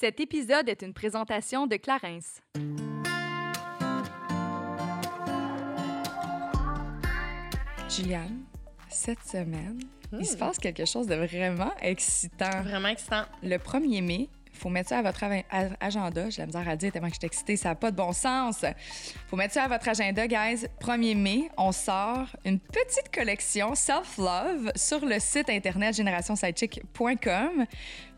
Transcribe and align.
Cet 0.00 0.18
épisode 0.18 0.66
est 0.70 0.80
une 0.80 0.94
présentation 0.94 1.66
de 1.66 1.76
Clarence. 1.76 2.40
Juliane, 7.88 8.44
cette 8.88 9.22
semaine, 9.24 9.80
il 10.18 10.24
se 10.26 10.34
Hmm. 10.34 10.38
passe 10.38 10.58
quelque 10.58 10.84
chose 10.84 11.06
de 11.06 11.14
vraiment 11.16 11.72
excitant. 11.82 12.62
Vraiment 12.62 12.88
excitant. 12.88 13.24
Le 13.42 13.56
1er 13.58 14.00
mai, 14.02 14.28
faut 14.52 14.68
mettre 14.68 14.90
ça 14.90 14.98
à 14.98 15.02
votre 15.02 15.22
agenda. 15.80 16.30
J'ai 16.30 16.42
la 16.42 16.46
misère 16.46 16.68
à 16.68 16.72
le 16.72 16.76
dire 16.76 16.92
tellement 16.92 17.08
que 17.08 17.14
je 17.14 17.20
suis 17.20 17.26
excitée, 17.26 17.56
ça 17.56 17.70
n'a 17.70 17.74
pas 17.74 17.90
de 17.90 17.96
bon 17.96 18.12
sens. 18.12 18.64
faut 19.28 19.36
mettre 19.36 19.54
ça 19.54 19.64
à 19.64 19.68
votre 19.68 19.88
agenda, 19.88 20.26
guys. 20.26 20.66
1er 20.80 21.14
mai, 21.16 21.50
on 21.56 21.72
sort 21.72 22.26
une 22.44 22.60
petite 22.60 23.12
collection 23.12 23.74
Self-Love 23.74 24.72
sur 24.76 25.04
le 25.04 25.18
site 25.18 25.48
internet 25.50 25.94
générationsidechick.com. 25.96 27.66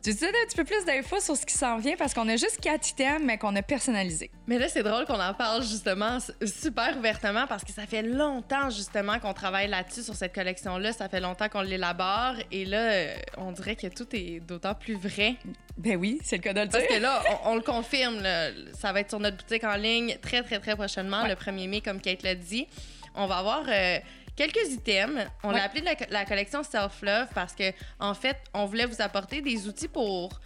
Tu 0.03 0.12
dis 0.12 0.25
un 0.25 0.30
petit 0.46 0.57
peu 0.57 0.64
plus 0.64 0.84
d'infos 0.84 1.21
sur 1.21 1.37
ce 1.37 1.46
qui 1.46 1.55
s'en 1.55 1.79
vient 1.79 1.95
parce 1.96 2.12
qu'on 2.12 2.29
a 2.29 2.35
juste 2.35 2.59
quatre 2.61 2.89
items, 2.91 3.23
mais 3.23 3.39
qu'on 3.39 3.55
a 3.55 3.62
personnalisé. 3.62 4.32
Mais 4.49 4.59
là, 4.59 4.68
c'est 4.68 4.82
drôle 4.82 5.04
qu'on 5.07 5.21
en 5.21 5.32
parle 5.32 5.63
justement 5.63 6.18
super 6.45 6.96
ouvertement 6.99 7.46
parce 7.46 7.63
que 7.63 7.71
ça 7.71 7.86
fait 7.86 8.03
longtemps 8.03 8.68
justement 8.71 9.21
qu'on 9.21 9.32
travaille 9.32 9.68
là-dessus, 9.68 10.03
sur 10.03 10.14
cette 10.17 10.35
collection-là. 10.35 10.93
Ça 10.93 11.09
fait 11.09 11.21
longtemps 11.21 11.49
qu'on 11.49 11.61
l'élabore 11.61 12.35
et 12.50 12.64
là, 12.64 12.79
euh, 12.79 13.14
on 13.36 13.53
dirait 13.53 13.76
que 13.76 13.86
tout 13.86 14.09
est 14.12 14.40
d'autant 14.40 14.75
plus 14.75 14.96
vrai. 14.96 15.36
Ben 15.79 15.96
oui, 15.96 16.18
c'est 16.25 16.37
le 16.39 16.43
cas 16.43 16.53
de 16.53 16.62
le 16.62 16.68
Parce 16.68 16.87
que 16.87 16.98
là, 16.98 17.23
on, 17.45 17.53
on 17.53 17.54
le 17.54 17.62
confirme, 17.62 18.21
là, 18.23 18.50
ça 18.76 18.93
va 18.93 19.00
être 19.00 19.11
sur 19.11 19.21
notre 19.21 19.37
boutique 19.37 19.62
en 19.62 19.76
ligne 19.76 20.17
très, 20.21 20.43
très, 20.43 20.59
très 20.59 20.75
prochainement, 20.75 21.23
Ouais. 21.23 21.29
le 21.29 21.37
1er 21.37 21.68
mai, 21.68 21.81
comme 21.81 22.00
Kate 22.00 22.25
l'a 22.25 22.34
dit. 22.34 22.67
On 23.14 23.26
va 23.26 23.37
avoir 23.39 23.62
euh, 23.68 23.98
quelques 24.36 24.68
items. 24.71 25.27
On 25.43 25.49
Ouais. 25.50 25.54
l'a 25.57 25.64
appelé 25.64 25.82
la, 25.82 25.95
la 26.11 26.25
collection 26.25 26.63
Self-Love 26.63 27.29
parce 27.35 27.54
que, 27.54 27.73
en 28.00 28.14
fait, 28.14 28.36
on 28.54 28.67
voulait 28.67 28.86
vous 28.86 29.00
apporter 29.03 29.40
des 29.40 29.67
outils 29.68 29.89
pour 29.89 30.40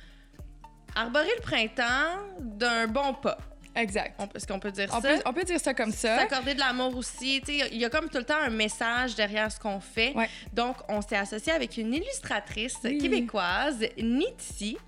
arborer 0.95 1.31
le 1.37 1.43
printemps 1.43 2.19
d'un 2.41 2.87
bon 2.87 3.15
pas. 3.15 3.39
Exact. 3.75 4.15
On- 4.19 4.27
Est-ce 4.35 4.47
qu'on 4.47 4.59
peut 4.59 4.71
dire 4.71 4.89
On 4.95 5.03
ça? 5.03 5.09
peut, 5.09 5.23
on 5.27 5.33
peut 5.35 5.45
dire 5.45 5.61
ça 5.61 5.75
comme 5.75 5.93
ça. 5.93 6.21
S'accorder 6.21 6.55
de 6.55 6.61
l'amour 6.61 6.97
aussi. 6.97 7.43
Il 7.47 7.77
y 7.77 7.85
a 7.85 7.91
comme 7.91 8.09
tout 8.09 8.17
le 8.17 8.25
temps 8.25 8.41
un 8.41 8.49
message 8.49 9.15
derrière 9.15 9.53
ce 9.53 9.61
qu'on 9.61 9.81
fait. 9.81 10.15
Ouais. 10.15 10.31
Donc, 10.55 10.77
on 10.89 11.03
s'est 11.03 11.17
associé 11.17 11.53
avec 11.53 11.77
une 11.77 11.93
illustratrice 11.93 12.79
Oui. 12.85 12.97
québécoise, 12.97 13.85
Nitsi. 13.99 14.79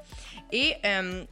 Et 0.52 0.74
euh, 0.86 1.22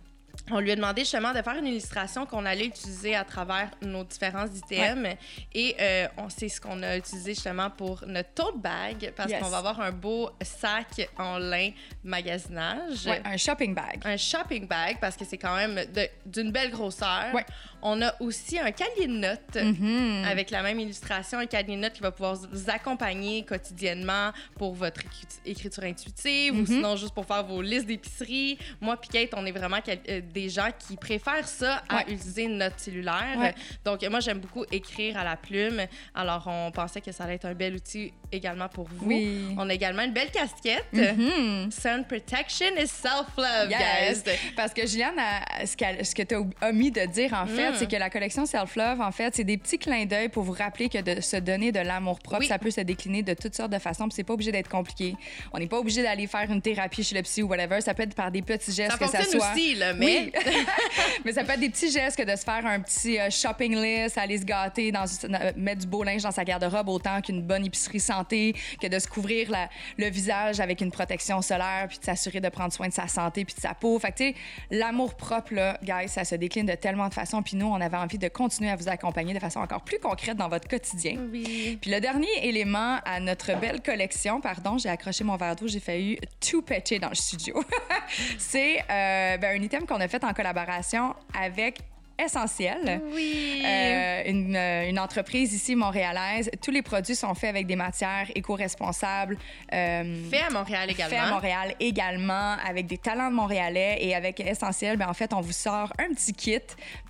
on 0.51 0.61
lui 0.61 0.71
a 0.71 0.77
demandé 0.77 1.03
justement 1.03 1.33
de 1.33 1.43
faire 1.43 1.57
une 1.57 1.67
illustration 1.67 2.25
qu'on 2.27 2.45
allait 2.47 2.67
utiliser 2.67 3.15
à 3.17 3.25
travers 3.25 3.71
nos 3.83 4.05
différents 4.05 4.47
items. 4.47 5.17
Et 5.55 5.75
euh, 5.81 6.07
on 6.19 6.29
c'est 6.29 6.49
ce 6.49 6.61
qu'on 6.61 6.83
a 6.83 6.97
utilisé 6.97 7.35
justement 7.35 7.71
pour 7.71 8.05
notre 8.07 8.33
tote 8.35 8.61
bag 8.61 9.13
parce 9.17 9.31
Yes. 9.31 9.43
qu'on 9.43 9.49
va 9.49 9.59
avoir 9.59 9.81
un 9.81 9.91
beau 9.93 10.31
sac 10.43 11.09
en 11.19 11.39
lin 11.39 11.71
magasinage. 12.05 13.07
Ouais, 13.07 13.23
un 13.25 13.37
shopping 13.37 13.75
bag. 13.75 14.01
Un 14.05 14.17
shopping 14.17 14.67
bag 14.67 14.99
parce 15.01 15.17
que 15.17 15.25
c'est 15.25 15.39
quand 15.39 15.55
même 15.57 15.81
d'une 16.25 16.51
belle 16.53 16.71
grosseur. 16.71 17.33
Ouais. 17.35 17.45
On 17.83 18.01
a 18.03 18.15
aussi 18.21 18.59
un 18.59 18.71
cahier 18.73 19.07
de 19.07 19.13
notes 19.13 19.57
Mhm. 19.57 20.25
avec 20.27 20.51
la 20.51 20.63
même 20.63 20.81
illustration, 20.81 21.39
un 21.39 21.47
cahier 21.47 21.77
de 21.77 21.81
notes 21.81 21.93
qui 21.93 22.01
va 22.03 22.11
pouvoir 22.11 22.35
vous 22.35 22.71
accompagner 22.71 23.45
quotidiennement 23.45 24.31
pour 24.57 24.75
votre 24.75 25.01
écrit- 25.01 25.27
écriture 25.45 25.85
intuitive 25.85 26.55
ou 26.55 26.61
Mhm. 26.61 26.67
sinon 26.67 26.97
juste 26.97 27.15
pour 27.15 27.27
faire 27.27 27.45
vos 27.45 27.63
listes 27.63 27.87
d'épicerie. 27.87 28.59
Moi 28.81 28.97
Kate, 28.97 29.31
on 29.37 29.45
est 29.47 29.53
vraiment 29.53 29.79
euh, 29.89 30.21
des 30.33 30.49
gens 30.49 30.69
qui 30.79 30.97
préfèrent 30.97 31.47
ça 31.49 31.83
à 31.89 31.97
Ouais. 31.97 32.03
utiliser 32.13 32.49
note 32.49 32.75
cellulaire. 32.79 33.37
Ouais. 33.39 33.55
Donc 33.85 34.03
moi 34.11 34.21
j'aime 34.21 34.39
beaucoup 34.41 34.65
écrire 34.71 35.17
à 35.19 35.25
la 35.25 35.37
plume. 35.37 35.83
Alors 36.15 36.45
on 36.47 36.71
pensait 36.71 37.01
que 37.01 37.13
ça 37.13 37.25
allait 37.25 37.35
être 37.35 37.45
un 37.47 37.55
bel 37.55 37.75
outil 37.75 38.13
également 38.33 38.69
pour 38.69 38.87
vous. 38.89 39.07
Oui. 39.07 39.55
On 39.59 39.69
a 39.69 39.75
également 39.75 40.03
une 40.03 40.13
belle 40.13 40.31
casquette. 40.31 40.85
Mhm. 40.93 41.71
Sun 41.71 42.05
protection 42.09 42.67
is 42.79 42.89
self-love, 42.89 43.71
Yes. 43.71 44.23
guys. 44.25 44.33
Parce 44.57 44.73
que 44.75 44.87
Juliane, 44.87 45.19
a- 45.19 45.67
ce, 45.67 45.77
que 45.77 46.23
tu 46.23 46.35
as 46.35 46.69
omis 46.69 46.91
de 46.91 47.05
dire, 47.07 47.33
en 47.35 47.47
fait, 47.47 47.71
Mm. 47.71 47.75
c'est 47.79 47.91
que 47.91 47.97
la 47.97 48.11
collection 48.11 48.47
Self-Love, 48.47 49.01
en 49.01 49.13
fait, 49.13 49.35
c'est 49.35 49.45
des 49.45 49.57
petits 49.59 49.79
clins 49.79 50.05
d'œil 50.07 50.29
pour 50.29 50.43
vous 50.43 50.53
rappeler 50.53 50.89
que 50.89 50.99
de 51.01 51.21
se 51.21 51.37
donner 51.37 51.73
de 51.73 51.81
l'amour 51.81 52.19
propre, 52.21 52.41
Oui. 52.41 52.47
ça 52.49 52.59
peut 52.59 52.71
se 52.71 52.81
décliner 52.81 53.23
de 53.23 53.35
toutes 53.35 53.55
sortes 53.55 53.73
de 53.73 53.79
façons. 53.79 54.05
Puis 54.09 54.15
c'est 54.17 54.25
pas 54.25 54.35
obligé 54.35 54.53
d'être 54.53 54.69
compliqué. 54.69 55.15
On 55.53 55.59
n'est 55.59 55.67
pas 55.67 55.79
obligé 55.79 56.03
d'aller 56.03 56.27
faire 56.27 56.51
une 56.51 56.61
thérapie 56.63 57.03
chez 57.05 57.15
le 57.15 57.23
psy 57.23 57.43
ou 57.43 57.49
whatever. 57.49 57.81
Ça 57.81 57.95
peut 57.95 58.03
être 58.03 58.15
par 58.15 58.31
des 58.31 58.43
petits 58.43 58.73
gestes 58.73 58.93
Ça 58.93 58.99
que 58.99 59.09
ça 59.11 59.23
soit. 59.25 59.53
aussi, 59.53 59.75
là, 59.75 59.93
mais... 59.95 60.07
Oui. 60.07 60.33
Mais 61.25 61.33
ça 61.33 61.45
peut 61.45 61.53
être 61.53 61.61
des 61.61 61.71
petits 61.71 61.91
gestes 61.91 62.17
que 62.17 62.23
de 62.23 62.37
se 62.37 62.45
faire 62.45 62.65
un 62.67 62.81
petit 62.81 63.19
euh, 63.19 63.31
shopping 63.31 63.75
list, 63.77 64.17
aller 64.19 64.39
se 64.39 64.45
gâter, 64.45 64.93
dans, 64.93 65.05
euh, 65.25 65.53
mettre 65.57 65.81
du 65.81 65.87
beau 65.87 66.03
linge 66.05 66.23
dans 66.23 66.31
sa 66.31 66.45
garde-robe 66.45 66.89
autant 66.89 67.21
qu'une 67.21 67.43
bonne 67.43 67.65
épicerie 67.65 68.01
santé, 68.01 68.17
que 68.29 68.87
de 68.87 68.99
se 68.99 69.09
couvrir 69.09 69.51
la- 69.51 69.69
le 69.97 70.09
visage 70.09 70.61
avec 70.61 70.81
une 70.81 70.91
protection 70.91 71.43
solaire, 71.43 71.87
puis 71.89 71.99
de 71.99 72.05
s'assurer 72.05 72.41
de 72.41 72.49
prendre 72.49 72.73
soin 72.73 72.89
de 72.89 72.93
sa 72.93 73.09
santé 73.09 73.45
puis 73.45 73.55
de 73.55 73.61
sa 73.61 73.75
peau. 73.75 73.99
Fait 73.99 74.13
que, 74.13 74.17
tu 74.19 74.25
sais, 74.31 74.35
l'amour 74.71 75.15
propre, 75.15 75.55
là, 75.55 75.79
guys, 75.83 76.09
ça 76.09 76.25
se 76.25 76.35
décline 76.35 76.67
de 76.67 76.75
tellement 76.75 77.09
de 77.09 77.15
façons. 77.15 77.43
Puis 77.43 77.57
nous, 77.57 77.67
on 77.67 77.81
avait 77.81 77.97
envie 77.97 78.19
de 78.19 78.29
continuer 78.29 78.71
à 78.71 78.77
vous 78.77 78.89
accompagner 78.89 79.35
de 79.35 79.39
façon 79.39 79.61
encore 79.61 79.83
plus 79.83 79.99
concrète 79.99 80.37
dans 80.37 80.49
votre 80.49 80.69
quotidien. 80.69 81.17
Oui. 81.33 81.79
Puis 81.81 81.91
le 81.91 82.01
dernier 82.01 82.29
élément 82.43 82.99
à 83.05 83.21
notre 83.21 83.55
belle 83.59 83.83
collection, 83.83 84.41
pardon, 84.41 84.79
j'ai 84.79 84.89
accroché 84.89 85.25
mon 85.25 85.37
verre 85.37 85.57
d'eau, 85.57 85.69
j'ai 85.69 85.81
failli 85.81 86.19
tout 86.41 86.63
péter 86.63 86.99
dans 86.99 87.09
le 87.09 87.15
studio. 87.15 87.63
c'est 88.39 88.79
euh, 88.91 89.37
ben, 89.39 89.61
un 89.61 89.63
item 89.63 89.87
qu'on 89.87 90.01
a 90.01 90.09
fait 90.09 90.23
en 90.25 90.33
collaboration 90.33 91.15
avec 91.39 91.81
Essentiel. 92.19 93.01
Oui. 93.13 93.63
Euh, 93.65 94.23
une, 94.27 94.57
euh, 94.57 94.89
une 94.89 94.99
entreprise 94.99 95.53
ici 95.53 95.77
montréalaise. 95.77 96.51
Tous 96.65 96.71
les 96.71 96.83
produits 96.83 97.15
sont 97.15 97.35
faits 97.35 97.51
avec 97.51 97.67
des 97.67 97.77
matières 97.77 98.27
éco-responsables. 98.35 99.37
euh, 99.73 100.31
Fait 100.31 100.41
à 100.43 100.51
Montréal 100.51 100.91
également. 100.91 101.11
fait 101.17 101.23
à 101.23 101.31
Montréal 101.31 101.75
également, 101.79 102.57
avec 102.67 102.87
des 102.87 102.99
talents 102.99 103.29
de 103.31 103.35
Montréalais 103.35 103.99
et 104.01 104.15
avec 104.15 104.41
Essentiel, 104.41 104.97
ben 104.97 105.09
en 105.09 105.15
fait, 105.15 105.33
on 105.35 105.41
vous 105.41 105.53
sort 105.53 105.93
un 105.99 106.13
petit 106.15 106.33
kit 106.33 106.59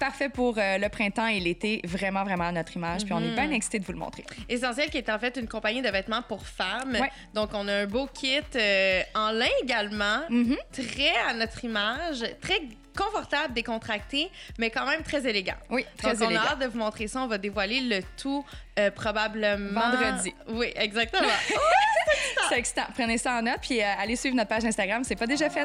parfait 0.01 0.29
pour 0.29 0.57
euh, 0.59 0.79
le 0.79 0.89
printemps 0.89 1.29
et 1.29 1.39
l'été, 1.41 1.81
vraiment, 1.85 2.25
vraiment 2.25 2.45
à 2.49 2.53
notre 2.53 2.77
image. 2.77 3.05
Puis 3.05 3.13
on 3.13 3.21
est 3.21 3.29
Mhm. 3.29 3.35
bien 3.35 3.51
excités 3.53 3.79
de 3.79 3.85
vous 3.85 3.93
le 3.93 3.99
montrer. 3.99 4.25
Essentiel 4.49 4.91
qui 4.91 4.99
est 4.99 5.09
en 5.11 5.19
fait 5.19 5.37
une 5.37 5.49
compagnie 5.49 5.83
de 5.83 5.89
vêtements 5.89 6.23
pour 6.23 6.47
femmes. 6.47 6.97
Ouais. 7.01 7.11
Donc 7.33 7.51
on 7.55 7.69
a 7.69 7.73
un 7.75 7.87
beau 7.87 8.09
kit 8.13 8.41
en 9.15 9.31
lin 9.31 9.47
également, 9.63 10.21
Mhm. 10.31 10.57
très 10.73 11.13
à 11.29 11.33
notre 11.35 11.65
image, 11.65 12.25
très 12.41 12.61
confortable, 12.97 13.55
décontracté, 13.55 14.31
mais 14.59 14.71
quand 14.71 14.87
même 14.87 15.03
très 15.03 15.27
élégant. 15.29 15.55
Oui, 15.71 15.85
très 15.97 16.15
Donc 16.15 16.23
on 16.23 16.31
élégant. 16.31 16.43
a 16.43 16.49
hâte 16.53 16.59
de 16.61 16.67
vous 16.67 16.79
montrer 16.79 17.07
ça. 17.07 17.21
On 17.21 17.27
va 17.29 17.39
dévoiler 17.39 17.81
le 17.81 18.01
tout 18.17 18.45
euh, 18.79 18.91
probablement 18.91 19.81
Vendredi. 19.91 20.35
Oui, 20.49 20.73
exactement. 20.75 21.29
C'est 22.49 22.59
excitant. 22.59 22.87
Prenez 22.95 23.19
ça 23.19 23.33
en 23.35 23.43
note, 23.43 23.59
puis 23.63 23.81
euh, 23.83 23.87
allez 23.99 24.17
suivre 24.17 24.37
notre 24.37 24.49
page 24.49 24.65
Instagram. 24.65 25.05
C'est 25.05 25.17
pas 25.17 25.27
déjà 25.27 25.49
fait. 25.51 25.65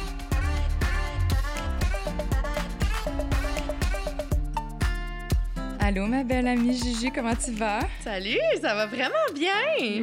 Allô, 5.83 6.05
ma 6.05 6.23
belle 6.23 6.47
amie 6.47 6.77
Gigi, 6.77 7.11
comment 7.11 7.33
tu 7.35 7.51
vas? 7.53 7.79
Salut, 8.03 8.37
ça 8.61 8.75
va 8.75 8.85
vraiment 8.85 9.15
bien. 9.33 9.51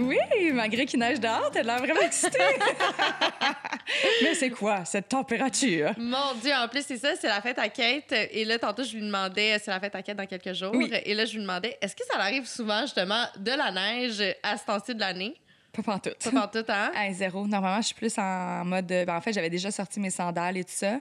Oui, 0.01 0.19
malgré 0.53 0.85
qu'il 0.85 0.99
neige 0.99 1.21
dehors, 1.21 1.51
t'as 1.53 1.63
l'air 1.63 1.79
vraiment 1.79 2.01
excitée. 2.01 2.39
Mais 4.23 4.35
c'est 4.35 4.51
quoi 4.51 4.85
cette 4.85 5.09
température? 5.09 5.93
Mon 5.97 6.35
Dieu, 6.43 6.53
en 6.53 6.67
plus, 6.67 6.85
c'est 6.85 6.97
ça, 6.97 7.11
c'est 7.15 7.29
la 7.29 7.41
fête 7.41 7.61
à 7.61 7.69
Kate. 7.69 8.13
Et 8.33 8.45
là, 8.45 8.59
tantôt, 8.59 8.83
je 8.83 8.97
lui 8.97 9.03
demandais, 9.03 9.57
c'est 9.63 9.71
la 9.71 9.79
fête 9.79 9.95
à 9.95 10.03
Kate 10.03 10.17
dans 10.17 10.27
quelques 10.27 10.53
jours. 10.53 10.73
Oui. 10.75 10.91
Et 11.05 11.15
là, 11.15 11.25
je 11.25 11.35
lui 11.35 11.43
demandais, 11.43 11.79
est-ce 11.81 11.95
que 11.95 12.05
ça 12.11 12.19
arrive 12.19 12.45
souvent, 12.45 12.81
justement, 12.81 13.25
de 13.39 13.53
la 13.53 13.71
neige 13.71 14.21
à 14.43 14.57
ce 14.57 14.67
temps-ci 14.67 14.97
de 14.97 15.01
l'année? 15.01 15.37
Pas 15.79 15.93
pantoute. 15.93 16.19
Pas 16.25 16.31
partout, 16.31 16.65
hein? 16.69 16.91
Hey, 16.95 17.15
zéro. 17.15 17.47
Normalement, 17.47 17.81
je 17.81 17.87
suis 17.87 17.95
plus 17.95 18.17
en 18.19 18.65
mode. 18.65 18.87
ben, 18.87 19.09
en 19.11 19.21
fait, 19.21 19.33
j'avais 19.33 19.51
déjà 19.51 19.71
sorti 19.71 20.01
mes 20.01 20.11
sandales 20.11 20.57
et 20.57 20.65
tout 20.65 20.73
ça. 20.75 20.99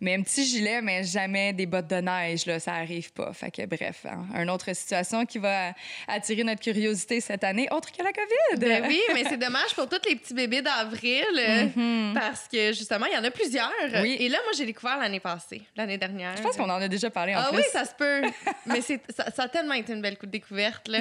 Mais 0.00 0.14
un 0.14 0.22
petit 0.22 0.44
gilet, 0.46 0.80
mais 0.80 1.04
jamais 1.04 1.52
des 1.52 1.66
bottes 1.66 1.88
de 1.88 1.96
neige, 1.96 2.46
là, 2.46 2.58
ça 2.58 2.72
arrive 2.74 3.12
pas. 3.12 3.32
Fait 3.32 3.50
que, 3.50 3.66
bref, 3.66 4.06
hein, 4.08 4.24
une 4.42 4.50
autre 4.50 4.72
situation 4.74 5.26
qui 5.26 5.38
va 5.38 5.72
attirer 6.08 6.42
notre 6.44 6.60
curiosité 6.62 7.20
cette 7.20 7.44
année, 7.44 7.68
autre 7.70 7.92
que 7.92 8.02
la 8.02 8.12
COVID. 8.12 8.58
Ben 8.60 8.84
oui, 8.88 9.00
mais 9.12 9.24
c'est 9.28 9.36
dommage 9.36 9.74
pour 9.74 9.88
tous 9.88 10.00
les 10.08 10.16
petits 10.16 10.34
bébés 10.34 10.62
d'avril 10.62 11.24
euh, 11.38 11.64
Mhm. 11.76 12.14
parce 12.14 12.48
que 12.48 12.72
justement, 12.72 13.06
il 13.06 13.14
y 13.14 13.18
en 13.18 13.24
a 13.24 13.30
plusieurs. 13.30 13.70
Oui. 14.00 14.16
Et 14.20 14.28
là, 14.28 14.38
moi, 14.44 14.52
j'ai 14.56 14.64
découvert 14.66 14.98
l'année 14.98 15.20
passée, 15.20 15.62
l'année 15.76 15.98
dernière. 15.98 16.36
Je 16.36 16.42
pense 16.42 16.56
qu'on 16.56 16.64
en 16.70 16.80
a 16.80 16.88
déjà 16.88 17.10
parlé 17.10 17.34
en 17.34 17.40
Ah 17.40 17.48
plus. 17.50 17.58
oui, 17.58 17.64
ça 17.70 17.84
se 17.84 17.94
peut. 17.94 18.22
Mais 18.66 18.80
ça, 18.80 18.94
ça 19.34 19.42
a 19.44 19.48
tellement 19.48 19.74
été 19.74 19.92
une 19.92 20.00
belle 20.02 20.16
coup 20.16 20.26
de 20.26 20.30
découverte. 20.32 20.88
Là. 20.88 21.00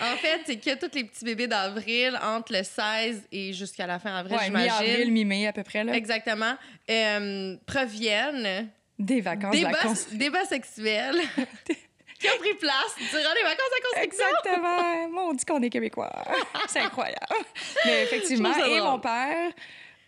en 0.00 0.16
fait, 0.16 0.40
c'est 0.46 0.56
que 0.56 0.74
tous 0.78 0.94
les 0.94 1.04
petits 1.04 1.24
bébés 1.24 1.46
d'avril, 1.46 2.18
entre 2.22 2.52
le 2.56 2.62
16 2.62 3.22
et 3.32 3.52
jusqu'à 3.52 3.86
la 3.86 3.98
fin 3.98 4.14
avril, 4.16 4.36
Ouais, 4.36 4.44
j'imagine. 4.46 4.72
mi-avril, 4.86 5.12
mi-mai 5.12 5.46
à 5.46 5.52
peu 5.52 5.62
près. 5.62 5.84
Là. 5.84 5.94
Exactement. 5.94 6.54
Euh, 6.90 7.56
proviennent 7.66 8.68
Des 8.98 9.20
vacances, 9.20 9.52
débats, 9.52 9.72
cons- 9.82 9.94
débats 10.12 10.44
sexuels 10.44 11.16
qui 12.20 12.28
a 12.28 12.36
pris 12.38 12.54
place 12.60 12.94
durant 13.10 13.34
les 13.34 13.42
vacances 13.42 13.72
à 13.76 13.98
construction. 13.98 14.26
Exactement. 14.42 15.08
Mon 15.10 15.32
dit 15.32 15.44
qu'on 15.44 15.60
est 15.62 15.70
québécois. 15.70 16.12
C'est 16.68 16.80
incroyable. 16.80 17.26
Mais 17.84 18.04
effectivement, 18.04 18.54
et 18.64 18.80
mon 18.80 18.98
père 18.98 19.50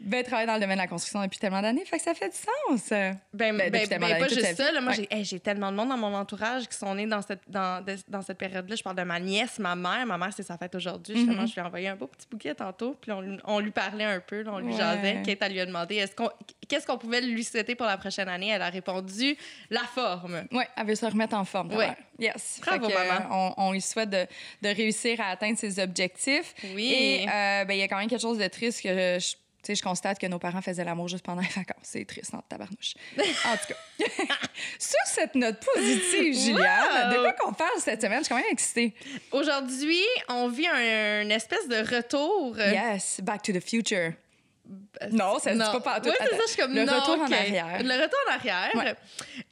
ben, 0.00 0.22
travaille 0.22 0.46
dans 0.46 0.54
le 0.54 0.60
domaine 0.60 0.76
de 0.76 0.82
la 0.82 0.88
construction 0.88 1.22
depuis 1.22 1.38
tellement 1.38 1.62
d'années, 1.62 1.84
fait 1.84 1.96
que 1.98 2.02
ça 2.02 2.14
fait 2.14 2.28
du 2.28 2.36
sens. 2.36 2.90
Ben, 2.90 3.18
Ben, 3.32 3.56
ben, 3.56 3.70
ben, 3.88 4.00
pas 4.18 4.28
juste 4.28 4.54
ça. 4.56 4.70
Là, 4.72 4.80
moi, 4.80 4.92
Ouais. 4.92 5.06
j'ai 5.24 5.34
hey, 5.36 5.40
tellement 5.40 5.70
de 5.72 5.76
monde 5.76 5.88
dans 5.88 5.96
mon 5.96 6.14
entourage 6.14 6.68
qui 6.68 6.76
sont 6.76 6.94
nés 6.94 7.06
dans 7.06 7.22
cette, 7.22 7.40
dans, 7.48 7.84
de- 7.84 7.96
dans 8.08 8.22
cette 8.22 8.38
période-là. 8.38 8.76
Je 8.76 8.82
parle 8.82 8.96
de 8.96 9.02
ma 9.02 9.18
nièce, 9.20 9.58
ma 9.58 9.74
mère. 9.74 10.04
Ma 10.06 10.18
mère, 10.18 10.30
c'est 10.36 10.42
sa 10.42 10.58
fête 10.58 10.74
aujourd'hui. 10.74 11.16
Justement, 11.16 11.42
Mhm. 11.42 11.48
je 11.48 11.54
lui 11.54 11.60
ai 11.60 11.64
envoyé 11.64 11.88
un 11.88 11.96
beau 11.96 12.06
petit 12.06 12.26
bouquet 12.30 12.54
tantôt. 12.54 12.96
Puis 13.00 13.10
on, 13.12 13.20
lui- 13.20 13.38
on 13.44 13.58
lui 13.60 13.70
parlait 13.70 14.04
un 14.04 14.20
peu, 14.20 14.42
là, 14.42 14.52
on 14.54 14.58
lui 14.58 14.72
Ouais. 14.72 14.78
jasait. 14.78 15.22
Kate, 15.24 15.38
elle 15.40 15.52
lui 15.52 15.60
a 15.60 15.66
demandé 15.66 15.96
est-ce 15.96 16.14
qu'on- 16.14 16.30
qu'est-ce 16.68 16.86
qu'on 16.86 16.98
pouvait 16.98 17.20
lui 17.22 17.42
souhaiter 17.44 17.74
pour 17.74 17.86
la 17.86 17.96
prochaine 17.96 18.28
année? 18.28 18.48
Elle 18.48 18.62
a 18.62 18.68
répondu 18.70 19.36
la 19.70 19.80
forme. 19.84 20.44
Oui, 20.52 20.64
elle 20.76 20.86
veut 20.86 20.94
se 20.94 21.06
remettre 21.06 21.34
en 21.36 21.44
forme. 21.44 21.74
mère. 21.74 21.96
Yes. 22.18 22.60
Bravo, 22.64 22.88
que, 22.88 22.94
maman. 22.94 23.26
euh, 23.26 23.52
on, 23.58 23.68
on 23.68 23.72
lui 23.72 23.80
souhaite 23.80 24.10
de, 24.10 24.26
de 24.62 24.68
réussir 24.74 25.20
à 25.20 25.28
atteindre 25.30 25.58
ses 25.58 25.78
objectifs. 25.80 26.54
Oui. 26.74 26.92
Et 26.92 27.22
euh, 27.28 27.64
ben, 27.64 27.74
il 27.74 27.78
y 27.78 27.82
a 27.82 27.88
quand 27.88 27.98
même 27.98 28.08
quelque 28.08 28.20
chose 28.22 28.38
de 28.38 28.46
triste 28.48 28.82
que 28.82 28.88
je, 29.18 29.34
tu 29.66 29.72
sais, 29.72 29.74
je 29.74 29.82
constate 29.82 30.20
que 30.20 30.26
nos 30.28 30.38
parents 30.38 30.62
faisaient 30.62 30.84
l'amour 30.84 31.08
juste 31.08 31.24
pendant 31.24 31.42
les 31.42 31.48
vacances. 31.48 31.82
C'est 31.82 32.04
triste, 32.04 32.32
en 32.32 32.40
tabarnouche. 32.40 32.94
En 33.18 33.56
tout 33.56 33.66
cas, 33.68 34.04
sur 34.78 35.00
cette 35.06 35.34
note 35.34 35.58
positive, 35.74 36.38
Juliane, 36.38 37.12
de 37.12 37.20
quoi 37.20 37.32
qu'on 37.32 37.52
parle 37.52 37.80
cette 37.80 38.00
semaine? 38.00 38.20
Je 38.20 38.26
suis 38.26 38.34
quand 38.34 38.40
même 38.40 38.52
excitée. 38.52 38.94
Aujourd'hui, 39.32 40.04
on 40.28 40.46
vit 40.46 40.68
un, 40.68 41.28
espèce 41.30 41.66
de 41.66 41.96
retour. 41.96 42.56
Yes, 42.58 43.20
Back 43.22 43.42
to 43.42 43.52
the 43.52 43.60
Future. 43.60 44.12
Non, 45.12 45.38
ça 45.38 45.50
se 45.52 45.54
dit 45.54 45.58
pas 45.58 45.80
partout. 45.80 46.08
Oui, 46.10 46.14
c'est 46.20 46.36
ça, 46.36 46.42
je 46.46 46.50
suis 46.52 46.62
comme 46.62 46.74
Le 46.74 46.84
non, 46.84 46.92
retour 47.00 47.20
en 47.20 47.30
arrière. 47.32 47.82
Le 47.82 48.02
retour 48.02 48.18
en 48.28 48.32
arrière. 48.34 48.70
Ouais. 48.74 48.94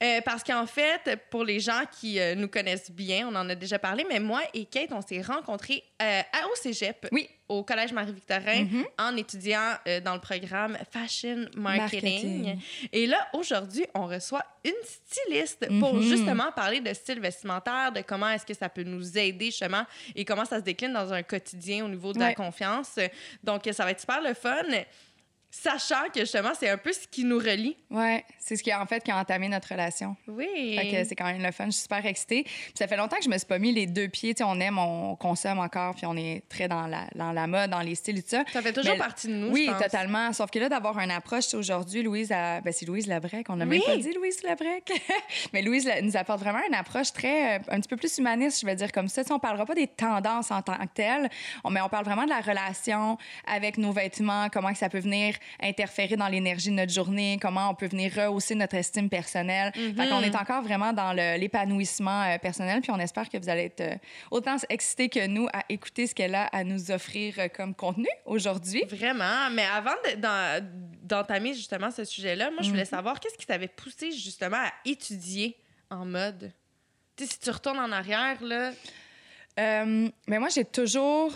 Euh, 0.02 0.20
parce 0.24 0.42
qu'en 0.42 0.66
fait, 0.66 1.18
pour 1.30 1.44
les 1.44 1.60
gens 1.60 1.82
qui 2.00 2.18
euh, 2.20 2.34
nous 2.34 2.48
connaissent 2.48 2.90
bien, 2.90 3.28
on 3.30 3.34
en 3.34 3.48
a 3.48 3.54
déjà 3.54 3.78
parlé, 3.78 4.04
mais 4.08 4.20
moi 4.20 4.42
et 4.54 4.64
Kate, 4.64 4.90
on 4.92 5.00
s'est 5.02 5.20
rencontrés 5.22 5.82
euh, 6.02 6.20
à- 6.20 6.46
au 6.48 6.54
cégep, 6.56 7.06
Oui. 7.12 7.28
au 7.48 7.62
Collège 7.62 7.92
Marie-Victorin, 7.92 8.64
Mhm. 8.64 8.84
en 8.98 9.16
étudiant 9.16 9.74
dans 10.04 10.14
le 10.14 10.20
programme 10.20 10.76
Fashion 10.90 11.46
Marketing. 11.56 12.44
Marketing. 12.46 12.60
Et 12.92 13.06
là, 13.06 13.28
aujourd'hui, 13.32 13.86
on 13.94 14.06
reçoit 14.06 14.44
une 14.64 14.72
styliste 14.84 15.68
pour 15.80 15.94
Mhm. 15.94 16.02
justement 16.02 16.50
parler 16.52 16.80
de 16.80 16.92
style 16.94 17.20
vestimentaire, 17.20 17.92
de 17.92 18.00
comment 18.00 18.28
est-ce 18.30 18.46
que 18.46 18.54
ça 18.54 18.68
peut 18.68 18.82
nous 18.82 19.18
aider 19.18 19.46
justement 19.46 19.84
et 20.16 20.24
comment 20.24 20.44
ça 20.44 20.58
se 20.58 20.64
décline 20.64 20.92
dans 20.92 21.12
un 21.12 21.22
quotidien 21.22 21.84
au 21.84 21.88
niveau 21.88 22.12
de 22.12 22.18
la 22.18 22.34
confiance. 22.34 22.98
Donc, 23.42 23.62
ça 23.72 23.84
va 23.84 23.90
être 23.90 24.00
super 24.00 24.20
le 24.22 24.34
fun. 24.34 24.62
Sachant 25.62 26.10
que 26.12 26.18
justement, 26.20 26.50
c'est 26.58 26.68
un 26.68 26.76
peu 26.76 26.92
ce 26.92 27.06
qui 27.06 27.22
nous 27.24 27.38
relie. 27.38 27.76
Ouais, 27.88 28.24
c'est 28.40 28.56
ce 28.56 28.62
qui 28.62 28.72
a 28.72 28.82
en 28.82 28.86
fait 28.86 29.02
qui 29.04 29.12
a 29.12 29.16
entamé 29.18 29.48
notre 29.48 29.68
relation. 29.68 30.16
Oui. 30.26 30.76
Fait 30.76 30.90
que 30.90 31.04
c'est 31.08 31.14
quand 31.14 31.26
même 31.26 31.40
le 31.40 31.52
fun. 31.52 31.66
Je 31.66 31.70
suis 31.70 31.82
super 31.82 32.04
excitée. 32.04 32.42
Puis 32.42 32.72
ça 32.76 32.88
fait 32.88 32.96
longtemps 32.96 33.16
que 33.16 33.24
je 33.24 33.28
me 33.30 33.38
suis 33.38 33.46
pas 33.46 33.60
mis 33.60 33.72
les 33.72 33.86
deux 33.86 34.08
pieds. 34.08 34.34
Tu 34.34 34.38
sais, 34.38 34.44
on 34.44 34.58
aime, 34.58 34.78
on 34.78 35.14
consomme 35.14 35.60
encore, 35.60 35.94
puis 35.94 36.06
on 36.06 36.16
est 36.16 36.42
très 36.48 36.66
dans 36.66 36.88
la, 36.88 37.06
dans 37.14 37.30
la 37.30 37.46
mode, 37.46 37.70
dans 37.70 37.80
les 37.80 37.94
styles 37.94 38.18
et 38.18 38.22
tout 38.22 38.30
ça. 38.30 38.42
Ça 38.52 38.62
fait 38.62 38.72
toujours 38.72 38.92
Mais- 38.94 38.98
partie 38.98 39.28
de 39.28 39.32
nous. 39.34 39.52
oui, 39.52 39.66
je 39.68 39.72
pense. 39.72 39.82
totalement. 39.82 40.32
Sauf 40.32 40.50
que 40.50 40.58
là, 40.58 40.68
d'avoir 40.68 40.98
une 40.98 41.12
approche, 41.12 41.54
aujourd'hui, 41.54 42.02
Louise, 42.02 42.32
a... 42.32 42.60
ben, 42.60 42.72
c'est 42.72 42.84
Louise 42.86 43.06
Labrec. 43.06 43.46
On 43.48 43.54
n'a 43.56 43.64
même 43.64 43.80
pas 43.80 43.96
dit 43.96 44.12
Louise 44.12 44.42
Labrec. 44.42 44.90
Mais 45.52 45.62
Louise 45.62 45.88
nous 46.02 46.16
apporte 46.16 46.40
vraiment 46.40 46.60
une 46.68 46.74
approche 46.74 47.12
très, 47.12 47.58
euh, 47.58 47.62
un 47.68 47.78
petit 47.80 47.88
peu 47.88 47.96
plus 47.96 48.18
humaniste, 48.18 48.60
je 48.60 48.66
vais 48.66 48.74
dire 48.74 48.90
comme 48.90 49.06
ça. 49.08 49.22
Tu 49.22 49.28
sais, 49.28 49.32
on 49.34 49.38
parlera 49.38 49.64
pas 49.66 49.76
des 49.76 49.86
tendances 49.86 50.50
en 50.50 50.62
tant 50.62 50.76
que 50.78 50.92
telles, 50.94 51.30
mais 51.70 51.80
on 51.80 51.88
parle 51.88 52.04
vraiment 52.04 52.24
de 52.24 52.30
la 52.30 52.40
relation 52.40 53.18
avec 53.46 53.78
nos 53.78 53.92
vêtements, 53.92 54.48
comment 54.52 54.72
que 54.72 54.78
ça 54.78 54.88
peut 54.88 54.98
venir 54.98 55.36
interférer 55.60 56.16
dans 56.16 56.28
l'énergie 56.28 56.70
de 56.70 56.74
notre 56.74 56.92
journée, 56.92 57.38
comment 57.40 57.70
on 57.70 57.74
peut 57.74 57.86
venir 57.88 58.12
rehausser 58.14 58.54
notre 58.54 58.74
estime 58.76 59.08
personnelle. 59.08 59.72
Mhm. 59.76 59.94
Fait 59.96 60.08
qu'on 60.08 60.20
est 60.22 60.34
encore 60.36 60.62
vraiment 60.62 60.92
dans 60.92 61.12
l'épanouissement 61.12 62.22
euh, 62.24 62.38
personnel, 62.38 62.80
puis 62.80 62.90
on 62.90 62.98
espère 62.98 63.28
que 63.28 63.38
vous 63.38 63.48
allez 63.48 63.64
être 63.64 63.80
euh, 63.80 63.94
autant 64.30 64.56
excités 64.68 65.08
que 65.08 65.26
nous 65.26 65.46
à 65.52 65.62
écouter 65.68 66.06
ce 66.06 66.14
qu'elle 66.14 66.34
a 66.34 66.44
à 66.46 66.64
nous 66.64 66.90
offrir 66.90 67.34
euh, 67.38 67.48
comme 67.48 67.74
contenu 67.74 68.08
aujourd'hui. 68.24 68.84
Vraiment. 68.90 69.50
Mais 69.52 69.64
avant 69.64 69.94
de- 70.08 70.20
d'en- 70.20 70.66
d'entamer 71.02 71.54
justement 71.54 71.90
ce 71.90 72.04
sujet-là, 72.04 72.50
moi, 72.50 72.58
je 72.60 72.66
Mhm. 72.66 72.70
voulais 72.72 72.84
savoir 72.84 73.20
qu'est-ce 73.20 73.36
qui 73.38 73.46
t'avait 73.46 73.68
poussé 73.68 74.10
justement 74.12 74.56
à 74.58 74.72
étudier 74.84 75.56
en 75.90 76.04
mode? 76.06 76.52
Tu 77.16 77.24
sais, 77.24 77.30
si 77.32 77.38
tu 77.38 77.50
retournes 77.50 77.78
en 77.78 77.92
arrière, 77.92 78.42
là. 78.42 78.72
Euh, 79.60 80.08
mais 80.26 80.38
moi, 80.38 80.48
j'ai 80.48 80.64
toujours 80.64 81.32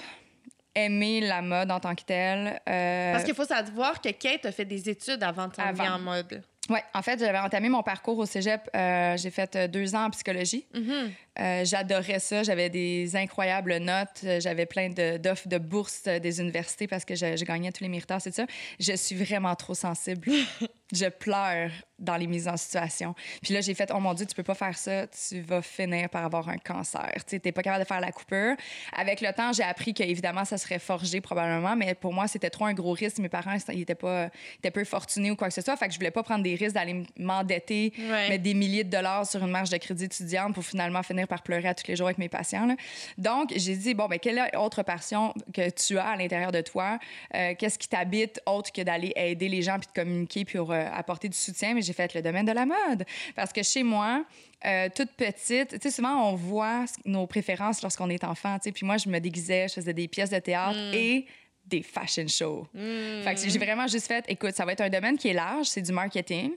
aimé 0.85 1.21
la 1.21 1.43
mode 1.43 1.71
en 1.71 1.81
tant 1.81 1.95
que 1.95 2.03
telle. 2.03 2.61
Euh, 2.69 3.13
Parce 3.13 3.25
qu'il 3.25 3.35
faut 3.35 3.45
savoir 3.45 4.01
que 4.01 4.11
Kate 4.11 4.47
a 4.47 4.53
fait 4.53 4.65
des 4.65 4.89
études 4.89 5.23
avant 5.23 5.49
de 5.49 5.55
s'enlever 5.55 5.89
en 5.89 5.99
mode. 5.99 6.43
ouais, 6.71 6.83
en 6.95 7.03
fait, 7.03 7.19
j'avais 7.19 7.39
entamé 7.39 7.69
mon 7.69 7.83
parcours 7.83 8.19
au 8.19 8.27
cégep. 8.27 8.69
euh, 8.75 9.17
j'ai 9.17 9.31
fait 9.31 9.55
euh, 9.57 9.69
deux 9.69 9.95
ans 9.95 10.05
en 10.07 10.11
psychologie. 10.11 10.67
Mhm. 10.75 11.11
Euh, 11.41 11.65
J'adorais 11.65 12.19
ça. 12.19 12.43
J'avais 12.43 12.69
des 12.69 13.15
incroyables 13.17 13.77
notes. 13.79 14.25
J'avais 14.41 14.67
plein 14.67 14.89
de- 14.91 15.17
d'offres 15.19 15.49
de, 15.49 15.59
bourses 15.59 16.03
euh, 16.09 16.19
des 16.19 16.41
universités 16.41 16.87
parce 16.89 17.05
que 17.05 17.15
je, 17.15 17.37
je 17.37 17.45
gagnais 17.45 17.71
tous 17.73 17.85
les 17.85 17.89
méritants, 17.89 18.19
c'est 18.21 18.35
ça. 18.35 18.45
Je 18.81 18.95
suis 18.97 19.15
vraiment 19.17 19.55
trop 19.55 19.75
sensible. 19.75 20.31
je 20.93 21.07
pleure 21.09 21.71
dans 21.99 22.17
les 22.17 22.27
mises 22.27 22.49
en 22.49 22.56
situation. 22.56 23.15
Puis 23.43 23.55
là, 23.55 23.61
j'ai 23.61 23.75
fait, 23.75 23.91
oh 23.95 23.99
mon 24.00 24.15
Dieu, 24.15 24.27
tu 24.27 24.35
peux 24.35 24.43
pas 24.43 24.55
faire 24.55 24.77
ça. 24.77 25.06
Tu 25.09 25.41
vas 25.41 25.62
finir 25.62 26.09
par 26.09 26.25
avoir 26.25 26.49
un 26.49 26.59
cancer. 26.59 27.11
Tu 27.29 27.41
t'es 27.41 27.53
pas 27.53 27.62
capable 27.62 27.83
de 27.85 27.89
faire 27.89 28.00
la 28.00 28.12
coupure. 28.12 28.55
Avec 28.97 29.21
le 29.21 29.33
temps, 29.33 29.53
j'ai 29.53 29.62
appris 29.62 29.95
qu'évidemment, 29.95 30.45
ça 30.45 30.59
serait 30.59 30.79
forgé 30.79 31.21
probablement, 31.21 31.75
mais 31.77 31.95
pour 31.95 32.12
moi, 32.12 32.29
c'était 32.29 32.50
trop 32.50 32.67
un 32.67 32.75
gros 32.75 32.93
risque. 32.93 33.19
Mes 33.19 33.29
parents, 33.29 33.56
ils 33.73 33.81
étaient 33.83 33.95
pas, 33.95 34.27
ils 34.55 34.59
étaient 34.59 34.71
peu 34.71 34.85
fortunés 34.85 35.31
ou 35.31 35.37
quoi 35.37 35.49
que 35.49 35.55
ce 35.55 35.61
soit. 35.61 35.77
Fait 35.77 35.87
que 35.89 35.93
je 35.95 35.99
voulais 35.99 36.11
pas 36.11 36.23
prendre 36.23 36.43
des 36.45 36.55
risques 36.55 36.75
d'aller 36.75 37.05
m'endetter 37.19 37.93
Ouais. 37.99 38.29
mettre 38.29 38.43
des 38.43 38.55
milliers 38.55 38.85
de 38.85 38.91
dollars 38.91 39.27
sur 39.27 39.43
une 39.45 39.50
marge 39.50 39.71
de 39.71 39.77
crédit 39.77 40.05
étudiante 40.05 40.55
pour 40.55 40.65
finalement 40.65 41.03
finir 41.03 41.27
par 41.29 41.43
pleurer 41.43 41.69
à 41.69 41.75
tous 41.75 41.87
les 41.89 41.97
jours 41.97 42.06
avec 42.06 42.19
mes 42.19 42.29
patients. 42.29 42.67
là. 42.67 42.77
Donc, 43.17 43.53
j'ai 43.56 43.77
dit, 43.77 43.95
bon, 43.95 44.06
ben, 44.06 44.19
quelle 44.19 44.41
autre 44.56 44.83
passion 44.83 45.35
que 45.53 45.69
tu 45.71 45.99
as 45.99 46.06
à 46.09 46.17
l'intérieur 46.17 46.53
de 46.53 46.61
toi? 46.61 46.99
Euh, 47.35 47.55
Qu'est-ce 47.59 47.79
qui 47.79 47.89
t'habite 47.89 48.41
autre 48.47 48.73
que 48.73 48.83
d'aller 48.83 49.12
aider 49.17 49.49
les 49.49 49.62
gens 49.62 49.79
puis 49.79 49.89
de 49.89 49.93
communiquer 50.00 50.45
pour 50.45 50.73
euh, 50.73 50.85
apporter 50.93 51.29
du 51.29 51.37
soutien? 51.37 51.75
Mais 51.75 51.83
j'ai 51.88 51.94
fait 51.94 52.14
le 52.14 52.23
domaine 52.23 52.46
de 52.46 52.52
la 52.52 52.67
mode. 52.67 53.05
Parce 53.35 53.52
que 53.52 53.62
chez 53.62 53.82
moi, 53.82 54.25
euh, 54.64 54.88
toute 54.94 55.11
petite, 55.12 55.70
tu 55.70 55.79
sais, 55.81 55.90
souvent, 55.90 56.31
on 56.31 56.35
voit 56.35 56.85
nos 57.05 57.26
préférences 57.26 57.82
lorsqu'on 57.82 58.11
est 58.11 58.25
enfant, 58.25 58.56
tu 58.58 58.64
sais. 58.64 58.73
Puis 58.73 58.87
moi, 58.87 58.96
je 58.99 59.08
me 59.08 59.19
déguisais, 59.19 59.69
je 59.69 59.75
faisais 59.75 59.94
des 59.94 60.08
pièces 60.08 60.31
de 60.31 60.38
théâtre 60.38 60.79
et 60.94 61.26
des 61.64 61.82
fashion 61.82 62.26
shows. 62.29 62.67
Mm. 62.75 63.23
Fait 63.23 63.35
que 63.35 63.49
j'ai 63.49 63.58
vraiment 63.58 63.87
juste 63.87 64.06
fait, 64.06 64.25
écoute, 64.29 64.55
ça 64.55 64.64
va 64.64 64.73
être 64.73 64.81
un 64.81 64.90
domaine 64.90 65.19
qui 65.19 65.29
est 65.29 65.35
large, 65.35 65.67
c'est 65.67 65.82
du 65.82 65.93
marketing. 65.93 66.52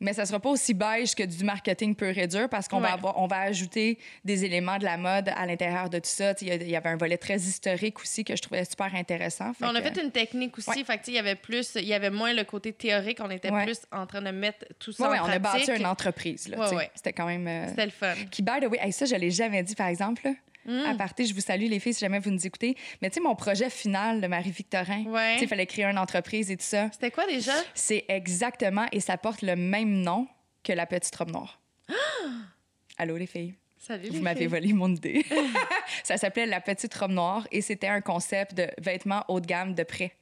Mais 0.00 0.12
ça 0.12 0.26
sera 0.26 0.40
pas 0.40 0.50
aussi 0.50 0.74
beige 0.74 1.14
que 1.14 1.22
du 1.22 1.44
marketing 1.44 1.94
pur 1.94 2.16
et 2.16 2.26
dur 2.26 2.48
parce 2.48 2.68
qu'on 2.68 2.76
Ouais. 2.80 2.88
va 2.88 2.92
avoir, 2.94 3.18
on 3.20 3.26
va 3.26 3.40
ajouter 3.40 3.98
des 4.24 4.44
éléments 4.44 4.78
de 4.78 4.84
la 4.84 4.96
mode 4.96 5.28
à 5.36 5.46
l'intérieur 5.46 5.90
de 5.90 5.98
tout 5.98 6.08
ça. 6.08 6.32
Il 6.40 6.48
y, 6.68 6.76
avait 6.76 6.88
un 6.88 6.96
volet 6.96 7.16
très 7.18 7.36
historique 7.36 8.00
aussi 8.00 8.24
que 8.24 8.34
je 8.36 8.42
trouvais 8.42 8.64
super 8.64 8.94
intéressant. 8.94 9.52
Fait 9.54 9.64
On 9.66 9.74
a 9.74 9.80
que- 9.80 9.88
fait 9.92 10.02
une 10.02 10.10
technique 10.10 10.56
aussi. 10.58 10.70
Ouais. 10.70 10.84
Fait 10.84 11.00
il 11.08 11.14
y 11.14 11.18
avait 11.18 11.34
plus, 11.34 11.72
il 11.76 11.84
y 11.86 11.94
avait 11.94 12.10
moins 12.10 12.32
le 12.32 12.44
côté 12.44 12.72
théorique. 12.72 13.18
On 13.22 13.30
était 13.30 13.50
Ouais. 13.50 13.64
plus 13.64 13.80
en 13.92 14.06
train 14.06 14.22
de 14.22 14.30
mettre 14.30 14.66
tout 14.78 14.92
ça 14.92 15.04
en 15.04 15.10
on 15.10 15.12
a 15.28 15.38
pratique. 15.40 15.66
bâti 15.68 15.80
une 15.80 15.86
entreprise. 15.86 16.50
C'était 16.94 17.12
quand 17.12 17.26
même. 17.26 17.46
euh, 17.48 17.68
C'était 17.68 17.86
le 17.86 17.90
fun. 17.92 18.14
Qui, 18.30 18.42
by 18.42 18.60
the 18.60 18.66
way, 18.70 18.78
hey, 18.80 18.92
ça, 18.92 19.04
je 19.06 19.14
l'ai 19.14 19.30
jamais 19.30 19.62
dit, 19.62 19.74
par 19.74 19.88
exemple. 19.88 20.22
Là. 20.24 20.32
Mm. 20.66 20.80
À 20.86 20.94
partir, 20.94 21.26
je 21.26 21.32
vous 21.34 21.40
salue, 21.40 21.66
les 21.68 21.80
filles, 21.80 21.94
si 21.94 22.00
jamais 22.00 22.18
vous 22.18 22.30
nous 22.30 22.46
écoutez. 22.46 22.76
Mais 23.00 23.08
tu 23.10 23.14
sais, 23.14 23.20
mon 23.20 23.34
projet 23.34 23.70
final 23.70 24.20
de 24.20 24.26
Marie-Victorin, 24.26 25.04
Ouais. 25.06 25.38
il 25.40 25.48
fallait 25.48 25.66
créer 25.66 25.84
une 25.86 25.98
entreprise 25.98 26.50
et 26.50 26.56
tout 26.56 26.62
ça. 26.64 26.88
C'était 26.92 27.10
quoi 27.10 27.26
déjà? 27.26 27.52
C'est 27.74 28.04
exactement, 28.08 28.86
et 28.92 29.00
ça 29.00 29.16
porte 29.16 29.42
le 29.42 29.56
même 29.56 30.02
nom 30.02 30.26
que 30.62 30.72
la 30.72 30.86
petite 30.86 31.14
robe 31.16 31.30
noire. 31.30 31.60
Allô, 32.98 33.16
les 33.16 33.26
filles? 33.26 33.54
Salut. 33.78 34.10
Vous 34.10 34.20
m'avez 34.20 34.46
volé 34.46 34.72
mon 34.74 34.88
idée. 34.94 35.24
ça 36.04 36.16
s'appelait 36.18 36.44
La 36.46 36.60
petite 36.60 36.94
robe 36.94 37.12
noire 37.12 37.48
et 37.50 37.62
c'était 37.62 37.88
un 37.88 38.02
concept 38.02 38.54
de 38.54 38.68
vêtements 38.78 39.24
haut 39.28 39.40
de 39.40 39.46
gamme 39.46 39.74
de 39.74 39.82
prêt, 39.84 40.12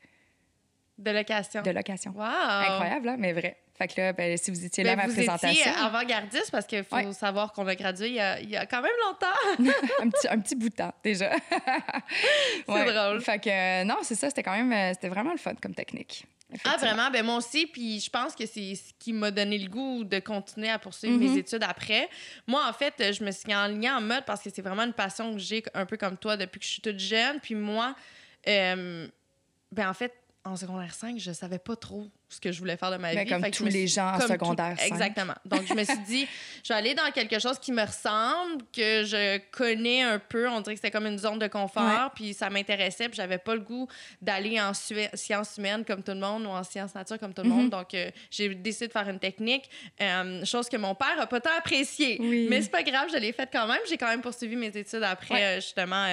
De 0.96 1.10
location. 1.10 1.62
de 1.62 1.70
location. 1.70 2.12
Wow. 2.12 2.22
Incroyable, 2.22 3.08
hein, 3.08 3.16
mais 3.18 3.32
vrai. 3.32 3.56
Fait 3.78 3.86
que 3.86 4.00
là, 4.00 4.12
ben, 4.12 4.36
si 4.36 4.50
vous 4.50 4.64
étiez 4.64 4.82
là 4.82 4.96
Ben, 4.96 5.00
à 5.00 5.02
ma 5.04 5.08
vous 5.08 5.14
présentation, 5.14 5.48
étiez 5.50 5.70
avant-gardiste 5.80 6.50
parce 6.50 6.66
qu'il 6.66 6.82
faut 6.82 6.96
Ouais. 6.96 7.12
savoir 7.12 7.52
qu'on 7.52 7.64
a 7.68 7.76
gradué 7.76 8.08
il 8.08 8.14
y 8.14 8.20
a, 8.20 8.40
il 8.40 8.50
y 8.50 8.56
a 8.56 8.66
quand 8.66 8.82
même 8.82 8.90
longtemps. 9.06 9.72
un, 10.02 10.10
petit, 10.10 10.28
un 10.28 10.38
petit 10.40 10.56
bout 10.56 10.68
de 10.68 10.74
temps 10.74 10.92
déjà. 11.04 11.30
C'est 12.66 12.92
drôle. 12.92 13.20
Fait 13.20 13.38
que 13.38 13.48
euh, 13.50 13.84
non, 13.84 13.98
c'est 14.02 14.14
ça, 14.14 14.28
c'était 14.28 14.42
quand 14.42 14.56
même, 14.56 14.72
euh, 14.72 14.92
c'était 14.94 15.08
vraiment 15.08 15.32
le 15.32 15.38
fun 15.38 15.54
comme 15.54 15.74
technique. 15.74 16.24
Ah, 16.64 16.76
vraiment? 16.78 17.10
Ben, 17.10 17.24
moi 17.24 17.36
aussi. 17.36 17.66
Puis 17.66 18.00
je 18.00 18.08
pense 18.10 18.34
que 18.34 18.46
c'est 18.46 18.74
ce 18.74 18.92
qui 18.98 19.12
m'a 19.12 19.30
donné 19.30 19.58
le 19.58 19.68
goût 19.68 20.02
de 20.04 20.18
continuer 20.18 20.70
à 20.70 20.78
poursuivre 20.78 21.18
mes 21.18 21.36
études 21.36 21.62
après. 21.62 22.08
Moi, 22.46 22.66
en 22.66 22.72
fait, 22.72 23.12
je 23.12 23.22
me 23.22 23.30
suis 23.30 23.54
enlignée 23.54 23.90
en 23.90 24.00
mode 24.00 24.24
parce 24.24 24.42
que 24.42 24.48
c'est 24.52 24.62
vraiment 24.62 24.84
une 24.84 24.94
passion 24.94 25.32
que 25.34 25.38
j'ai 25.38 25.62
un 25.74 25.84
peu 25.84 25.96
comme 25.98 26.16
toi 26.16 26.36
depuis 26.38 26.58
que 26.58 26.64
je 26.64 26.70
suis 26.70 26.82
toute 26.82 26.98
jeune. 26.98 27.38
Puis 27.40 27.54
moi, 27.54 27.94
euh, 28.48 29.06
ben, 29.70 29.90
en 29.90 29.94
fait, 29.94 30.14
en 30.44 30.56
secondaire 30.56 30.94
5, 30.94 31.18
je 31.18 31.32
savais 31.32 31.58
pas 31.58 31.76
trop 31.76 32.08
ce 32.30 32.40
que 32.40 32.52
je 32.52 32.58
voulais 32.58 32.76
faire 32.76 32.90
de 32.90 32.96
ma 32.98 33.14
Ben, 33.14 33.24
vie. 33.24 33.30
comme 33.30 33.42
Fait 33.42 33.50
tous 33.50 33.64
les 33.64 33.70
suis- 33.70 33.88
gens 33.88 34.12
en 34.14 34.18
comme 34.18 34.28
secondaire 34.28 34.74
tout- 34.76 34.82
cinq. 34.82 34.92
Exactement. 34.92 35.34
Donc, 35.46 35.62
je 35.66 35.72
me 35.74 35.82
suis 35.82 35.98
dit, 36.00 36.28
je 36.64 36.68
vais 36.72 36.78
aller 36.78 36.94
dans 36.94 37.10
quelque 37.10 37.38
chose 37.38 37.58
qui 37.58 37.72
me 37.72 37.80
ressemble, 37.82 38.62
que 38.72 39.04
je 39.04 39.38
connais 39.50 40.02
un 40.02 40.18
peu. 40.18 40.46
On 40.48 40.60
dirait 40.60 40.74
que 40.74 40.80
c'était 40.80 40.90
comme 40.90 41.06
une 41.06 41.18
zone 41.18 41.38
de 41.38 41.46
confort, 41.46 41.82
Ouais. 41.84 42.10
puis 42.14 42.34
ça 42.34 42.50
m'intéressait, 42.50 43.08
puis 43.08 43.16
j'avais 43.16 43.38
pas 43.38 43.54
le 43.54 43.60
goût 43.60 43.88
d'aller 44.20 44.60
en 44.60 44.74
sui- 44.74 45.08
sciences 45.14 45.56
humaines 45.56 45.84
comme 45.86 46.02
tout 46.02 46.12
le 46.12 46.20
monde 46.20 46.44
ou 46.44 46.50
en 46.50 46.62
sciences 46.64 46.94
nature 46.94 47.18
comme 47.18 47.32
tout 47.32 47.42
le 47.42 47.48
Mhm. 47.48 47.54
monde. 47.56 47.70
Donc, 47.70 47.94
euh, 47.94 48.10
j'ai 48.30 48.54
décidé 48.54 48.88
de 48.88 48.92
faire 48.92 49.08
une 49.08 49.18
technique, 49.18 49.70
euh, 50.02 50.44
chose 50.44 50.68
que 50.68 50.76
mon 50.76 50.94
père 50.94 51.18
a 51.18 51.26
pas 51.26 51.40
tant 51.40 51.50
appréciée. 51.58 52.18
Oui. 52.20 52.46
Mais 52.50 52.60
c'est 52.62 52.70
pas 52.70 52.82
grave, 52.82 53.08
je 53.12 53.16
l'ai 53.18 53.32
faite 53.32 53.48
quand 53.52 53.66
même. 53.66 53.80
J'ai 53.88 53.96
quand 53.96 54.08
même 54.08 54.20
poursuivi 54.22 54.54
mes 54.56 54.76
études 54.76 55.02
après, 55.02 55.34
Ouais. 55.34 55.42
euh, 55.44 55.54
justement, 55.60 56.06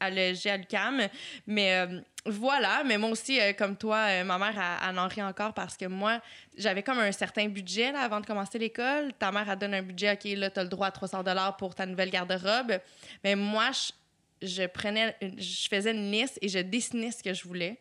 à 0.00 0.10
l'EG 0.10 0.50
à 0.50 0.56
l'UQAM. 0.58 1.08
Mais 1.46 1.86
voilà, 2.24 2.82
mais 2.84 2.98
moi 2.98 3.10
aussi, 3.10 3.38
comme 3.58 3.76
toi, 3.76 4.22
ma 4.24 4.38
mère, 4.38 4.52
elle, 4.56 4.90
elle 4.90 4.98
en 4.98 5.08
rit 5.08 5.22
encore 5.22 5.52
parce 5.62 5.76
que 5.76 5.86
moi, 5.86 6.20
j'avais 6.56 6.82
comme 6.82 6.98
un 6.98 7.12
certain 7.12 7.48
budget 7.48 7.94
avant 7.94 8.20
de 8.20 8.26
commencer 8.26 8.58
l'école. 8.58 9.12
Ta 9.16 9.30
mère, 9.30 9.48
elle 9.48 9.58
donne 9.58 9.74
un 9.74 9.82
budget, 9.82 10.12
OK, 10.12 10.24
là, 10.36 10.50
tu 10.50 10.58
as 10.58 10.64
le 10.64 10.68
droit 10.68 10.88
à 10.88 10.90
300 10.90 11.22
pour 11.56 11.76
ta 11.76 11.86
nouvelle 11.86 12.10
garde-robe. 12.10 12.80
Mais 13.22 13.36
moi, 13.36 13.70
je, 13.70 14.46
je 14.46 14.66
prenais, 14.66 15.16
je 15.20 15.68
faisais 15.68 15.92
une 15.92 16.10
liste 16.10 16.36
et 16.42 16.48
je 16.48 16.58
dessinais 16.58 17.12
ce 17.12 17.22
que 17.22 17.32
je 17.32 17.44
voulais. 17.44 17.78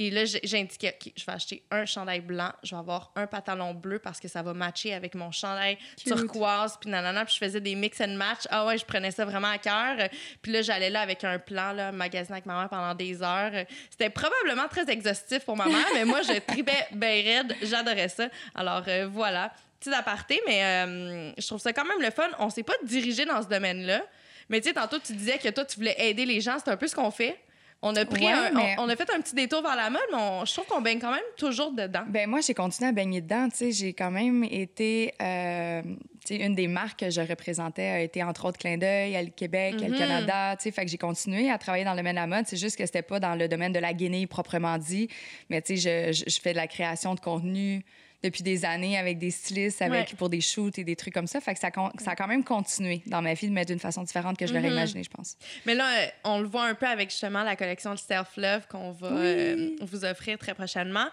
Et 0.00 0.10
là, 0.10 0.24
j'ai- 0.24 0.38
j'indiquais, 0.44 0.96
OK, 0.98 1.12
je 1.16 1.24
vais 1.26 1.32
acheter 1.32 1.64
un 1.72 1.84
chandail 1.84 2.20
blanc, 2.20 2.52
je 2.62 2.70
vais 2.70 2.78
avoir 2.78 3.10
un 3.16 3.26
pantalon 3.26 3.74
bleu 3.74 3.98
parce 3.98 4.20
que 4.20 4.28
ça 4.28 4.42
va 4.42 4.54
matcher 4.54 4.94
avec 4.94 5.16
mon 5.16 5.32
chandail 5.32 5.76
Cute. 5.96 6.14
turquoise, 6.14 6.76
puis 6.80 6.88
nanana, 6.88 7.24
puis 7.24 7.34
je 7.34 7.44
faisais 7.44 7.60
des 7.60 7.74
mix 7.74 8.00
and 8.00 8.14
match. 8.14 8.42
Ah 8.48 8.64
ouais, 8.64 8.78
je 8.78 8.84
prenais 8.84 9.10
ça 9.10 9.24
vraiment 9.24 9.50
à 9.50 9.58
cœur. 9.58 10.08
Puis 10.40 10.52
là, 10.52 10.62
j'allais 10.62 10.88
là 10.90 11.00
avec 11.00 11.24
un 11.24 11.40
plan, 11.40 11.72
là, 11.72 11.90
magasiner 11.90 12.34
avec 12.36 12.46
ma 12.46 12.60
mère 12.60 12.68
pendant 12.68 12.94
des 12.94 13.20
heures. 13.22 13.50
C'était 13.90 14.08
probablement 14.10 14.68
très 14.68 14.88
exhaustif 14.88 15.40
pour 15.44 15.56
ma 15.56 15.66
mère, 15.66 15.86
mais 15.94 16.04
moi, 16.04 16.20
je 16.22 16.38
tripais 16.46 16.86
bien 16.92 17.08
raide. 17.24 17.56
J'adorais 17.62 18.08
ça. 18.08 18.28
Alors 18.54 18.84
euh, 18.86 19.08
voilà, 19.10 19.52
petit 19.80 19.92
aparté, 19.92 20.40
mais 20.46 20.62
euh, 20.64 21.32
je 21.36 21.44
trouve 21.46 21.58
ça 21.60 21.72
quand 21.72 21.84
même 21.84 22.00
le 22.00 22.10
fun. 22.12 22.28
On 22.38 22.50
s'est 22.50 22.62
pas 22.62 22.74
dirigé 22.84 23.24
dans 23.24 23.42
ce 23.42 23.48
domaine-là. 23.48 24.02
Mais 24.48 24.60
tu 24.60 24.68
sais, 24.68 24.74
tantôt, 24.74 24.98
tu 25.00 25.12
disais 25.12 25.38
que 25.38 25.48
toi, 25.48 25.64
tu 25.64 25.76
voulais 25.76 25.96
aider 25.98 26.24
les 26.24 26.40
gens. 26.40 26.56
C'est 26.64 26.70
un 26.70 26.76
peu 26.76 26.86
ce 26.86 26.94
qu'on 26.94 27.10
fait. 27.10 27.36
On 27.80 27.94
a 27.94 28.04
pris 28.04 28.24
Ouais, 28.26 28.32
un- 28.32 28.50
mais- 28.50 28.74
on, 28.78 28.84
on 28.84 28.88
a 28.88 28.96
fait 28.96 29.08
un 29.14 29.20
petit 29.20 29.36
détour 29.36 29.62
vers 29.62 29.76
la 29.76 29.88
mode, 29.88 30.00
mais 30.10 30.18
on- 30.18 30.44
je 30.44 30.52
trouve 30.52 30.66
qu'on 30.66 30.80
baigne 30.80 30.98
quand 30.98 31.12
même 31.12 31.20
toujours 31.36 31.70
dedans. 31.70 32.02
Ben 32.08 32.28
moi, 32.28 32.40
j'ai 32.40 32.52
continué 32.54 32.88
à 32.88 32.92
baigner 32.92 33.20
dedans. 33.20 33.48
Tu 33.50 33.56
sais, 33.56 33.70
j'ai 33.72 33.92
quand 33.92 34.10
même 34.10 34.42
été. 34.42 35.14
euh, 35.22 35.82
tu 36.26 36.36
sais, 36.36 36.36
une 36.44 36.56
des 36.56 36.66
marques 36.66 36.98
que 37.00 37.10
je 37.10 37.20
représentais 37.20 37.82
a 37.86 38.00
été 38.00 38.22
entre 38.24 38.46
autres 38.46 38.58
Clin 38.58 38.78
d'œil, 38.78 39.14
Elle 39.14 39.30
Québec, 39.30 39.76
Elle 39.80 39.92
Mhm. 39.92 39.98
Canada. 39.98 40.56
Tu 40.56 40.64
sais, 40.64 40.70
fait 40.72 40.84
que 40.84 40.90
j'ai 40.90 40.98
continué 40.98 41.50
à 41.50 41.56
travailler 41.58 41.84
dans 41.84 41.92
le 41.92 41.98
domaine 41.98 42.16
de 42.16 42.20
la 42.20 42.26
mode. 42.26 42.46
C'est 42.48 42.56
juste 42.56 42.76
que 42.76 42.84
c'était 42.84 43.02
pas 43.02 43.20
dans 43.20 43.36
le 43.36 43.46
domaine 43.46 43.72
de 43.72 43.78
la 43.78 43.92
guinée 43.92 44.26
proprement 44.26 44.76
dit. 44.76 45.08
Mais 45.48 45.62
tu 45.62 45.76
sais, 45.78 46.12
je, 46.12 46.24
je, 46.24 46.30
je 46.30 46.40
fais 46.40 46.50
de 46.52 46.56
la 46.58 46.66
création 46.66 47.14
de 47.14 47.20
contenu 47.20 47.84
depuis 48.22 48.42
des 48.42 48.64
années 48.64 48.98
avec 48.98 49.18
des 49.18 49.30
stylistes, 49.30 49.80
avec 49.82 50.08
Ouais. 50.10 50.14
pour 50.16 50.28
des 50.28 50.40
shoots 50.40 50.78
et 50.78 50.84
des 50.84 50.96
trucs 50.96 51.14
comme 51.14 51.26
ça. 51.28 51.40
Fait 51.40 51.54
que 51.54 51.60
ça, 51.60 51.68
a 51.68 52.16
quand 52.16 52.26
même 52.26 52.42
continué 52.44 53.02
dans 53.06 53.22
ma 53.22 53.34
vie, 53.34 53.48
mais 53.50 53.64
d'une 53.64 53.78
façon 53.78 54.02
différente 54.02 54.36
que 54.36 54.46
je 54.46 54.52
l'aurais 54.54 54.68
Mhm. 54.68 54.72
imaginé, 54.76 55.02
je 55.04 55.10
pense. 55.10 55.36
Mais 55.66 55.74
là, 55.74 55.88
euh, 55.88 56.06
on 56.24 56.40
le 56.40 56.48
voit 56.48 56.64
un 56.64 56.74
peu 56.74 56.86
avec 56.86 57.10
justement 57.10 57.44
la 57.44 57.54
collection 57.56 57.94
de 57.94 57.98
Self 57.98 58.36
Love 58.36 58.66
qu'on 58.68 58.90
va 58.92 59.10
Oui. 59.10 59.16
euh, 59.22 59.76
vous 59.82 60.04
offrir 60.04 60.36
très 60.38 60.54
prochainement. 60.54 61.06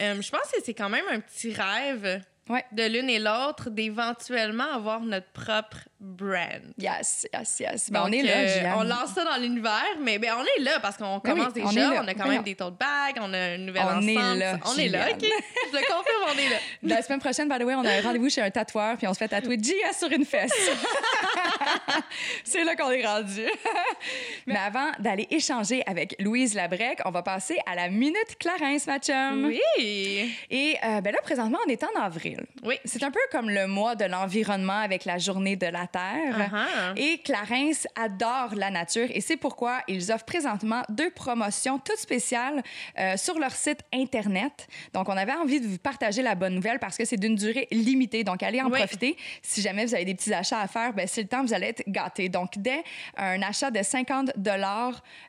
Euh, 0.00 0.20
je 0.22 0.30
pense 0.30 0.50
que 0.52 0.58
c'est 0.64 0.74
quand 0.74 0.88
même 0.88 1.04
un 1.10 1.20
petit 1.20 1.52
rêve 1.52 2.22
Ouais. 2.48 2.64
de 2.72 2.82
l'une 2.84 3.08
et 3.08 3.18
l'autre 3.20 3.70
d'éventuellement 3.70 4.72
avoir 4.74 5.00
notre 5.00 5.30
propre 5.32 5.78
brand. 6.02 6.62
Yes, 6.76 7.26
yes, 7.32 7.60
yes. 7.60 7.90
Ben, 7.90 8.00
Donc, 8.00 8.08
on 8.08 8.12
est 8.12 8.22
là, 8.22 8.32
euh, 8.36 8.72
on 8.78 8.82
lance 8.82 9.12
ça 9.14 9.24
dans 9.24 9.40
l'univers, 9.40 9.84
mais 10.00 10.18
ben, 10.18 10.32
on 10.36 10.42
est 10.42 10.64
là 10.64 10.80
parce 10.80 10.96
qu'on 10.96 11.18
Ben 11.18 11.32
oui, 11.32 11.40
commence 11.40 11.52
on 11.64 11.68
déjà. 11.72 11.90
là. 11.90 12.02
On 12.04 12.08
a 12.08 12.14
quand 12.14 12.24
même 12.26 12.36
non. 12.38 12.42
des 12.42 12.54
tote 12.56 12.76
bags, 12.76 13.16
on 13.20 13.32
a 13.32 13.54
une 13.54 13.66
nouvelle 13.66 13.82
On 13.84 13.98
ensemble. 13.98 14.10
est 14.10 14.36
là, 14.36 14.58
On 14.66 14.76
est 14.76 14.88
là. 14.88 15.06
OK? 15.12 15.22
Je 15.22 15.76
le 15.76 15.82
confirme, 15.82 16.34
on 16.34 16.38
est 16.38 16.48
là. 16.50 16.56
La 16.96 17.02
semaine 17.02 17.20
prochaine, 17.20 17.48
by 17.48 17.58
the 17.58 17.62
way, 17.64 17.74
on 17.74 17.84
a 17.84 17.90
un 17.98 18.00
rendez-vous 18.02 18.28
chez 18.28 18.42
un 18.42 18.50
tatoueur, 18.50 18.96
puis 18.96 19.06
on 19.06 19.14
se 19.14 19.18
fait 19.18 19.28
tatouer 19.28 19.58
Gia 19.62 19.92
sur 19.92 20.10
une 20.10 20.24
fesse. 20.24 20.52
C'est 22.44 22.64
là 22.64 22.74
qu'on 22.76 22.90
est 22.90 23.06
rendu. 23.06 23.44
Mais 24.46 24.56
avant 24.58 24.90
d'aller 24.98 25.26
échanger 25.30 25.82
avec 25.86 26.16
Louise 26.18 26.54
Labrec, 26.54 27.00
on 27.04 27.10
va 27.10 27.22
passer 27.22 27.58
à 27.66 27.74
la 27.74 27.88
Minute 27.88 28.36
Clarence, 28.38 28.86
ma 28.86 28.98
chum. 28.98 29.44
Oui. 29.46 29.60
Et 30.50 30.76
euh, 30.84 31.00
ben 31.00 31.12
là, 31.12 31.18
présentement, 31.22 31.58
on 31.66 31.70
est 31.70 31.82
en 31.84 32.00
avril. 32.00 32.40
Oui. 32.64 32.78
C'est 32.84 33.02
un 33.02 33.10
peu 33.10 33.20
comme 33.30 33.48
le 33.50 33.66
mois 33.66 33.94
de 33.94 34.04
l'environnement 34.04 34.80
avec 34.80 35.04
la 35.04 35.18
journée 35.18 35.56
de 35.56 35.66
la 35.66 35.86
Terre. 35.92 36.50
Uh-huh. 36.52 36.96
Et 36.98 37.18
Clarence 37.18 37.86
adore 37.96 38.54
la 38.54 38.70
nature 38.70 39.08
et 39.10 39.20
c'est 39.20 39.36
pourquoi 39.36 39.80
ils 39.88 40.10
offrent 40.10 40.24
présentement 40.24 40.82
deux 40.88 41.10
promotions 41.10 41.78
toutes 41.78 41.98
spéciales 41.98 42.62
euh, 42.98 43.16
sur 43.16 43.38
leur 43.38 43.52
site 43.52 43.80
Internet. 43.92 44.66
Donc, 44.94 45.08
on 45.08 45.16
avait 45.16 45.34
envie 45.34 45.60
de 45.60 45.66
vous 45.66 45.78
partager 45.78 46.22
la 46.22 46.34
bonne 46.34 46.54
nouvelle 46.54 46.78
parce 46.78 46.96
que 46.96 47.04
c'est 47.04 47.16
d'une 47.16 47.36
durée 47.36 47.68
limitée. 47.70 48.24
Donc, 48.24 48.42
allez 48.42 48.60
en 48.62 48.70
Oui. 48.70 48.78
profiter. 48.78 49.16
Si 49.42 49.60
jamais 49.60 49.84
vous 49.84 49.94
avez 49.94 50.04
des 50.04 50.14
petits 50.14 50.32
achats 50.32 50.60
à 50.60 50.66
faire, 50.66 50.92
ben, 50.92 51.06
c'est 51.06 51.22
le 51.22 51.28
temps, 51.28 51.44
vous 51.44 51.52
allez 51.52 51.68
être 51.68 51.82
gâtés. 51.86 52.28
Donc, 52.28 52.52
dès 52.56 52.82
un 53.16 53.42
achat 53.42 53.70
de 53.70 53.82
50 53.82 54.30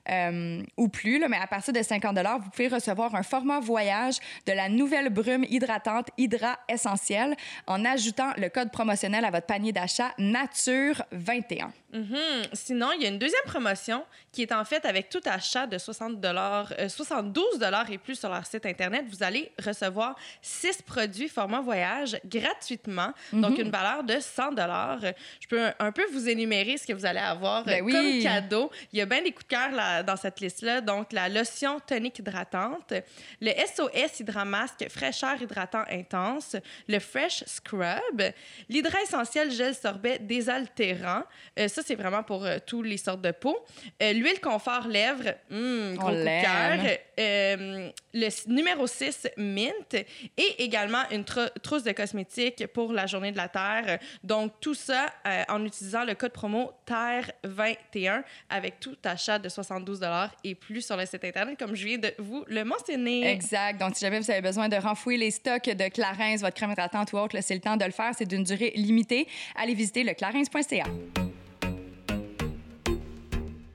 euh, 0.10 0.64
ou 0.78 0.88
plus, 0.88 1.20
là, 1.20 1.28
mais 1.28 1.38
à 1.38 1.48
partir 1.48 1.74
de 1.74 1.82
50 1.82 2.18
vous 2.44 2.50
pouvez 2.52 2.68
recevoir 2.68 3.16
un 3.16 3.24
format 3.24 3.60
voyage 3.60 4.18
de 4.46 4.54
la 4.54 4.70
nouvelle 4.70 5.10
brume 5.10 5.46
hydratante 5.50 6.10
Hydra 6.18 6.60
Essentiel 6.70 7.36
en 7.68 7.84
ajoutant 7.86 8.32
le 8.38 8.50
code 8.50 8.72
promotionnel 8.72 9.26
à 9.26 9.32
votre 9.32 9.48
panier 9.48 9.72
d'achat 9.72 10.12
Nature 10.18 10.53
21. 10.54 11.74
Mhm. 11.94 12.18
Sinon, 12.54 12.92
il 12.94 13.04
y 13.04 13.06
a 13.06 13.10
une 13.10 13.20
deuxième 13.20 13.44
promotion 13.46 14.04
qui 14.32 14.42
est 14.42 14.52
en 14.52 14.66
fait 14.66 14.84
avec 14.86 15.10
tout 15.10 15.22
achat 15.26 15.68
de 15.68 15.78
60 15.78 16.24
euh, 16.26 16.90
72 16.90 17.46
et 17.90 17.98
plus 18.00 18.16
sur 18.16 18.30
leur 18.30 18.46
site 18.46 18.66
Internet. 18.66 19.06
Vous 19.08 19.22
allez 19.22 19.52
recevoir 19.64 20.16
six 20.42 20.82
produits 20.82 21.30
format 21.30 21.62
voyage 21.62 22.18
gratuitement, 22.26 23.14
donc 23.32 23.60
une 23.60 23.70
valeur 23.70 24.04
de 24.04 24.20
100 24.20 24.52
Je 24.56 25.48
peux 25.48 25.64
un, 25.64 25.74
un 25.80 25.92
peu 25.92 26.04
vous 26.12 26.28
énumérer 26.28 26.78
ce 26.78 26.88
que 26.88 26.94
vous 26.94 27.06
allez 27.06 27.20
avoir 27.20 27.62
euh, 27.62 27.66
Ben 27.66 27.84
oui. 27.84 27.94
comme 27.94 28.24
cadeau. 28.24 28.72
Il 28.92 29.00
y 29.00 29.02
a 29.02 29.06
bien 29.06 29.22
des 29.22 29.32
coups 29.32 29.48
de 29.48 29.56
cœur 29.56 29.72
là, 29.72 30.02
dans 30.02 30.16
cette 30.16 30.40
liste-là. 30.40 30.82
Donc, 30.82 31.14
la 31.14 31.30
lotion 31.30 31.80
tonique 31.80 32.20
hydratante, 32.20 32.94
le 33.40 33.52
SOS 33.52 34.22
Hydramasque 34.22 34.88
fraîcheur 34.90 35.42
hydratant 35.42 35.84
intense, 35.90 36.56
le 36.88 37.00
Fresh 37.00 37.44
Scrub, 37.46 38.22
l'Hydra 38.70 39.02
Essentiel 39.04 39.52
gel 39.52 39.76
sorbet 39.76 40.18
désaltérant. 40.20 41.24
Euh, 41.60 41.68
ça, 41.68 41.83
c'est 41.86 41.96
vraiment 41.96 42.24
pour 42.24 42.46
euh, 42.46 42.58
toutes 42.66 42.86
les 42.88 42.98
sortes 42.98 43.22
de 43.22 43.32
peau. 43.32 43.58
Euh, 44.02 44.14
L'huile 44.14 44.40
confort 44.42 44.88
lèvres, 44.88 45.24
gros 45.50 45.58
On 45.58 45.96
coup 45.98 46.12
de 46.12 46.24
l'aime. 46.24 46.44
cœur. 46.44 46.98
Euh, 47.20 47.90
le 48.14 48.52
numéro 48.52 48.88
6, 48.88 49.28
mint. 49.38 49.94
Et 50.38 50.64
également 50.64 51.04
une 51.12 51.24
tro- 51.24 51.50
trousse 51.62 51.84
de 51.84 51.92
cosmétiques 51.92 52.68
pour 52.68 52.94
la 52.94 53.06
journée 53.08 53.32
de 53.32 53.38
la 53.38 53.48
Terre. 53.48 54.00
Donc, 54.24 54.54
tout 54.62 54.74
ça 54.76 55.08
euh, 55.28 55.44
en 55.50 55.64
utilisant 55.66 56.04
le 56.06 56.14
code 56.16 56.32
promo 56.32 56.72
TERRE21 56.88 58.24
avec 58.50 58.80
tout 58.80 58.96
achat 59.04 59.40
de 59.40 59.50
72 59.50 60.02
et 60.44 60.56
plus 60.56 60.82
sur 60.86 60.98
le 60.98 61.06
site 61.06 61.24
Internet, 61.24 61.58
comme 61.58 61.76
je 61.76 61.86
viens 61.86 61.98
de 61.98 62.14
vous 62.20 62.44
le 62.48 62.64
mentionner. 62.64 63.30
Exact. 63.32 63.80
Donc, 63.80 63.96
si 63.96 64.02
jamais 64.06 64.20
vous 64.20 64.30
avez 64.32 64.42
besoin 64.42 64.70
de 64.70 64.76
renfouer 64.76 65.18
les 65.18 65.32
stocks 65.32 65.70
de 65.70 65.88
Clarins, 65.90 66.36
votre 66.38 66.56
crème 66.56 66.72
hydratante 66.72 67.14
ou 67.14 67.18
autre, 67.18 67.38
c'est 67.42 67.54
le 67.56 67.62
temps 67.62 67.78
de 67.78 67.86
le 67.86 67.92
faire. 67.92 68.12
C'est 68.18 68.26
d'une 68.28 68.44
durée 68.44 68.72
limitée. 68.76 69.28
Allez 69.56 69.74
visiter 69.74 70.04
le 70.04 70.14
clarins.ca. 70.14 70.86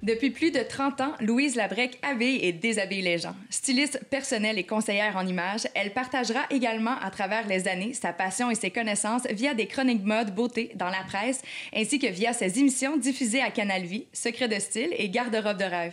Depuis 0.08 0.30
plus 0.30 0.50
de 0.50 0.60
30 0.60 1.02
ans, 1.02 1.12
Louise 1.20 1.54
Labrec 1.54 1.98
habille 2.00 2.42
et 2.42 2.54
déshabille 2.54 3.02
les 3.02 3.18
gens. 3.18 3.36
Styliste 3.50 4.02
personnelle 4.08 4.58
et 4.58 4.64
conseillère 4.64 5.18
en 5.18 5.26
images, 5.26 5.68
elle 5.74 5.92
partagera 5.92 6.40
également 6.48 6.98
à 7.02 7.10
travers 7.10 7.46
les 7.46 7.68
années 7.68 7.92
sa 7.92 8.14
passion 8.14 8.50
et 8.50 8.54
ses 8.54 8.70
connaissances 8.70 9.26
via 9.26 9.52
des 9.52 9.66
chroniques 9.66 10.02
mode 10.02 10.34
beauté 10.34 10.72
dans 10.76 10.88
la 10.88 11.04
presse, 11.06 11.42
ainsi 11.76 11.98
que 11.98 12.06
via 12.06 12.32
ses 12.32 12.58
émissions 12.58 12.96
diffusées 12.96 13.42
à 13.42 13.50
Canal 13.50 13.82
Vie, 13.82 14.06
Secret 14.14 14.48
de 14.48 14.58
style 14.58 14.88
et 14.96 15.10
Garde-robe 15.10 15.58
de 15.58 15.64
rêve. 15.64 15.92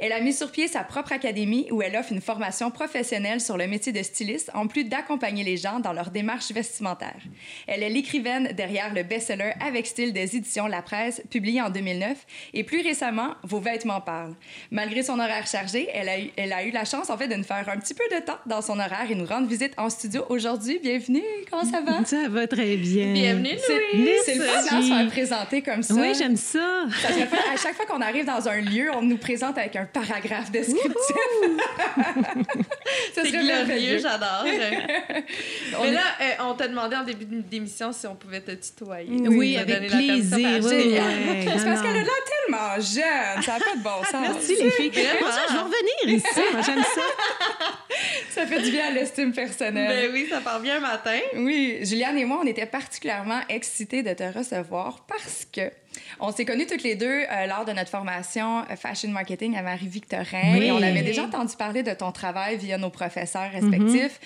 Elle 0.00 0.10
a 0.10 0.20
mis 0.20 0.32
sur 0.32 0.50
pied 0.50 0.66
sa 0.66 0.82
propre 0.82 1.12
académie 1.12 1.68
où 1.70 1.82
elle 1.82 1.94
offre 1.94 2.10
une 2.10 2.20
formation 2.20 2.72
professionnelle 2.72 3.40
sur 3.40 3.56
le 3.56 3.68
métier 3.68 3.92
de 3.92 4.02
styliste, 4.02 4.50
en 4.54 4.66
plus 4.66 4.82
d'accompagner 4.82 5.44
les 5.44 5.56
gens 5.56 5.78
dans 5.78 5.92
leur 5.92 6.10
démarche 6.10 6.50
vestimentaire. 6.50 7.20
Elle 7.68 7.84
est 7.84 7.90
l'écrivaine 7.90 8.54
derrière 8.56 8.92
le 8.92 9.04
best-seller 9.04 9.52
Avec 9.64 9.86
style 9.86 10.12
des 10.12 10.34
éditions 10.34 10.66
La 10.66 10.82
Presse, 10.82 11.22
publié 11.30 11.62
en 11.62 11.70
2009, 11.70 12.26
et 12.54 12.64
plus 12.64 12.80
récemment, 12.80 13.36
Vos 13.52 13.60
vêtements 13.60 14.00
parlent. 14.00 14.32
Malgré 14.70 15.02
son 15.02 15.18
horaire 15.18 15.46
chargé, 15.46 15.86
elle 15.92 16.08
a, 16.08 16.18
eu, 16.18 16.30
elle 16.38 16.54
a 16.54 16.64
eu 16.64 16.70
la 16.70 16.86
chance, 16.86 17.10
en 17.10 17.18
fait, 17.18 17.28
de 17.28 17.34
nous 17.34 17.44
faire 17.44 17.68
un 17.68 17.76
petit 17.76 17.92
peu 17.92 18.04
de 18.10 18.18
temps 18.24 18.38
dans 18.46 18.62
son 18.62 18.78
horaire 18.78 19.04
et 19.10 19.14
nous 19.14 19.26
rendre 19.26 19.46
visite 19.46 19.74
en 19.76 19.90
studio 19.90 20.24
aujourd'hui. 20.30 20.78
Bienvenue, 20.82 21.20
comment 21.50 21.62
ça 21.70 21.82
va? 21.82 22.02
Ça 22.06 22.28
va 22.30 22.46
très 22.46 22.78
bien. 22.78 23.12
Bienvenue, 23.12 23.50
C'est 23.66 23.78
Louise! 23.98 24.08
c'est 24.24 24.34
le 24.36 24.44
fun 24.44 24.58
hein, 24.70 24.78
de 24.78 24.82
se 24.82 24.88
faire 24.88 25.08
présenter 25.08 25.60
comme 25.60 25.82
ça. 25.82 25.92
Oui, 25.92 26.14
j'aime 26.16 26.38
ça. 26.38 26.84
Ça 27.02 27.08
serait 27.08 27.26
fun. 27.26 27.36
À 27.52 27.56
chaque 27.58 27.74
fois 27.74 27.84
qu'on 27.84 28.00
arrive 28.00 28.24
dans 28.24 28.48
un 28.48 28.62
lieu, 28.62 28.90
on 28.96 29.02
nous 29.02 29.18
présente 29.18 29.58
avec 29.58 29.76
un 29.76 29.84
paragraphe 29.84 30.50
descriptif. 30.50 30.86
Ça 33.14 33.22
C'est 33.22 33.28
serait 33.30 33.30
glorieux, 33.42 33.46
merveilleux. 33.66 33.98
j'adore. 33.98 34.44
On 35.78 35.82
Mais 35.82 35.92
là, 35.92 36.00
euh, 36.20 36.30
on 36.50 36.54
t'a 36.54 36.68
demandé 36.68 36.96
en 36.96 37.04
début 37.04 37.24
d'émission 37.24 37.92
si 37.92 38.06
on 38.06 38.14
pouvait 38.14 38.40
te 38.40 38.52
tutoyer. 38.52 39.28
Oui, 39.28 39.56
as 39.56 39.62
avec 39.62 39.88
plaisir. 39.88 40.60
Oui, 40.62 40.94
oui. 40.94 41.44
Parce 41.46 41.62
qu'elle 41.82 41.96
a 41.96 42.02
l'air 42.02 42.06
tellement 42.46 42.80
jeune. 42.80 43.31
Ça 43.40 43.52
n'a 43.52 43.58
pas 43.58 43.76
de 43.76 43.82
bon 43.82 44.04
sens. 44.04 44.20
Merci 44.20 44.56
les 44.62 44.70
filles. 44.70 44.90
Vraiment. 44.90 45.30
Ça, 45.30 45.42
je 45.48 45.52
vais 45.54 45.60
revenir 45.60 46.16
ici. 46.16 46.40
Moi, 46.52 46.60
j'aime 46.62 46.82
ça. 46.82 47.00
Ça 48.30 48.30
ça 48.42 48.46
fait 48.46 48.60
du 48.60 48.70
bien 48.70 48.88
à 48.88 48.90
l'estime 48.90 49.32
personnelle. 49.32 50.10
Ben 50.10 50.12
oui, 50.12 50.26
ça 50.28 50.40
part 50.40 50.60
bien 50.60 50.76
un 50.76 50.80
matin. 50.80 51.18
Oui, 51.36 51.78
Juliane 51.82 52.18
et 52.18 52.24
moi, 52.24 52.40
on 52.42 52.46
était 52.46 52.66
particulièrement 52.66 53.40
excités 53.48 54.02
de 54.02 54.12
te 54.12 54.24
recevoir 54.36 55.04
parce 55.06 55.46
que 55.50 55.70
on 56.20 56.32
s'est 56.32 56.44
connus 56.44 56.66
toutes 56.66 56.82
les 56.82 56.94
deux 56.94 57.06
euh, 57.06 57.46
lors 57.46 57.64
de 57.64 57.72
notre 57.72 57.90
formation 57.90 58.60
euh, 58.70 58.76
Fashion 58.76 59.08
Marketing 59.10 59.56
à 59.56 59.62
Marie-Victorin. 59.62 60.56
Oui. 60.58 60.66
Et 60.66 60.72
on 60.72 60.76
avait 60.76 61.02
déjà 61.02 61.24
entendu 61.24 61.54
parler 61.56 61.82
de 61.82 61.92
ton 61.92 62.12
travail 62.12 62.56
via 62.56 62.78
nos 62.78 62.90
professeurs 62.90 63.50
respectifs. 63.50 64.20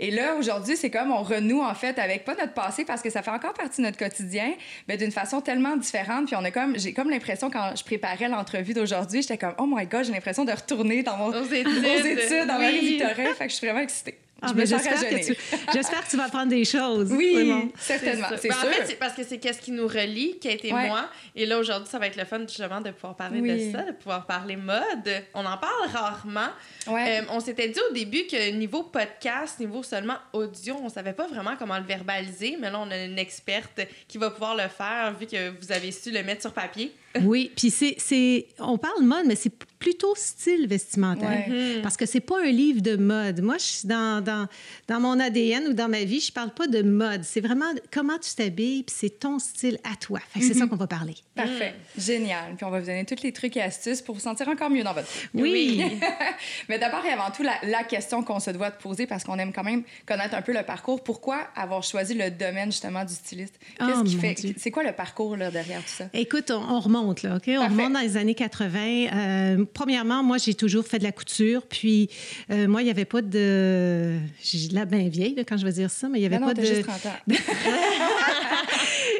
Et 0.00 0.10
là, 0.10 0.34
aujourd'hui, 0.36 0.76
c'est 0.76 0.90
comme 0.90 1.12
on 1.12 1.22
renoue, 1.22 1.62
en 1.62 1.74
fait, 1.74 1.98
avec 1.98 2.24
pas 2.24 2.34
notre 2.34 2.54
passé 2.54 2.84
parce 2.84 3.02
que 3.02 3.10
ça 3.10 3.22
fait 3.22 3.30
encore 3.30 3.54
partie 3.54 3.80
de 3.80 3.86
notre 3.86 3.98
quotidien, 3.98 4.52
mais 4.88 4.96
d'une 4.96 5.12
façon 5.12 5.40
tellement 5.40 5.76
différente. 5.76 6.26
Puis 6.26 6.36
on 6.36 6.44
a 6.44 6.50
comme, 6.50 6.78
j'ai 6.78 6.92
comme 6.92 7.10
l'impression, 7.10 7.50
quand 7.50 7.74
je 7.76 7.84
préparais 7.84 8.28
l'entrevue 8.28 8.74
d'aujourd'hui, 8.74 9.22
j'étais 9.22 9.38
comme, 9.38 9.54
oh 9.58 9.66
my 9.66 9.86
God, 9.86 10.04
j'ai 10.04 10.12
l'impression 10.12 10.44
de 10.44 10.52
retourner 10.52 11.02
dans 11.02 11.16
mon, 11.16 11.28
Aux 11.28 11.44
études. 11.44 11.66
aux 11.84 12.04
études 12.04 12.46
dans 12.48 12.58
Oui. 12.58 12.64
Marie-Victorin. 12.64 13.34
Fait 13.34 13.46
que 13.46 13.50
je 13.50 13.56
suis 13.56 13.66
vraiment 13.66 13.82
excitée. 13.82 14.18
Ah, 14.42 14.52
ben, 14.52 14.66
j'espère, 14.66 14.94
que 14.94 16.04
que 16.04 16.10
tu 16.10 16.16
vas 16.16 16.24
apprendre 16.24 16.48
des 16.48 16.64
choses. 16.64 17.12
Oui, 17.12 17.32
Vraiment. 17.34 17.68
certainement, 17.78 18.26
c'est 18.40 18.48
Ben, 18.48 18.54
sûr. 18.54 18.68
En 18.68 18.72
fait, 18.72 18.86
c'est 18.86 18.98
parce 18.98 19.14
que 19.14 19.22
c'est 19.24 19.38
qu'est-ce 19.38 19.60
qui 19.60 19.70
nous 19.72 19.86
relie, 19.86 20.38
qui 20.40 20.48
a 20.48 20.52
été 20.52 20.72
Ouais. 20.72 20.88
moi. 20.88 21.08
Et 21.36 21.46
là, 21.46 21.58
aujourd'hui, 21.58 21.88
ça 21.88 21.98
va 21.98 22.08
être 22.08 22.16
le 22.16 22.24
fun, 22.24 22.40
justement, 22.40 22.80
de 22.80 22.90
pouvoir 22.90 23.14
parler 23.16 23.40
Oui. 23.40 23.66
de 23.68 23.72
ça, 23.72 23.82
de 23.84 23.92
pouvoir 23.92 24.26
parler 24.26 24.56
mode. 24.56 25.08
On 25.34 25.44
en 25.46 25.56
parle 25.56 25.88
rarement. 25.92 26.48
Ouais. 26.88 27.20
Euh, 27.20 27.24
on 27.30 27.40
s'était 27.40 27.68
dit 27.68 27.80
au 27.90 27.92
début 27.94 28.26
que 28.26 28.50
niveau 28.50 28.82
podcast, 28.82 29.60
niveau 29.60 29.82
seulement 29.82 30.16
audio, 30.32 30.76
on 30.82 30.88
savait 30.88 31.12
pas 31.12 31.26
vraiment 31.28 31.56
comment 31.58 31.78
le 31.78 31.84
verbaliser, 31.84 32.56
mais 32.60 32.70
là, 32.70 32.80
on 32.80 32.90
a 32.90 33.04
une 33.04 33.18
experte 33.18 33.80
qui 34.08 34.18
va 34.18 34.30
pouvoir 34.30 34.56
le 34.56 34.68
faire, 34.68 35.14
vu 35.18 35.26
que 35.26 35.50
vous 35.60 35.72
avez 35.72 35.92
su 35.92 36.10
le 36.10 36.22
mettre 36.22 36.42
sur 36.42 36.52
papier. 36.52 36.92
Oui, 37.22 37.50
puis 37.56 37.70
c'est, 37.70 37.94
c'est, 37.98 38.46
on 38.58 38.78
parle 38.78 39.02
mode, 39.02 39.26
mais 39.26 39.36
c'est 39.36 39.52
plutôt 39.78 40.14
style 40.16 40.66
vestimentaire. 40.66 41.44
Ouais. 41.48 41.80
Parce 41.82 41.96
que 41.96 42.06
c'est 42.06 42.20
pas 42.20 42.40
un 42.42 42.50
livre 42.50 42.80
de 42.80 42.96
mode. 42.96 43.40
Moi, 43.42 43.58
je 43.58 43.64
suis 43.64 43.88
dans, 43.88 44.22
dans, 44.22 44.46
dans 44.88 45.00
mon 45.00 45.18
ADN 45.18 45.66
ou 45.68 45.72
dans 45.72 45.88
ma 45.88 46.04
vie, 46.04 46.20
je 46.20 46.32
parle 46.32 46.50
pas 46.54 46.66
de 46.68 46.82
mode. 46.82 47.24
C'est 47.24 47.40
vraiment 47.40 47.66
comment 47.92 48.18
tu 48.18 48.34
t'habilles, 48.34 48.84
puis 48.84 48.94
c'est 48.98 49.18
ton 49.18 49.38
style 49.38 49.78
à 49.84 49.96
toi. 49.96 50.20
Fait 50.30 50.40
que 50.40 50.46
c'est 50.46 50.54
ça 50.54 50.66
qu'on 50.66 50.76
va 50.76 50.86
parler. 50.86 51.14
Parfait. 51.34 51.74
Génial. 51.98 52.54
Puis 52.56 52.64
on 52.64 52.70
va 52.70 52.80
vous 52.80 52.86
donner 52.86 53.04
tous 53.04 53.22
les 53.22 53.32
trucs 53.32 53.56
et 53.56 53.62
astuces 53.62 54.00
pour 54.02 54.14
vous 54.14 54.20
sentir 54.20 54.48
encore 54.48 54.70
mieux 54.70 54.84
dans 54.84 54.92
votre 54.94 55.08
vie. 55.34 55.42
Oui. 55.42 55.82
Mais 56.68 56.78
d'abord 56.78 57.04
et 57.04 57.10
avant 57.10 57.30
tout, 57.30 57.42
la, 57.42 57.54
la 57.64 57.84
question 57.84 58.22
qu'on 58.22 58.40
se 58.40 58.50
doit 58.50 58.70
de 58.70 58.76
poser, 58.76 59.06
parce 59.06 59.24
qu'on 59.24 59.38
aime 59.38 59.52
quand 59.52 59.64
même 59.64 59.82
connaître 60.06 60.34
un 60.34 60.42
peu 60.42 60.52
le 60.52 60.62
parcours, 60.62 61.02
pourquoi 61.02 61.48
avoir 61.56 61.82
choisi 61.82 62.14
le 62.14 62.30
domaine 62.30 62.70
justement 62.70 63.04
du 63.04 63.14
styliste? 63.14 63.58
Qu'est-ce 63.78 64.00
Oh, 64.00 64.04
qui 64.04 64.16
mon 64.16 64.22
fait. 64.22 64.54
C'est 64.58 64.70
quoi 64.70 64.82
le 64.82 64.92
parcours 64.92 65.36
là, 65.36 65.50
derrière 65.50 65.80
tout 65.82 65.88
ça? 65.90 66.04
Écoute, 66.12 66.50
on, 66.50 66.62
on 66.62 66.80
remonte, 66.80 67.01
là, 67.22 67.36
OK? 67.36 67.42
On 67.48 67.54
Parfait. 67.58 67.68
remonte 67.68 67.92
dans 67.92 68.00
les 68.00 68.16
années 68.16 68.34
80. 68.34 68.78
Euh, 69.12 69.64
premièrement, 69.72 70.22
moi, 70.22 70.38
j'ai 70.38 70.54
toujours 70.54 70.84
fait 70.86 70.98
de 70.98 71.04
la 71.04 71.12
couture. 71.12 71.62
Puis, 71.68 72.08
euh, 72.50 72.66
moi, 72.68 72.82
il 72.82 72.84
n'y 72.86 72.90
avait 72.90 73.04
pas 73.04 73.22
de... 73.22 74.16
J'ai 74.42 74.68
de 74.68 74.74
la 74.74 74.84
bien 74.84 75.08
vieille, 75.08 75.34
là, 75.34 75.42
quand 75.44 75.56
je 75.56 75.64
vais 75.64 75.72
dire 75.72 75.90
ça, 75.90 76.08
mais 76.08 76.18
il 76.18 76.20
n'y 76.22 76.26
avait 76.26 76.38
Non, 76.38 76.46
pas 76.46 76.54
de... 76.54 76.62
juste 76.62 76.82
30 76.86 77.06
ans. 77.06 77.18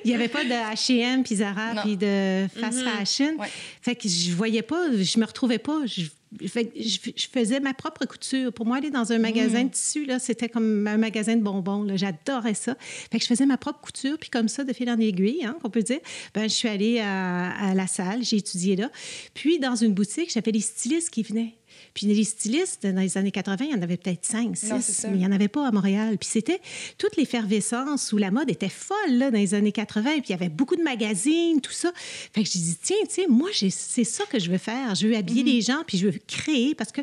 Il 0.04 0.08
n'y 0.08 0.14
avait 0.14 0.28
pas 0.28 0.44
de 0.44 0.50
H&M, 0.50 1.22
puis 1.22 1.36
Zara, 1.36 1.82
puis 1.82 1.96
de 1.96 2.46
fast 2.58 2.82
fashion. 2.82 3.36
Ouais. 3.38 3.48
Fait 3.80 3.94
que 3.94 4.08
je 4.08 4.32
voyais 4.32 4.62
pas, 4.62 4.90
je 4.92 5.18
me 5.18 5.24
retrouvais 5.24 5.58
pas. 5.58 5.86
Je, 5.86 6.02
fait 6.46 6.66
que 6.66 6.80
je, 6.80 6.98
je 7.14 7.26
faisais 7.30 7.60
ma 7.60 7.74
propre 7.74 8.06
couture. 8.06 8.52
Pour 8.52 8.66
moi, 8.66 8.78
aller 8.78 8.90
dans 8.90 9.12
un 9.12 9.18
magasin 9.18 9.64
de 9.64 9.70
tissu, 9.70 10.04
là, 10.06 10.18
c'était 10.18 10.48
comme 10.48 10.86
un 10.86 10.96
magasin 10.96 11.36
de 11.36 11.42
bonbons. 11.42 11.86
J'adorais 11.96 12.54
ça. 12.54 12.74
Fait 12.80 13.18
que 13.18 13.22
je 13.22 13.28
faisais 13.28 13.46
ma 13.46 13.58
propre 13.58 13.80
couture. 13.80 14.16
Puis 14.18 14.30
comme 14.30 14.48
ça, 14.48 14.64
de 14.64 14.72
fil 14.72 14.90
en 14.90 14.98
aiguille, 14.98 15.44
hein, 15.44 15.56
qu'on 15.62 15.70
peut 15.70 15.82
dire, 15.82 16.00
ben, 16.34 16.44
je 16.44 16.54
suis 16.54 16.68
allée 16.68 17.00
à, 17.00 17.50
à 17.50 17.74
la 17.74 17.86
salle, 17.86 18.22
j'ai 18.22 18.36
étudié 18.36 18.76
là. 18.76 18.90
Puis 19.34 19.58
dans 19.58 19.76
une 19.76 19.92
boutique, 19.92 20.32
j'avais 20.32 20.52
des 20.52 20.60
stylistes 20.60 21.10
qui 21.10 21.22
venaient. 21.22 21.54
Puis 21.94 22.06
les 22.06 22.24
stylistes, 22.24 22.86
dans 22.86 23.00
les 23.00 23.18
années 23.18 23.30
80, 23.30 23.66
il 23.66 23.70
y 23.72 23.74
en 23.74 23.82
avait 23.82 23.96
peut-être 23.96 24.24
5, 24.24 24.56
6, 24.56 24.70
Non, 24.70 24.80
c'est 24.80 24.92
ça. 24.92 25.08
mais 25.08 25.16
il 25.16 25.20
n'y 25.20 25.26
en 25.26 25.32
avait 25.32 25.48
pas 25.48 25.66
à 25.66 25.70
Montréal. 25.70 26.16
Puis 26.18 26.28
c'était 26.30 26.60
toute 26.98 27.16
l'effervescence 27.16 28.12
où 28.12 28.18
la 28.18 28.30
mode 28.30 28.50
était 28.50 28.68
folle 28.68 28.96
là, 29.12 29.30
dans 29.30 29.38
les 29.38 29.54
années 29.54 29.72
80. 29.72 30.02
Puis 30.20 30.22
il 30.28 30.30
y 30.30 30.34
avait 30.34 30.48
beaucoup 30.48 30.76
de 30.76 30.82
magazines, 30.82 31.60
tout 31.60 31.72
ça. 31.72 31.92
Fait 31.96 32.42
que 32.42 32.48
j'ai 32.50 32.58
dit, 32.60 32.76
tiens, 32.82 32.96
tiens, 33.08 33.26
moi, 33.28 33.50
c'est 33.52 34.04
ça 34.04 34.24
que 34.26 34.38
je 34.38 34.50
veux 34.50 34.58
faire. 34.58 34.94
Je 34.94 35.06
veux 35.06 35.16
habiller 35.16 35.42
les 35.42 35.60
gens, 35.60 35.82
puis 35.86 35.98
je 35.98 36.08
veux 36.08 36.18
créer 36.26 36.74
parce 36.74 36.92
que 36.92 37.02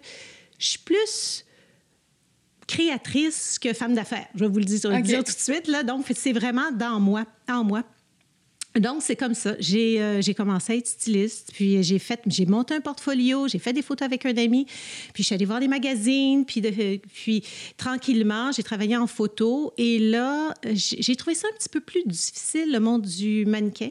je 0.57 0.65
suis 0.65 0.79
plus 0.79 1.45
créatrice 2.67 3.57
que 3.59 3.73
femme 3.73 3.95
d'affaires. 3.95 4.27
Je 4.35 4.41
vais 4.41 4.47
vous 4.47 4.59
le 4.59 4.65
dire, 4.65 4.79
OK. 4.85 5.01
dire 5.01 5.23
tout 5.23 5.33
de 5.33 5.39
suite. 5.39 5.67
Là. 5.67 5.83
Donc, 5.83 6.05
c'est 6.15 6.33
vraiment 6.33 6.71
dans 6.71 6.99
moi, 6.99 7.25
en 7.47 7.63
moi. 7.63 7.83
Donc, 8.79 9.01
c'est 9.01 9.15
comme 9.15 9.33
ça. 9.33 9.55
J'ai 9.59 9.99
euh, 9.99 10.21
commencé 10.37 10.73
à 10.73 10.75
être 10.75 10.85
styliste, 10.87 11.49
puis 11.53 11.81
j'ai 11.81 11.97
fait, 11.97 12.21
j'ai 12.27 12.45
monté 12.45 12.75
un 12.75 12.81
portfolio, 12.81 13.47
j'ai 13.47 13.57
fait 13.57 13.73
des 13.73 13.81
photos 13.81 14.05
avec 14.05 14.25
un 14.27 14.37
ami, 14.37 14.65
puis 15.13 15.23
je 15.23 15.23
suis 15.23 15.33
allée 15.35 15.45
voir 15.45 15.59
des 15.59 15.67
magazines, 15.67 16.45
puis, 16.45 16.61
de- 16.61 16.69
puis 17.13 17.43
tranquillement, 17.77 18.51
j'ai 18.51 18.61
travaillé 18.61 18.95
en 18.95 19.07
photo. 19.07 19.73
Et 19.77 19.97
là, 19.97 20.53
j'ai 20.71 21.15
trouvé 21.15 21.35
ça 21.35 21.47
un 21.51 21.57
petit 21.57 21.69
peu 21.69 21.79
plus 21.81 22.03
difficile, 22.05 22.71
le 22.71 22.79
monde 22.79 23.01
du 23.07 23.45
mannequin, 23.47 23.89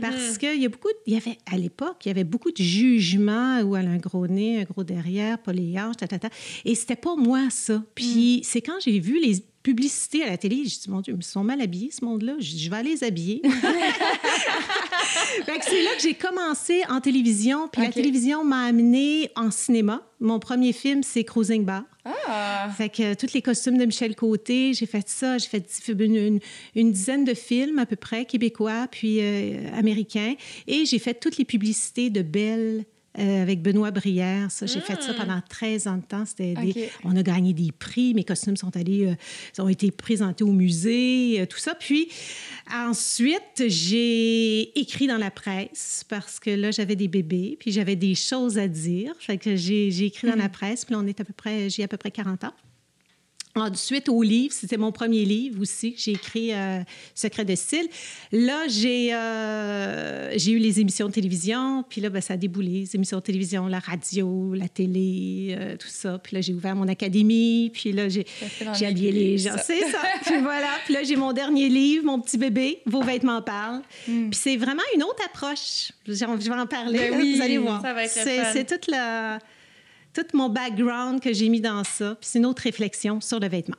parce 0.00 0.38
qu'il 0.38 0.60
y 0.62 0.66
a 0.66 0.68
beaucoup, 0.68 0.88
il 1.06 1.14
y 1.14 1.16
avait, 1.16 1.38
à 1.50 1.56
l'époque, 1.58 1.96
il 2.04 2.08
y 2.08 2.10
avait 2.12 2.24
beaucoup 2.24 2.52
de 2.52 2.62
jugements 2.62 3.60
où 3.62 3.74
elle 3.76 3.86
a 3.88 3.90
un 3.90 3.96
gros 3.98 4.28
nez, 4.28 4.60
un 4.60 4.64
gros 4.64 4.84
derrière, 4.84 5.38
pas 5.38 5.52
les 5.52 5.76
hanches, 5.78 5.96
ta, 5.96 6.06
ta, 6.06 6.18
ta. 6.20 6.28
Et 6.64 6.74
c'était 6.76 6.96
pas 6.96 7.16
moi, 7.16 7.48
ça. 7.50 7.82
Puis 7.96 8.42
c'est 8.44 8.60
quand 8.62 8.78
j'ai 8.84 9.00
vu 9.00 9.20
les 9.20 9.42
publicités 9.62 10.22
à 10.24 10.30
la 10.30 10.36
télé, 10.38 10.56
j'ai 10.64 10.76
dit, 10.78 10.88
mon 10.90 11.00
Dieu, 11.00 11.14
ils 11.16 11.24
sont 11.24 11.44
mal 11.44 11.60
habillés, 11.60 11.90
ce 11.90 12.04
monde-là. 12.04 12.34
Je, 12.38 12.56
je 12.56 12.70
vais 12.70 12.82
les 12.82 13.04
habiller. 13.04 13.42
C'est 15.62 15.82
là 15.82 15.94
que 15.96 16.02
j'ai 16.02 16.14
commencé 16.14 16.82
en 16.88 17.00
télévision. 17.00 17.68
Puis 17.68 17.82
la 17.82 17.90
télévision 17.90 18.44
m'a 18.44 18.64
amenée 18.66 19.30
en 19.36 19.50
cinéma. 19.50 20.02
Mon 20.20 20.38
premier 20.38 20.72
film, 20.72 21.02
c'est 21.02 21.24
Cruising 21.24 21.64
Bar. 21.64 21.84
Ah! 22.04 22.68
Fait 22.76 22.88
que 22.88 23.02
euh, 23.02 23.14
tous 23.18 23.32
les 23.32 23.42
costumes 23.42 23.78
de 23.78 23.84
Michel 23.84 24.14
Côté, 24.14 24.72
j'ai 24.74 24.86
fait 24.86 25.08
ça. 25.08 25.38
J'ai 25.38 25.48
fait 25.48 25.64
une, 25.88 26.16
une- 26.16 26.40
une 26.74 26.92
dizaine 26.92 27.24
de 27.24 27.34
films 27.34 27.78
à 27.78 27.86
peu 27.86 27.96
près, 27.96 28.24
québécois 28.24 28.86
puis 28.90 29.18
euh, 29.20 29.66
américains. 29.76 30.34
Et 30.66 30.84
j'ai 30.84 30.98
fait 30.98 31.14
toutes 31.14 31.38
les 31.38 31.44
publicités 31.44 32.10
de 32.10 32.22
Belle. 32.22 32.84
Euh, 33.18 33.42
avec 33.42 33.60
Benoît 33.62 33.90
Brière, 33.90 34.50
ça, 34.50 34.64
j'ai 34.66 34.80
fait 34.80 35.00
ça 35.02 35.12
pendant 35.14 35.40
13 35.48 35.86
ans 35.86 35.96
de 35.98 36.02
temps. 36.02 36.24
C'était 36.24 36.54
des- 36.54 36.72
on 37.04 37.14
a 37.16 37.22
gagné 37.22 37.52
des 37.52 37.70
prix, 37.70 38.14
mes 38.14 38.24
costumes 38.24 38.56
sont 38.56 38.74
allés, 38.76 39.06
euh, 39.58 39.62
ont 39.62 39.68
été 39.68 39.90
présentés 39.90 40.44
au 40.44 40.52
musée, 40.52 41.40
euh, 41.40 41.46
tout 41.46 41.58
ça. 41.58 41.74
Puis 41.74 42.08
ensuite, 42.74 43.64
j'ai 43.68 44.78
écrit 44.78 45.06
dans 45.06 45.18
la 45.18 45.30
presse 45.30 46.04
parce 46.08 46.40
que 46.40 46.50
là, 46.50 46.70
j'avais 46.70 46.96
des 46.96 47.08
bébés, 47.08 47.56
puis 47.60 47.70
j'avais 47.72 47.96
des 47.96 48.14
choses 48.14 48.58
à 48.58 48.68
dire. 48.68 49.12
Fait 49.18 49.36
que 49.38 49.56
j'ai 49.56 49.88
écrit 50.06 50.28
dans 50.28 50.36
la 50.36 50.48
presse, 50.48 50.84
puis 50.84 50.94
là, 50.94 51.00
on 51.02 51.06
est 51.06 51.20
à 51.20 51.24
peu 51.24 51.32
près, 51.34 51.68
j'ai 51.68 51.82
à 51.84 51.88
peu 51.88 51.96
près 51.96 52.10
40 52.10 52.44
ans. 52.44 52.54
Ensuite, 53.54 54.08
au 54.08 54.22
livre, 54.22 54.54
c'était 54.54 54.78
mon 54.78 54.92
premier 54.92 55.26
livre 55.26 55.60
aussi 55.60 55.92
que 55.92 56.00
j'ai 56.00 56.12
écrit, 56.12 56.54
euh, 56.54 56.78
Secret 57.14 57.44
de 57.44 57.54
style. 57.54 57.86
Là, 58.32 58.66
j'ai 58.66 59.12
euh, 59.12 60.32
j'ai 60.38 60.52
eu 60.52 60.58
les 60.58 60.80
émissions 60.80 61.06
de 61.08 61.12
télévision, 61.12 61.84
puis 61.86 62.00
là, 62.00 62.08
ben, 62.08 62.22
ça 62.22 62.34
a 62.34 62.36
déboulé, 62.38 62.70
les 62.80 62.96
émissions 62.96 63.18
de 63.18 63.22
télévision, 63.22 63.66
la 63.66 63.78
radio, 63.78 64.54
la 64.54 64.68
télé, 64.68 65.54
euh, 65.58 65.76
tout 65.76 65.88
ça. 65.90 66.18
Puis 66.18 66.34
là, 66.34 66.40
j'ai 66.40 66.54
ouvert 66.54 66.74
mon 66.74 66.88
académie, 66.88 67.70
puis 67.74 67.92
là, 67.92 68.08
j'ai 68.08 68.26
j'ai 68.74 68.86
habillé 68.86 69.12
les 69.12 69.36
gens. 69.38 69.56
C'est 69.62 69.80
ça. 69.90 70.00
Puis 70.24 70.40
voilà. 70.40 70.68
Puis 70.86 70.94
là, 70.94 71.02
j'ai 71.02 71.16
mon 71.16 71.32
dernier 71.34 71.68
livre, 71.68 72.04
Mon 72.06 72.20
petit 72.20 72.38
bébé, 72.38 72.80
Vos 72.86 73.02
vêtements 73.02 73.42
parlent. 73.42 73.82
Puis 74.06 74.28
c'est 74.32 74.56
vraiment 74.56 74.82
une 74.96 75.02
autre 75.02 75.22
approche. 75.26 75.92
J'ai 76.08 76.24
envie- 76.24 76.44
Je 76.44 76.50
vais 76.50 76.58
en 76.58 76.66
parler. 76.66 76.98
Ben 76.98 77.10
là, 77.10 77.16
oui, 77.18 77.36
vous 77.36 77.42
allez 77.42 77.58
voir. 77.58 77.82
ça 77.82 77.92
va 77.92 78.04
être 78.04 78.12
c'est 78.52 78.64
toute 78.66 78.86
la 78.90 79.38
tout 80.14 80.26
mon 80.34 80.48
background 80.48 81.20
que 81.20 81.32
j'ai 81.32 81.48
mis 81.48 81.60
dans 81.60 81.84
ça. 81.84 82.16
Puis 82.20 82.28
c'est 82.30 82.38
une 82.38 82.46
autre 82.46 82.62
réflexion 82.62 83.20
sur 83.20 83.40
le 83.40 83.48
vêtement. 83.48 83.76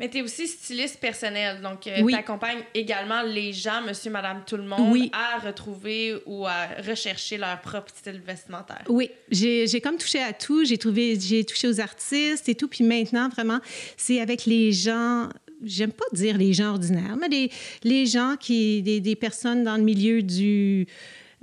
Mais 0.00 0.10
tu 0.10 0.18
es 0.18 0.22
aussi 0.22 0.46
styliste 0.48 0.98
personnel, 1.00 1.60
donc 1.62 1.86
euh, 1.86 2.00
Oui. 2.02 2.12
tu 2.12 2.18
accompagnes 2.18 2.62
également 2.74 3.22
les 3.22 3.52
gens, 3.52 3.80
monsieur, 3.86 4.10
madame, 4.10 4.42
tout 4.46 4.56
le 4.56 4.64
monde, 4.64 4.92
Oui. 4.92 5.10
à 5.12 5.38
retrouver 5.38 6.16
ou 6.26 6.46
à 6.46 6.66
rechercher 6.86 7.38
leur 7.38 7.60
propre 7.60 7.92
style 7.94 8.20
vestimentaire. 8.24 8.82
Oui, 8.88 9.10
j'ai 9.30 9.80
comme 9.80 9.96
touché 9.96 10.20
à 10.20 10.32
tout. 10.32 10.64
J'ai 10.64 10.78
touché 10.78 11.68
aux 11.68 11.80
artistes 11.80 12.48
et 12.48 12.54
tout. 12.56 12.68
Puis 12.68 12.82
maintenant, 12.84 13.28
vraiment, 13.28 13.60
c'est 13.96 14.20
avec 14.20 14.46
les 14.46 14.72
gens. 14.72 15.28
J'aime 15.64 15.92
pas 15.92 16.04
dire 16.12 16.38
les 16.38 16.52
gens 16.52 16.70
ordinaires, 16.70 17.16
mais 17.20 17.28
les, 17.28 17.50
les 17.82 18.06
gens 18.06 18.36
qui, 18.38 18.80
des, 18.82 19.00
des 19.00 19.16
personnes 19.16 19.64
dans 19.64 19.76
le 19.76 19.82
milieu 19.82 20.22
du 20.22 20.86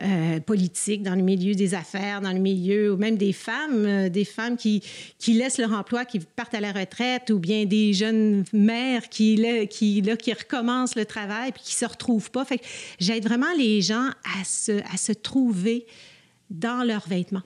euh, 0.02 0.40
politique, 0.42 1.04
dans 1.04 1.16
le 1.16 1.22
milieu 1.22 1.56
des 1.56 1.74
affaires, 1.74 2.20
dans 2.20 2.34
le 2.34 2.40
milieu, 2.40 2.94
ou 2.94 2.98
même 2.98 3.16
des 3.18 3.32
femmes, 3.32 3.86
euh, 3.86 4.10
des 4.10 4.26
femmes 4.26 4.58
qui, 4.58 4.82
qui 5.20 5.34
laissent 5.34 5.58
leur 5.58 5.72
emploi, 5.72 6.04
qui 6.04 6.20
partent 6.20 6.54
à 6.54 6.60
la 6.60 6.74
retraite, 6.74 7.30
ou 7.30 7.40
bien 7.40 7.66
des 7.66 7.94
jeunes 7.94 8.44
mères 8.52 9.08
qui, 9.10 9.38
là, 9.38 9.66
qui, 9.66 10.02
là, 10.02 10.18
qui 10.18 10.34
recommencent 10.34 10.96
le 10.96 11.06
travail 11.06 11.52
puis 11.54 11.62
qui 11.64 11.76
se 11.76 11.86
retrouvent 11.86 12.30
pas. 12.32 12.44
Fait 12.44 12.58
que 12.58 12.66
j'aide 13.00 13.24
vraiment 13.24 13.54
les 13.58 13.82
gens 13.82 14.10
à 14.40 14.44
se, 14.44 14.74
à 14.94 14.98
se 14.98 15.14
trouver 15.14 15.86
dans 16.50 16.84
leurs 16.84 17.08
vêtements. 17.08 17.44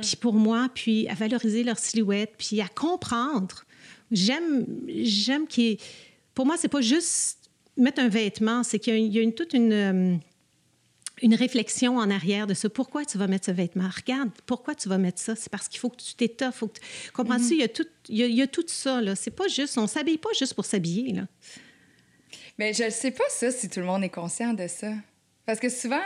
Puis 0.00 0.16
pour 0.16 0.34
moi, 0.34 0.68
puis 0.74 1.06
à 1.08 1.14
valoriser 1.14 1.62
leur 1.62 1.78
silhouette, 1.78 2.32
puis 2.38 2.60
à 2.60 2.68
comprendre. 2.68 3.64
J'aime, 4.10 4.66
j'aime 5.02 5.46
qu'il 5.46 5.64
y 5.64 5.68
ait- 5.72 5.78
Pour 6.34 6.46
moi, 6.46 6.56
c'est 6.58 6.68
pas 6.68 6.80
juste 6.80 7.38
mettre 7.76 8.00
un 8.00 8.08
vêtement, 8.08 8.62
c'est 8.62 8.78
qu'il 8.78 8.92
y 8.92 8.96
a, 8.96 8.98
une- 8.98 9.06
il 9.06 9.14
y 9.14 9.18
a 9.18 9.22
une, 9.22 9.32
toute 9.34 9.52
une, 9.54 9.72
euh, 9.72 10.16
une 11.22 11.34
réflexion 11.34 11.96
en 11.98 12.10
arrière 12.10 12.46
de 12.46 12.54
ça. 12.54 12.68
Pourquoi 12.68 13.04
tu 13.04 13.16
vas 13.16 13.26
mettre 13.26 13.46
ce 13.46 13.50
vêtement? 13.52 13.88
Regarde, 13.88 14.30
pourquoi 14.46 14.74
tu 14.74 14.88
vas 14.88 14.98
mettre 14.98 15.20
ça? 15.20 15.36
C'est 15.36 15.50
parce 15.50 15.68
qu'il 15.68 15.80
faut 15.80 15.88
que 15.88 16.02
tu 16.02 16.14
t'étoffes. 16.14 16.56
Faut 16.56 16.68
que 16.68 16.78
tu... 16.78 17.10
Comprends-tu? 17.12 17.54
Il, 17.54 17.60
y 17.60 17.62
a 17.62 17.68
tout, 17.68 17.86
il, 18.08 18.16
y 18.16 18.22
a, 18.22 18.26
il 18.26 18.34
y 18.34 18.42
a 18.42 18.46
tout 18.46 18.64
ça. 18.66 19.00
Là. 19.00 19.14
C'est 19.14 19.30
pas 19.30 19.48
juste... 19.48 19.78
On 19.78 19.86
s'habille 19.86 20.18
pas 20.18 20.30
juste 20.38 20.54
pour 20.54 20.64
s'habiller. 20.64 21.12
Là. 21.12 21.22
Mais 22.58 22.72
je 22.74 22.84
ne 22.84 22.90
sais 22.90 23.12
pas 23.12 23.24
ça 23.28 23.50
si 23.50 23.68
tout 23.68 23.80
le 23.80 23.86
monde 23.86 24.04
est 24.04 24.10
conscient 24.10 24.52
de 24.52 24.66
ça. 24.66 24.92
Parce 25.46 25.58
que 25.58 25.68
souvent, 25.68 26.02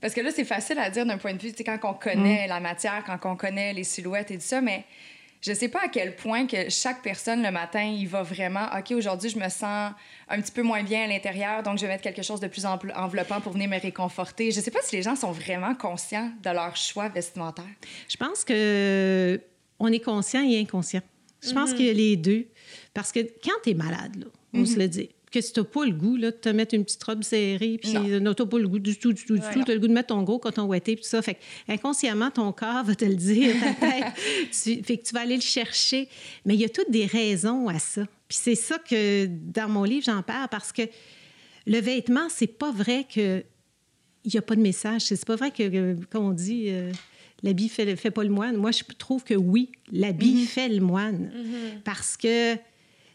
parce 0.00 0.14
que 0.14 0.20
là, 0.20 0.30
c'est 0.34 0.44
facile 0.44 0.78
à 0.78 0.90
dire 0.90 1.06
d'un 1.06 1.18
point 1.18 1.34
de 1.34 1.40
vue, 1.40 1.50
tu 1.50 1.58
sais, 1.58 1.64
quand 1.64 1.78
on 1.84 1.94
connaît 1.94 2.46
la 2.46 2.60
matière, 2.60 3.04
quand 3.06 3.18
on 3.30 3.36
connaît 3.36 3.72
les 3.72 3.84
silhouettes 3.84 4.30
et 4.30 4.36
tout 4.36 4.44
ça, 4.44 4.60
mais 4.60 4.84
je 5.44 5.52
sais 5.52 5.68
pas 5.68 5.80
à 5.84 5.88
quel 5.88 6.14
point 6.16 6.46
que 6.46 6.70
chaque 6.70 7.02
personne 7.02 7.42
le 7.42 7.50
matin, 7.50 7.82
il 7.82 8.06
va 8.08 8.22
vraiment, 8.22 8.66
OK, 8.78 8.92
aujourd'hui, 8.92 9.28
je 9.28 9.38
me 9.38 9.48
sens 9.48 9.92
un 10.28 10.40
petit 10.40 10.52
peu 10.52 10.62
moins 10.62 10.82
bien 10.84 11.04
à 11.04 11.06
l'intérieur, 11.08 11.62
donc 11.64 11.78
je 11.78 11.82
vais 11.82 11.88
mettre 11.88 12.02
quelque 12.04 12.22
chose 12.22 12.38
de 12.40 12.46
plus 12.46 12.64
env- 12.64 12.92
enveloppant 12.94 13.40
pour 13.40 13.52
venir 13.52 13.68
me 13.68 13.78
réconforter. 13.80 14.52
Je 14.52 14.60
sais 14.60 14.70
pas 14.70 14.78
si 14.82 14.96
les 14.96 15.02
gens 15.02 15.16
sont 15.16 15.32
vraiment 15.32 15.74
conscients 15.74 16.30
de 16.42 16.50
leur 16.50 16.76
choix 16.76 17.08
vestimentaire. 17.08 17.64
Je 18.08 18.16
pense 18.16 18.44
que 18.44 19.40
on 19.78 19.88
est 19.88 20.00
conscient 20.00 20.42
et 20.48 20.60
inconscient. 20.60 21.02
Je 21.42 21.52
pense 21.52 21.74
qu'il 21.74 21.86
y 21.86 21.90
a 21.90 21.92
les 21.92 22.16
deux. 22.16 22.46
Parce 22.94 23.10
que 23.10 23.18
quand 23.42 23.58
tu 23.64 23.70
es 23.70 23.74
malade, 23.74 24.14
là, 24.16 24.26
on 24.54 24.64
se 24.64 24.76
le 24.78 24.86
dit, 24.86 25.10
que 25.32 25.40
si 25.40 25.52
tu 25.52 25.64
pas 25.64 25.84
le 25.84 25.90
goût 25.92 26.16
là, 26.16 26.30
de 26.30 26.36
te 26.36 26.48
mettre 26.50 26.74
une 26.74 26.84
petite 26.84 27.02
robe 27.02 27.22
serrée, 27.24 27.78
puis 27.82 27.92
Non. 27.94 28.04
euh, 28.08 28.32
t'as 28.34 28.46
pas 28.46 28.58
le 28.58 28.68
goût 28.68 28.78
du 28.78 28.96
tout, 28.96 29.12
du 29.12 29.24
tout, 29.24 29.34
du 29.34 29.40
tout, 29.52 29.64
t'as 29.64 29.72
le 29.74 29.80
goût 29.80 29.88
de 29.88 29.92
mettre 29.92 30.08
ton 30.14 30.22
gros 30.22 30.38
coton 30.38 30.64
ouaté, 30.64 30.94
puis 30.94 31.02
tout 31.02 31.08
ça. 31.10 31.20
Fait 31.22 31.34
que, 31.34 31.40
inconsciemment, 31.72 32.30
ton 32.30 32.52
corps 32.52 32.84
va 32.84 32.94
te 32.94 33.04
le 33.04 33.16
dire, 33.16 33.54
ta 33.60 33.72
tête. 33.90 34.04
tu, 34.52 34.82
fait 34.84 34.98
que 34.98 35.02
tu 35.08 35.12
vas 35.14 35.22
aller 35.22 35.36
le 35.36 35.40
chercher. 35.42 36.08
Mais 36.44 36.54
il 36.54 36.60
y 36.60 36.64
a 36.64 36.68
toutes 36.68 36.90
des 36.90 37.06
raisons 37.06 37.68
à 37.68 37.78
ça. 37.78 38.04
Puis 38.28 38.38
c'est 38.40 38.54
ça 38.54 38.78
que, 38.78 39.26
dans 39.26 39.68
mon 39.68 39.84
livre, 39.84 40.04
j'en 40.06 40.22
parle, 40.22 40.48
parce 40.50 40.70
que 40.72 40.82
le 41.66 41.78
vêtement, 41.80 42.28
c'est 42.28 42.46
pas 42.46 42.70
vrai 42.70 43.04
que 43.12 43.42
il 44.24 44.30
n'y 44.32 44.38
a 44.38 44.42
pas 44.42 44.54
de 44.54 44.60
message. 44.60 45.02
C'est 45.02 45.24
pas 45.24 45.34
vrai 45.36 45.50
que, 45.50 45.68
que- 45.68 46.04
comme 46.10 46.26
on 46.26 46.30
dit, 46.30 46.66
euh, 46.68 46.92
l'habit 47.42 47.68
fait, 47.68 47.96
fait 47.96 48.12
pas 48.12 48.22
le 48.22 48.30
moine. 48.30 48.56
Moi, 48.56 48.70
je 48.70 48.84
trouve 48.96 49.24
que 49.24 49.34
oui, 49.34 49.70
l'habit 49.90 50.46
fait 50.46 50.68
le 50.68 50.80
moine. 50.80 51.32
Parce 51.84 52.16
que 52.16 52.54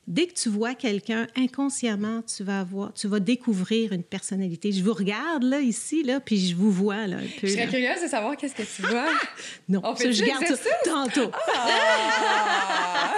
dès 0.08 0.26
que 0.28 0.34
tu 0.34 0.50
vois 0.50 0.74
quelqu'un, 0.74 1.28
inconsciemment, 1.36 2.22
tu 2.22 2.44
vas 2.44 2.62
avoir, 2.62 2.94
tu 2.94 3.08
vas 3.08 3.20
découvrir 3.20 3.92
une 3.92 4.04
personnalité. 4.04 4.72
Je 4.72 4.82
vous 4.82 4.94
regarde, 4.94 5.44
là, 5.44 5.60
ici, 5.60 6.02
là, 6.02 6.22
puis 6.22 6.40
je 6.48 6.56
vous 6.56 6.72
vois, 6.72 7.08
là, 7.08 7.18
un 7.18 7.40
peu. 7.40 7.48
Je 7.48 7.54
serais 7.54 7.66
là. 7.66 7.72
curieuse 7.72 8.02
de 8.02 8.08
savoir 8.08 8.38
qu'est-ce 8.38 8.56
que 8.56 8.64
tu 8.64 8.82
vois. 8.84 9.08
Non, 9.70 9.82
On 9.84 9.96
fait 9.96 10.14
je 10.14 10.24
garde 10.24 10.46
ça 10.46 10.70
tantôt. 10.86 11.30
Ah! 11.56 13.12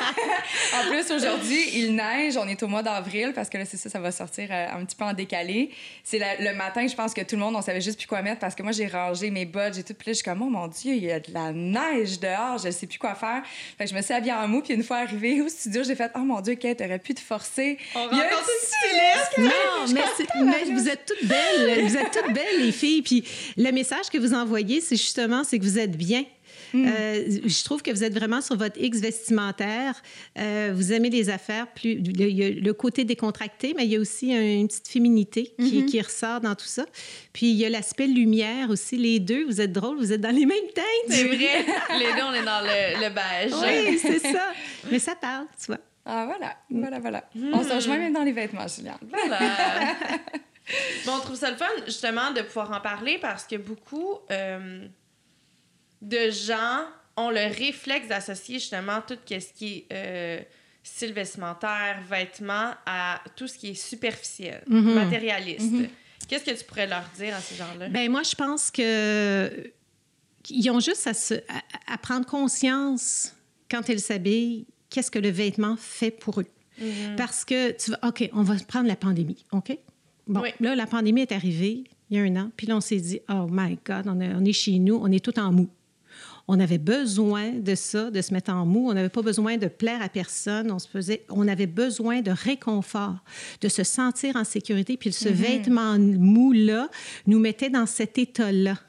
en 0.80 0.89
plus, 0.89 1.12
aujourd'hui, 1.12 1.63
il 1.75 1.95
neige. 1.95 2.38
On 2.38 2.47
est 2.47 2.62
au 2.63 2.67
mois 2.67 2.82
d'avril 2.82 3.34
parce 3.36 3.49
que 3.49 3.58
là, 3.60 3.65
c'est 3.65 3.78
ça, 3.78 3.89
ça 3.89 3.99
va 3.99 4.12
sortir 4.12 4.47
euh, 4.49 4.67
un 4.73 4.84
petit 4.84 4.95
peu 4.95 5.06
en 5.06 5.13
décalé. 5.13 5.69
C'est 6.04 6.19
le 6.39 6.56
matin, 6.56 6.88
je 6.88 6.95
pense 6.95 7.13
que 7.13 7.21
tout 7.21 7.36
le 7.36 7.41
monde, 7.41 7.56
on 7.56 7.62
savait 7.62 7.82
juste 7.82 7.99
plus 7.99 8.08
quoi 8.08 8.23
mettre 8.23 8.39
parce 8.39 8.56
que 8.56 8.63
moi, 8.63 8.71
j'ai 8.71 8.88
rangé 8.88 9.30
mes 9.30 9.45
bottes, 9.45 9.75
j'ai 9.75 9.84
tout. 9.84 9.93
Puis 9.93 10.08
là, 10.08 10.13
je 10.13 10.17
suis 10.17 10.23
comme, 10.23 10.41
oh 10.41 10.49
mon 10.49 10.67
Dieu, 10.67 10.93
il 10.93 11.04
y 11.04 11.12
a 11.12 11.19
de 11.19 11.32
la 11.32 11.52
neige 11.52 12.19
dehors, 12.19 12.58
je 12.58 12.71
sais 12.71 12.88
plus 12.88 12.97
quoi 12.97 13.13
faire. 13.13 13.43
Fait 13.78 13.84
que 13.84 13.89
je 13.91 13.95
me 13.95 14.02
suis 14.02 14.13
habillée 14.13 14.34
en 14.34 14.47
mou. 14.47 14.62
Puis 14.62 14.73
une 14.73 14.84
fois 14.84 14.97
arrivée 14.97 15.41
au 15.41 15.49
studio, 15.49 15.84
j'ai 15.84 15.95
fait, 15.95 16.12
oh 16.15 16.19
mon 16.19 16.41
Dieu, 16.41 16.56
Kate, 16.56 16.78
t'aurais 16.83 16.99
pu 16.99 17.13
te 17.13 17.19
forcer. 17.19 17.77
On 17.95 18.07
Il 18.11 18.17
y 18.17 18.21
a 18.21 18.23
un. 18.23 18.29
Non, 19.37 19.93
mais, 19.93 20.63
vous 20.73 20.89
êtes 20.89 21.05
toutes 21.05 21.27
belles. 21.27 21.85
Vous 21.87 21.97
êtes 21.97 22.11
toutes 22.11 22.33
belles, 22.33 22.59
les 22.65 22.71
filles. 22.71 23.01
Puis 23.01 23.23
le 23.57 23.71
message 23.71 24.09
que 24.11 24.17
vous 24.17 24.33
envoyez, 24.33 24.81
c'est 24.81 24.95
justement, 24.97 25.43
c'est 25.43 25.59
que 25.59 25.63
vous 25.63 25.79
êtes 25.79 25.95
bien. 25.97 26.23
Euh, 26.75 27.25
je 27.45 27.63
trouve 27.63 27.81
que 27.81 27.89
vous 27.89 28.03
êtes 28.03 28.13
vraiment 28.13 28.41
sur 28.41 28.55
votre 28.55 28.79
X 28.79 28.99
vestimentaire. 28.99 29.99
Euh, 30.37 30.71
vous 30.75 30.93
aimez 30.93 31.09
les 31.09 31.31
affaires, 31.31 31.65
plus 31.65 31.95
le, 31.95 32.29
il 32.29 32.37
y 32.37 32.43
a 32.43 32.49
le 32.51 32.73
côté 32.73 33.05
décontracté, 33.05 33.73
mais 33.75 33.85
il 33.85 33.91
y 33.91 33.95
a 33.95 33.99
aussi 33.99 34.31
un- 34.31 34.39
une 34.59 34.67
petite 34.67 34.87
féminité 34.87 35.51
qui, 35.57 35.85
qui 35.87 35.99
ressort 35.99 36.41
dans 36.41 36.53
tout 36.53 36.67
ça. 36.67 36.85
Puis 37.33 37.47
il 37.49 37.55
y 37.55 37.65
a 37.65 37.69
l'aspect 37.69 38.05
lumière 38.05 38.69
aussi. 38.69 38.97
Les 38.97 39.19
deux, 39.19 39.45
vous 39.45 39.61
êtes 39.61 39.71
drôles, 39.71 39.97
vous 39.97 40.13
êtes 40.13 40.21
dans 40.21 40.29
les 40.35 40.45
mêmes 40.45 40.69
teintes. 40.75 40.85
C'est 41.09 41.23
vrai. 41.23 41.65
Les 41.97 42.13
deux, 42.13 42.23
on 42.27 42.33
est 42.33 42.45
dans 42.45 42.61
le, 42.61 43.03
le 43.03 43.09
beige. 43.15 43.51
Oui, 43.63 43.97
c'est 43.99 44.19
ça. 44.19 44.53
Mais 44.91 44.99
ça 44.99 45.15
parle, 45.15 45.45
tu 45.59 45.67
vois. 45.67 45.79
Ah, 46.11 46.25
voilà, 46.25 46.55
voilà, 46.71 46.99
voilà. 46.99 47.23
On 47.53 47.63
se 47.63 47.73
rejoint 47.73 47.97
même 47.97 48.13
dans 48.13 48.23
les 48.23 48.31
vêtements, 48.31 48.67
Juliane. 48.67 48.97
Voilà. 49.07 49.39
bon, 51.05 51.13
on 51.15 51.19
trouve 51.19 51.35
ça 51.35 51.51
le 51.51 51.57
fun, 51.57 51.67
justement, 51.85 52.31
de 52.31 52.41
pouvoir 52.41 52.71
en 52.71 52.81
parler 52.81 53.17
parce 53.19 53.45
que 53.45 53.57
beaucoup 53.57 54.17
euh, 54.31 54.87
de 56.01 56.29
gens 56.31 56.85
ont 57.17 57.29
le 57.29 57.41
réflexe 57.53 58.07
d'associer, 58.07 58.59
justement, 58.59 59.01
tout 59.07 59.17
ce 59.27 59.53
qui 59.53 59.85
est 59.89 59.93
euh, 59.93 60.41
style 60.83 61.13
vestimentaire, 61.13 62.01
vêtements, 62.09 62.71
à 62.85 63.21
tout 63.35 63.47
ce 63.47 63.57
qui 63.57 63.69
est 63.71 63.73
superficiel, 63.75 64.63
Mhm. 64.67 64.93
matérialiste. 64.95 65.73
Qu'est-ce 66.27 66.45
que 66.45 66.57
tu 66.57 66.63
pourrais 66.63 66.87
leur 66.87 67.03
dire 67.17 67.35
à 67.35 67.39
ces 67.41 67.55
gens-là? 67.55 67.89
Ben 67.89 68.09
moi, 68.09 68.23
je 68.23 68.35
pense 68.35 68.71
que 68.71 69.71
ils 70.49 70.69
ont 70.71 70.79
juste 70.79 71.05
à, 71.07 71.13
se- 71.13 71.33
à- 71.49 71.93
à 71.93 71.97
prendre 71.97 72.25
conscience 72.25 73.35
quand 73.69 73.87
ils 73.89 73.99
s'habillent, 73.99 74.65
qu'est-ce 74.89 75.12
que 75.12 75.19
le 75.19 75.30
vêtement 75.30 75.75
fait 75.78 76.12
pour 76.12 76.39
eux. 76.41 76.45
Parce 77.17 77.43
que 77.43 77.71
tu 77.71 77.91
vas, 77.91 77.99
OK, 78.08 78.30
on 78.34 78.41
va 78.43 78.56
prendre 78.67 78.88
la 78.88 78.95
pandémie, 78.95 79.43
OK? 79.52 79.78
Bon, 80.28 80.41
Oui. 80.41 80.49
là, 80.62 80.75
la 80.75 80.86
pandémie 80.88 81.21
est 81.21 81.32
arrivée 81.34 81.84
il 82.10 82.17
y 82.17 82.19
a 82.19 82.23
un 82.23 82.36
an, 82.38 82.52
puis 82.56 82.65
là, 82.67 82.75
on 82.78 82.82
s'est 82.82 82.95
dit, 82.99 83.19
oh 83.30 83.47
my 83.52 83.78
God, 83.86 84.06
on, 84.08 84.19
est- 84.19 84.34
on 84.34 84.43
est 84.45 84.54
chez 84.54 84.80
nous, 84.80 84.95
on 84.95 85.12
est 85.12 85.23
tout 85.23 85.38
en 85.39 85.52
mou. 85.52 85.67
On 86.47 86.60
avait 86.60 86.80
besoin 86.80 87.52
de 87.52 87.75
ça, 87.75 88.10
de 88.10 88.19
se 88.23 88.34
mettre 88.34 88.52
en 88.52 88.65
mou. 88.65 88.89
On 88.89 88.93
n'avait 88.95 89.10
pas 89.10 89.21
besoin 89.21 89.58
de 89.58 89.67
plaire 89.67 90.02
à 90.02 90.10
personne. 90.10 90.71
On, 90.71 90.80
se 90.80 90.88
faisait, 90.88 91.23
on 91.30 91.47
avait 91.47 91.67
besoin 91.67 92.21
de 92.21 92.32
réconfort, 92.32 93.17
de 93.62 93.67
se 93.67 93.84
sentir 93.84 94.36
en 94.36 94.43
sécurité. 94.43 94.97
Puis 94.97 95.12
ce 95.13 95.30
vêtement 95.30 95.99
mou-là 95.99 96.89
nous 97.28 97.38
mettait 97.38 97.69
dans 97.69 97.86
cet 97.86 98.17
état-là. 98.17 98.80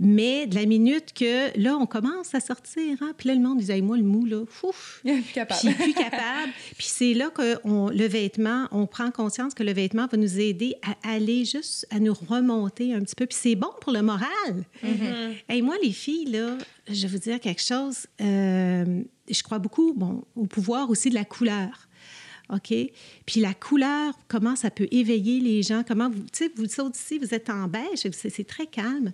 Mais 0.00 0.46
de 0.46 0.54
la 0.54 0.66
minute 0.66 1.12
que 1.14 1.58
là, 1.58 1.76
on 1.76 1.86
commence 1.86 2.34
à 2.34 2.40
sortir, 2.40 2.96
hein, 3.00 3.12
puis 3.16 3.28
là, 3.28 3.34
le 3.34 3.40
monde 3.40 3.58
disait, 3.58 3.80
moi, 3.80 3.96
le 3.96 4.02
mou, 4.02 4.24
là, 4.24 4.44
fouf, 4.48 5.00
Plus 5.04 5.22
capable. 5.34 5.60
puis 5.60 5.74
plus 5.74 5.94
capable. 5.94 6.52
Puis 6.78 6.86
c'est 6.88 7.14
là 7.14 7.30
que 7.30 7.56
on- 7.64 7.88
le 7.90 8.06
vêtement, 8.06 8.68
on 8.70 8.86
prend 8.86 9.10
conscience 9.10 9.54
que 9.54 9.62
le 9.62 9.72
vêtement 9.72 10.06
va 10.06 10.16
nous 10.18 10.38
aider 10.38 10.74
à 10.82 11.14
aller 11.14 11.44
juste 11.44 11.86
à 11.90 11.98
nous 11.98 12.14
remonter 12.14 12.94
un 12.94 13.00
petit 13.00 13.14
peu. 13.14 13.26
Puis 13.26 13.38
c'est 13.40 13.54
bon 13.56 13.70
pour 13.80 13.92
le 13.92 14.02
moral. 14.02 14.28
Et 15.48 15.62
moi, 15.62 15.76
les 15.82 15.92
filles, 15.92 16.26
là, 16.26 16.56
je 16.90 17.06
vais 17.06 17.08
vous 17.08 17.18
dire 17.18 17.40
quelque 17.40 17.62
chose. 17.62 18.06
euh, 18.20 19.02
je 19.30 19.42
crois 19.42 19.58
beaucoup 19.58 19.92
bon, 19.94 20.24
au 20.36 20.46
pouvoir 20.46 20.88
aussi 20.90 21.10
de 21.10 21.14
la 21.14 21.24
couleur. 21.24 21.87
OK? 22.50 22.74
Puis 23.26 23.40
la 23.40 23.54
couleur, 23.54 24.14
comment 24.28 24.56
ça 24.56 24.70
peut 24.70 24.88
éveiller 24.90 25.40
les 25.40 25.62
gens, 25.62 25.82
comment 25.86 26.08
vous, 26.08 26.22
tu 26.32 26.44
sais, 26.44 26.52
vous 26.56 26.80
autres 26.80 26.96
ici, 26.96 27.18
vous 27.18 27.34
êtes 27.34 27.50
en 27.50 27.68
beige, 27.68 28.08
c'est 28.12 28.46
très 28.46 28.66
calme. 28.66 29.12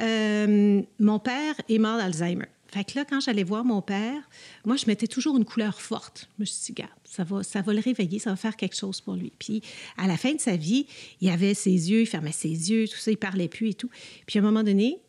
Euh, 0.00 0.82
mon 0.98 1.18
père 1.18 1.54
est 1.68 1.78
mort 1.78 1.98
d'Alzheimer. 1.98 2.46
Fait 2.72 2.84
que 2.84 2.98
là, 2.98 3.04
quand 3.04 3.20
j'allais 3.20 3.42
voir 3.42 3.66
mon 3.66 3.82
père, 3.82 4.22
moi, 4.64 4.76
je 4.76 4.86
mettais 4.86 5.06
toujours 5.06 5.36
une 5.36 5.44
couleur 5.44 5.78
forte. 5.78 6.30
Je 6.38 6.42
me 6.42 6.46
suis 6.46 6.72
dit, 6.72 6.72
regarde, 6.80 6.98
ça 7.04 7.22
va, 7.22 7.42
ça 7.42 7.60
va 7.60 7.74
le 7.74 7.80
réveiller, 7.80 8.18
ça 8.18 8.30
va 8.30 8.36
faire 8.36 8.56
quelque 8.56 8.76
chose 8.76 9.02
pour 9.02 9.14
lui. 9.14 9.30
Puis, 9.38 9.60
à 9.98 10.06
la 10.06 10.16
fin 10.16 10.32
de 10.32 10.40
sa 10.40 10.56
vie, 10.56 10.86
il 11.20 11.28
avait 11.28 11.52
ses 11.52 11.90
yeux, 11.90 12.00
il 12.00 12.06
fermait 12.06 12.32
ses 12.32 12.48
yeux, 12.48 12.88
tout 12.88 12.96
ça, 12.96 13.10
il 13.10 13.18
parlait 13.18 13.48
plus 13.48 13.68
et 13.68 13.74
tout. 13.74 13.90
Puis, 14.26 14.38
à 14.38 14.42
un 14.42 14.44
moment 14.44 14.62
donné, 14.62 15.02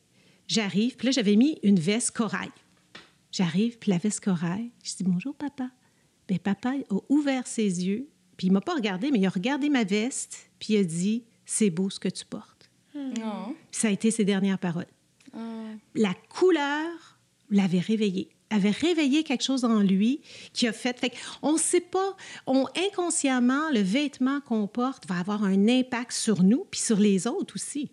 j'arrive, 0.50 0.98
puis 0.98 1.08
là, 1.08 1.12
j'avais 1.12 1.38
mis 1.38 1.58
une 1.64 1.80
veste 1.80 2.12
corail. 2.12 2.52
J'arrive, 3.32 3.78
puis 3.78 3.92
la 3.92 3.98
veste 3.98 4.20
corail, 4.20 4.70
je 4.84 4.98
dis, 4.98 5.04
bonjour, 5.06 5.34
papa. 5.34 5.70
Bien, 6.34 6.40
papa 6.40 6.74
a 6.90 6.96
ouvert 7.10 7.46
ses 7.46 7.86
yeux, 7.86 8.10
puis 8.38 8.48
il 8.48 8.54
m'a 8.54 8.62
pas 8.62 8.74
regardé, 8.74 9.12
mais 9.12 9.20
il 9.20 9.26
a 9.28 9.30
regardé 9.30 9.70
ma 9.70 9.84
veste, 9.84 10.50
puis 10.58 10.74
il 10.74 10.78
a 10.78 10.84
dit, 10.84 11.26
c'est 11.46 11.70
beau 11.70 11.92
ce 11.92 12.00
que 12.00 12.10
tu 12.10 12.26
portes. 12.26 12.72
Non. 12.96 13.54
Puis 13.70 13.82
ça 13.82 13.90
a 13.90 13.92
été 13.92 14.10
ses 14.10 14.26
dernières 14.26 14.58
paroles 14.58 14.88
Ah. 15.32 15.38
la 15.94 16.16
couleur 16.30 17.20
l'avait 17.52 17.80
réveillé 17.80 18.30
avait 18.50 18.72
réveillé 18.72 19.24
quelque 19.24 19.44
chose 19.44 19.64
en 19.64 19.82
lui 19.82 20.22
qui 20.54 20.68
a 20.68 20.74
fait. 20.74 21.00
fait 21.00 21.14
on 21.42 21.54
ne 21.54 21.58
sait 21.58 21.82
pas, 21.82 22.16
on, 22.46 22.66
inconsciemment, 22.88 23.70
le 23.72 23.82
vêtement 23.82 24.42
qu'on 24.42 24.68
porte 24.68 25.08
va 25.08 25.20
avoir 25.20 25.44
un 25.44 25.68
impact 25.68 26.14
sur 26.14 26.44
nous 26.44 26.66
puis 26.70 26.80
sur 26.80 26.98
les 26.98 27.26
autres 27.28 27.56
aussi. 27.56 27.92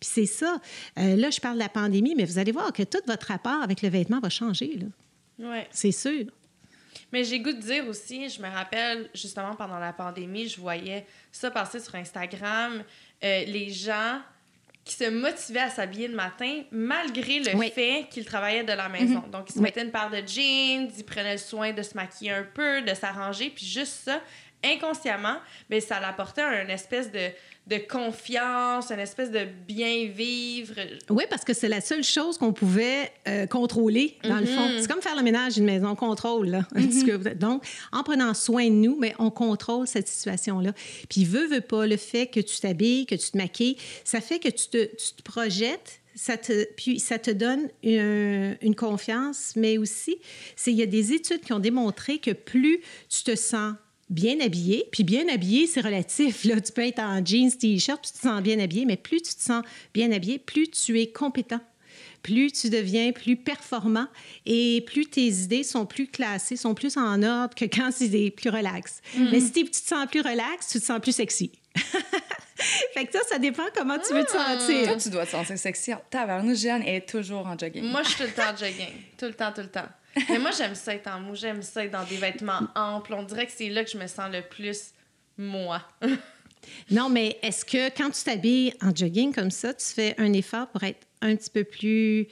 Puis 0.00 0.10
c'est 0.12 0.26
ça. 0.26 0.60
Euh, 0.98 1.16
là, 1.16 1.30
je 1.30 1.40
parle 1.40 1.54
de 1.54 1.62
la 1.62 1.68
pandémie, 1.68 2.14
mais 2.16 2.24
vous 2.24 2.38
allez 2.38 2.52
voir 2.52 2.72
que 2.72 2.82
tout 2.84 3.00
votre 3.06 3.26
rapport 3.26 3.62
avec 3.62 3.82
le 3.82 3.88
vêtement 3.88 4.20
va 4.20 4.28
changer, 4.28 4.76
là. 4.76 4.86
Ouais. 5.50 5.68
C'est 5.70 5.92
sûr. 5.92 6.26
Mais 7.12 7.24
j'ai 7.24 7.38
goût 7.40 7.52
de 7.52 7.60
dire 7.60 7.86
aussi, 7.88 8.28
je 8.28 8.40
me 8.42 8.48
rappelle 8.48 9.08
justement 9.14 9.54
pendant 9.54 9.78
la 9.78 9.92
pandémie, 9.92 10.48
je 10.48 10.60
voyais 10.60 11.06
ça 11.32 11.50
passer 11.50 11.78
sur 11.80 11.94
Instagram, 11.94 12.82
euh, 13.24 13.44
les 13.46 13.70
gens 13.72 14.20
qui 14.84 14.94
se 14.94 15.10
motivaient 15.10 15.60
à 15.60 15.70
s'habiller 15.70 16.06
le 16.06 16.14
matin 16.14 16.62
malgré 16.70 17.40
le 17.40 17.56
Oui. 17.56 17.72
fait 17.74 18.06
qu'ils 18.08 18.24
travaillaient 18.24 18.62
de 18.62 18.72
la 18.72 18.88
maison. 18.88 19.20
Donc, 19.32 19.46
ils 19.50 19.54
se 19.54 19.58
Oui. 19.58 19.64
mettaient 19.64 19.82
une 19.82 19.90
paire 19.90 20.10
de 20.10 20.18
jeans, 20.26 20.88
ils 20.96 21.04
prenaient 21.04 21.32
le 21.32 21.38
soin 21.38 21.72
de 21.72 21.82
se 21.82 21.94
maquiller 21.96 22.30
un 22.32 22.44
peu, 22.44 22.82
de 22.82 22.94
s'arranger, 22.94 23.50
puis 23.50 23.66
juste 23.66 24.04
ça 24.04 24.20
inconsciemment, 24.64 25.36
ben, 25.70 25.80
ça 25.80 26.00
l'apportait 26.00 26.42
une 26.42 26.70
espèce 26.70 27.10
de, 27.12 27.30
de 27.66 27.78
confiance, 27.78 28.90
une 28.90 29.00
espèce 29.00 29.30
de 29.30 29.44
bien 29.66 30.06
vivre. 30.06 30.74
Oui, 31.10 31.24
parce 31.28 31.44
que 31.44 31.52
c'est 31.52 31.68
la 31.68 31.80
seule 31.80 32.04
chose 32.04 32.38
qu'on 32.38 32.52
pouvait 32.52 33.12
euh, 33.26 33.46
contrôler, 33.46 34.18
dans 34.24 34.38
le 34.38 34.46
fond. 34.46 34.68
C'est 34.80 34.88
comme 34.88 35.02
faire 35.02 35.16
le 35.16 35.22
ménage 35.22 35.54
d'une 35.54 35.64
maison, 35.64 35.88
on 35.88 35.96
contrôle. 35.96 36.48
Là, 36.48 36.62
peu. 36.72 37.34
Donc, 37.34 37.64
en 37.92 38.02
prenant 38.02 38.34
soin 38.34 38.66
de 38.66 38.74
nous, 38.74 38.96
mais 38.98 39.14
on 39.18 39.30
contrôle 39.30 39.86
cette 39.86 40.08
situation-là. 40.08 40.72
Puis, 41.08 41.24
veut, 41.24 41.46
veut 41.46 41.60
pas, 41.60 41.86
le 41.86 41.96
fait 41.96 42.26
que 42.26 42.40
tu 42.40 42.60
t'habilles, 42.60 43.06
que 43.06 43.14
tu 43.14 43.30
te 43.30 43.36
maquilles, 43.36 43.76
ça 44.04 44.20
fait 44.20 44.38
que 44.38 44.48
tu 44.48 44.68
te, 44.68 44.84
tu 44.84 45.14
te 45.16 45.22
projettes 45.22 46.00
ça 46.18 46.38
te, 46.38 46.64
puis 46.76 46.98
ça 46.98 47.18
te 47.18 47.30
donne 47.30 47.68
une, 47.82 48.56
une 48.62 48.74
confiance, 48.74 49.52
mais 49.54 49.76
aussi, 49.76 50.16
il 50.66 50.72
y 50.72 50.82
a 50.82 50.86
des 50.86 51.12
études 51.12 51.42
qui 51.42 51.52
ont 51.52 51.58
démontré 51.58 52.18
que 52.18 52.30
plus 52.30 52.80
tu 53.10 53.22
te 53.22 53.36
sens 53.36 53.74
bien 54.08 54.40
habillé, 54.40 54.88
puis 54.92 55.04
bien 55.04 55.28
habillé, 55.28 55.66
c'est 55.66 55.80
relatif. 55.80 56.44
Là, 56.44 56.60
tu 56.60 56.72
peux 56.72 56.86
être 56.86 57.00
en 57.00 57.24
jeans, 57.24 57.50
t-shirt, 57.50 58.00
puis 58.02 58.12
tu 58.12 58.18
te 58.18 58.22
sens 58.22 58.42
bien 58.42 58.58
habillé, 58.58 58.84
mais 58.84 58.96
plus 58.96 59.20
tu 59.22 59.34
te 59.34 59.42
sens 59.42 59.62
bien 59.92 60.12
habillé, 60.12 60.38
plus 60.38 60.68
tu 60.68 61.00
es 61.00 61.08
compétent 61.08 61.60
plus 62.26 62.50
tu 62.50 62.70
deviens 62.70 63.12
plus 63.12 63.36
performant 63.36 64.08
et 64.46 64.82
plus 64.84 65.06
tes 65.06 65.28
idées 65.28 65.62
sont 65.62 65.86
plus 65.86 66.08
classées, 66.08 66.56
sont 66.56 66.74
plus 66.74 66.96
en 66.96 67.22
ordre 67.22 67.54
que 67.54 67.66
quand 67.66 67.90
c'est 67.92 68.30
plus 68.30 68.50
relax. 68.50 69.00
Mm-hmm. 69.16 69.30
Mais 69.30 69.38
si 69.38 69.52
tu 69.52 69.70
te 69.70 69.76
sens 69.76 70.06
plus 70.10 70.22
relax, 70.22 70.66
tu 70.72 70.80
te 70.80 70.84
sens 70.84 71.00
plus 71.00 71.12
sexy. 71.12 71.52
fait 71.76 73.06
que 73.06 73.12
ça, 73.12 73.20
ça 73.28 73.38
dépend 73.38 73.62
comment 73.76 73.96
tu 73.98 74.12
veux 74.12 74.24
te 74.24 74.36
ah! 74.36 74.58
sentir. 74.58 74.88
Toi, 74.88 74.96
tu 74.96 75.10
dois 75.10 75.24
te 75.24 75.30
sentir 75.30 75.56
sexy. 75.56 75.92
Tavernou, 76.10 76.56
Jeanne 76.56 76.82
est 76.82 77.08
toujours 77.08 77.46
en 77.46 77.56
jogging. 77.56 77.84
Moi, 77.84 78.02
je 78.02 78.08
suis 78.08 78.16
tout 78.16 78.24
le 78.24 78.34
temps 78.34 78.52
en 78.52 78.56
jogging. 78.56 78.92
Tout 79.16 79.26
le 79.26 79.34
temps, 79.34 79.52
tout 79.52 79.60
le 79.60 79.70
temps. 79.70 79.88
Mais 80.28 80.38
moi, 80.38 80.50
j'aime 80.50 80.74
ça 80.74 80.94
être 80.94 81.08
en 81.08 81.20
mou, 81.20 81.34
j'aime 81.34 81.62
ça 81.62 81.84
être 81.84 81.92
dans 81.92 82.04
des 82.04 82.16
vêtements 82.16 82.60
amples. 82.74 83.14
On 83.14 83.22
dirait 83.22 83.46
que 83.46 83.52
c'est 83.52 83.68
là 83.68 83.84
que 83.84 83.90
je 83.90 83.98
me 83.98 84.06
sens 84.06 84.30
le 84.32 84.42
plus 84.42 84.92
moi. 85.36 85.82
non, 86.90 87.08
mais 87.08 87.38
est-ce 87.42 87.64
que 87.64 87.88
quand 87.96 88.10
tu 88.10 88.22
t'habilles 88.24 88.74
en 88.82 88.94
jogging 88.94 89.34
comme 89.34 89.50
ça, 89.50 89.74
tu 89.74 89.86
fais 89.86 90.14
un 90.18 90.32
effort 90.32 90.68
pour 90.68 90.82
être 90.84 91.06
un 91.20 91.36
petit 91.36 91.50
peu 91.50 91.64
plus. 91.64 92.26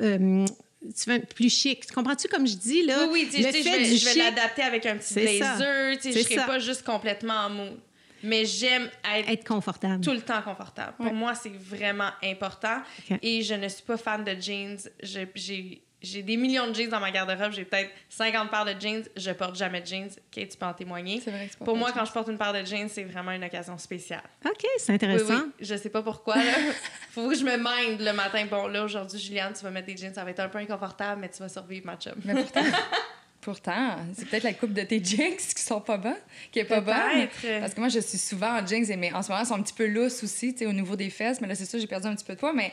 Euh, 0.00 0.46
tu 0.80 1.04
fais 1.04 1.20
plus 1.20 1.50
chic? 1.50 1.86
Tu 1.86 1.92
comprends-tu 1.92 2.28
comme 2.28 2.46
je 2.46 2.54
dis, 2.54 2.82
là? 2.82 3.06
Oui, 3.10 3.28
oui, 3.32 3.42
le 3.42 3.50
fait 3.50 3.62
je 3.62 3.68
vais, 3.68 3.96
je 3.96 4.04
vais 4.04 4.14
l'adapter 4.14 4.62
avec 4.62 4.86
un 4.86 4.96
petit 4.96 5.14
blazer. 5.14 5.58
Je 6.02 6.08
ne 6.08 6.12
serai 6.12 6.36
pas 6.46 6.58
juste 6.58 6.84
complètement 6.84 7.34
en 7.34 7.50
mou. 7.50 7.76
Mais 8.22 8.44
j'aime 8.44 8.90
être, 9.14 9.28
être, 9.28 9.46
confortable. 9.46 10.02
Tout 10.02 10.12
le 10.12 10.20
temps 10.20 10.42
confortable. 10.42 10.94
Pour 10.96 11.12
moi, 11.12 11.34
c'est 11.34 11.52
vraiment 11.56 12.10
important. 12.22 12.82
Et 13.22 13.42
je 13.42 13.54
ne 13.54 13.68
suis 13.68 13.82
pas 13.82 13.96
fan 13.96 14.24
de 14.24 14.34
jeans. 14.40 14.78
J'ai 15.02 15.82
j'ai 16.00 16.22
des 16.22 16.36
millions 16.36 16.68
de 16.68 16.74
jeans 16.74 16.88
dans 16.88 17.00
ma 17.00 17.10
garde-robe, 17.10 17.52
j'ai 17.52 17.64
peut-être 17.64 17.90
50 18.10 18.50
paires 18.50 18.64
de 18.64 18.80
jeans, 18.80 19.02
je 19.16 19.30
porte 19.32 19.56
jamais 19.56 19.80
de 19.80 19.86
jeans. 19.86 20.06
OK, 20.08 20.48
tu 20.48 20.56
peux 20.56 20.66
en 20.66 20.74
témoigner. 20.74 21.18
Vrai 21.20 21.50
Pour 21.64 21.76
moi, 21.76 21.90
quand 21.92 22.04
je 22.04 22.12
porte 22.12 22.28
une 22.28 22.38
paire 22.38 22.52
de 22.52 22.64
jeans, 22.64 22.88
c'est 22.88 23.04
vraiment 23.04 23.32
une 23.32 23.42
occasion 23.42 23.76
spéciale. 23.78 24.22
OK, 24.44 24.64
c'est 24.78 24.92
intéressant. 24.92 25.34
Oui, 25.34 25.42
oui. 25.46 25.52
Je 25.66 25.74
sais 25.74 25.90
pas 25.90 26.02
pourquoi. 26.02 26.36
Faut 27.10 27.28
que 27.28 27.34
je 27.34 27.44
me 27.44 27.56
mind 27.56 28.00
le 28.00 28.12
matin. 28.12 28.46
Bon, 28.48 28.68
là, 28.68 28.84
aujourd'hui, 28.84 29.18
Juliane, 29.18 29.52
tu 29.54 29.62
vas 29.64 29.70
mettre 29.70 29.86
des 29.86 29.96
jeans, 29.96 30.14
ça 30.14 30.24
va 30.24 30.30
être 30.30 30.40
un 30.40 30.48
peu 30.48 30.58
inconfortable, 30.58 31.20
mais 31.20 31.28
tu 31.28 31.38
vas 31.38 31.48
survivre, 31.48 31.86
ma 31.86 31.96
chum. 31.96 32.14
Mais 32.24 32.34
pourtant, 32.34 32.64
pourtant 33.40 33.96
c'est 34.14 34.28
peut-être 34.28 34.44
la 34.44 34.54
coupe 34.54 34.72
de 34.72 34.82
tes 34.82 35.02
jeans 35.02 35.36
qui 35.36 35.62
sont 35.62 35.80
pas 35.80 35.96
bonnes, 35.96 36.14
qui 36.52 36.60
est 36.60 36.64
pas 36.64 36.80
bonne. 36.80 37.28
Parce 37.60 37.74
que 37.74 37.80
moi, 37.80 37.88
je 37.88 37.98
suis 37.98 38.18
souvent 38.18 38.60
en 38.60 38.64
jeans, 38.64 38.86
mais 38.96 39.12
en 39.12 39.22
ce 39.22 39.30
moment, 39.30 39.42
ils 39.42 39.46
sont 39.48 39.56
un 39.56 39.62
petit 39.62 39.74
peu 39.74 39.88
lousses 39.88 40.22
aussi, 40.22 40.52
tu 40.52 40.60
sais, 40.60 40.66
au 40.66 40.72
niveau 40.72 40.94
des 40.94 41.10
fesses. 41.10 41.40
Mais 41.40 41.48
là, 41.48 41.56
c'est 41.56 41.64
ça, 41.64 41.76
j'ai 41.76 41.88
perdu 41.88 42.06
un 42.06 42.14
petit 42.14 42.24
peu 42.24 42.34
de 42.34 42.38
poids, 42.38 42.52
mais 42.52 42.72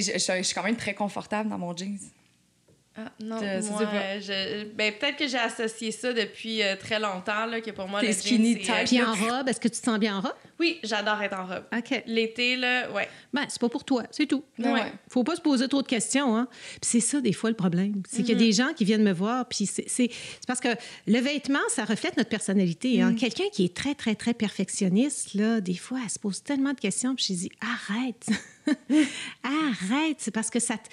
sais, 0.00 0.18
je, 0.18 0.36
je 0.38 0.42
suis 0.42 0.54
quand 0.54 0.62
même 0.62 0.76
très 0.76 0.94
confortable 0.94 1.48
dans 1.48 1.58
mon 1.58 1.76
jeans. 1.76 1.98
Ah, 3.06 3.12
non, 3.20 3.36
moi, 3.36 3.82
je, 4.20 4.64
ben, 4.74 4.92
peut-être 4.92 5.16
que 5.16 5.26
j'ai 5.26 5.38
associé 5.38 5.90
ça 5.90 6.12
depuis 6.12 6.62
euh, 6.62 6.76
très 6.76 6.98
longtemps, 6.98 7.46
là, 7.46 7.60
que 7.60 7.70
pour 7.70 7.88
moi, 7.88 8.02
le 8.02 8.12
skinny 8.12 8.62
jean, 8.62 8.84
Puis 8.84 9.02
en 9.02 9.14
robe, 9.14 9.48
est-ce 9.48 9.60
que 9.60 9.68
tu 9.68 9.80
te 9.80 9.84
sens 9.84 9.98
bien 9.98 10.18
en 10.18 10.20
robe? 10.20 10.34
Oui, 10.58 10.78
j'adore 10.82 11.22
être 11.22 11.38
en 11.38 11.46
robe. 11.46 11.64
OK. 11.74 12.02
L'été, 12.06 12.56
là, 12.56 12.90
ouais. 12.92 13.08
Ben, 13.32 13.46
c'est 13.48 13.60
pas 13.60 13.68
pour 13.68 13.84
toi, 13.84 14.02
c'est 14.10 14.26
tout. 14.26 14.44
Ouais. 14.58 14.92
Faut 15.08 15.24
pas 15.24 15.36
se 15.36 15.40
poser 15.40 15.68
trop 15.68 15.82
de 15.82 15.86
questions, 15.86 16.36
hein. 16.36 16.48
Puis 16.50 16.90
c'est 16.90 17.00
ça, 17.00 17.20
des 17.20 17.32
fois, 17.32 17.50
le 17.50 17.56
problème. 17.56 18.02
C'est 18.08 18.22
qu'il 18.22 18.28
y 18.28 18.32
a 18.32 18.34
mm-hmm. 18.34 18.38
des 18.38 18.52
gens 18.52 18.72
qui 18.74 18.84
viennent 18.84 19.04
me 19.04 19.12
voir, 19.12 19.48
puis 19.48 19.66
c'est 19.66 20.10
parce 20.46 20.60
que 20.60 20.68
le 21.06 21.18
vêtement, 21.18 21.60
ça 21.68 21.84
reflète 21.84 22.16
notre 22.16 22.28
personnalité. 22.28 23.00
Hein. 23.00 23.12
Mm. 23.12 23.16
Quelqu'un 23.16 23.48
qui 23.52 23.64
est 23.64 23.74
très, 23.74 23.94
très, 23.94 24.14
très 24.14 24.34
perfectionniste, 24.34 25.34
là, 25.34 25.60
des 25.60 25.76
fois, 25.76 26.00
elle 26.02 26.10
se 26.10 26.18
pose 26.18 26.42
tellement 26.42 26.74
de 26.74 26.80
questions, 26.80 27.14
puis 27.14 27.26
je 27.28 27.32
dis, 27.34 27.50
arrête. 27.60 28.26
arrête. 29.42 30.16
C'est 30.18 30.30
parce 30.30 30.50
que 30.50 30.60
ça... 30.60 30.76
Te 30.76 30.88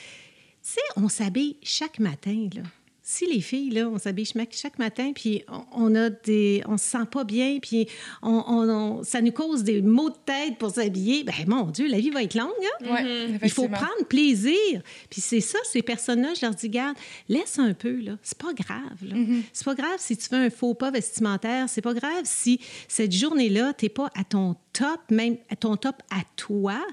tu 0.68 0.74
sais, 0.74 0.82
on 0.98 1.08
s'habille 1.08 1.56
chaque 1.64 2.00
matin, 2.00 2.50
là. 2.54 2.62
Si 3.02 3.26
les 3.26 3.40
filles, 3.40 3.70
là, 3.70 3.88
on 3.88 3.98
s'habille 3.98 4.30
chaque 4.52 4.80
matin, 4.80 5.14
puis 5.16 5.42
on, 5.72 5.96
a 5.96 6.10
des... 6.10 6.62
On 6.68 6.78
se 6.78 6.84
sent 6.84 7.06
pas 7.10 7.24
bien, 7.24 7.60
puis 7.62 7.88
on, 8.22 9.02
ça 9.06 9.22
nous 9.22 9.32
cause 9.32 9.64
des 9.64 9.82
maux 9.82 10.10
de 10.10 10.18
tête 10.26 10.58
pour 10.58 10.72
s'habiller, 10.72 11.24
ben 11.24 11.34
mon 11.48 11.68
Dieu, 11.68 11.88
la 11.88 12.00
vie 12.00 12.10
va 12.10 12.22
être 12.24 12.36
longue, 12.36 12.52
hein? 12.82 12.86
Mm-hmm. 12.86 13.40
Il 13.44 13.50
faut 13.50 13.70
prendre 13.70 14.06
plaisir. 14.10 14.82
Puis 15.10 15.22
c'est 15.22 15.40
ça, 15.40 15.58
ces 15.72 15.82
personnes-là, 15.82 16.34
je 16.34 16.46
leur 16.46 16.54
dis, 16.54 16.68
garde, 16.68 16.98
laisse 17.30 17.58
un 17.60 17.74
peu, 17.74 18.02
là. 18.02 18.18
C'est 18.22 18.38
pas 18.38 18.52
grave, 18.52 18.98
là. 19.02 19.16
C'est 19.54 19.64
pas 19.64 19.76
grave 19.76 19.96
si 20.00 20.18
tu 20.18 20.28
fais 20.28 20.36
un 20.36 20.50
faux 20.50 20.74
pas 20.74 20.92
vestimentaire. 20.92 21.70
C'est 21.70 21.82
pas 21.82 21.94
grave 21.94 22.24
si 22.26 22.60
cette 22.90 23.14
journée-là, 23.14 23.72
t'es 23.72 23.88
pas 23.88 24.12
à 24.16 24.26
ton 24.26 24.58
top, 24.74 25.00
même 25.12 25.38
à 25.50 25.56
ton 25.56 25.78
top 25.78 25.96
à 26.12 26.24
toi. 26.36 26.86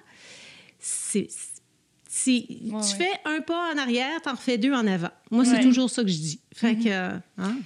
C'est 0.78 1.26
si 2.14 2.46
tu 2.46 2.96
fais 2.96 3.10
un 3.24 3.40
pas 3.40 3.74
en 3.74 3.76
arrière, 3.76 4.22
tu 4.22 4.28
en 4.28 4.34
refais 4.34 4.56
deux 4.56 4.72
en 4.72 4.86
avant. 4.86 5.10
Moi, 5.32 5.44
c'est 5.44 5.60
toujours 5.60 5.90
ça 5.90 6.02
que 6.02 6.08
je 6.08 6.18
dis. 6.18 6.40
Fait 6.54 6.76
que, 6.76 6.88
mm-hmm. 6.88 7.20
hein? 7.38 7.56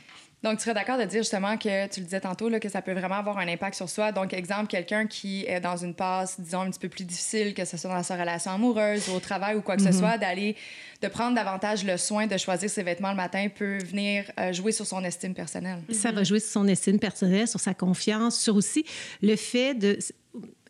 Donc, 0.43 0.57
tu 0.57 0.65
serais 0.65 0.73
d'accord 0.73 0.97
de 0.97 1.05
dire 1.05 1.21
justement 1.21 1.59
que 1.59 1.87
tu 1.89 2.01
le 2.01 2.05
disais 2.07 2.21
tantôt, 2.21 2.49
là, 2.49 2.59
que 2.59 2.71
ça 2.71 2.81
peut 2.81 2.95
vraiment 2.95 3.17
avoir 3.17 3.37
un 3.39 3.47
impact 3.47 3.75
sur 3.75 3.91
soi. 3.91 4.11
Donc, 4.11 4.33
exemple, 4.33 4.69
quelqu'un 4.69 5.07
qui 5.07 5.45
est 5.45 5.61
dans 5.61 5.77
une 5.77 5.93
passe, 5.93 6.41
disons, 6.41 6.61
un 6.63 6.71
petit 6.71 6.79
peu 6.79 6.89
plus 6.89 7.05
difficile, 7.05 7.53
que 7.53 7.67
ce 7.67 7.77
soit 7.77 7.91
dans 7.91 8.03
sa 8.03 8.17
relation 8.17 8.53
amoureuse, 8.53 9.09
ou 9.11 9.17
au 9.17 9.21
travail 9.21 9.57
ou 9.57 9.61
quoi 9.61 9.77
que 9.77 9.83
ce 9.83 9.89
mm-hmm. 9.89 9.99
soit, 9.99 10.17
d'aller, 10.17 10.57
de 11.03 11.09
prendre 11.09 11.35
davantage 11.35 11.85
le 11.85 11.99
soin 11.99 12.27
de 12.27 12.37
choisir 12.39 12.71
ses 12.71 12.85
vêtements 12.85 13.11
le 13.11 13.17
matin 13.17 13.49
peut 13.55 13.79
venir 13.85 14.31
euh, 14.41 14.55
jouer 14.55 14.73
sur 14.73 14.87
son 14.87 15.05
estime 15.05 15.35
personnelle. 15.35 15.83
Ça 15.93 16.11
va 16.11 16.25
jouer 16.25 16.41
sur 16.41 16.53
son 16.53 16.69
estime 16.69 16.99
personnelle, 16.99 17.49
sur 17.49 17.61
sa 17.61 17.75
confiance, 17.75 18.41
sur 18.41 18.57
aussi 18.57 18.87
le 19.21 19.37
fait 19.37 19.75
de 19.75 19.99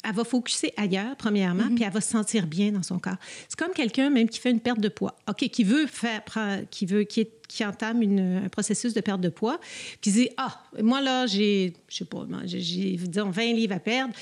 elle 0.08 0.14
va 0.14 0.24
focuser 0.24 0.72
ailleurs, 0.76 1.16
premièrement, 1.16 1.64
mhm. 1.64 1.74
puis 1.74 1.84
elle 1.84 1.92
va 1.92 2.00
se 2.00 2.10
sentir 2.10 2.46
bien 2.46 2.72
dans 2.72 2.82
son 2.82 2.98
corps. 2.98 3.16
C'est 3.48 3.58
comme 3.58 3.72
quelqu'un 3.72 4.10
même 4.10 4.28
qui 4.28 4.38
fait 4.38 4.50
une 4.50 4.60
perte 4.60 4.80
de 4.80 4.88
poids, 4.88 5.14
OK, 5.28 5.48
qui 5.48 5.64
veut 5.64 5.86
faire, 5.86 6.22
qui 6.70 6.86
veut, 6.86 7.04
qui, 7.04 7.28
qui 7.46 7.64
entame 7.64 8.02
une, 8.02 8.44
un 8.44 8.48
processus 8.48 8.94
de 8.94 9.00
perte 9.00 9.20
de 9.20 9.28
poids, 9.28 9.60
qui 10.00 10.10
dit, 10.12 10.30
ah, 10.36 10.62
moi 10.82 11.00
là, 11.00 11.26
j'ai, 11.26 11.74
je 11.88 11.96
sais 11.96 12.04
pas, 12.04 12.26
j'ai, 12.44 12.96
disons, 12.96 13.30
20 13.30 13.52
livres 13.52 13.74
à 13.74 13.80
perdre 13.80 14.14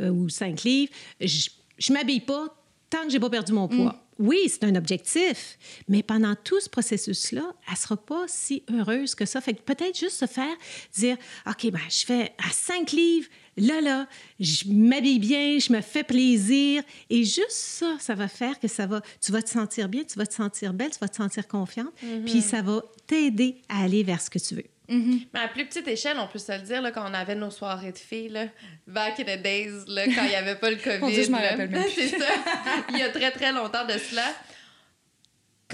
euh, 0.00 0.10
ou 0.10 0.28
5 0.28 0.62
livres, 0.62 0.92
je, 1.20 1.48
je 1.78 1.92
m'habille 1.92 2.20
pas 2.20 2.46
tant 2.88 3.02
que 3.02 3.10
j'ai 3.10 3.20
pas 3.20 3.30
perdu 3.30 3.52
mon 3.52 3.68
poids. 3.68 3.92
Mm. 3.92 3.98
Oui, 4.20 4.42
c'est 4.46 4.62
un 4.64 4.76
objectif, 4.76 5.58
mais 5.88 6.04
pendant 6.04 6.36
tout 6.36 6.60
ce 6.60 6.68
processus-là, 6.68 7.52
elle 7.68 7.76
sera 7.76 7.96
pas 7.96 8.24
si 8.28 8.62
heureuse 8.70 9.16
que 9.16 9.26
ça. 9.26 9.40
Fait 9.40 9.54
que 9.54 9.62
peut-être 9.62 9.98
juste 9.98 10.18
se 10.18 10.26
faire 10.26 10.54
dire, 10.96 11.16
OK, 11.48 11.70
ben, 11.72 11.80
je 11.90 12.04
fais 12.04 12.32
à 12.38 12.50
5 12.52 12.92
livres, 12.92 13.28
là, 13.56 13.80
là, 13.80 14.06
je 14.40 14.64
m'habille 14.68 15.18
bien, 15.18 15.58
je 15.58 15.72
me 15.72 15.80
fais 15.80 16.02
plaisir. 16.02 16.82
Et 17.10 17.24
juste 17.24 17.50
ça, 17.50 17.96
ça 17.98 18.14
va 18.14 18.28
faire 18.28 18.58
que 18.58 18.68
ça 18.68 18.86
va, 18.86 19.00
tu 19.20 19.32
vas 19.32 19.42
te 19.42 19.50
sentir 19.50 19.88
bien, 19.88 20.04
tu 20.04 20.18
vas 20.18 20.26
te 20.26 20.34
sentir 20.34 20.72
belle, 20.72 20.90
tu 20.90 20.98
vas 21.00 21.08
te 21.08 21.16
sentir 21.16 21.46
confiante. 21.46 21.92
Mm-hmm. 22.04 22.24
Puis 22.24 22.40
ça 22.40 22.62
va 22.62 22.82
t'aider 23.06 23.56
à 23.68 23.84
aller 23.84 24.02
vers 24.02 24.20
ce 24.20 24.30
que 24.30 24.38
tu 24.38 24.54
veux. 24.56 24.64
Mm-hmm. 24.88 25.26
Mais 25.32 25.40
à 25.40 25.48
plus 25.48 25.64
petite 25.64 25.88
échelle, 25.88 26.16
on 26.18 26.26
peut 26.26 26.38
se 26.38 26.52
le 26.52 26.58
dire, 26.58 26.82
là, 26.82 26.90
quand 26.90 27.08
on 27.08 27.14
avait 27.14 27.34
nos 27.34 27.50
soirées 27.50 27.92
de 27.92 27.98
filles, 27.98 28.28
là, 28.28 28.46
back 28.86 29.18
in 29.20 29.24
the 29.24 29.42
days, 29.42 29.84
là, 29.86 30.04
quand 30.06 30.24
il 30.24 30.30
n'y 30.30 30.36
avait 30.36 30.56
pas 30.56 30.70
le 30.70 30.76
COVID. 30.76 31.24
je 31.24 31.30
m'en 31.30 31.38
rappelle 31.38 31.70
même. 31.70 31.84
C'est 31.94 32.08
ça. 32.08 32.26
il 32.90 32.98
y 32.98 33.02
a 33.02 33.08
très, 33.08 33.30
très 33.30 33.52
longtemps 33.52 33.86
de 33.86 33.98
cela 33.98 34.26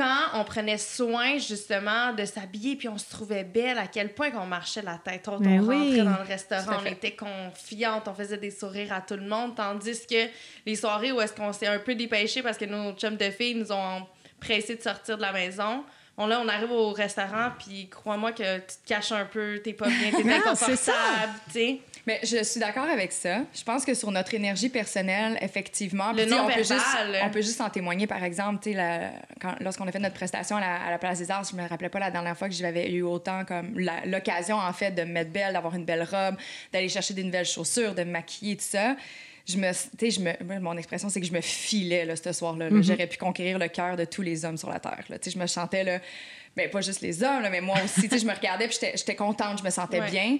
quand 0.00 0.40
on 0.40 0.44
prenait 0.44 0.78
soin 0.78 1.36
justement 1.36 2.14
de 2.14 2.24
s'habiller 2.24 2.74
puis 2.74 2.88
on 2.88 2.96
se 2.96 3.10
trouvait 3.10 3.44
belle, 3.44 3.76
à 3.76 3.86
quel 3.86 4.14
point 4.14 4.30
qu'on 4.30 4.46
marchait 4.46 4.80
la 4.80 4.96
tête. 4.96 5.28
Haute, 5.28 5.42
on 5.44 5.60
rentrait 5.60 5.98
dans 5.98 6.22
le 6.22 6.26
restaurant, 6.26 6.78
on 6.82 6.86
était 6.86 7.14
confiante, 7.14 8.08
on 8.08 8.14
faisait 8.14 8.38
des 8.38 8.50
sourires 8.50 8.94
à 8.94 9.02
tout 9.02 9.16
le 9.16 9.26
monde, 9.26 9.54
tandis 9.54 10.06
que 10.06 10.26
les 10.64 10.76
soirées 10.76 11.12
où 11.12 11.20
est-ce 11.20 11.34
qu'on 11.34 11.52
s'est 11.52 11.66
un 11.66 11.78
peu 11.78 11.94
dépêché 11.94 12.42
parce 12.42 12.56
que 12.56 12.64
nos 12.64 12.92
chums 12.92 13.18
de 13.18 13.30
filles 13.30 13.56
nous 13.56 13.72
ont 13.72 14.06
pressé 14.40 14.74
de 14.74 14.80
sortir 14.80 15.18
de 15.18 15.22
la 15.22 15.32
maison, 15.32 15.84
on, 16.16 16.26
là, 16.26 16.40
on 16.42 16.48
arrive 16.48 16.70
au 16.70 16.92
restaurant, 16.92 17.50
puis 17.58 17.88
crois-moi 17.90 18.32
que 18.32 18.58
tu 18.58 18.76
te 18.82 18.88
caches 18.88 19.12
un 19.12 19.26
peu, 19.26 19.60
t'es 19.62 19.74
pas 19.74 19.88
bien, 19.88 20.10
t'es 20.10 20.32
inconfortable, 20.34 21.32
tu 21.46 21.52
sais. 21.52 21.80
Mais 22.06 22.20
je 22.22 22.42
suis 22.42 22.60
d'accord 22.60 22.88
avec 22.88 23.12
ça. 23.12 23.42
Je 23.54 23.62
pense 23.62 23.84
que 23.84 23.94
sur 23.94 24.10
notre 24.10 24.34
énergie 24.34 24.68
personnelle, 24.68 25.38
effectivement, 25.40 26.12
le 26.12 26.24
on, 26.32 26.46
peut 26.46 26.58
juste, 26.58 26.80
on 27.22 27.30
peut 27.30 27.42
juste 27.42 27.60
en 27.60 27.70
témoigner. 27.70 28.06
Par 28.06 28.24
exemple, 28.24 28.68
lorsqu'on 29.60 29.86
a 29.86 29.92
fait 29.92 29.98
notre 29.98 30.14
prestation 30.14 30.56
à 30.56 30.90
la, 30.90 30.98
Place 30.98 31.18
des 31.18 31.30
Arts, 31.30 31.44
je 31.50 31.56
me 31.56 31.66
rappelais 31.66 31.88
pas 31.88 31.98
la 31.98 32.10
dernière 32.10 32.36
fois 32.36 32.48
que 32.48 32.54
j'avais 32.54 32.90
eu 32.90 33.02
autant 33.02 33.44
comme 33.44 33.78
l'occasion, 34.06 34.56
en 34.56 34.72
fait, 34.72 34.92
de 34.92 35.02
me 35.02 35.12
mettre 35.12 35.30
belle, 35.30 35.52
d'avoir 35.52 35.74
une 35.74 35.84
belle 35.84 36.02
robe, 36.02 36.36
d'aller 36.72 36.88
chercher 36.88 37.14
des 37.14 37.24
nouvelles 37.24 37.46
chaussures, 37.46 37.94
de 37.94 38.04
me 38.04 38.10
maquiller, 38.10 38.56
tout 38.56 38.64
ça 38.64 38.96
je 39.50 39.56
me, 39.56 39.72
je 39.72 40.20
me, 40.20 40.60
mon 40.60 40.76
expression, 40.76 41.08
c'est 41.08 41.20
que 41.20 41.26
je 41.26 41.32
me 41.32 41.40
filais 41.40 42.04
là, 42.04 42.16
ce 42.16 42.32
soir-là. 42.32 42.70
Mm-hmm. 42.70 42.82
J'aurais 42.82 43.06
pu 43.06 43.18
conquérir 43.18 43.58
le 43.58 43.68
cœur 43.68 43.96
de 43.96 44.04
tous 44.04 44.22
les 44.22 44.44
hommes 44.44 44.56
sur 44.56 44.70
la 44.70 44.80
terre. 44.80 45.04
Là. 45.08 45.16
Je 45.24 45.38
me 45.38 45.46
sentais, 45.46 45.84
là, 45.84 45.98
ben, 46.56 46.68
pas 46.70 46.80
juste 46.80 47.00
les 47.00 47.22
hommes, 47.22 47.46
mais 47.50 47.60
moi 47.60 47.76
aussi. 47.84 48.08
je 48.10 48.26
me 48.26 48.34
regardais 48.34 48.68
puis 48.68 48.78
j'étais 48.80 49.14
contente, 49.14 49.58
je 49.58 49.64
me 49.64 49.70
sentais 49.70 50.00
bien. 50.10 50.38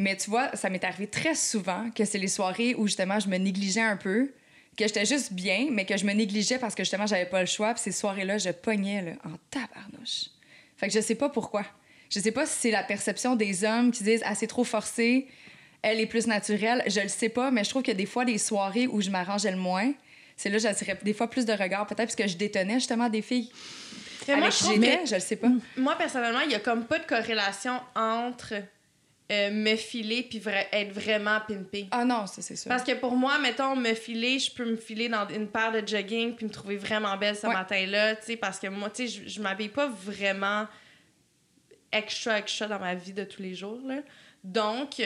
Mais 0.00 0.16
tu 0.16 0.30
vois, 0.30 0.56
ça 0.56 0.70
m'est 0.70 0.82
arrivé 0.82 1.06
très 1.06 1.34
souvent 1.34 1.90
que 1.90 2.06
c'est 2.06 2.16
les 2.16 2.26
soirées 2.26 2.74
où 2.74 2.86
justement 2.86 3.20
je 3.20 3.28
me 3.28 3.36
négligeais 3.36 3.82
un 3.82 3.98
peu, 3.98 4.32
que 4.74 4.86
j'étais 4.86 5.04
juste 5.04 5.34
bien, 5.34 5.68
mais 5.70 5.84
que 5.84 5.94
je 5.98 6.06
me 6.06 6.12
négligeais 6.14 6.58
parce 6.58 6.74
que 6.74 6.84
justement 6.84 7.06
j'avais 7.06 7.26
pas 7.26 7.40
le 7.40 7.46
choix. 7.46 7.74
Puis 7.74 7.82
ces 7.82 7.92
soirées-là, 7.92 8.38
je 8.38 8.48
pognais 8.48 9.02
là, 9.02 9.12
en 9.26 9.36
tabarnouche. 9.50 10.30
Fait 10.78 10.88
que 10.88 10.94
je 10.94 11.00
sais 11.00 11.16
pas 11.16 11.28
pourquoi. 11.28 11.66
Je 12.08 12.18
sais 12.18 12.32
pas 12.32 12.46
si 12.46 12.54
c'est 12.60 12.70
la 12.70 12.82
perception 12.82 13.36
des 13.36 13.62
hommes 13.62 13.90
qui 13.90 14.02
disent 14.02 14.22
ah 14.24 14.34
c'est 14.34 14.46
trop 14.46 14.64
forcé, 14.64 15.28
elle 15.82 16.00
est 16.00 16.06
plus 16.06 16.26
naturelle. 16.26 16.82
Je 16.86 17.00
le 17.00 17.08
sais 17.08 17.28
pas, 17.28 17.50
mais 17.50 17.62
je 17.62 17.68
trouve 17.68 17.82
que 17.82 17.92
des 17.92 18.06
fois 18.06 18.24
les 18.24 18.38
soirées 18.38 18.86
où 18.86 19.02
je 19.02 19.10
m'arrangeais 19.10 19.50
le 19.50 19.58
moins, 19.58 19.92
c'est 20.34 20.48
là 20.48 20.56
j'attirais 20.56 20.98
des 21.02 21.12
fois 21.12 21.28
plus 21.28 21.44
de 21.44 21.52
regards 21.52 21.86
peut-être 21.86 22.06
parce 22.06 22.16
que 22.16 22.26
je 22.26 22.38
détonnais 22.38 22.76
justement 22.76 23.10
des 23.10 23.20
filles. 23.20 23.52
Moi, 24.28 24.48
je 24.48 24.58
trouve 24.60 24.82
je 24.82 25.14
le 25.14 25.20
sais 25.20 25.36
pas. 25.36 25.48
Moi, 25.76 25.94
personnellement, 25.96 26.40
il 26.40 26.52
y 26.52 26.54
a 26.54 26.60
comme 26.60 26.86
pas 26.86 26.98
de 26.98 27.04
corrélation 27.04 27.80
entre 27.94 28.54
euh, 29.30 29.50
me 29.52 29.76
filer 29.76 30.22
puis 30.28 30.38
vra- 30.40 30.66
être 30.72 30.92
vraiment 30.92 31.38
pimpé. 31.46 31.86
Ah 31.92 32.04
non, 32.04 32.26
ça 32.26 32.42
c'est 32.42 32.56
sûr. 32.56 32.68
Parce 32.68 32.82
que 32.82 32.92
pour 32.92 33.14
moi, 33.16 33.38
mettons, 33.38 33.76
me 33.76 33.94
filer, 33.94 34.38
je 34.38 34.50
peux 34.52 34.64
me 34.64 34.76
filer 34.76 35.08
dans 35.08 35.28
une 35.28 35.46
paire 35.48 35.70
de 35.72 35.86
jogging 35.86 36.34
puis 36.34 36.46
me 36.46 36.50
trouver 36.50 36.76
vraiment 36.76 37.16
belle 37.16 37.36
ce 37.36 37.46
Ouais. 37.46 37.52
matin-là, 37.52 38.16
tu 38.16 38.22
sais, 38.26 38.36
parce 38.36 38.58
que 38.58 38.66
moi, 38.66 38.90
tu 38.90 39.06
sais, 39.08 39.22
je, 39.26 39.40
m'habille 39.40 39.68
pas 39.68 39.86
vraiment 39.88 40.66
extra, 41.92 42.38
extra 42.38 42.66
dans 42.66 42.78
ma 42.78 42.94
vie 42.94 43.12
de 43.12 43.24
tous 43.24 43.42
les 43.42 43.54
jours, 43.54 43.80
là. 43.84 43.96
Donc, 44.42 45.00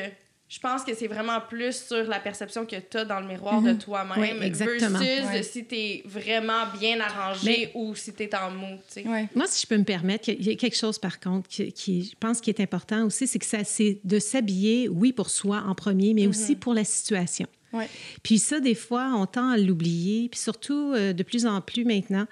je 0.55 0.61
pense 0.61 0.85
que 0.85 0.95
c'est 0.95 1.09
vraiment 1.09 1.41
plus 1.41 1.85
sur 1.89 2.05
la 2.05 2.21
perception 2.21 2.65
que 2.65 2.77
tu 2.77 2.97
as 2.97 3.05
dans 3.05 3.19
le 3.19 3.27
miroir 3.27 3.61
de 3.61 3.73
toi-même 3.73 4.19
Oui, 4.39 4.47
exactement. 4.47 4.99
versus 5.01 5.25
Ouais. 5.31 5.43
si 5.43 5.65
tu 5.67 5.75
es 5.75 6.03
vraiment 6.07 6.67
bien 6.79 7.01
arrangé 7.01 7.71
ou 7.75 7.95
si 7.97 8.13
tu 8.15 8.23
es 8.23 8.35
en 8.37 8.51
mou, 8.53 8.77
tu 8.87 9.03
sais. 9.03 9.09
Ouais. 9.09 9.29
Moi, 9.35 9.47
si 9.49 9.63
je 9.63 9.67
peux 9.67 9.77
me 9.77 9.83
permettre, 9.85 10.29
il 10.29 10.47
y 10.47 10.51
a 10.51 10.55
quelque 10.55 10.77
chose, 10.77 10.99
par 10.99 11.19
contre, 11.19 11.49
qui, 11.49 11.73
qui- 11.73 12.05
je 12.05 12.15
pense 12.21 12.41
qui 12.41 12.51
est 12.51 12.61
important 12.61 13.05
aussi, 13.05 13.27
c'est 13.27 13.41
que 13.41 13.47
ça, 13.47 13.65
c'est 13.65 13.99
de 14.05 14.19
s'habiller, 14.21 14.89
oui, 14.89 15.13
pour 15.13 15.29
soi 15.29 15.65
en 15.67 15.75
premier, 15.75 16.15
mais 16.15 16.29
aussi 16.29 16.55
pour 16.55 16.73
la 16.75 16.85
situation. 16.85 17.47
Ouais. 17.73 17.89
Puis 18.23 18.39
ça, 18.39 18.61
des 18.61 18.77
fois, 18.77 19.13
on 19.17 19.27
tend 19.27 19.49
à 19.51 19.57
l'oublier, 19.57 20.29
puis 20.29 20.39
surtout 20.39 20.93
euh, 20.95 21.13
de 21.13 21.23
plus 21.25 21.47
en 21.47 21.61
plus 21.61 21.85
maintenant. 21.85 22.27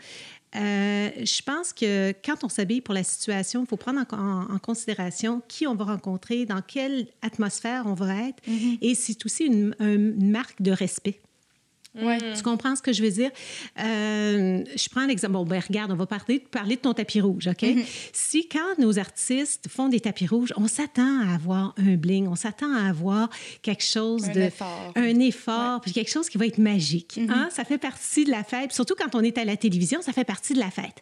Euh, 0.55 1.11
je 1.19 1.43
pense 1.43 1.73
que 1.73 2.12
quand 2.25 2.45
on 2.45 2.49
s'habille 2.49 2.81
pour 2.83 2.95
la 2.95 3.05
situation, 3.05 3.62
il 3.62 3.67
faut 3.67 3.77
prendre 3.79 4.01
en, 4.12 4.17
en- 4.19 4.55
en 4.55 4.59
considération 4.59 5.41
qui 5.49 5.67
on 5.67 5.75
va 5.75 5.85
rencontrer, 5.85 6.45
dans 6.45 6.61
quelle 6.61 7.07
atmosphère 7.23 7.85
on 7.87 7.95
va 7.95 8.29
être, 8.29 8.43
et 8.83 8.95
c'est 8.95 9.25
aussi 9.25 9.45
une, 9.47 9.75
une 9.81 10.31
marque 10.31 10.61
de 10.61 10.71
respect. 10.71 11.21
Ouais. 11.95 12.19
Tu 12.35 12.43
comprends 12.43 12.75
ce 12.75 12.81
que 12.83 12.93
je 12.93 13.03
veux 13.03 13.11
dire? 13.11 13.31
Euh, 13.79 14.65
je 14.77 14.89
prends 14.89 15.05
l'exemple. 15.07 15.35
Bon, 15.35 15.45
ben, 15.45 15.61
regarde, 15.61 15.91
on 15.93 15.95
va 15.97 16.07
parler, 16.07 16.39
parler 16.39 16.77
de 16.77 16.81
ton 16.81 16.95
tapis 16.95 17.21
rouge, 17.21 17.49
OK? 17.49 17.67
Si 18.13 18.49
quand 18.49 18.79
nos 18.79 18.99
artistes 18.99 19.69
font 19.69 19.89
des 19.89 20.01
tapis 20.01 20.27
rouges, 20.27 20.53
on 20.57 20.69
s'attend 20.69 21.21
à 21.29 21.35
avoir 21.35 21.75
un 21.79 21.97
bling, 21.97 22.27
on 22.29 22.35
s'attend 22.35 22.75
à 22.75 22.89
avoir 22.89 23.29
quelque 23.61 23.85
chose 23.85 24.25
Un 24.25 24.33
de. 24.33 24.41
effort. 24.41 24.93
Un 24.97 25.19
effort, 25.21 25.81
puis 25.83 25.93
quelque 25.93 26.11
chose 26.11 26.29
qui 26.29 26.39
va 26.39 26.47
être 26.47 26.59
magique. 26.59 27.19
hein? 27.29 27.49
Ça 27.51 27.65
fait 27.65 27.79
partie 27.79 28.25
de 28.25 28.31
la 28.31 28.45
fête. 28.45 28.73
Surtout 28.73 28.95
quand 28.99 29.15
on 29.15 29.21
est 29.23 29.37
à 29.37 29.45
la 29.45 29.57
télévision, 29.57 30.01
ça 30.03 30.13
fait 30.13 30.25
partie 30.25 30.55
de 30.55 30.61
la 30.61 30.71
fête. 30.71 31.01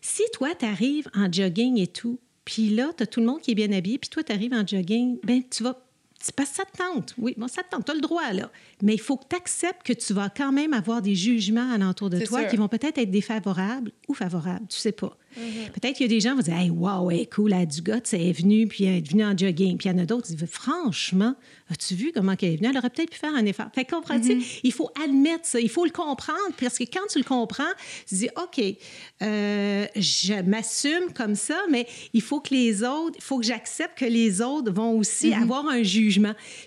Si 0.00 0.22
toi, 0.32 0.48
tu 0.58 0.64
arrives 0.64 1.08
en 1.14 1.30
jogging 1.30 1.78
et 1.78 1.86
tout, 1.86 2.18
puis 2.44 2.70
là, 2.70 2.90
tu 2.96 3.02
as 3.04 3.06
tout 3.06 3.20
le 3.20 3.26
monde 3.26 3.40
qui 3.40 3.52
est 3.52 3.54
bien 3.54 3.70
habillé, 3.72 3.98
puis 3.98 4.10
toi, 4.10 4.22
tu 4.24 4.32
arrives 4.32 4.52
en 4.52 4.66
jogging, 4.66 5.18
ben 5.22 5.42
tu 5.48 5.62
vas. 5.62 5.78
C'est 6.22 6.34
parce 6.36 6.50
que 6.50 6.56
ça 6.56 6.64
te 6.64 6.76
tente. 6.78 7.14
Oui, 7.18 7.34
bon, 7.36 7.48
ça 7.48 7.64
te 7.64 7.70
tente. 7.70 7.84
Tu 7.84 7.90
as 7.90 7.94
le 7.94 8.00
droit, 8.00 8.32
là. 8.32 8.50
Mais 8.80 8.94
il 8.94 9.00
faut 9.00 9.16
que 9.16 9.24
tu 9.28 9.34
acceptes 9.34 9.82
que 9.84 9.92
tu 9.92 10.12
vas 10.12 10.30
quand 10.30 10.52
même 10.52 10.72
avoir 10.72 11.02
des 11.02 11.16
jugements 11.16 11.72
alentour 11.72 12.10
de 12.10 12.20
toi 12.20 12.40
sûr. 12.42 12.50
qui 12.50 12.56
vont 12.56 12.68
peut-être 12.68 12.98
être 12.98 13.10
défavorables 13.10 13.90
ou 14.08 14.14
favorables. 14.14 14.66
Tu 14.68 14.78
sais 14.78 14.92
pas. 14.92 15.16
Peut-être 15.34 15.96
qu'il 15.96 16.06
y 16.06 16.10
a 16.10 16.14
des 16.14 16.20
gens 16.20 16.30
qui 16.30 16.36
vont 16.36 16.42
dire 16.42 16.56
Hey, 16.56 16.70
wow, 16.70 17.10
est 17.10 17.32
cool, 17.32 17.52
elle 17.52 17.66
du 17.66 17.80
gars, 17.80 18.00
elle 18.12 18.20
est 18.20 18.32
venue, 18.32 18.66
puis 18.66 18.84
elle 18.84 18.98
est 18.98 19.10
venue 19.10 19.24
en 19.24 19.36
jogging. 19.36 19.78
Puis 19.78 19.88
il 19.88 19.92
y 19.92 19.94
en 19.94 19.98
a 19.98 20.04
d'autres 20.04 20.26
qui 20.26 20.34
disent 20.34 20.48
Franchement, 20.48 21.34
as-tu 21.70 21.94
vu 21.94 22.12
comment 22.14 22.34
elle 22.40 22.52
est 22.52 22.56
venue? 22.56 22.68
Elle 22.68 22.78
aurait 22.78 22.90
peut-être 22.90 23.10
pu 23.10 23.18
faire 23.18 23.34
un 23.34 23.44
effort. 23.46 23.68
Fait 23.74 23.84
comprends-tu? 23.84 24.42
Il 24.62 24.72
faut 24.72 24.90
admettre 25.02 25.46
ça, 25.46 25.58
il 25.60 25.70
faut 25.70 25.84
le 25.84 25.90
comprendre, 25.90 26.38
parce 26.60 26.78
que 26.78 26.84
quand 26.84 27.06
tu 27.10 27.18
le 27.18 27.24
comprends, 27.24 27.64
tu 28.06 28.14
dis 28.16 28.28
OK, 28.36 28.62
euh, 29.22 29.86
je 29.96 30.42
m'assume 30.42 31.12
comme 31.14 31.34
ça, 31.34 31.58
mais 31.70 31.86
il 32.12 32.22
faut 32.22 32.40
que 32.40 32.54
les 32.54 32.82
autres, 32.82 33.16
il 33.16 33.22
faut 33.22 33.38
que 33.38 33.46
j'accepte 33.46 33.98
que 33.98 34.04
les 34.04 34.42
autres 34.42 34.72
vont 34.72 34.98
aussi 34.98 35.32
avoir 35.32 35.66
un 35.66 35.82
jugement. 35.82 36.11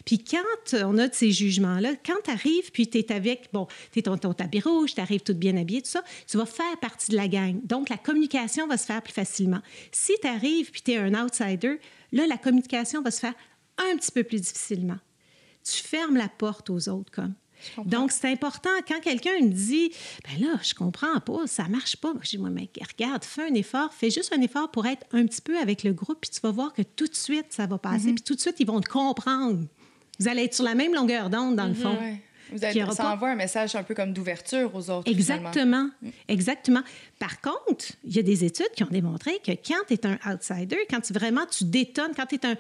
Puis 0.06 0.24
quand 0.24 0.78
on 0.84 0.98
a 0.98 1.08
de 1.08 1.14
ces 1.14 1.32
jugements-là, 1.32 1.94
quand 2.06 2.22
tu 2.24 2.32
arrives, 2.32 2.72
puis 2.72 2.88
tu 2.88 3.00
es 3.00 3.12
avec, 3.12 3.50
bon, 3.54 3.68
tu 3.92 4.00
es 4.00 4.02
ton, 4.04 4.18
ton 4.18 4.34
tapis 4.34 4.60
rouge, 4.60 4.96
tu 4.96 5.02
arrives 5.02 5.22
toute 5.22 5.38
bien 5.38 5.58
habillée, 5.58 5.82
tout 5.82 5.90
ça, 5.90 6.04
tu 6.28 6.38
vas 6.38 6.46
faire 6.46 6.78
partie 6.82 7.12
de 7.12 7.16
la 7.16 7.28
gang. 7.28 7.60
Donc, 7.66 7.90
la 7.90 7.98
communication 7.98 8.68
va 8.68 8.78
se 8.78 8.86
faire 8.86 9.02
plus 9.02 9.14
facilement. 9.14 9.62
Si 9.92 10.14
tu 10.22 10.28
arrives, 10.28 10.72
puis 10.72 10.82
tu 10.82 10.92
es 10.92 10.98
un 10.98 11.14
outsider, 11.14 11.80
là, 12.12 12.28
la 12.28 12.38
communication 12.38 13.02
va 13.02 13.12
se 13.12 13.20
faire 13.20 13.34
un 13.78 13.98
petit 13.98 14.12
peu 14.12 14.24
plus 14.24 14.42
difficilement. 14.42 14.98
Tu 15.64 15.82
fermes 15.82 16.18
la 16.18 16.30
porte 16.30 16.70
aux 16.70 16.90
autres, 16.90 17.12
comme. 17.12 17.34
Donc, 17.86 18.12
c'est 18.12 18.30
important. 18.32 18.70
Quand 18.88 19.00
quelqu'un 19.00 19.40
me 19.42 19.50
dit, 19.50 19.92
ben 20.24 20.46
là, 20.48 20.60
je 20.64 20.74
comprends 20.74 21.20
pas, 21.20 21.48
ça 21.48 21.68
marche 21.68 21.96
pas. 21.98 22.14
Je 22.22 22.30
dis, 22.32 22.38
moi, 22.38 22.50
mais 22.50 22.70
regarde, 22.98 23.24
fais 23.24 23.44
un 23.44 23.54
effort, 23.54 23.94
fais 23.94 24.10
juste 24.10 24.34
un 24.38 24.42
effort 24.42 24.72
pour 24.72 24.86
être 24.86 25.06
un 25.12 25.26
petit 25.26 25.42
peu 25.42 25.58
avec 25.58 25.84
le 25.84 25.94
groupe, 25.94 26.20
puis 26.22 26.30
tu 26.32 26.40
vas 26.42 26.52
voir 26.52 26.74
que 26.74 26.82
tout 26.82 27.08
de 27.08 27.16
suite, 27.16 27.48
ça 27.50 27.66
va 27.68 27.78
passer, 27.78 28.14
puis 28.14 28.24
tout 28.24 28.36
de 28.36 28.42
suite, 28.42 28.56
ils 28.60 28.68
vont 28.68 28.82
te 28.82 28.90
comprendre. 28.90 29.66
Vous 30.20 30.28
allez 30.28 30.44
être 30.44 30.54
sur 30.54 30.64
la 30.64 30.76
même 30.76 30.94
longueur 30.94 31.30
d'onde, 31.30 31.56
dans 31.56 31.68
le 31.68 31.74
fond. 31.74 31.98
Ouais. 31.98 32.22
Vous 32.52 32.64
aura 32.64 32.92
ça 32.92 33.04
pas- 33.04 33.14
envoie 33.14 33.30
un 33.30 33.36
message 33.36 33.76
un 33.76 33.82
peu 33.82 33.96
comme 33.96 34.14
d'ouverture 34.14 34.70
aux 34.76 34.90
autres. 34.92 35.12
finalement. 35.12 35.50
Exactement. 35.50 35.90
Exactement. 36.28 36.82
Par 37.18 37.42
contre, 37.42 37.86
il 38.04 38.16
y 38.16 38.20
a 38.20 38.22
des 38.22 38.44
études 38.46 38.70
qui 38.76 38.84
ont 38.84 38.90
démontré 38.92 39.40
que 39.44 39.52
quand 39.52 39.80
tu 39.88 39.96
es 39.96 40.06
un 40.06 40.20
outsider, 40.32 40.78
quand 40.88 41.02
tu, 41.02 41.12
vraiment 41.12 41.46
tu 41.48 41.64
détonnes, 41.66 42.12
quand 42.16 42.28
tu 42.28 42.36
es 42.36 42.46
un, 42.46 42.56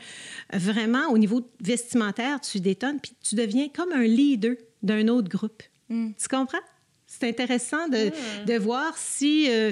vraiment 0.58 1.10
au 1.12 1.20
niveau 1.20 1.48
vestimentaire, 1.62 2.42
tu 2.42 2.60
détonnes, 2.60 3.00
puis 3.00 3.14
tu 3.22 3.36
deviens 3.36 3.70
comme 3.70 3.92
un 3.92 4.04
leader 4.06 4.56
d'un 4.86 5.08
autre 5.08 5.30
groupe. 5.30 5.62
Tu 5.90 6.28
comprends? 6.30 6.58
C'est 7.06 7.28
intéressant 7.30 7.88
de, 7.90 8.12
de 8.46 8.58
voir 8.58 8.98
si, 8.98 9.48
euh, 9.50 9.72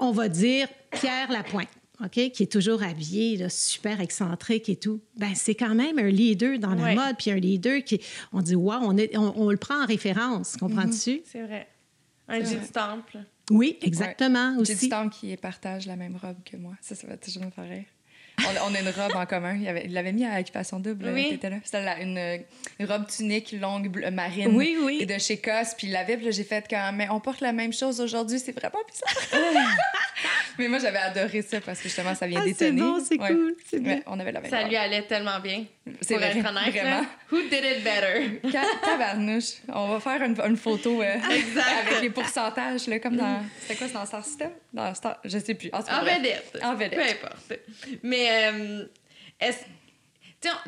on 0.00 0.12
va 0.12 0.28
dire, 0.28 0.68
Pierre 0.90 1.30
Lapointe. 1.30 1.68
OK, 2.04 2.30
qui 2.30 2.42
est 2.42 2.52
toujours 2.52 2.82
habillé, 2.82 3.38
là, 3.38 3.48
super 3.48 4.02
excentrique 4.02 4.68
et 4.68 4.76
tout, 4.76 5.00
ben 5.16 5.34
c'est 5.34 5.54
quand 5.54 5.74
même 5.74 5.98
un 5.98 6.08
leader 6.10 6.58
dans 6.58 6.74
la 6.74 6.82
Ouais. 6.82 6.94
mode, 6.94 7.16
puis 7.16 7.30
un 7.30 7.36
leader 7.36 7.82
qui, 7.82 8.02
on 8.34 8.42
dit, 8.42 8.54
wow, 8.54 8.74
on, 8.82 8.98
est- 8.98 9.16
on, 9.16 9.32
on 9.40 9.50
le 9.50 9.56
prend 9.56 9.82
en 9.82 9.86
référence, 9.86 10.56
comprends-tu? 10.58 11.22
C'est 11.24 11.40
vrai. 11.42 11.66
Un 12.28 12.44
J 12.44 12.56
du 12.56 12.68
temple. 12.68 13.20
Oui, 13.50 13.78
exactement 13.80 14.56
J'ai 14.56 14.74
aussi. 14.74 14.84
du 14.86 14.88
temps 14.90 15.08
qui 15.08 15.34
partage 15.38 15.86
la 15.86 15.96
même 15.96 16.16
robe 16.16 16.36
que 16.44 16.58
moi. 16.58 16.74
Ça, 16.82 16.94
ça 16.94 17.06
va 17.06 17.16
toujours 17.16 17.44
me 17.44 17.50
faire 17.50 17.66
rire. 17.68 17.84
On, 18.44 18.70
on 18.70 18.74
a 18.74 18.80
une 18.80 18.88
robe 18.90 19.16
en 19.16 19.24
commun. 19.26 19.56
Il, 19.60 19.66
avait- 19.66 19.84
il 19.86 19.92
l'avait 19.92 20.12
mis 20.12 20.24
à 20.26 20.38
Occupation 20.38 20.78
Double. 20.78 21.08
Oui. 21.12 21.38
Là. 21.42 21.56
C'était 21.64 21.82
la- 21.82 22.00
une, 22.00 22.18
euh, 22.18 22.36
une 22.78 22.86
robe 22.86 23.06
tunique 23.06 23.52
longue 23.52 23.88
bleu- 23.88 24.10
marine. 24.10 24.54
Oui, 24.54 24.76
oui. 24.82 24.98
Et 25.00 25.06
de 25.06 25.18
chez 25.18 25.38
Cos. 25.38 25.74
Puis 25.76 25.86
il 25.86 25.92
l'avait. 25.92 26.16
Puis 26.16 26.26
là, 26.26 26.30
j'ai 26.32 26.44
fait 26.44 26.64
quand 26.68 26.90
mais 26.92 27.08
on 27.10 27.18
porte 27.20 27.40
la 27.40 27.52
même 27.52 27.72
chose 27.72 28.00
aujourd'hui. 28.00 28.38
C'est 28.38 28.52
vraiment 28.52 28.78
bizarre. 28.90 29.40
mais 30.58 30.68
moi, 30.68 30.78
j'avais 30.78 30.98
adoré 30.98 31.42
ça 31.42 31.60
parce 31.60 31.78
que 31.78 31.84
justement, 31.84 32.14
ça 32.14 32.26
vient 32.26 32.40
Ah, 32.40 32.44
c'est 32.46 32.52
détonner. 32.72 32.80
bon, 32.82 32.98
c'est 33.04 33.20
Ouais. 33.20 33.28
cool, 33.28 33.56
c'est 33.68 33.80
bien. 33.80 33.94
Ouais, 33.96 34.02
on 34.06 34.18
avait 34.20 34.32
la 34.32 34.40
même 34.40 34.50
Ça 34.50 34.62
lui 34.62 34.76
allait 34.76 35.02
tellement 35.02 35.38
bien. 35.40 35.64
C'est 36.00 36.14
pour 36.14 36.18
vrai, 36.22 36.36
être 36.38 36.48
honnête, 36.48 36.70
vraiment. 36.74 37.00
là. 37.00 37.06
Who 37.32 37.42
did 37.42 37.64
it 37.64 37.84
better? 37.84 38.40
Tabarnouche. 38.84 39.54
On 39.72 39.88
va 39.88 40.00
faire 40.00 40.22
une, 40.22 40.40
une 40.40 40.56
photo 40.56 41.02
euh, 41.02 41.14
avec 41.24 42.00
les 42.02 42.10
pourcentages, 42.10 42.86
là, 42.86 42.98
comme 42.98 43.16
dans. 43.16 43.42
C'était 43.60 43.76
quoi, 43.76 43.86
c'est 43.88 43.94
dans 43.94 44.06
Star 44.06 44.24
System? 44.24 44.50
Dans 44.72 44.94
Star... 44.94 45.18
Je 45.24 45.38
sais 45.38 45.54
plus. 45.54 45.70
En, 45.72 45.80
vedette. 45.80 46.58
En 46.62 46.74
vedette. 46.74 46.94
Peu 46.94 47.02
importe. 47.26 47.52
Mais, 48.02 48.26
euh, 48.52 48.84
est-ce. 49.40 49.58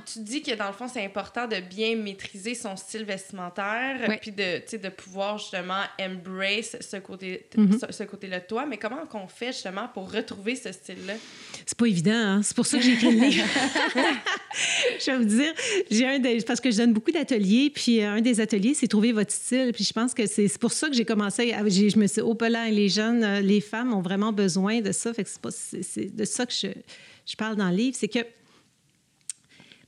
Tu 0.07 0.21
dis 0.21 0.43
que 0.43 0.55
dans 0.55 0.67
le 0.69 0.73
fond, 0.73 0.89
c'est 0.89 1.05
important 1.05 1.47
de 1.47 1.57
bien 1.61 1.97
maîtriser 1.97 2.55
son 2.55 2.77
style 2.77 3.05
vestimentaire, 3.05 4.09
Ouais. 4.09 4.19
puis 4.21 4.33
de, 4.33 4.77
de 4.77 4.89
pouvoir 4.89 5.39
justement 5.39 5.83
embrace 6.01 6.77
ce 6.81 6.97
côté, 6.99 7.47
Mm-hmm. 7.57 7.87
ce, 7.87 7.93
ce 7.93 8.03
côté-là 8.05 8.41
de 8.41 8.47
toi. 8.47 8.67
Mais 8.67 8.77
comment 8.77 9.05
qu'on 9.07 9.27
fait 9.29 9.53
justement 9.53 9.89
pour 9.93 10.11
retrouver 10.13 10.55
ce 10.57 10.73
style-là? 10.73 11.15
C'est 11.67 11.77
pas 11.77 11.87
évident, 11.87 12.13
hein? 12.15 12.43
C'est 12.43 12.55
pour 12.57 12.67
ça 12.67 12.79
que 12.79 12.85
j'ai 12.85 12.93
écrit 12.93 13.15
le 13.15 13.27
livre. 13.27 13.45
je 15.01 15.11
vais 15.11 15.19
vous 15.19 15.25
dire, 15.25 15.53
j'ai 15.91 16.07
un 16.07 16.19
des- 16.19 16.43
parce 16.43 16.61
que 16.61 16.71
je 16.71 16.77
donne 16.79 16.93
beaucoup 16.93 17.11
d'ateliers, 17.11 17.71
puis 17.75 18.03
euh, 18.03 18.13
un 18.15 18.21
des 18.21 18.41
ateliers, 18.41 18.75
c'est 18.75 18.89
trouver 18.89 19.13
votre 19.13 19.33
style. 19.33 19.73
Puis 19.75 19.85
je 19.85 19.93
pense 19.93 20.15
que 20.15 20.27
c'est 20.27 20.49
c'est 20.49 20.61
pour 20.61 20.73
ça 20.73 20.89
que 20.89 20.95
j'ai 20.95 21.05
commencé. 21.05 21.53
à- 21.53 21.59
je 21.69 21.97
me 21.99 22.07
suis 22.07 22.21
dit, 22.21 22.21
oh, 22.23 22.37
là, 22.49 22.69
les 22.71 22.89
jeunes, 22.89 23.23
euh, 23.25 23.41
les 23.41 23.61
femmes 23.61 23.93
ont 23.93 24.01
vraiment 24.03 24.33
besoin 24.33 24.81
de 24.81 24.93
ça. 24.93 25.13
Fait 25.15 25.25
que 25.25 25.31
c'est 25.31 25.41
pas- 25.41 25.51
c'est 25.51 25.83
c'est 25.83 26.15
de 26.15 26.25
ça 26.25 26.47
que 26.47 26.53
je, 26.53 26.69
je 27.27 27.37
parle 27.37 27.57
dans 27.57 27.69
le 27.71 27.77
livre. 27.77 27.97
C'est 27.99 28.09
que 28.09 28.21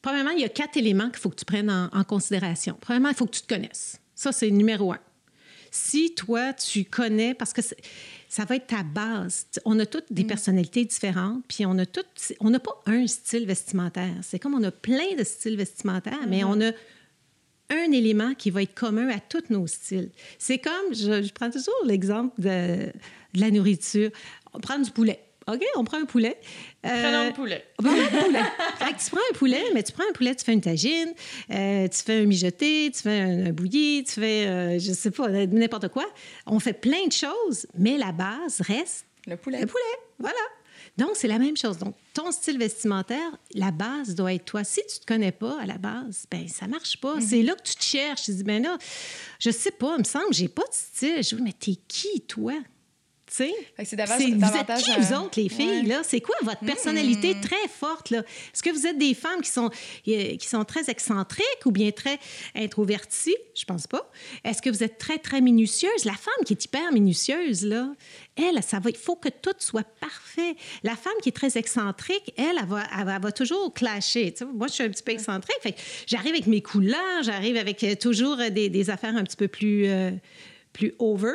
Premièrement, 0.03 0.31
il 0.31 0.41
y 0.41 0.45
a 0.45 0.49
quatre 0.49 0.77
éléments 0.77 1.11
qu'il 1.11 1.19
faut 1.19 1.31
que 1.31 1.37
tu 1.37 1.45
prennes 1.45 1.71
en, 1.71 1.89
en 1.93 2.05
considération. 2.05 2.77
Premièrement, 2.81 3.11
il 3.11 3.15
faut 3.15 3.27
que 3.27 3.35
tu 3.35 3.43
te 3.43 3.55
connaisses. 3.55 3.99
Ça, 4.15 4.33
c'est 4.33 4.51
numéro 4.51 4.93
un. 4.93 5.01
Si 5.71 6.15
toi, 6.15 6.53
tu 6.53 6.85
connais, 6.85 7.33
parce 7.33 7.53
que 7.53 7.63
ça 8.29 8.45
va 8.45 8.57
être 8.57 8.67
ta 8.67 8.83
base. 8.83 9.47
On 9.65 9.79
a 9.79 9.87
toutes 9.87 10.13
des 10.13 10.25
personnalités 10.25 10.85
différentes, 10.85 11.45
puis 11.47 11.65
on 11.65 11.79
a 11.79 11.87
toutes, 11.87 12.33
on 12.41 12.51
n'a 12.51 12.59
pas 12.59 12.83
un 12.87 13.07
style 13.07 13.47
vestimentaire. 13.47 14.15
C'est 14.23 14.39
comme 14.39 14.55
on 14.55 14.63
a 14.65 14.73
plein 14.73 15.15
de 15.17 15.23
styles 15.23 15.57
vestimentaires, 15.57 16.27
mais 16.29 16.43
on 16.45 16.61
a 16.61 16.73
un 17.71 17.93
élément 17.93 18.35
qui 18.35 18.51
va 18.51 18.63
être 18.63 18.75
commun 18.75 19.09
à 19.09 19.21
tous 19.21 19.45
nos 19.51 19.67
styles. 19.69 20.11
C'est 20.39 20.59
comme, 20.59 20.93
je, 20.93 21.23
je 21.23 21.33
prends 21.33 21.51
toujours 21.51 21.75
l'exemple 21.85 22.41
de, 22.41 22.87
de 23.35 23.41
la 23.41 23.51
nourriture. 23.53 24.11
On 24.53 24.59
prend 24.59 24.79
du 24.79 24.91
poulet. 24.91 25.21
OK, 25.55 25.63
on 25.77 25.85
prend 25.85 25.99
un 25.99 26.05
poulet. 26.05 26.39
Euh, 26.87 27.03
Prenons 27.03 27.27
le 27.27 27.33
poulet. 27.33 27.65
Bon, 27.79 27.91
un 27.91 28.23
poulet. 28.25 28.43
Fait 28.79 28.93
que 28.95 28.99
tu 29.05 29.11
prends 29.11 29.21
un 29.31 29.35
poulet, 29.39 29.63
mais 29.75 29.83
tu 29.83 29.93
prends 29.93 30.05
un 30.09 30.13
poulet, 30.13 30.35
tu 30.35 30.45
fais 30.45 30.53
une 30.53 30.61
tagine, 30.61 31.13
euh, 31.51 31.89
tu 31.89 32.03
fais 32.03 32.21
un 32.23 32.25
mijoté, 32.27 32.91
tu 32.95 33.03
fais 33.03 33.21
un, 33.21 33.47
un 33.47 33.53
bouilli, 33.53 34.05
tu 34.05 34.15
fais, 34.21 34.47
euh, 34.47 34.79
je 34.79 34.93
sais 34.93 35.11
pas, 35.11 35.29
n'importe 35.29 35.89
quoi. 35.89 36.07
On 36.47 36.59
fait 36.61 36.73
plein 36.73 37.07
de 37.07 37.13
choses, 37.13 37.67
mais 37.77 37.99
la 37.99 38.13
base 38.13 38.61
reste 38.61 39.05
Le 39.27 39.37
poulet. 39.37 39.61
le 39.61 39.67
poulet. 39.67 39.83
Voilà. 40.19 40.39
Donc, 40.97 41.11
c'est 41.15 41.29
la 41.29 41.39
même 41.39 41.57
chose. 41.57 41.79
Donc, 41.79 41.95
ton 42.13 42.31
style 42.33 42.59
vestimentaire, 42.59 43.31
la 43.55 43.71
base 43.71 44.15
doit 44.15 44.35
être 44.35 44.45
toi. 44.45 44.65
Si 44.65 44.81
tu 44.93 44.99
te 45.01 45.07
connais 45.07 45.33
pas 45.33 45.59
à 45.61 45.67
la 45.67 45.79
base, 45.79 46.25
ben 46.31 46.47
ça 46.49 46.67
marche 46.67 46.99
pas. 47.01 47.15
Mhm. 47.17 47.21
C'est 47.23 47.43
là 47.43 47.55
que 47.55 47.63
tu 47.63 47.75
te 47.75 47.83
cherches. 47.83 48.25
Tu 48.25 48.33
dis, 48.33 48.43
ben 48.43 48.63
là, 48.63 48.77
je 49.39 49.51
sais 49.51 49.71
pas, 49.71 49.95
il 49.97 50.01
me 50.01 50.05
semble 50.05 50.27
que 50.29 50.35
j'ai 50.35 50.49
pas 50.49 50.65
de 50.65 50.73
style. 50.73 51.23
Je 51.23 51.37
dis, 51.37 51.43
mais 51.43 51.53
t'es 51.53 51.77
qui, 51.89 52.21
toi? 52.23 52.55
C'est 53.85 53.97
davantage- 53.97 54.19
vous 54.35 54.57
êtes 54.59 54.85
qui, 54.85 55.01
vous 55.01 55.15
autres, 55.17 55.41
les 55.41 55.49
filles? 55.49 55.83
Ouais. 55.83 55.89
là? 55.89 56.03
C'est 56.03 56.21
quoi 56.21 56.35
votre 56.43 56.65
personnalité 56.65 57.37
très 57.41 57.69
forte? 57.69 58.11
là? 58.11 58.19
Est-ce 58.53 58.63
que 58.63 58.71
vous 58.71 58.87
êtes 58.87 58.99
des 58.99 59.15
femmes 59.15 59.41
qui 59.41 59.51
sont, 59.51 59.71
euh, 60.09 60.37
qui 60.37 60.47
sont 60.49 60.65
très 60.65 60.91
excentriques 60.91 61.65
ou 61.65 61.71
bien 61.71 61.91
très 61.93 62.19
introverties? 62.57 63.37
Je 63.55 63.65
pense 63.65 63.87
pas. 63.87 64.11
Est-ce 64.45 64.61
que 64.63 64.71
vous 64.71 64.83
êtes 64.83 64.99
très, 64.99 65.19
très 65.19 65.41
minutieuse? 65.41 66.05
La 66.05 66.13
femme 66.15 66.45
qui 66.45 66.53
est 66.55 66.65
hyper 66.65 66.93
minutieuse, 66.93 67.65
là, 67.65 67.93
elle, 68.37 68.63
ça 68.63 68.79
va, 68.81 68.91
il 68.91 68.97
faut 68.97 69.17
que 69.17 69.29
tout 69.29 69.55
soit 69.59 69.87
parfait. 70.01 70.57
La 70.83 70.97
femme 70.97 71.13
qui 71.23 71.29
est 71.29 71.33
très 71.33 71.57
excentrique, 71.57 72.33
elle, 72.37 72.57
elle 72.61 72.67
va, 72.67 72.83
elle 72.99 73.05
va, 73.07 73.17
elle 73.17 73.23
va 73.23 73.33
toujours 73.33 73.73
clasher. 73.73 74.35
Moi, 74.55 74.67
je 74.67 74.73
suis 74.75 74.85
un 74.85 74.89
petit 74.89 75.03
peu 75.03 75.13
excentrique. 75.13 75.77
J'arrive 76.07 76.33
avec 76.33 76.47
mes 76.47 76.63
couleurs, 76.63 77.23
j'arrive 77.23 77.57
avec 77.57 77.85
euh, 77.85 77.95
toujours 77.95 78.37
des, 78.37 78.69
des 78.69 78.91
affaires 78.91 79.17
un 79.17 79.25
petit 79.25 79.37
peu 79.37 79.49
plus, 79.49 79.87
euh, 79.87 80.11
plus 80.73 80.95
over. 80.99 81.33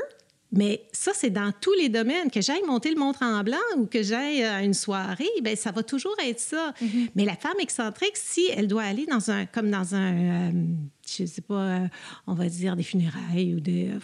Mais 0.56 0.88
ça, 0.91 1.12
c'est 1.14 1.30
dans 1.30 1.51
tous 1.60 1.74
les 1.74 1.89
domaines. 1.89 2.32
Que 2.32 2.41
j'aille 2.41 2.64
monter 2.64 2.89
le 2.89 2.95
Mont-Tremblant 2.97 3.58
ou 3.78 3.86
que 3.86 4.01
j'aille 4.01 4.43
à 4.43 4.64
une 4.64 4.74
soirée, 4.74 5.30
ben 5.41 5.56
ça 5.56 5.72
va 5.72 5.84
toujours 5.84 6.16
être 6.26 6.39
ça. 6.39 6.74
Mais 7.16 7.26
la 7.26 7.36
femme 7.36 7.60
excentrique, 7.60 8.16
si 8.16 8.47
elle 8.56 8.68
doit 8.68 8.84
aller 8.84 9.06
dans 9.06 9.32
un, 9.32 9.45
comme 9.45 9.70
dans 9.70 9.95
un, 9.95 10.49
euh, 10.49 10.51
je 11.06 11.26
sais 11.26 11.41
pas, 11.41 11.62
euh, 11.62 11.88
on 12.28 12.34
va 12.34 12.47
dire 12.47 12.76
des 12.76 12.84
funérailles 12.84 13.56
ou 13.56 13.60
des, 13.60 13.89
euh, 13.89 13.99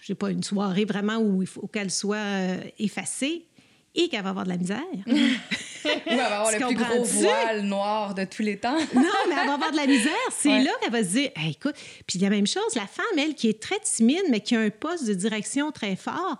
je 0.00 0.06
sais 0.06 0.14
pas, 0.14 0.30
une 0.30 0.42
soirée 0.42 0.84
vraiment 0.84 1.18
où 1.18 1.42
il 1.42 1.48
faut 1.48 1.66
qu'elle 1.66 1.90
soit 1.90 2.16
euh, 2.16 2.60
effacée 2.78 3.46
et 3.94 4.08
qu'elle 4.08 4.22
va 4.22 4.30
avoir 4.30 4.44
de 4.44 4.50
la 4.50 4.56
misère. 4.56 4.80
Ou 5.84 5.88
elle 6.06 6.16
va 6.16 6.40
avoir 6.40 6.52
Tu 6.52 6.58
le 6.60 6.66
plus 6.66 6.74
gros 6.76 7.02
voile 7.04 7.62
noir 7.62 8.14
de 8.14 8.24
tous 8.24 8.42
les 8.42 8.58
temps. 8.58 8.76
Non, 8.94 9.02
mais 9.28 9.34
elle 9.40 9.46
va 9.46 9.54
avoir 9.54 9.70
de 9.72 9.76
la 9.76 9.86
misère. 9.86 10.12
C'est 10.30 10.48
Ouais. 10.50 10.62
là 10.64 10.70
qu'elle 10.80 10.92
va 10.92 11.02
se 11.04 11.08
dire, 11.10 11.30
Hey, 11.36 11.50
écoute, 11.52 11.74
puis 12.06 12.18
la 12.18 12.30
même 12.30 12.46
chose, 12.46 12.74
la 12.74 12.86
femme, 12.86 13.04
elle, 13.18 13.34
qui 13.34 13.48
est 13.48 13.60
très 13.60 13.78
timide, 13.80 14.24
mais 14.30 14.40
qui 14.40 14.56
a 14.56 14.60
un 14.60 14.70
poste 14.70 15.06
de 15.06 15.14
direction 15.14 15.70
très 15.72 15.96
fort, 15.96 16.36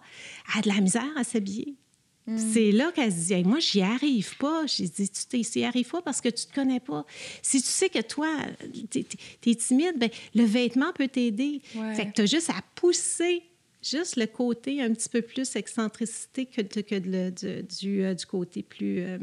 a 0.57 0.61
de 0.63 0.69
la 0.69 0.81
misère 0.81 1.05
à 1.17 1.25
s'habiller. 1.25 1.75
C'est 2.53 2.71
là 2.71 2.93
qu'elle 2.93 3.11
se 3.11 3.27
dit, 3.27 3.33
Hey, 3.33 3.43
moi, 3.45 3.59
j'y 3.59 3.83
arrive 3.83 4.37
pas. 4.37 4.63
J'ai 4.67 4.87
dit, 4.87 5.09
tu 5.11 5.41
t'y 5.43 5.65
arrives 5.65 5.89
pas 5.91 6.01
parce 6.01 6.21
que 6.21 6.29
tu 6.29 6.47
te 6.47 6.55
connais 6.55 6.79
pas. 6.79 7.05
Si 7.43 7.61
tu 7.61 7.67
sais 7.69 7.89
que 7.89 8.01
toi, 8.03 8.29
t'es 8.89 9.05
es, 9.47 9.55
timide, 9.57 9.95
ben, 9.97 10.09
le 10.37 10.45
vêtement 10.45 10.93
peut 10.93 11.09
t'aider. 11.09 11.61
Ouais. 11.75 11.93
Fait 11.97 12.07
que 12.07 12.13
tu 12.13 12.21
as 12.23 12.27
juste 12.27 12.51
à 12.51 12.63
pousser 12.77 13.43
juste 13.83 14.17
le 14.17 14.27
côté 14.27 14.83
un 14.83 14.93
petit 14.93 15.09
peu 15.09 15.23
plus 15.23 15.57
excentricité 15.57 16.47
que, 16.47 16.61
de- 16.63 16.81
que 16.83 16.95
de 16.97 17.31
du, 17.31 17.63
du, 17.63 18.05
euh, 18.05 18.15
du 18.15 18.27
côté 18.27 18.63
plus 18.63 19.01
euh, 19.01 19.19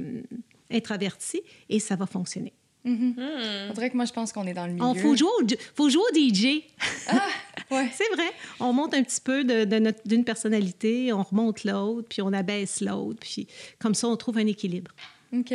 introverti 0.71 1.41
et 1.69 1.79
ça 1.79 1.95
va 1.95 2.05
fonctionner. 2.05 2.53
On 2.85 3.73
dirait 3.73 3.89
que 3.89 3.97
moi, 3.97 4.05
je 4.05 4.13
pense 4.13 4.31
qu'on 4.31 4.47
est 4.47 4.53
dans 4.53 4.65
le 4.65 4.71
milieu. 4.73 4.85
On 4.85 4.95
faut 4.95 5.13
jouer 5.15 5.27
au, 5.41 5.45
faut 5.75 5.89
jouer 5.89 6.03
au 6.09 6.15
DJ. 6.15 6.43
Ouais. 7.69 7.89
C'est 7.93 8.07
vrai. 8.15 8.29
On 8.61 8.71
monte 8.71 8.93
un 8.93 9.03
petit 9.03 9.19
peu 9.19 9.43
de, 9.43 9.65
de 9.65 9.79
notre- 9.79 10.07
d'une 10.07 10.23
personnalité, 10.23 11.11
on 11.11 11.21
remonte 11.21 11.65
l'autre, 11.65 12.07
puis 12.07 12.21
on 12.21 12.31
abaisse 12.31 12.79
l'autre, 12.79 13.19
puis 13.19 13.45
comme 13.77 13.93
ça, 13.93 14.07
on 14.07 14.15
trouve 14.15 14.37
un 14.37 14.47
équilibre. 14.47 14.91
OK. 15.33 15.53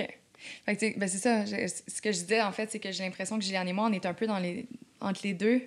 Ben, 0.66 0.76
c'est 0.78 1.08
ça. 1.08 1.46
Je- 1.46 1.72
ce 1.88 2.02
que 2.02 2.12
je 2.12 2.18
disais, 2.18 2.42
en 2.42 2.52
fait, 2.52 2.70
c'est 2.70 2.80
que 2.80 2.92
j'ai 2.92 3.02
l'impression 3.02 3.38
que 3.38 3.44
Gilliane 3.44 3.68
et 3.68 3.72
moi, 3.72 3.88
on 3.90 3.92
est 3.94 4.04
un 4.04 4.12
peu 4.12 4.26
dans 4.26 4.38
les, 4.38 4.66
entre 5.00 5.20
les 5.24 5.32
deux. 5.32 5.62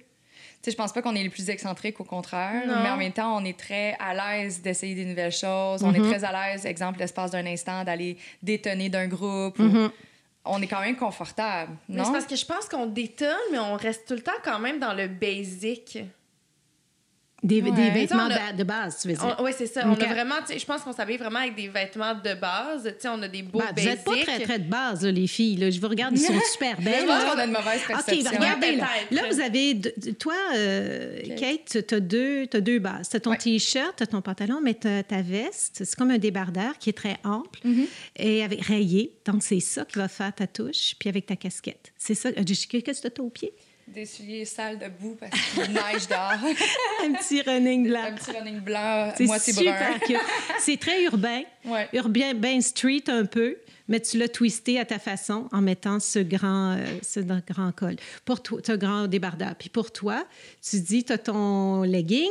Sais, 0.66 0.72
je 0.72 0.78
pense 0.78 0.92
pas 0.92 1.04
qu'on 1.04 1.14
est 1.14 1.22
les 1.22 1.30
plus 1.30 1.48
excentriques, 1.52 2.00
au 2.02 2.04
contraire. 2.04 2.66
Non. 2.66 2.82
Mais 2.82 2.90
en 2.90 2.98
même 2.98 3.12
temps, 3.12 3.38
on 3.38 3.46
est 3.46 3.56
très 3.56 3.96
à 4.00 4.16
l'aise 4.16 4.64
d'essayer 4.64 4.96
des 4.96 5.06
nouvelles 5.06 5.32
choses. 5.32 5.84
On 5.84 5.94
est 5.94 6.00
très 6.02 6.24
à 6.24 6.32
l'aise, 6.32 6.66
exemple, 6.66 6.98
l'espace 7.00 7.30
d'un 7.30 7.46
instant, 7.46 7.84
d'aller 7.84 8.18
détonner 8.42 8.90
d'un 8.90 9.08
groupe. 9.08 9.60
ou- 9.60 9.90
On 10.48 10.60
est 10.62 10.68
quand 10.68 10.82
même 10.82 10.96
confortable, 10.96 11.72
non? 11.90 12.04
c'est 12.06 12.12
parce 12.12 12.26
que 12.26 12.36
je 12.36 12.46
pense 12.46 12.68
qu'on 12.70 12.86
détonne, 12.88 13.36
mais 13.52 13.58
on 13.60 13.76
reste 13.76 14.08
tout 14.08 14.14
le 14.16 14.22
temps 14.22 14.32
quand 14.44 14.58
même 14.60 14.80
dans 14.80 14.94
le 14.94 15.08
basic. 15.08 16.00
Des, 17.44 17.62
Ouais. 17.62 17.70
des 17.72 17.90
vêtements 17.92 18.26
a- 18.26 18.54
de, 18.54 18.64
base, 18.64 19.00
tu 19.02 19.10
veux 19.10 19.14
dire. 19.14 19.38
Oui, 19.44 19.52
c'est 19.56 19.68
ça. 19.68 19.88
Ok. 19.88 20.00
On 20.02 20.04
a 20.04 20.14
vraiment, 20.14 20.36
je 20.50 20.66
pense 20.66 20.82
qu'on 20.82 20.94
s'habille 20.94 21.18
vraiment 21.18 21.40
avec 21.40 21.56
des 21.56 21.68
vêtements 21.68 22.16
de 22.16 22.34
base. 22.34 22.84
Tu 22.86 22.94
sais, 22.98 23.08
on 23.10 23.22
a 23.22 23.28
des 23.28 23.44
beaux 23.44 23.60
Ben, 23.60 23.68
vous 23.78 23.84
n'êtes 23.88 24.04
pas 24.04 24.16
très, 24.24 24.40
très 24.40 24.58
de 24.58 24.68
base, 24.68 25.04
là, 25.06 25.12
les 25.12 25.28
filles. 25.28 25.58
Là. 25.58 25.70
Je 25.70 25.80
vous 25.80 25.88
regarde, 25.88 26.16
ils 26.18 26.22
sont 26.22 26.34
super 26.54 26.82
belles. 26.82 27.02
Je 27.02 27.06
pense 27.06 27.24
qu'on 27.24 27.38
a 27.40 27.46
une 27.46 27.52
mauvaise 27.52 27.82
OK, 27.82 27.88
perception. 27.88 28.32
ben, 28.32 28.38
regardez, 28.40 28.76
là. 29.12 29.22
vous 29.30 29.40
avez... 29.42 29.80
Toi, 30.18 30.34
euh, 30.56 31.20
Kate, 31.38 31.86
tu 31.88 31.94
as 31.96 32.00
deux, 32.00 32.48
deux 32.48 32.80
bases. 32.80 33.10
Tu 33.10 33.18
as 33.18 33.20
ton 33.20 33.32
Ouais. 33.32 33.38
T-shirt, 33.38 33.94
tu 33.98 34.04
as 34.04 34.08
ton 34.08 34.22
pantalon, 34.22 34.60
mais 34.64 34.74
tu 34.74 34.88
ta 35.08 35.22
veste. 35.22 35.84
C'est 35.86 35.96
comme 35.96 36.12
un 36.12 36.18
débardeur 36.18 36.78
qui 36.80 36.90
est 36.90 36.94
très 36.94 37.18
ample 37.24 37.60
Mm-hmm. 37.64 37.88
et 38.18 38.44
avec 38.44 38.62
rayé. 38.66 39.14
Donc, 39.26 39.44
c'est 39.44 39.60
ça 39.60 39.86
qui 39.86 40.00
va 40.00 40.08
faire 40.08 40.34
ta 40.34 40.48
touche, 40.48 40.96
puis 40.98 41.10
avec 41.10 41.26
ta 41.28 41.36
casquette. 41.36 41.92
C'est 41.98 42.16
ça. 42.16 42.30
Euh, 42.30 42.44
Qu'est-ce 42.44 43.02
que 43.02 43.08
tu 43.10 43.22
as 43.22 43.24
au 43.24 43.30
pied? 43.86 43.94
D'essuyer 43.94 44.46
sale 44.46 44.80
de 44.80 44.88
boue 44.88 45.16
parce 45.20 45.32
qu'il 45.32 45.62
neige 45.74 46.08
dehors. 46.08 46.34
Un 47.06 47.14
petit 47.14 47.42
running 47.42 47.88
blanc. 47.88 48.04
Un 48.04 48.14
petit 48.14 48.32
running 48.32 48.60
blanc, 48.60 49.14
C'est 49.18 49.26
moitié 49.26 49.54
brun. 49.54 49.64
super 49.64 50.00
cute. 50.02 50.18
C'est 50.60 50.78
très 50.80 51.04
urbain. 51.04 51.42
Ouais. 51.66 51.88
Urbain, 51.94 52.34
ben 52.34 52.62
street 52.62 53.04
un 53.08 53.26
peu, 53.26 53.58
mais 53.88 54.00
tu 54.00 54.18
l'as 54.18 54.30
twisté 54.30 54.80
à 54.80 54.86
ta 54.86 55.00
façon 55.00 55.48
en 55.52 55.62
mettant 55.62 56.00
ce 56.00 56.20
grand, 56.20 56.74
euh, 56.78 56.86
ce 57.02 57.20
grand 57.20 57.72
col. 57.72 57.96
Pour 58.26 58.42
toi, 58.42 58.62
tu 58.62 58.72
as 58.72 58.74
un 58.74 58.78
grand 58.78 59.08
débardeur. 59.08 59.56
Puis 59.56 59.70
pour 59.70 59.92
toi, 59.92 60.26
tu 60.68 60.80
dis, 60.80 61.04
tu 61.04 61.14
as 61.14 61.18
ton 61.18 61.84
legging 61.84 62.30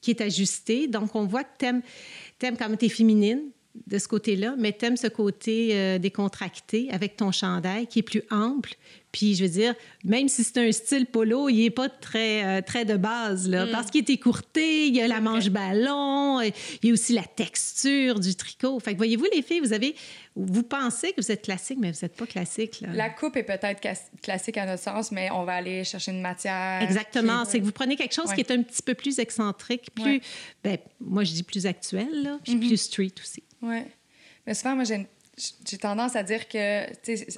qui 0.00 0.10
est 0.10 0.20
ajusté. 0.20 0.86
Donc, 0.86 1.14
on 1.16 1.24
voit 1.24 1.42
que 1.44 1.56
tu 1.58 1.66
aimes, 1.66 2.56
comme 2.56 2.76
tu 2.76 2.86
es 2.86 2.88
féminine 2.88 3.42
de 3.86 3.98
ce 3.98 4.08
côté-là, 4.08 4.54
mais 4.58 4.72
tu 4.72 4.86
aimes 4.86 4.96
ce 4.96 5.08
côté 5.08 5.70
euh, 5.72 5.98
décontracté 5.98 6.88
avec 6.92 7.16
ton 7.16 7.30
chandail 7.32 7.86
qui 7.86 7.98
est 7.98 8.02
plus 8.02 8.22
ample. 8.30 8.74
Puis, 9.16 9.34
je 9.34 9.44
veux 9.44 9.48
dire, 9.50 9.74
même 10.04 10.28
si 10.28 10.44
c'est 10.44 10.58
un 10.58 10.70
style 10.72 11.06
polo, 11.06 11.48
il 11.48 11.62
n'est 11.62 11.70
pas 11.70 11.88
très, 11.88 12.44
euh, 12.44 12.60
très 12.60 12.84
de 12.84 12.98
base, 12.98 13.48
là, 13.48 13.66
parce 13.72 13.90
qu'il 13.90 14.02
est 14.02 14.10
écourté, 14.10 14.88
il 14.88 14.94
y 14.94 15.00
a 15.00 15.08
la 15.08 15.22
manche 15.22 15.48
ballon, 15.48 16.40
euh, 16.40 16.50
il 16.82 16.88
y 16.88 16.90
a 16.90 16.92
aussi 16.92 17.14
la 17.14 17.22
texture 17.22 18.20
du 18.20 18.34
tricot. 18.34 18.78
Fait 18.78 18.92
que, 18.92 18.98
voyez-vous, 18.98 19.24
les 19.34 19.40
filles, 19.40 19.60
vous 19.60 19.72
avez, 19.72 19.96
vous 20.34 20.62
pensez 20.62 21.12
que 21.12 21.22
vous 21.22 21.32
êtes 21.32 21.40
classique, 21.40 21.78
mais 21.80 21.92
vous 21.92 21.98
n'êtes 22.02 22.14
pas 22.14 22.26
classique. 22.26 22.82
Là. 22.82 22.88
La 22.92 23.08
coupe 23.08 23.38
est 23.38 23.42
peut-être 23.44 23.80
classique 24.22 24.58
à 24.58 24.66
notre 24.66 24.82
sens, 24.82 25.10
mais 25.12 25.30
on 25.30 25.44
va 25.44 25.54
aller 25.54 25.82
chercher 25.84 26.12
une 26.12 26.20
matière. 26.20 26.82
Exactement. 26.82 27.44
qui- 27.46 27.52
C'est 27.52 27.60
que 27.60 27.64
vous 27.64 27.72
prenez 27.72 27.96
quelque 27.96 28.12
chose 28.14 28.26
Ouais. 28.28 28.34
qui 28.34 28.40
est 28.42 28.50
un 28.50 28.62
petit 28.62 28.82
peu 28.82 28.92
plus 28.92 29.18
excentrique, 29.18 29.88
plus, 29.94 30.04
Ouais. 30.04 30.20
ben, 30.62 30.76
moi, 31.00 31.24
je 31.24 31.32
dis 31.32 31.42
plus 31.42 31.64
actuel, 31.64 32.22
là, 32.22 32.38
puis 32.44 32.56
plus 32.56 32.76
street 32.76 33.14
aussi. 33.22 33.42
Oui. 33.62 33.78
Mais 34.46 34.52
souvent, 34.52 34.74
moi, 34.74 34.84
j'ai 34.84 35.06
j'ai 35.66 35.78
tendance 35.78 36.16
à 36.16 36.22
dire 36.22 36.48
que. 36.48 36.86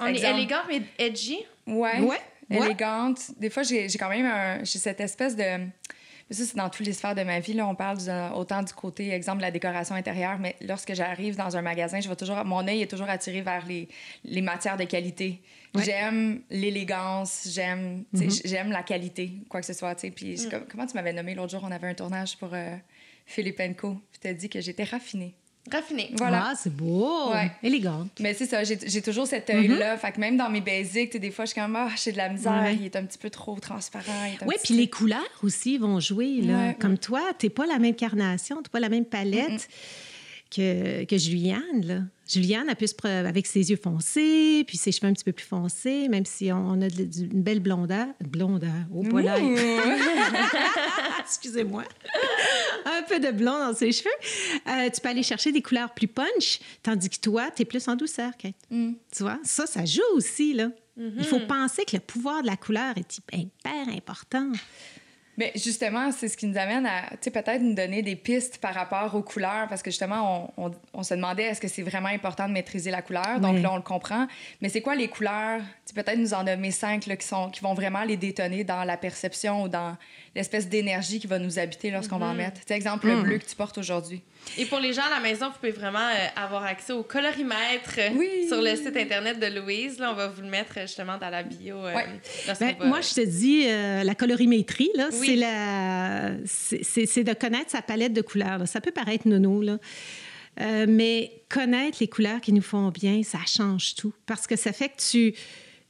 On 0.01 0.05
est 0.07 0.19
élégant, 0.37 0.61
mais 0.67 0.81
edgy? 0.97 1.39
Ouais. 1.67 1.99
Ouais, 1.99 2.07
ouais. 2.49 2.57
Élégante. 2.65 3.19
Des 3.37 3.49
fois, 3.49 3.63
j'ai 3.63 3.89
j'ai 3.89 3.97
quand 3.97 4.09
même 4.09 4.25
un- 4.25 4.63
j'ai 4.63 4.79
cette 4.79 4.99
espèce 5.01 5.35
de. 5.35 5.43
Mais 6.29 6.35
ça, 6.35 6.43
c'est 6.45 6.55
dans 6.55 6.69
toutes 6.69 6.85
les 6.85 6.93
sphères 6.93 7.15
de 7.15 7.23
ma 7.23 7.39
vie. 7.39 7.53
Là, 7.53 7.65
on 7.67 7.73
parle 7.73 7.97
du- 7.97 8.35
autant 8.35 8.61
du 8.61 8.71
côté, 8.73 9.09
exemple, 9.09 9.37
de 9.39 9.41
la 9.41 9.49
décoration 9.51 9.95
intérieure, 9.95 10.37
mais 10.39 10.55
lorsque 10.61 10.93
j'arrive 10.93 11.35
dans 11.35 11.57
un 11.57 11.61
magasin, 11.63 11.99
je 12.01 12.07
vais 12.07 12.15
toujours, 12.15 12.43
mon 12.45 12.67
œil 12.67 12.83
est 12.83 12.87
toujours 12.87 13.09
attiré 13.09 13.41
vers 13.41 13.65
les, 13.65 13.87
les 14.23 14.41
matières 14.41 14.77
de 14.77 14.83
qualité. 14.83 15.41
Ouais. 15.73 15.83
J'aime 15.83 16.41
l'élégance, 16.51 17.47
j'aime 17.51 18.05
sais, 18.13 18.27
j'aime 18.45 18.71
la 18.71 18.83
qualité, 18.83 19.31
quoi 19.49 19.59
que 19.59 19.65
ce 19.65 19.73
soit. 19.73 19.95
Puis, 19.95 20.37
comme- 20.51 20.65
comment 20.69 20.85
tu 20.85 20.93
m'avais 20.93 21.13
nommé 21.13 21.33
l'autre 21.33 21.51
jour? 21.51 21.61
On 21.63 21.71
avait 21.71 21.87
un 21.87 21.95
tournage 21.95 22.37
pour 22.37 22.51
euh, 22.53 22.75
Philippe 23.25 23.59
Enco. 23.59 23.99
Puis, 24.11 24.19
tu 24.21 24.27
as 24.27 24.33
dit 24.35 24.49
que 24.49 24.61
j'étais 24.61 24.83
raffinée. 24.83 25.33
Raffiné. 25.71 26.11
Voilà. 26.15 26.47
Ah, 26.49 26.53
c'est 26.55 26.73
beau. 26.75 27.31
Ouais. 27.31 27.51
Élégante. 27.63 28.09
Mais 28.19 28.33
c'est 28.33 28.45
ça, 28.45 28.63
j'ai 28.63 29.01
toujours 29.01 29.27
cet 29.27 29.49
œil-là. 29.49 29.97
Fait 29.97 30.11
que 30.11 30.19
même 30.19 30.37
dans 30.37 30.49
mes 30.49 30.61
basics, 30.61 31.15
des 31.17 31.31
fois, 31.31 31.45
je 31.45 31.51
suis 31.51 31.61
comme, 31.61 31.75
ah, 31.75 31.89
j'ai 32.01 32.11
de 32.11 32.17
la 32.17 32.29
misère, 32.29 32.51
Ouais. 32.61 32.75
il 32.75 32.85
est 32.85 32.95
un 32.95 33.03
petit 33.05 33.17
peu 33.17 33.29
trop 33.29 33.57
transparent. 33.59 34.11
Oui, 34.45 34.55
puis 34.63 34.73
les 34.75 34.89
couleurs 34.89 35.19
aussi 35.43 35.77
vont 35.77 35.99
jouer. 35.99 36.41
Là. 36.41 36.53
Ouais. 36.67 36.77
Comme 36.79 36.97
toi, 36.97 37.21
tu 37.37 37.45
n'es 37.45 37.49
pas 37.49 37.65
la 37.65 37.79
même 37.79 37.95
carnation, 37.95 38.61
tu 38.63 38.69
pas 38.69 38.79
la 38.79 38.89
même 38.89 39.05
palette 39.05 39.67
que, 40.49 41.03
que 41.05 41.17
Juliane. 41.17 41.85
Là. 41.85 42.01
Juliane, 42.27 42.67
elle 42.69 42.75
peut 42.75 42.87
se 42.87 43.07
avec 43.07 43.47
ses 43.47 43.69
yeux 43.71 43.79
foncés, 43.81 44.63
puis 44.67 44.77
ses 44.77 44.91
cheveux 44.91 45.07
un 45.07 45.13
petit 45.13 45.23
peu 45.23 45.31
plus 45.31 45.45
foncés, 45.45 46.07
même 46.09 46.25
si 46.25 46.51
on, 46.51 46.57
on 46.71 46.81
a 46.81 46.89
de- 46.89 47.23
une 47.23 47.41
belle 47.41 47.59
blondeur. 47.59 48.07
Blondeur, 48.21 48.69
oh, 48.93 49.03
pas 49.03 49.21
là. 49.21 49.37
Excusez-moi. 51.21 51.83
un 52.85 53.03
peu 53.03 53.19
de 53.19 53.31
blond 53.31 53.57
dans 53.57 53.73
ses 53.73 53.91
cheveux. 53.91 54.09
Euh, 54.67 54.89
tu 54.93 55.01
peux 55.01 55.09
aller 55.09 55.23
chercher 55.23 55.51
des 55.51 55.61
couleurs 55.61 55.93
plus 55.93 56.07
punch, 56.07 56.59
tandis 56.83 57.09
que 57.09 57.19
toi, 57.19 57.49
tu 57.55 57.63
es 57.63 57.65
plus 57.65 57.87
en 57.87 57.95
douceur, 57.95 58.31
Kate. 58.37 58.55
Mm. 58.69 58.93
Tu 59.15 59.23
vois, 59.23 59.39
ça, 59.43 59.65
ça 59.65 59.85
joue 59.85 60.01
aussi, 60.13 60.53
là. 60.53 60.69
Il 61.01 61.23
faut 61.23 61.39
penser 61.39 61.85
que 61.85 61.95
le 61.95 62.01
pouvoir 62.01 62.41
de 62.41 62.47
la 62.47 62.57
couleur 62.57 62.93
est 62.97 63.19
hyper 63.33 63.87
important. 63.95 64.51
Mais 65.39 65.53
justement, 65.55 66.11
c'est 66.11 66.27
ce 66.27 66.35
qui 66.35 66.45
nous 66.47 66.57
amène 66.57 66.85
à, 66.85 67.03
tu 67.11 67.17
sais, 67.21 67.31
peut-être 67.31 67.61
nous 67.61 67.73
donner 67.73 68.01
des 68.01 68.17
pistes 68.17 68.57
par 68.57 68.73
rapport 68.73 69.15
aux 69.15 69.21
couleurs, 69.23 69.67
parce 69.69 69.81
que 69.81 69.89
justement, 69.89 70.51
on, 70.57 70.65
on, 70.65 70.71
on 70.93 71.01
se 71.01 71.13
demandait 71.13 71.43
est-ce 71.43 71.61
que 71.61 71.69
c'est 71.69 71.81
vraiment 71.81 72.09
important 72.09 72.45
de 72.47 72.51
maîtriser 72.51 72.91
la 72.91 73.01
couleur? 73.01 73.39
Donc 73.39 73.53
Oui. 73.55 73.61
là, 73.61 73.71
on 73.71 73.77
le 73.77 73.81
comprend. 73.81 74.27
Mais 74.61 74.67
c'est 74.67 74.81
quoi 74.81 74.95
les 74.95 75.07
couleurs? 75.07 75.61
Peut-être 75.95 76.17
nous 76.19 76.33
en 76.33 76.43
nommer 76.43 76.71
cinq 76.71 77.05
là, 77.05 77.15
qui, 77.15 77.25
sont, 77.25 77.49
qui 77.49 77.61
vont 77.61 77.73
vraiment 77.73 78.03
les 78.03 78.17
détonner 78.17 78.65
dans 78.65 78.83
la 78.83 78.97
perception 78.97 79.63
ou 79.63 79.69
dans 79.69 79.95
l'espèce 80.35 80.67
d'énergie 80.69 81.19
qui 81.19 81.27
va 81.27 81.39
nous 81.39 81.59
habiter 81.59 81.91
lorsqu'on 81.91 82.17
va 82.17 82.27
en 82.27 82.33
mettre. 82.33 82.59
Tu 82.61 82.67
sais, 82.67 82.75
exemple, 82.75 83.07
le 83.07 83.21
bleu 83.21 83.37
que 83.39 83.45
tu 83.45 83.55
portes 83.55 83.77
aujourd'hui. 83.77 84.21
Et 84.57 84.65
pour 84.65 84.79
les 84.79 84.93
gens 84.93 85.01
à 85.03 85.09
la 85.09 85.19
maison, 85.19 85.47
vous 85.47 85.55
pouvez 85.59 85.71
vraiment 85.71 85.99
euh, 85.99 86.27
avoir 86.35 86.63
accès 86.63 86.93
au 86.93 87.03
colorimètre 87.03 87.95
euh, 87.97 88.09
Oui. 88.15 88.47
sur 88.47 88.61
le 88.61 88.75
site 88.75 88.95
internet 88.95 89.39
de 89.39 89.47
Louise. 89.59 89.99
Là, 89.99 90.11
on 90.11 90.15
va 90.15 90.27
vous 90.27 90.41
le 90.41 90.47
mettre 90.49 90.77
euh, 90.77 90.81
justement 90.81 91.17
dans 91.17 91.29
la 91.29 91.43
bio. 91.43 91.75
euh, 91.77 91.93
Ouais. 91.93 92.05
Ben, 92.47 92.75
va- 92.79 92.85
moi, 92.85 93.01
je 93.01 93.13
te 93.15 93.25
dis, 93.25 93.65
euh, 93.67 94.03
la 94.03 94.15
colorimétrie, 94.15 94.89
là, 94.95 95.09
Oui. 95.11 95.27
c'est 95.27 95.35
la, 95.35 96.31
c'est- 96.45 96.83
c'est 96.83 97.05
c'est 97.05 97.23
de 97.23 97.33
connaître 97.33 97.71
sa 97.71 97.81
palette 97.81 98.13
de 98.13 98.21
couleurs. 98.21 98.59
là. 98.59 98.65
Ça 98.65 98.81
peut 98.81 98.91
paraître 98.91 99.27
nono, 99.27 99.61
là. 99.61 99.77
Euh, 100.61 100.85
mais 100.89 101.31
connaître 101.49 101.97
les 102.01 102.07
couleurs 102.07 102.41
qui 102.41 102.51
nous 102.53 102.61
font 102.61 102.89
bien, 102.89 103.23
ça 103.23 103.39
change 103.47 103.95
tout. 103.95 104.13
Parce 104.25 104.45
que 104.47 104.55
ça 104.55 104.73
fait 104.73 104.89
que 104.89 105.01
tu, 105.09 105.33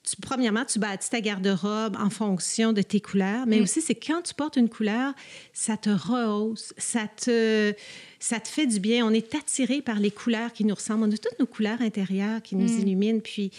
tu 0.04 0.16
premièrement, 0.22 0.66
tu 0.66 0.80
bâtis 0.80 1.10
ta 1.10 1.22
garde-robe 1.22 1.96
en 2.00 2.10
fonction 2.10 2.74
de 2.74 2.82
tes 2.82 3.00
couleurs, 3.00 3.46
mais 3.46 3.62
aussi, 3.62 3.82
c'est 3.82 3.96
quand 3.96 4.22
tu 4.22 4.34
portes 4.34 4.56
une 4.56 4.70
couleur, 4.70 5.14
ça 5.54 5.78
te 5.78 5.90
rehausse, 5.90 6.74
ça 6.78 7.08
te, 7.08 7.74
ça 8.20 8.40
te 8.40 8.48
fait 8.48 8.66
du 8.66 8.80
bien. 8.80 9.06
On 9.06 9.12
est 9.12 9.36
attiré 9.36 9.82
par 9.82 10.00
les 10.00 10.12
couleurs 10.12 10.54
qui 10.54 10.66
nous 10.66 10.76
ressemblent. 10.76 11.04
On 11.04 11.12
a 11.12 11.18
toutes 11.18 11.40
nos 11.40 11.46
couleurs 11.46 11.82
intérieures 11.82 12.42
qui 12.42 12.56
nous 12.56 12.80
illuminent. 12.80 13.20
Puis, 13.20 13.52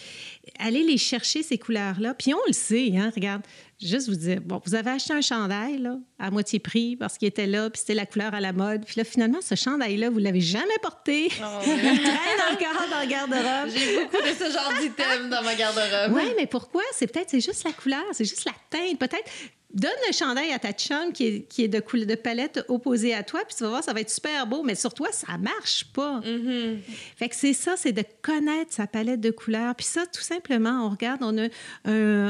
aller 0.59 0.82
les 0.82 0.99
chercher, 0.99 1.43
ces 1.43 1.59
couleurs-là. 1.59 2.14
Puis, 2.14 2.34
on 2.34 2.47
le 2.47 2.53
sait, 2.53 2.93
hein, 2.97 3.12
regarde, 3.14 3.43
juste 3.80 4.08
vous 4.08 4.14
dire, 4.16 4.40
bon, 4.40 4.60
vous 4.64 4.74
avez 4.74 4.90
acheté 4.90 5.12
un 5.12 5.20
chandail, 5.20 5.78
là, 5.78 5.96
à 6.18 6.30
moitié 6.30 6.58
prix, 6.58 6.96
parce 6.96 7.16
qu'il 7.18 7.28
était 7.28 7.46
là, 7.46 7.70
puis 7.70 7.80
c'était 7.80 7.94
la 7.94 8.06
couleur 8.06 8.34
à 8.34 8.40
la 8.40 8.52
mode. 8.52 8.84
Puis 8.84 8.94
là, 8.96 9.04
finalement, 9.04 9.40
ce 9.40 9.54
chandail-là, 9.54 10.10
vous 10.10 10.18
l'avez 10.18 10.40
jamais 10.40 10.66
porté. 10.82 11.28
Oh, 11.42 11.44
Il 11.66 11.72
traîne 12.02 12.52
encore 12.52 12.88
dans 12.90 13.00
le 13.00 13.06
garde-robe. 13.08 13.70
J'ai 13.74 13.96
beaucoup 14.02 14.16
de 14.22 14.34
ce 14.34 14.52
genre 14.52 14.72
d'items 14.80 15.30
dans 15.30 15.42
ma 15.42 15.54
garde-robe. 15.54 16.14
Oui, 16.14 16.32
mais 16.36 16.46
pourquoi? 16.46 16.82
C'est 16.94 17.06
peut-être, 17.06 17.30
c'est 17.30 17.40
juste 17.40 17.64
la 17.64 17.72
couleur, 17.72 18.04
c'est 18.12 18.24
juste 18.24 18.44
la 18.44 18.52
teinte. 18.70 18.98
Peut-être, 18.98 19.30
donne 19.72 19.90
le 20.08 20.12
chandail 20.12 20.52
à 20.52 20.58
ta 20.58 20.72
chum 20.72 21.12
qui 21.14 21.26
est, 21.26 21.42
qui 21.48 21.62
est 21.62 21.68
de, 21.68 21.78
couleur, 21.80 22.04
de 22.06 22.16
palette 22.16 22.64
opposée 22.68 23.14
à 23.14 23.22
toi, 23.22 23.40
puis 23.46 23.56
tu 23.56 23.62
vas 23.62 23.70
voir, 23.70 23.84
ça 23.84 23.92
va 23.92 24.00
être 24.00 24.10
super 24.10 24.46
beau, 24.46 24.62
mais 24.64 24.74
sur 24.74 24.92
toi, 24.92 25.08
ça 25.12 25.38
marche 25.38 25.84
pas. 25.92 26.20
Fait 27.16 27.28
que 27.28 27.36
c'est 27.36 27.52
ça, 27.52 27.74
c'est 27.76 27.92
de 27.92 28.02
connaître 28.20 28.72
sa 28.72 28.86
palette 28.86 29.20
de 29.20 29.30
couleurs. 29.30 29.74
Puis 29.76 29.86
ça, 29.86 30.06
tout 30.06 30.22
simplement, 30.22 30.86
on 30.86 30.90
regarde, 30.90 31.20
on 31.22 31.38
a 31.38 31.44
un... 31.84 32.28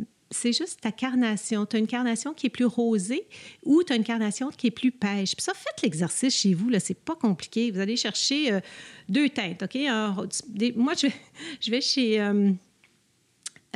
c'est 0.30 0.52
juste 0.52 0.80
ta 0.80 0.90
carnation. 0.92 1.66
Tu 1.66 1.76
as 1.76 1.78
une 1.78 1.86
carnation 1.86 2.34
qui 2.34 2.46
est 2.46 2.50
plus 2.50 2.64
rosée 2.64 3.26
ou 3.64 3.82
tu 3.84 3.92
as 3.92 3.96
une 3.96 4.04
carnation 4.04 4.50
qui 4.50 4.66
est 4.68 4.70
plus 4.72 4.90
pêche. 4.90 5.34
Puis 5.36 5.42
ça, 5.44 5.52
faites 5.54 5.82
l'exercice 5.82 6.34
chez 6.34 6.52
vous, 6.54 6.68
là, 6.68 6.80
c'est 6.80 6.94
pas 6.98 7.14
compliqué. 7.14 7.70
Vous 7.70 7.78
allez 7.80 7.96
chercher 7.96 8.52
euh, 8.52 8.60
deux 9.08 9.28
teintes, 9.28 9.62
OK? 9.62 9.76
Un- 9.76 10.16
des- 10.48 10.72
moi, 10.72 10.94
je 10.94 11.06
vais, 11.06 11.12
je 11.60 11.70
vais 11.70 11.80
chez... 11.80 12.20
euh, 12.20 12.50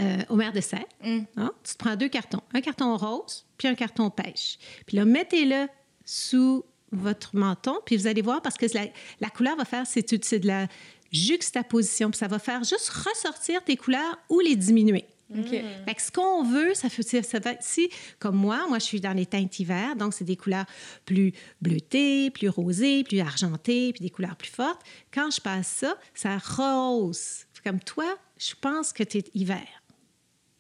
euh, 0.01 0.35
maire 0.37 0.53
de 0.53 0.61
serre. 0.61 0.85
Hein? 1.05 1.27
Tu 1.63 1.73
te 1.75 1.79
prends 1.79 1.95
deux 1.97 2.09
cartons, 2.09 2.41
un 2.55 2.61
carton 2.61 2.97
rose 2.97 3.45
puis 3.59 3.69
un 3.69 3.75
carton 3.75 4.09
pêche. 4.11 4.59
Puis 4.87 4.97
là, 4.97 5.05
mettez-le 5.05 5.67
sous 6.05 6.65
votre 6.91 7.37
menton, 7.37 7.77
puis 7.85 7.97
vous 7.97 8.07
allez 8.07 8.23
voir 8.23 8.41
parce 8.43 8.57
que 8.57 8.67
la, 8.75 8.87
la 9.21 9.29
couleur 9.31 9.57
va 9.57 9.65
faire, 9.65 9.87
c'est 9.87 10.11
de 10.41 10.47
la 10.47 10.67
juxtaposition, 11.13 12.11
puis 12.11 12.19
ça 12.19 12.29
va 12.29 12.39
faire 12.39 12.65
juste 12.65 12.89
ressortir 12.89 13.63
tes 13.63 13.77
couleurs 13.77 14.19
ou 14.29 14.41
les 14.41 14.57
diminuer. 14.57 15.05
OK. 15.39 15.51
Fait 15.51 15.95
que 15.95 16.03
ce 16.03 16.11
qu'on 16.11 16.43
veut, 16.43 16.75
ça 16.75 16.89
fait, 16.89 17.03
ça 17.23 17.39
va 17.39 17.53
si, 17.61 17.89
comme 18.19 18.37
moi, 18.37 18.67
moi, 18.69 18.79
je 18.79 18.85
suis 18.85 19.01
dans 19.01 19.13
les 19.13 19.27
teintes 19.27 19.59
hiver, 19.61 19.97
donc 19.97 20.15
c'est 20.15 20.25
des 20.25 20.37
couleurs 20.37 20.67
plus 21.05 21.33
bleutées, 21.61 22.31
plus 22.31 22.49
rosées, 22.49 23.05
plus 23.05 23.21
argentées, 23.21 23.93
puis 23.93 24.03
des 24.03 24.11
couleurs 24.11 24.37
plus 24.37 24.51
fortes. 24.51 24.81
Quand 25.13 25.31
je 25.31 25.41
passe 25.41 25.69
ça, 25.69 25.97
ça 26.15 26.39
rehausse. 26.39 27.47
Comme 27.65 27.81
toi, 27.81 28.17
je 28.39 28.55
pense 28.61 28.93
que 28.93 29.03
tu 29.03 29.19
es 29.19 29.25
hiver. 29.35 29.67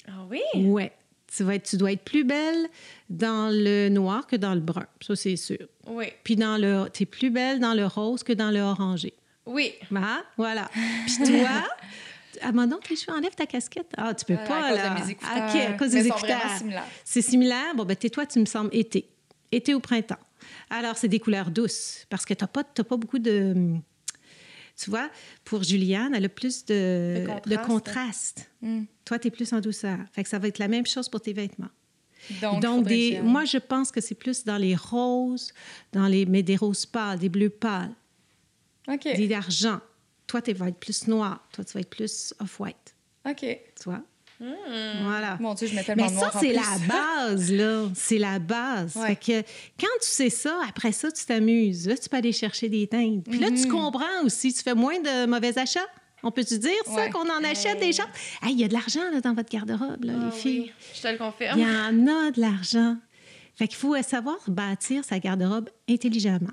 Ah 0.06 0.26
oui? 0.28 0.42
Ouais. 0.54 0.92
Tu, 1.34 1.44
vas 1.44 1.54
être, 1.54 1.68
tu 1.68 1.76
dois 1.76 1.92
être 1.92 2.04
plus 2.04 2.24
belle 2.24 2.68
dans 3.08 3.50
le 3.52 3.88
noir 3.88 4.26
que 4.26 4.36
dans 4.36 4.54
le 4.54 4.60
brun. 4.60 4.86
Ça, 5.00 5.16
c'est 5.16 5.36
sûr. 5.36 5.66
Oui. 5.86 6.06
Puis 6.24 6.36
dans 6.36 6.58
le, 6.58 6.88
tu 6.92 7.04
es 7.04 7.06
plus 7.06 7.30
belle 7.30 7.60
dans 7.60 7.74
le 7.74 7.86
rose 7.86 8.22
que 8.22 8.32
dans 8.32 8.50
le 8.50 8.60
orangé. 8.60 9.14
Oui. 9.46 9.72
Ah, 9.94 10.22
voilà. 10.36 10.70
Puis 11.06 11.16
toi, 11.24 11.66
ah, 12.42 12.52
mon 12.52 12.68
tes 12.78 12.96
cheveux, 12.96 13.16
enlève 13.16 13.34
ta 13.34 13.46
casquette. 13.46 13.92
Ah, 13.96 14.14
tu 14.14 14.24
peux 14.24 14.36
Ah, 14.38 14.46
pas, 14.46 14.64
à 14.66 14.68
cause 14.70 14.76
là. 14.78 14.88
de 14.90 15.04
mes 15.04 15.10
écouteurs. 15.10 15.36
OK, 15.36 15.56
à 15.60 15.72
cause 15.74 15.92
Mais 15.94 16.02
des 16.02 16.08
écouteurs. 16.08 16.50
C'est 17.04 17.22
similaire. 17.22 17.74
Bon, 17.76 17.84
ben, 17.84 17.96
t'es 17.96 18.10
toi, 18.10 18.26
tu 18.26 18.38
me 18.38 18.44
sembles 18.46 18.70
été. 18.72 19.08
Été 19.52 19.74
au 19.74 19.80
printemps. 19.80 20.18
Alors, 20.70 20.96
c'est 20.96 21.08
des 21.08 21.18
couleurs 21.20 21.50
douces 21.50 22.06
parce 22.08 22.24
que 22.24 22.34
t'as 22.34 22.46
pas, 22.46 22.64
t'as 22.64 22.84
pas 22.84 22.96
beaucoup 22.96 23.18
de... 23.18 23.74
Tu 24.82 24.88
vois, 24.88 25.10
pour 25.44 25.62
Juliane, 25.62 26.14
elle 26.14 26.24
a 26.24 26.28
plus 26.30 26.64
de, 26.64 27.26
De 27.26 27.50
de 27.50 27.56
contraste. 27.56 27.66
contraste. 27.66 28.50
Mm. 28.62 28.82
Toi, 29.04 29.18
tu 29.18 29.28
es 29.28 29.30
plus 29.30 29.52
en 29.52 29.60
douceur. 29.60 29.98
Fait 30.12 30.22
que 30.22 30.28
ça 30.28 30.38
va 30.38 30.48
être 30.48 30.58
la 30.58 30.68
même 30.68 30.86
chose 30.86 31.08
pour 31.08 31.20
tes 31.20 31.34
vêtements. 31.34 31.68
Donc, 32.40 32.62
Donc, 32.62 32.86
des, 32.86 33.20
moi, 33.22 33.44
je 33.44 33.58
pense 33.58 33.90
que 33.90 34.00
c'est 34.00 34.14
plus 34.14 34.44
dans 34.44 34.56
les 34.56 34.74
roses, 34.76 35.52
dans 35.92 36.06
les, 36.06 36.24
mais 36.26 36.42
des 36.42 36.56
roses 36.56 36.86
pâles, 36.86 37.18
des 37.18 37.28
bleus 37.28 37.50
pâles, 37.50 37.92
OK. 38.88 39.02
des 39.04 39.32
argent. 39.34 39.80
Toi, 40.30 40.40
tu 40.42 40.52
vas 40.52 40.68
être 40.68 40.78
plus 40.78 41.08
noir. 41.08 41.44
Toi, 41.52 41.64
tu 41.64 41.72
vas 41.72 41.80
être 41.80 41.90
plus 41.90 42.32
off-white. 42.38 42.94
OK. 43.28 43.40
Tu 43.40 43.58
vois? 43.84 44.00
Voilà. 45.02 45.36
Mon 45.40 45.54
Dieu, 45.54 45.66
je 45.66 45.74
mets 45.74 45.82
tellement 45.82 46.06
Mais 46.08 46.16
ça, 46.18 46.30
c'est 46.40 46.52
la 46.52 46.78
base, 46.88 47.52
là. 47.52 47.88
C'est 47.94 48.18
la 48.18 48.38
base. 48.38 48.94
Ouais. 48.96 49.08
Fait 49.08 49.16
que 49.16 49.48
quand 49.78 49.98
tu 50.00 50.08
sais 50.08 50.30
ça, 50.30 50.60
après 50.68 50.92
ça, 50.92 51.10
tu 51.10 51.24
t'amuses. 51.26 51.88
Là, 51.88 51.96
tu 51.98 52.08
peux 52.08 52.16
aller 52.16 52.32
chercher 52.32 52.68
des 52.68 52.86
teintes. 52.86 53.24
Puis 53.28 53.38
là, 53.40 53.48
tu 53.48 53.66
Mhm. 53.66 53.70
comprends 53.72 54.22
aussi. 54.24 54.54
Tu 54.54 54.62
fais 54.62 54.74
moins 54.74 54.98
de 55.00 55.26
mauvais 55.26 55.58
achats. 55.58 55.80
On 56.22 56.30
peut-tu 56.30 56.58
dire 56.58 56.72
ça, 56.86 56.92
Ouais. 56.94 57.10
qu'on 57.10 57.28
en 57.28 57.42
achète 57.44 57.80
des 57.80 57.92
choses? 57.92 58.06
Hey, 58.42 58.52
il 58.52 58.60
y 58.60 58.64
a 58.64 58.68
de 58.68 58.72
l'argent 58.74 59.00
dans 59.22 59.34
votre 59.34 59.50
garde-robe, 59.50 60.04
là, 60.04 60.12
Ah 60.16 60.24
les 60.26 60.30
filles. 60.30 60.60
oui, 60.60 60.72
Je 60.94 61.02
te 61.02 61.08
le 61.08 61.14
Il 61.14 61.18
confirme. 61.18 61.58
y 61.58 61.64
en 61.64 62.06
a 62.06 62.30
de 62.30 62.40
l'argent. 62.40 62.96
Fait 63.56 63.66
qu'il 63.68 63.76
faut 63.78 64.00
savoir 64.02 64.36
bâtir 64.46 65.04
sa 65.04 65.18
garde-robe 65.18 65.68
intelligemment. 65.88 66.52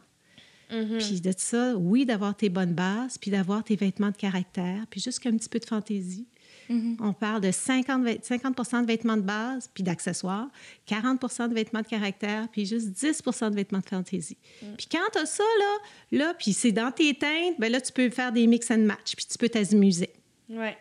Mhm. 0.71 0.97
Puis 0.99 1.21
de 1.21 1.33
ça, 1.35 1.75
oui, 1.77 2.05
d'avoir 2.05 2.35
tes 2.35 2.49
bonnes 2.49 2.73
bases, 2.73 3.17
puis 3.17 3.31
d'avoir 3.31 3.63
tes 3.63 3.75
vêtements 3.75 4.11
de 4.11 4.17
caractère, 4.17 4.85
puis 4.89 4.99
juste 5.01 5.25
un 5.25 5.37
petit 5.37 5.49
peu 5.49 5.59
de 5.59 5.65
fantaisie. 5.65 6.25
On 6.99 7.13
parle 7.13 7.39
de 7.39 7.49
50, 7.51 8.03
vêt- 8.03 8.19
50 8.21 8.81
de 8.81 8.87
vêtements 8.87 9.15
de 9.15 9.21
base, 9.21 9.69
puis 9.73 9.83
d'accessoires, 9.83 10.49
40% 10.85 11.47
de 11.47 11.53
vêtements 11.53 11.81
de 11.81 11.87
caractère, 11.87 12.49
puis 12.51 12.65
juste 12.65 12.89
10% 12.89 13.49
de 13.49 13.55
vêtements 13.55 13.79
de 13.79 13.85
fantaisie. 13.85 14.35
Puis 14.77 14.87
quand 14.91 14.99
tu 15.13 15.19
as 15.19 15.25
ça, 15.25 15.43
là, 15.59 16.17
là 16.17 16.33
puis 16.33 16.51
c'est 16.51 16.73
dans 16.73 16.91
tes 16.91 17.13
teintes, 17.13 17.55
ben 17.57 17.71
là, 17.71 17.79
tu 17.79 17.93
peux 17.93 18.09
faire 18.09 18.33
des 18.33 18.45
mix 18.47 18.69
and 18.69 18.79
match, 18.79 19.15
puis 19.15 19.25
tu 19.29 19.37
peux 19.37 19.47
t'amuser. 19.47 20.09
Ouais. 20.49 20.75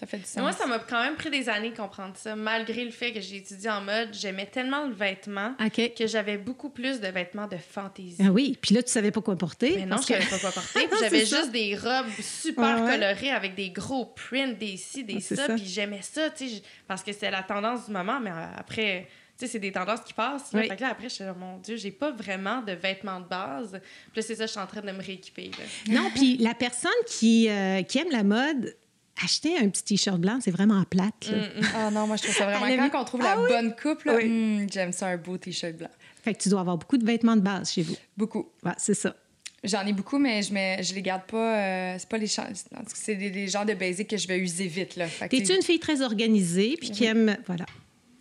Ça 0.00 0.06
fait 0.06 0.16
du 0.16 0.24
sens. 0.24 0.36
Mais 0.36 0.42
Moi, 0.42 0.52
ça 0.52 0.66
m'a 0.66 0.78
quand 0.78 1.02
même 1.04 1.14
pris 1.16 1.28
des 1.28 1.48
années 1.50 1.70
de 1.70 1.76
comprendre 1.76 2.14
ça, 2.16 2.34
malgré 2.34 2.84
le 2.86 2.90
fait 2.90 3.12
que 3.12 3.20
j'ai 3.20 3.36
étudié 3.36 3.68
en 3.68 3.82
mode. 3.82 4.08
J'aimais 4.12 4.46
tellement 4.46 4.86
le 4.86 4.94
vêtement 4.94 5.54
que 5.76 6.06
j'avais 6.06 6.38
beaucoup 6.38 6.70
plus 6.70 7.00
de 7.00 7.08
vêtements 7.08 7.46
de 7.46 7.58
fantaisie. 7.58 8.16
Ah 8.24 8.30
oui, 8.32 8.56
puis 8.60 8.74
là, 8.74 8.82
tu 8.82 8.90
savais 8.90 9.10
pas 9.10 9.20
quoi 9.20 9.36
porter. 9.36 9.74
Mais 9.76 9.84
non, 9.86 9.98
je 9.98 10.06
que- 10.08 10.14
savais 10.14 10.24
pas 10.26 10.38
quoi 10.38 10.52
porter. 10.52 10.88
C'est 10.90 10.98
j'avais 11.00 11.20
juste 11.26 11.50
des 11.52 11.76
robes 11.76 12.06
super 12.18 12.76
Ouais, 12.76 12.82
ouais. 12.82 12.90
colorées 12.92 13.30
avec 13.30 13.54
des 13.54 13.68
gros 13.70 14.06
prints, 14.06 14.56
des 14.58 14.76
ci, 14.78 15.04
des 15.04 15.18
Ah, 15.32 15.34
ça. 15.36 15.48
Puis 15.54 15.66
j'aimais 15.66 16.00
ça, 16.02 16.30
tu 16.30 16.48
sais, 16.48 16.62
parce 16.88 17.02
que 17.02 17.12
c'était 17.12 17.30
la 17.30 17.42
tendance 17.42 17.84
du 17.86 17.92
moment. 17.92 18.18
Mais 18.20 18.30
euh, 18.30 18.46
après, 18.56 19.06
tu 19.38 19.44
sais, 19.44 19.52
c'est 19.52 19.58
des 19.58 19.72
tendances 19.72 20.00
qui 20.00 20.14
passent. 20.14 20.50
là. 20.54 20.60
Oui. 20.60 20.68
Fait 20.68 20.76
que 20.76 20.80
là, 20.80 20.88
après, 20.92 21.10
je 21.10 21.14
suis 21.16 21.24
mon 21.38 21.58
Dieu, 21.58 21.76
j'ai 21.76 21.90
pas 21.92 22.10
vraiment 22.10 22.62
de 22.62 22.72
vêtements 22.72 23.20
de 23.20 23.26
base. 23.28 23.72
Puis 24.12 24.16
là, 24.16 24.22
c'est 24.22 24.34
ça, 24.36 24.46
je 24.46 24.50
suis 24.52 24.60
en 24.60 24.66
train 24.66 24.80
de 24.80 24.90
me 24.92 25.02
rééquiper. 25.02 25.50
là. 25.58 25.92
Non, 25.94 26.10
puis 26.14 26.38
la 26.38 26.54
personne 26.54 26.90
qui, 27.06 27.50
euh, 27.50 27.82
qui 27.82 27.98
aime 27.98 28.10
la 28.10 28.22
mode, 28.24 28.74
acheter 29.22 29.58
un 29.58 29.68
petit 29.68 29.84
t-shirt 29.84 30.18
blanc, 30.20 30.38
c'est 30.40 30.50
vraiment 30.50 30.82
plate. 30.84 31.28
là. 31.30 31.36
Mm, 31.38 31.60
mm. 31.60 31.66
Ah 31.76 31.90
non, 31.90 32.06
moi, 32.06 32.16
je 32.16 32.22
trouve 32.22 32.34
ça 32.34 32.46
vraiment... 32.46 32.66
Elle 32.66 32.80
a 32.80 32.88
Quand 32.90 33.02
on 33.02 33.04
trouve 33.04 33.20
Ah 33.24 33.34
la 33.36 33.40
oui? 33.42 33.48
bonne 33.48 33.74
coupe, 33.76 34.04
là, 34.04 34.16
Oui. 34.16 34.24
hum, 34.24 34.66
j'aime 34.70 34.92
ça, 34.92 35.08
un 35.08 35.16
beau 35.16 35.36
T-shirt 35.38 35.74
blanc. 35.76 35.88
Fait 36.22 36.34
que 36.34 36.42
tu 36.42 36.48
dois 36.48 36.60
avoir 36.60 36.76
beaucoup 36.78 36.98
de 36.98 37.04
vêtements 37.04 37.36
de 37.36 37.40
base 37.42 37.72
chez 37.72 37.82
vous. 37.82 37.96
Beaucoup. 38.16 38.50
Ouais, 38.64 38.72
c'est 38.78 38.94
ça. 38.94 39.14
J'en 39.62 39.84
ai 39.86 39.92
beaucoup, 39.92 40.18
mais 40.18 40.42
je, 40.42 40.54
mets, 40.54 40.82
je 40.82 40.94
les 40.94 41.02
garde 41.02 41.24
pas... 41.24 41.58
euh, 41.58 41.96
c'est 41.98 42.08
pas 42.08 42.16
les... 42.16 42.26
C'est 42.26 43.14
des, 43.14 43.30
des 43.30 43.46
genres 43.48 43.66
de 43.66 43.74
basics 43.74 44.08
que 44.08 44.16
je 44.16 44.26
vais 44.26 44.38
user 44.38 44.66
vite, 44.66 44.96
là. 44.96 45.06
Fait 45.06 45.26
que, 45.28 45.36
T'es-tu 45.36 45.48
tu- 45.50 45.56
une 45.56 45.62
fille 45.62 45.78
très 45.80 46.00
organisée, 46.00 46.76
puis 46.80 46.90
qui 46.90 47.04
aime... 47.04 47.36
Voilà, 47.46 47.66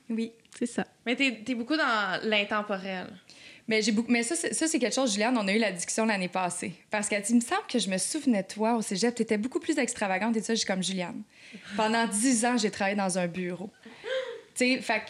Oui. 0.09 0.33
c'est 0.57 0.65
ça. 0.65 0.85
Mais 1.05 1.15
t'es 1.15 1.41
es 1.47 1.55
beaucoup 1.55 1.77
dans 1.77 2.19
l'intemporel. 2.23 3.07
Mais, 3.69 3.81
j'ai 3.83 3.91
beaucoup... 3.91 4.11
mais 4.11 4.23
ça, 4.23 4.35
c'est 4.35 4.53
ça, 4.53 4.67
c'est 4.67 4.79
quelque 4.79 4.95
chose, 4.95 5.13
Juliane, 5.13 5.37
on 5.37 5.47
a 5.47 5.53
eu 5.53 5.59
la 5.59 5.71
discussion 5.71 6.05
l'année 6.05 6.27
passée. 6.27 6.73
Parce 6.89 7.07
qu'elle 7.07 7.21
dit, 7.21 7.31
il 7.33 7.35
me 7.35 7.41
semble 7.41 7.67
que 7.71 7.77
je 7.77 7.87
me 7.89 7.97
souvenais 7.99 8.41
de 8.41 8.47
toi 8.47 8.75
au 8.75 8.81
cégep, 8.81 9.13
tu 9.13 9.21
étais 9.21 9.37
beaucoup 9.37 9.59
plus 9.59 9.77
extravagante 9.77 10.35
et 10.35 10.41
ça, 10.41 10.53
je 10.55 10.59
suis 10.59 10.67
comme 10.67 10.81
Juliane. 10.83 11.21
Pendant 11.77 12.07
dix 12.07 12.43
ans, 12.45 12.57
j'ai 12.57 12.71
travaillé 12.71 12.97
dans 12.97 13.17
un 13.19 13.27
bureau. 13.27 13.69
tu 14.55 14.65
sais, 14.75 14.81
fait 14.81 14.99
que, 15.01 15.05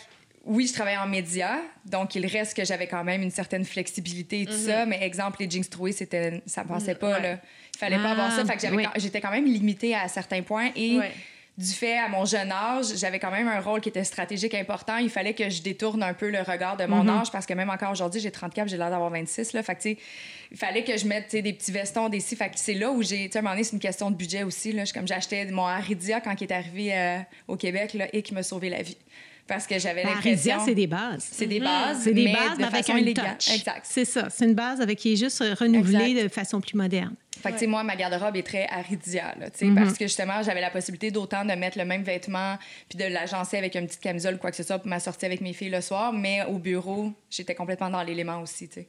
oui, 0.46 0.68
je 0.68 0.74
travaillais 0.74 0.98
en 0.98 1.08
médias, 1.08 1.60
donc 1.86 2.16
il 2.16 2.26
reste 2.26 2.54
que 2.56 2.66
j'avais 2.66 2.88
quand 2.88 3.04
même 3.06 3.22
une 3.22 3.32
certaine 3.32 3.64
flexibilité 3.64 4.42
et 4.42 4.46
tout 4.46 4.52
ça, 4.52 4.86
mais 4.86 5.04
exemple, 5.04 5.38
les 5.42 5.50
jeans 5.50 5.64
troués, 5.66 5.92
c'était, 5.94 6.42
ça 6.46 6.64
passait 6.66 6.96
pas, 6.96 7.20
là. 7.20 7.40
Il 7.76 7.78
fallait 7.80 7.96
pas 7.98 8.10
Ah, 8.10 8.12
avoir 8.12 8.32
ça, 8.36 8.44
fait 8.46 8.56
que 8.56 8.62
j'avais 8.62 8.76
oui. 8.76 8.84
quand- 8.84 9.00
j'étais 9.00 9.22
quand 9.22 9.32
même 9.32 9.46
limitée 9.46 9.96
à 9.96 10.08
certains 10.10 10.42
points 10.42 10.72
et 10.76 10.98
Ouais. 10.98 11.12
Du 11.60 11.74
fait, 11.74 11.98
à 11.98 12.08
mon 12.08 12.24
jeune 12.24 12.54
âge, 12.54 12.86
j'avais 12.96 13.20
quand 13.20 13.32
même 13.32 13.50
un 13.50 13.60
rôle 13.60 13.82
qui 13.82 13.90
était 13.90 14.06
stratégique 14.06 14.56
important. 14.56 14.96
Il 14.96 15.10
fallait 15.10 15.34
que 15.34 15.50
je 15.50 15.62
détourne 15.62 16.02
un 16.02 16.14
peu 16.14 16.30
le 16.30 16.40
regard 16.42 16.78
de 16.78 16.86
mon 16.86 17.06
âge 17.10 17.32
parce 17.34 17.46
que 17.46 17.54
même 17.54 17.70
encore 17.70 17.92
aujourd'hui, 17.92 18.22
j'ai 18.22 18.32
34, 18.32 18.70
j'ai 18.70 18.78
l'air 18.78 18.90
d'avoir 18.90 19.10
26. 19.10 19.52
Là. 19.52 19.62
Fait 19.62 19.76
que, 19.76 19.90
il 19.90 20.58
fallait 20.58 20.86
que 20.86 20.96
je 20.96 21.06
mette 21.06 21.36
des 21.36 21.52
petits 21.52 21.74
vestons, 21.74 22.08
des 22.08 22.22
si. 22.22 22.38
Fait 22.38 22.48
que 22.48 22.54
c'est 22.56 22.76
là 22.76 22.90
où 22.92 23.04
j'ai. 23.04 23.26
Tu 23.26 23.34
sais, 23.34 23.38
à 23.38 23.40
un 23.40 23.42
moment 23.42 23.56
donné, 23.56 23.66
c'est 23.66 23.74
une 23.74 23.82
question 23.82 24.10
de 24.10 24.16
budget 24.16 24.44
aussi. 24.44 24.72
Là. 24.72 24.86
Comme 24.94 25.06
j'achetais 25.06 25.46
mon 25.48 25.66
Aridia 25.66 26.22
quand 26.22 26.40
il 26.40 26.46
est 26.46 26.54
arrivé 26.54 26.96
euh, 26.96 27.18
au 27.50 27.58
Québec 27.58 27.94
là, 27.94 28.08
et 28.14 28.22
qui 28.22 28.34
m'a 28.34 28.42
sauvé 28.44 28.70
la 28.70 28.82
vie. 28.82 28.98
Parce 29.50 29.68
que 29.68 29.78
j'avais 29.80 30.04
l'impression. 30.04 30.54
Aridia, 30.54 30.60
c'est 30.64 30.76
des 30.76 30.88
bases. 30.88 31.28
C'est 31.32 31.48
des 31.48 31.60
bases. 31.60 32.02
C'est 32.04 32.14
des 32.14 32.26
mais 32.26 32.34
bases 32.34 32.58
de 32.58 32.64
avec 32.64 32.86
façon 32.86 32.94
un 32.94 33.14
touch. 33.14 33.50
Exact. 33.54 33.82
C'est 33.84 34.06
ça. 34.06 34.30
C'est 34.30 34.46
une 34.46 34.54
base 34.54 34.80
avec 34.80 34.98
qui 35.00 35.14
est 35.14 35.16
juste 35.18 35.44
renouvelée 35.60 36.12
Exact. 36.12 36.24
de 36.24 36.28
façon 36.30 36.62
plus 36.62 36.76
moderne. 36.76 37.16
Fait 37.42 37.50
que, 37.50 37.54
tu 37.56 37.60
sais, 37.62 37.68
moi, 37.68 37.84
ma 37.84 37.96
garde-robe 37.96 38.36
est 38.36 38.44
très 38.44 38.68
aridia, 38.68 39.34
là, 39.40 39.50
tu 39.50 39.60
sais, 39.60 39.66
Mm-hmm. 39.66 39.76
parce 39.76 39.98
que 39.98 40.06
justement, 40.06 40.44
j'avais 40.44 40.60
la 40.62 40.70
possibilité 40.70 41.10
d'autant 41.10 41.46
de 41.46 41.54
mettre 41.54 41.78
le 41.78 41.86
même 41.86 42.04
vêtement 42.04 42.58
puis 42.90 43.00
de 43.00 43.06
l'agencer 43.06 43.58
avec 43.58 43.76
une 43.76 43.86
petite 43.88 44.02
camisole 44.02 44.36
ou 44.36 44.38
quoi 44.38 44.52
que 44.52 44.58
ce 44.58 44.64
soit 44.64 44.78
pour 44.78 44.88
ma 44.90 45.00
sortie 45.00 45.26
avec 45.26 45.40
mes 45.42 45.54
filles 45.54 45.70
le 45.70 45.82
soir, 45.82 46.12
mais 46.14 46.44
au 46.46 46.60
bureau, 46.60 47.12
j'étais 47.30 47.56
complètement 47.56 47.90
dans 47.90 48.04
l'élément 48.04 48.42
aussi, 48.42 48.68
tu 48.68 48.82
sais. 48.82 48.88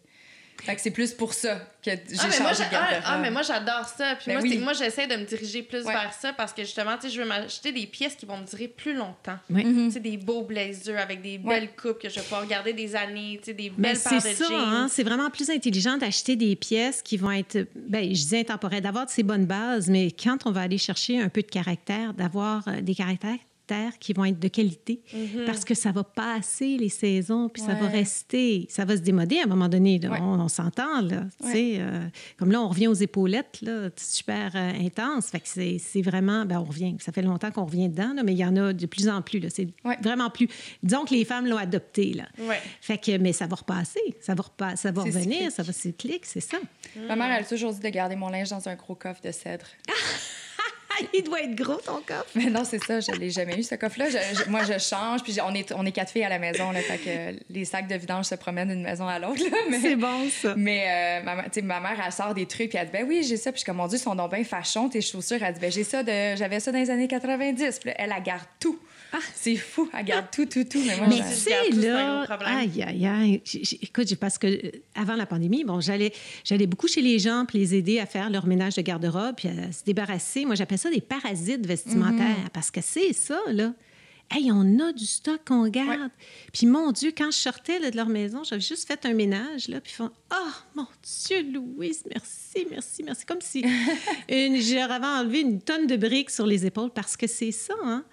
Fait 0.64 0.74
que 0.76 0.80
c'est 0.80 0.90
plus 0.90 1.12
pour 1.12 1.32
ça 1.34 1.56
que 1.82 1.90
j'ai 1.90 1.92
Ah 2.18 2.26
mais, 2.28 2.38
moi, 2.40 2.48
changé 2.48 2.54
j'a- 2.62 2.66
de 2.66 2.70
garde-robe. 2.72 3.02
ah, 3.04 3.12
ah, 3.14 3.18
mais 3.18 3.30
moi, 3.30 3.42
j'adore 3.42 3.86
ça. 3.86 4.14
Puis 4.16 4.24
Ben 4.26 4.32
moi, 4.34 4.42
oui. 4.42 4.50
c'est- 4.52 4.58
moi, 4.58 4.72
j'essaie 4.74 5.06
de 5.06 5.16
me 5.16 5.24
diriger 5.24 5.62
plus 5.62 5.84
Ouais. 5.84 5.92
vers 5.92 6.12
ça 6.12 6.32
parce 6.34 6.52
que 6.52 6.62
justement, 6.62 6.96
tu 6.96 7.08
sais, 7.08 7.14
je 7.14 7.20
veux 7.22 7.26
m'acheter 7.26 7.72
des 7.72 7.86
pièces 7.86 8.14
qui 8.14 8.26
vont 8.26 8.36
me 8.38 8.44
durer 8.46 8.68
plus 8.68 8.94
longtemps. 8.94 9.38
Oui. 9.48 9.62
Tu 9.64 9.90
sais, 9.92 10.00
des 10.00 10.16
beaux 10.16 10.42
blazers 10.42 10.98
avec 11.00 11.22
des 11.22 11.38
belles 11.38 11.70
coupes 11.74 11.98
que 12.00 12.08
je 12.08 12.16
vais 12.16 12.20
pouvoir 12.22 12.46
garder 12.46 12.72
des 12.72 12.94
années, 12.96 13.38
tu 13.42 13.46
sais, 13.46 13.54
des 13.54 13.72
Mais 13.78 13.88
belles 13.90 13.96
c'est 13.96 14.10
paires 14.10 14.22
de 14.22 14.28
ça, 14.36 14.48
jeans. 14.48 14.54
hein, 14.58 14.86
c'est 14.90 15.02
vraiment 15.04 15.30
plus 15.30 15.48
intelligent 15.50 15.96
d'acheter 15.96 16.36
des 16.36 16.54
pièces 16.56 17.00
qui 17.02 17.16
vont 17.16 17.32
être, 17.32 17.66
ben, 17.74 18.14
je 18.14 18.24
dis 18.26 18.36
intemporelles, 18.36 18.82
d'avoir 18.82 19.06
de 19.06 19.10
ces 19.10 19.22
bonnes 19.22 19.46
bases, 19.46 19.88
mais 19.88 20.10
quand 20.10 20.38
on 20.46 20.50
va 20.52 20.60
aller 20.62 20.78
chercher 20.78 21.20
un 21.20 21.28
peu 21.28 21.42
de 21.42 21.46
caractère, 21.48 22.12
d'avoir 22.14 22.66
euh, 22.68 22.80
des 22.82 22.94
caractères 22.94 23.38
qui 24.00 24.12
vont 24.12 24.24
être 24.24 24.38
de 24.38 24.48
qualité, 24.48 25.00
parce 25.46 25.64
que 25.64 25.74
ça 25.74 25.92
va 25.92 26.04
passer 26.04 26.76
les 26.76 26.88
saisons, 26.88 27.48
puis 27.48 27.62
ça 27.62 27.74
va 27.74 27.86
Ouais. 27.86 27.92
rester, 27.98 28.66
ça 28.68 28.84
va 28.84 28.96
se 28.96 29.02
démoder 29.02 29.38
à 29.40 29.44
un 29.44 29.46
moment 29.46 29.68
donné. 29.68 29.98
là. 29.98 30.10
Ouais. 30.10 30.18
On, 30.20 30.40
on 30.40 30.48
s'entend, 30.48 31.00
là. 31.02 31.24
tu 31.42 31.50
sais, 31.50 31.76
euh, 31.78 32.06
comme 32.36 32.50
là, 32.52 32.60
on 32.60 32.68
revient 32.68 32.88
aux 32.88 32.94
épaulettes, 32.94 33.58
là, 33.62 33.88
super 33.96 34.52
euh, 34.54 34.72
intense. 34.80 35.28
Fait 35.30 35.40
que 35.40 35.48
c'est 35.48 36.02
vraiment, 36.02 36.44
ben, 36.44 36.58
on 36.58 36.64
revient. 36.64 36.96
Ça 37.00 37.12
fait 37.12 37.22
longtemps 37.22 37.50
qu'on 37.50 37.64
revient 37.64 37.88
dedans, 37.88 38.12
là, 38.14 38.22
mais 38.22 38.32
il 38.32 38.38
y 38.38 38.44
en 38.44 38.56
a 38.56 38.72
de 38.72 38.86
plus 38.86 39.08
en 39.08 39.22
plus. 39.22 39.38
là. 39.40 39.48
C'est 39.50 39.68
Ouais. 39.84 39.96
vraiment 40.02 40.30
plus. 40.30 40.48
Disons 40.82 41.04
que 41.04 41.14
les 41.14 41.24
femmes 41.24 41.46
l'ont 41.46 41.56
adopté, 41.56 42.12
là. 42.14 42.24
Ouais. 42.38 42.60
Fait 42.80 42.98
que, 42.98 43.16
mais 43.18 43.32
ça 43.32 43.46
va 43.46 43.56
repasser, 43.56 44.00
ça 44.20 44.34
va, 44.34 44.42
repa- 44.44 44.76
ça 44.76 44.90
va 44.92 45.02
revenir, 45.02 45.22
cyclique. 45.38 45.50
ça 45.52 45.62
va 45.62 45.72
cyclique, 45.72 46.26
c'est 46.26 46.40
ça. 46.40 46.58
Ma 47.08 47.16
mère, 47.16 47.30
elle 47.36 47.44
a 47.44 47.46
toujours 47.46 47.72
dit 47.72 47.80
de 47.80 47.88
garder 47.88 48.16
mon 48.16 48.28
linge 48.28 48.48
dans 48.50 48.68
un 48.68 48.74
gros 48.74 48.94
coffre 48.94 49.20
de 49.22 49.30
cèdre. 49.32 49.66
Il 51.14 51.22
doit 51.22 51.40
être 51.42 51.54
gros, 51.54 51.76
ton 51.76 52.00
coffre. 52.06 52.26
Mais 52.34 52.46
non, 52.46 52.64
c'est 52.64 52.82
ça, 52.84 53.00
je 53.00 53.12
l'ai 53.12 53.30
jamais 53.30 53.58
eu, 53.58 53.62
ce 53.62 53.74
coffre-là. 53.74 54.06
Je- 54.10 54.44
je- 54.44 54.50
moi, 54.50 54.60
je 54.64 54.78
change, 54.78 55.22
puis 55.22 55.36
on 55.46 55.54
est, 55.54 55.72
on 55.72 55.84
est 55.86 55.92
quatre 55.92 56.10
filles 56.12 56.24
à 56.24 56.28
la 56.28 56.38
maison, 56.38 56.70
là, 56.72 56.80
fait 56.80 56.98
que 56.98 57.42
les 57.52 57.64
sacs 57.64 57.88
de 57.88 57.94
vidange 57.96 58.26
se 58.26 58.34
promènent 58.34 58.68
d'une 58.68 58.82
maison 58.82 59.06
à 59.08 59.18
l'autre. 59.18 59.42
C'est 59.80 59.96
bon, 59.96 60.28
ça. 60.30 60.54
Mais 60.56 61.20
euh, 61.20 61.24
ma, 61.24 61.34
ma- 61.36 61.42
tu 61.44 61.48
sais, 61.54 61.62
ma 61.62 61.80
mère, 61.80 62.00
elle 62.04 62.12
sort 62.12 62.34
des 62.34 62.46
trucs, 62.46 62.70
puis 62.70 62.78
elle 62.78 62.86
dit, 62.86 62.92
ben 62.92 63.04
oui, 63.08 63.22
j'ai 63.26 63.36
ça. 63.36 63.52
Puis 63.52 63.58
je 63.58 63.60
suis 63.60 63.66
comme, 63.66 63.76
mon 63.76 63.86
Dieu, 63.86 63.98
ils 63.98 64.02
sont 64.02 64.14
donc 64.14 64.32
bien 64.32 64.44
fachons, 64.44 64.88
tes 64.88 65.00
chaussures. 65.00 65.42
Elle 65.42 65.54
dit, 65.54 65.60
ben 65.60 65.70
j'ai 65.72 65.84
ça, 65.84 66.02
de, 66.02 66.36
j'avais 66.36 66.60
ça 66.60 66.72
dans 66.72 66.78
les 66.78 66.90
années 66.90 67.08
90. 67.08 67.78
Puis 67.80 67.88
là, 67.90 67.94
elle, 67.98 68.12
elle 68.16 68.22
garde 68.22 68.42
tout. 68.58 68.78
C'est 69.34 69.56
fou, 69.56 69.88
elle 69.96 70.04
garde 70.04 70.26
tout, 70.32 70.46
tout, 70.46 70.64
tout. 70.64 70.82
Mais 70.86 70.96
moi, 70.96 71.06
Mais 71.08 71.18
tout, 71.18 71.24
c'est 71.34 71.54
un 71.54 71.76
là, 71.80 72.24
problème. 72.26 72.56
aïe, 72.56 72.82
aïe, 72.82 73.06
aïe. 73.06 73.42
Écoute, 73.82 74.14
parce 74.16 74.38
que 74.38 74.46
euh, 74.46 74.70
avant 74.94 75.16
la 75.16 75.26
pandémie, 75.26 75.64
bon, 75.64 75.80
j'allais, 75.80 76.12
j'allais 76.44 76.66
beaucoup 76.66 76.88
chez 76.88 77.02
les 77.02 77.18
gens 77.18 77.44
pour 77.46 77.58
les 77.58 77.74
aider 77.74 77.98
à 77.98 78.06
faire 78.06 78.30
leur 78.30 78.46
ménage 78.46 78.76
de 78.76 78.82
garde-robe 78.82 79.34
puis 79.36 79.48
à 79.48 79.72
se 79.72 79.84
débarrasser. 79.84 80.44
Moi, 80.44 80.54
j'appelle 80.54 80.78
ça 80.78 80.90
des 80.90 81.00
parasites 81.00 81.66
vestimentaires 81.66 82.50
parce 82.52 82.70
que 82.70 82.80
c'est 82.82 83.12
ça, 83.12 83.40
là. 83.48 83.72
Hey, 84.32 84.48
on 84.52 84.78
a 84.78 84.92
du 84.92 85.06
stock 85.06 85.40
qu'on 85.44 85.66
garde. 85.66 86.08
Puis 86.52 86.64
mon 86.64 86.92
Dieu, 86.92 87.12
quand 87.16 87.32
je 87.32 87.36
sortais 87.36 87.80
là, 87.80 87.90
de 87.90 87.96
leur 87.96 88.06
maison, 88.08 88.44
j'avais 88.44 88.60
juste 88.60 88.86
fait 88.86 89.04
un 89.04 89.12
ménage, 89.12 89.66
là, 89.66 89.80
puis 89.80 89.92
ils 89.92 89.96
font 89.96 90.10
«Oh, 90.32 90.50
mon 90.76 90.86
Dieu, 91.26 91.42
Louise, 91.52 92.04
merci, 92.08 92.64
merci, 92.70 93.02
merci.» 93.02 93.24
Comme 93.26 93.40
si 93.40 93.58
une, 94.28 94.60
je 94.60 94.76
leur 94.76 94.92
avais 94.92 95.06
enlevé 95.06 95.40
une 95.40 95.60
tonne 95.60 95.88
de 95.88 95.96
briques 95.96 96.30
sur 96.30 96.46
les 96.46 96.64
épaules 96.64 96.90
parce 96.90 97.16
que 97.16 97.26
c'est 97.26 97.50
ça, 97.50 97.74
hein. 97.82 98.04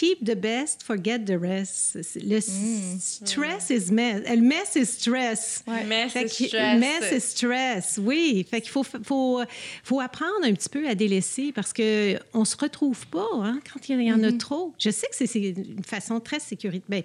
Keep 0.00 0.24
the 0.24 0.34
best, 0.34 0.82
forget 0.82 1.18
the 1.26 1.36
rest. 1.38 1.98
Le 2.24 2.40
stress 2.40 3.68
is 3.68 3.92
mess. 3.92 4.22
Le 4.26 4.40
mess 4.40 4.74
is 4.74 4.86
stress. 4.86 5.62
Fait 5.66 6.08
c'est 6.08 6.24
que- 6.24 6.48
stress. 6.48 6.80
Mess 6.80 7.12
is 7.12 7.20
stress, 7.20 8.00
oui. 8.02 8.46
Fait 8.50 8.62
qu'il 8.62 8.70
faut, 8.70 8.82
faut, 8.82 9.42
faut 9.84 10.00
apprendre 10.00 10.44
un 10.44 10.54
petit 10.54 10.70
peu 10.70 10.88
à 10.88 10.94
délaisser 10.94 11.52
parce 11.52 11.74
que 11.74 12.18
on 12.32 12.46
se 12.46 12.56
retrouve 12.56 13.06
pas 13.08 13.28
hein, 13.42 13.60
quand 13.70 13.90
il 13.90 14.00
y 14.00 14.10
en 14.10 14.22
a 14.22 14.32
trop. 14.32 14.72
Je 14.78 14.88
sais 14.88 15.06
que 15.08 15.16
c'est 15.26 15.38
une 15.38 15.84
façon 15.84 16.18
très 16.18 16.40
sécurisante. 16.40 16.86
Ben, 16.88 17.02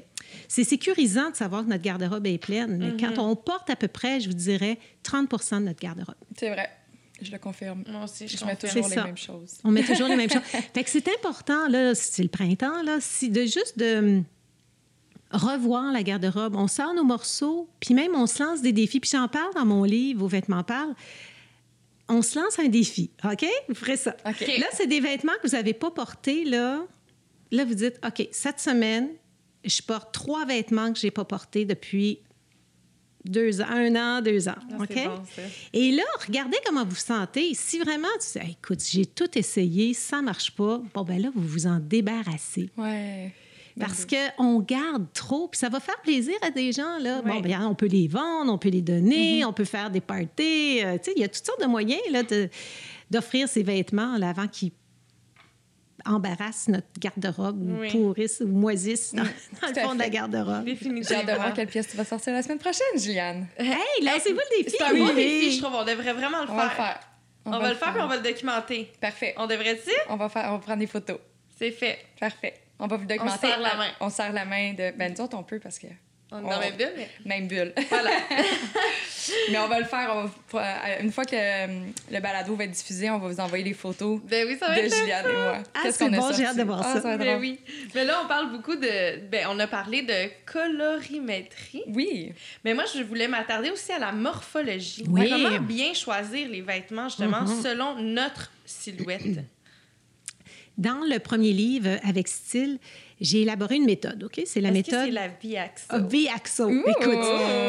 c'est 0.48 0.64
sécurisant 0.64 1.32
de 1.32 1.36
savoir 1.36 1.66
que 1.66 1.70
notre 1.72 1.84
garde-robe 1.84 2.28
est 2.28 2.38
pleine, 2.38 2.78
mais 2.78 2.94
quand 2.98 3.22
on 3.22 3.36
porte 3.36 3.70
à 3.70 3.76
peu 3.76 3.90
près, 3.90 4.22
je 4.22 4.30
vous 4.30 4.36
dirais, 4.36 4.80
30% 5.04 5.60
de 5.60 5.66
notre 5.66 5.82
garde-robe. 5.82 6.16
C'est 6.40 6.50
vrai, 6.50 6.70
je 7.22 7.32
le 7.32 7.38
confirme. 7.40 7.84
Moi 7.88 8.04
aussi, 8.04 8.28
je, 8.28 8.38
Je 8.38 8.46
mets 8.46 8.56
toujours 8.56 8.88
les 8.90 8.96
ça. 8.96 9.04
mêmes 9.06 9.18
choses. 9.18 9.58
On 9.64 9.72
met 9.72 9.84
toujours 9.84 10.08
les 10.08 10.16
mêmes 10.16 10.30
choses. 10.32 10.42
Fait 10.74 10.84
que 10.84 10.90
c'est 10.90 11.08
important, 11.10 11.68
là, 11.68 11.96
c'est 11.96 12.24
le 12.24 12.30
printemps, 12.30 12.82
là, 12.84 12.98
si 13.00 13.30
de 13.30 13.42
juste 13.44 13.78
de 13.78 13.98
hum, 13.98 14.24
revoir 15.32 15.92
la 15.92 16.04
garde-robe. 16.04 16.56
On 16.56 16.68
sort 16.68 16.94
nos 16.94 17.04
morceaux, 17.04 17.70
puis 17.80 17.94
même 17.94 18.16
on 18.16 18.28
se 18.28 18.44
lance 18.44 18.62
des 18.62 18.72
défis. 18.74 19.00
Puis 19.00 19.12
j'en 19.14 19.28
parle 19.28 19.54
dans 19.54 19.66
mon 19.66 19.84
livre, 19.84 20.20
Vos 20.22 20.28
vêtements 20.28 20.64
parlent. 20.64 20.96
On 22.08 22.22
se 22.22 22.40
lance 22.40 22.60
un 22.60 22.68
défi, 22.68 23.10
OK? 23.24 23.46
Vous 23.68 23.74
ferez 23.76 23.98
ça. 23.98 24.16
OK. 24.28 24.42
Là, 24.60 24.68
c'est 24.74 24.86
des 24.88 25.00
vêtements 25.00 25.34
que 25.42 25.48
vous 25.48 25.56
n'avez 25.56 25.74
pas 25.74 25.90
portés, 25.90 26.46
là. 26.46 26.84
Là, 27.52 27.66
vous 27.66 27.74
dites, 27.74 28.00
OK, 28.06 28.28
cette 28.32 28.60
semaine, 28.60 29.10
je 29.64 29.82
porte 29.82 30.14
trois 30.14 30.46
vêtements 30.46 30.94
que 30.94 31.00
je 31.00 31.08
n'ai 31.08 31.12
pas 31.12 31.26
portés 31.26 31.66
depuis 31.66 32.20
deux 33.26 33.62
ans, 33.62 33.66
un 33.70 33.96
an, 33.96 34.22
deux 34.22 34.48
ans. 34.48 34.56
Ah, 34.72 34.78
bon. 34.78 35.24
Et 35.74 35.92
là, 35.92 36.04
regardez 36.26 36.58
comment 36.66 36.84
vous 36.84 36.92
vous 36.92 36.96
sentez. 36.96 37.54
Si 37.54 37.80
vraiment 37.80 38.08
tu 38.20 38.40
dis, 38.40 38.46
Hey, 38.46 38.52
écoute, 38.62 38.80
j'ai 38.90 39.06
tout 39.06 39.30
essayé, 39.38 39.94
ça 39.94 40.22
marche 40.22 40.52
pas, 40.52 40.82
bon, 40.94 41.04
ben 41.04 41.22
là, 41.22 41.30
vous 41.36 41.46
vous 41.48 41.68
en 41.68 41.80
débarrassez. 41.80 42.70
Ouais. 42.78 43.34
Parce 43.78 44.06
qu'on 44.06 44.60
garde 44.62 45.06
trop, 45.14 45.50
puis 45.50 45.60
ça 45.60 45.68
va 45.68 45.82
faire 45.82 46.00
plaisir 46.02 46.36
à 46.42 46.50
des 46.50 46.72
gens. 46.72 46.98
Là. 47.00 47.22
Bon, 47.22 47.42
bien, 47.42 47.68
on 47.68 47.76
peut 47.76 47.88
les 47.88 48.08
vendre, 48.08 48.54
on 48.54 48.58
peut 48.58 48.70
les 48.70 48.82
donner, 48.82 49.44
on 49.44 49.52
peut 49.52 49.66
faire 49.66 49.90
des 49.90 50.00
parties. 50.00 50.80
euh, 50.82 50.94
tu 50.98 51.04
sais, 51.06 51.14
il 51.18 51.22
y 51.22 51.26
a 51.26 51.28
toutes 51.28 51.46
sortes 51.46 51.62
de 51.62 51.68
moyens 51.68 52.00
là, 52.10 52.24
de- 52.24 52.48
d'offrir 53.12 53.50
ces 53.50 53.64
vêtements 53.64 54.18
là, 54.18 54.30
avant 54.30 54.48
qu'ils 54.48 54.72
embarrassent 56.06 56.68
notre 56.68 56.88
garde-robe 57.00 57.60
Oui. 57.80 57.90
ou 57.96 58.08
pourrissent 58.08 58.42
ou 58.42 58.48
moisissent 58.48 59.14
dans, 59.14 59.24
dans 59.62 59.68
le 59.68 59.74
fond 59.88 59.94
de 59.96 60.00
la 60.00 60.10
garde-robe. 60.10 60.64
J'ai 60.66 60.74
Définitivement. 60.74 61.20
hâte 61.22 61.28
de 61.28 61.34
voir 61.34 61.54
quelle 61.54 61.68
pièce 61.68 61.88
tu 61.88 61.98
vas 61.98 62.06
sortir 62.06 62.34
la 62.34 62.42
semaine 62.44 62.60
prochaine, 62.60 62.98
Juliane. 62.98 63.48
Hey, 63.58 64.04
lancez-vous 64.04 64.40
le 64.40 64.64
défi! 64.64 64.76
C'est 64.78 64.84
un 64.84 64.94
bon 64.94 65.14
défi, 65.14 65.52
je 65.58 65.62
trouve. 65.62 65.76
On 65.76 65.84
devrait 65.86 66.14
vraiment 66.14 66.44
le 66.44 66.50
On 66.50 66.56
faire. 66.56 66.56
va 66.58 66.64
le 66.66 66.70
faire. 66.72 67.00
On, 67.48 67.52
va, 67.52 67.70
le 67.70 67.76
faire, 67.76 67.94
puis 67.94 68.02
on 68.02 68.08
va 68.08 68.16
le 68.18 68.24
documenter. 68.24 68.92
Parfait. 69.00 69.36
On 69.38 69.46
devrait-tu? 69.46 69.92
On 70.10 70.16
va, 70.16 70.30
faire, 70.30 70.46
on 70.50 70.54
va 70.54 70.60
prendre 70.60 70.80
des 70.80 70.88
photos. 70.88 71.20
C'est 71.58 71.72
fait. 71.72 72.00
Parfait. 72.20 72.56
On 72.80 72.88
va 72.88 72.98
vous 72.98 73.06
documenter. 73.06 73.38
On 73.38 73.48
serre 73.48 73.60
la 73.60 73.76
main. 73.76 73.88
On 74.00 74.10
serre 74.10 74.34
la 74.34 74.46
main 74.46 74.74
de. 74.74 74.92
Ben, 74.98 75.14
nous 75.14 75.22
autres, 75.24 75.38
on 75.38 75.44
peut 75.44 75.60
parce 75.60 75.78
que. 75.80 75.88
On 76.36 76.40
est 76.42 76.46
On- 76.46 76.50
dans 76.50 76.60
la 76.60 76.70
même 76.70 76.76
bulle, 76.78 76.94
mais 76.98 77.10
Même 77.26 77.48
bulle. 77.48 77.74
voilà. 77.90 78.10
Mais 79.52 79.58
on 79.58 79.68
va 79.68 79.80
le 79.80 79.86
faire. 79.86 80.12
on 80.16 80.56
va- 80.56 80.64
euh, 80.86 81.02
une 81.02 81.12
fois 81.12 81.26
que 81.26 81.36
euh, 81.36 81.68
le 82.12 82.20
balado 82.20 82.56
va 82.56 82.66
être 82.66 82.72
diffusé, 82.72 83.10
on 83.10 83.18
va 83.18 83.28
vous 83.28 83.40
envoyer 83.40 83.64
les 83.64 83.74
photos 83.74 84.20
ben 84.24 84.48
oui, 84.48 84.56
ça 84.60 84.68
va 84.68 84.76
de 84.76 84.82
être 84.82 84.96
Juliane 84.96 85.26
et 85.28 85.34
moi. 85.34 85.58
Ah, 85.74 85.80
Qu'est-ce 85.82 85.98
c'est 85.98 86.06
qu'on 86.06 86.14
a 86.14 86.18
bon, 86.18 86.22
sorti? 86.22 86.38
j'ai 86.42 86.46
hâte 86.46 86.58
de 86.58 86.64
voir 86.64 86.82
Ah, 86.86 87.02
ça. 87.02 87.18
Ben 87.18 87.40
oui. 87.40 87.60
Mais 87.96 88.06
là, 88.06 88.22
on 88.24 88.28
parle 88.28 88.52
beaucoup 88.52 88.76
de. 88.76 89.18
Ben, 89.32 89.48
on 89.50 89.58
a 89.60 89.66
parlé 89.66 90.04
de 90.04 90.30
colorimétrie. 90.46 91.82
Oui. 91.88 92.34
Mais 92.64 92.76
moi, 92.76 92.84
je 92.94 93.02
voulais 93.02 93.28
m'attarder 93.28 93.72
aussi 93.72 93.92
à 93.92 93.98
la 94.00 94.12
morphologie. 94.12 95.06
Oui. 95.10 95.28
Comment 95.30 95.60
bien 95.60 95.94
choisir 95.96 96.48
les 96.48 96.62
vêtements, 96.62 97.10
justement, 97.10 97.42
Mhm. 97.42 97.62
selon 97.64 97.96
notre 98.00 98.52
silhouette? 98.66 99.40
Dans 100.78 101.00
le 101.10 101.18
premier 101.20 101.52
livre, 101.52 101.98
avec 102.08 102.28
style, 102.28 102.80
j'ai 103.22 103.42
élaboré 103.44 103.76
une 103.76 103.86
méthode, 103.86 104.24
OK? 104.24 104.42
C'est 104.46 104.62
la 104.62 104.70
que 104.70 104.74
méthode 104.74 105.06
c'est 105.06 105.12
la 105.12 105.28
vie 105.28 105.58
axe? 105.58 105.86
Ah, 105.90 106.00
V-Axo. 106.00 106.70
Écoute, 106.70 107.26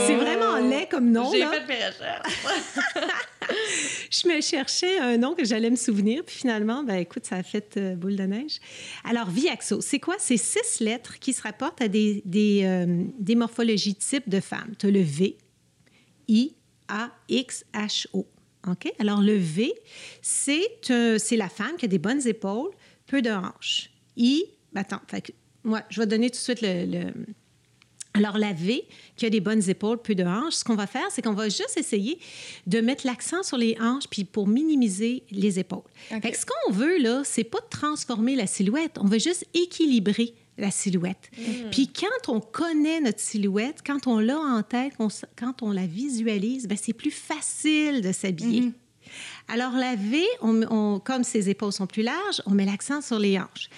c'est 0.06 0.16
vraiment 0.16 0.56
laid 0.56 0.88
comme 0.90 1.10
nom. 1.10 1.30
J'ai 1.32 1.46
fait 1.46 1.66
mes 1.66 1.86
recherches. 1.86 2.46
Je 4.10 4.28
me 4.28 4.40
cherchais 4.40 4.98
un 4.98 5.18
nom 5.18 5.34
que 5.34 5.44
j'allais 5.44 5.70
me 5.70 5.76
souvenir, 5.76 6.24
puis 6.24 6.36
finalement, 6.36 6.82
ben 6.82 6.96
écoute, 6.96 7.26
ça 7.26 7.36
a 7.36 7.42
fait 7.44 7.76
euh, 7.76 7.94
boule 7.94 8.16
de 8.16 8.24
neige. 8.24 8.58
Alors, 9.04 9.30
V-Axo, 9.30 9.80
c'est 9.80 10.00
quoi? 10.00 10.16
C'est 10.18 10.36
six 10.36 10.80
lettres 10.80 11.18
qui 11.20 11.32
se 11.32 11.42
rapportent 11.42 11.80
à 11.80 11.88
des, 11.88 12.22
des, 12.24 12.62
euh, 12.64 13.04
des 13.18 13.36
morphologies 13.36 13.94
types 13.94 14.28
de 14.28 14.40
femmes. 14.40 14.74
Tu 14.78 14.86
as 14.86 14.90
le 14.90 15.00
V, 15.00 15.36
I, 16.28 16.54
A, 16.88 17.10
X, 17.28 17.64
H, 17.72 18.06
O. 18.12 18.26
OK? 18.66 18.92
Alors, 18.98 19.20
le 19.20 19.36
V, 19.36 19.72
c'est 20.22 20.90
euh, 20.90 21.18
c'est 21.18 21.36
la 21.36 21.48
femme 21.48 21.76
qui 21.78 21.84
a 21.84 21.88
des 21.88 21.98
bonnes 21.98 22.26
épaules, 22.26 22.70
peu 23.06 23.22
de 23.22 23.30
hanches. 23.30 23.90
I, 24.16 24.44
attends, 24.76 25.00
fait 25.08 25.20
que, 25.20 25.32
moi, 25.64 25.82
je 25.90 26.00
vais 26.00 26.06
donner 26.06 26.30
tout 26.30 26.36
de 26.36 26.40
suite 26.42 26.60
le, 26.62 26.84
le- 26.86 27.12
Alors, 28.14 28.38
la 28.38 28.52
V, 28.54 28.86
qui 29.16 29.26
a 29.26 29.30
des 29.30 29.40
bonnes 29.40 29.68
épaules, 29.68 29.98
peu 30.00 30.14
de 30.14 30.24
hanches, 30.24 30.54
ce 30.54 30.64
qu'on 30.64 30.74
va 30.74 30.86
faire, 30.86 31.06
c'est 31.10 31.20
qu'on 31.22 31.34
va 31.34 31.48
juste 31.50 31.76
essayer 31.76 32.18
de 32.66 32.80
mettre 32.80 33.06
l'accent 33.06 33.42
sur 33.42 33.58
les 33.58 33.76
hanches 33.80 34.08
puis 34.10 34.24
pour 34.24 34.48
minimiser 34.48 35.24
les 35.30 35.58
épaules. 35.58 35.82
OK. 36.12 36.22
Fait 36.22 36.30
que 36.30 36.38
ce 36.38 36.46
qu'on 36.46 36.72
veut, 36.72 36.98
là, 36.98 37.22
c'est 37.24 37.44
pas 37.44 37.58
de 37.60 37.68
transformer 37.68 38.34
la 38.34 38.46
silhouette. 38.46 38.96
On 38.98 39.04
veut 39.06 39.18
juste 39.18 39.44
équilibrer 39.52 40.34
la 40.56 40.70
silhouette. 40.70 41.30
Puis 41.70 41.88
quand 41.92 42.32
on 42.32 42.40
connaît 42.40 43.02
notre 43.02 43.20
silhouette, 43.20 43.80
quand 43.86 44.06
on 44.06 44.18
l'a 44.18 44.38
en 44.38 44.62
tête, 44.62 44.94
on 44.98 45.08
quand 45.38 45.60
on 45.62 45.70
la 45.70 45.86
visualise, 45.86 46.66
ben, 46.66 46.78
c'est 46.80 46.94
plus 46.94 47.10
facile 47.10 48.00
de 48.00 48.12
s'habiller. 48.12 48.70
Alors, 49.48 49.72
la 49.72 49.94
V, 49.94 50.24
on- 50.40 50.62
on- 50.72 50.98
comme 51.00 51.22
ses 51.22 51.50
épaules 51.50 51.72
sont 51.74 51.86
plus 51.86 52.02
larges, 52.02 52.40
on 52.46 52.52
met 52.52 52.64
l'accent 52.64 53.02
sur 53.02 53.18
les 53.18 53.38
hanches. 53.38 53.68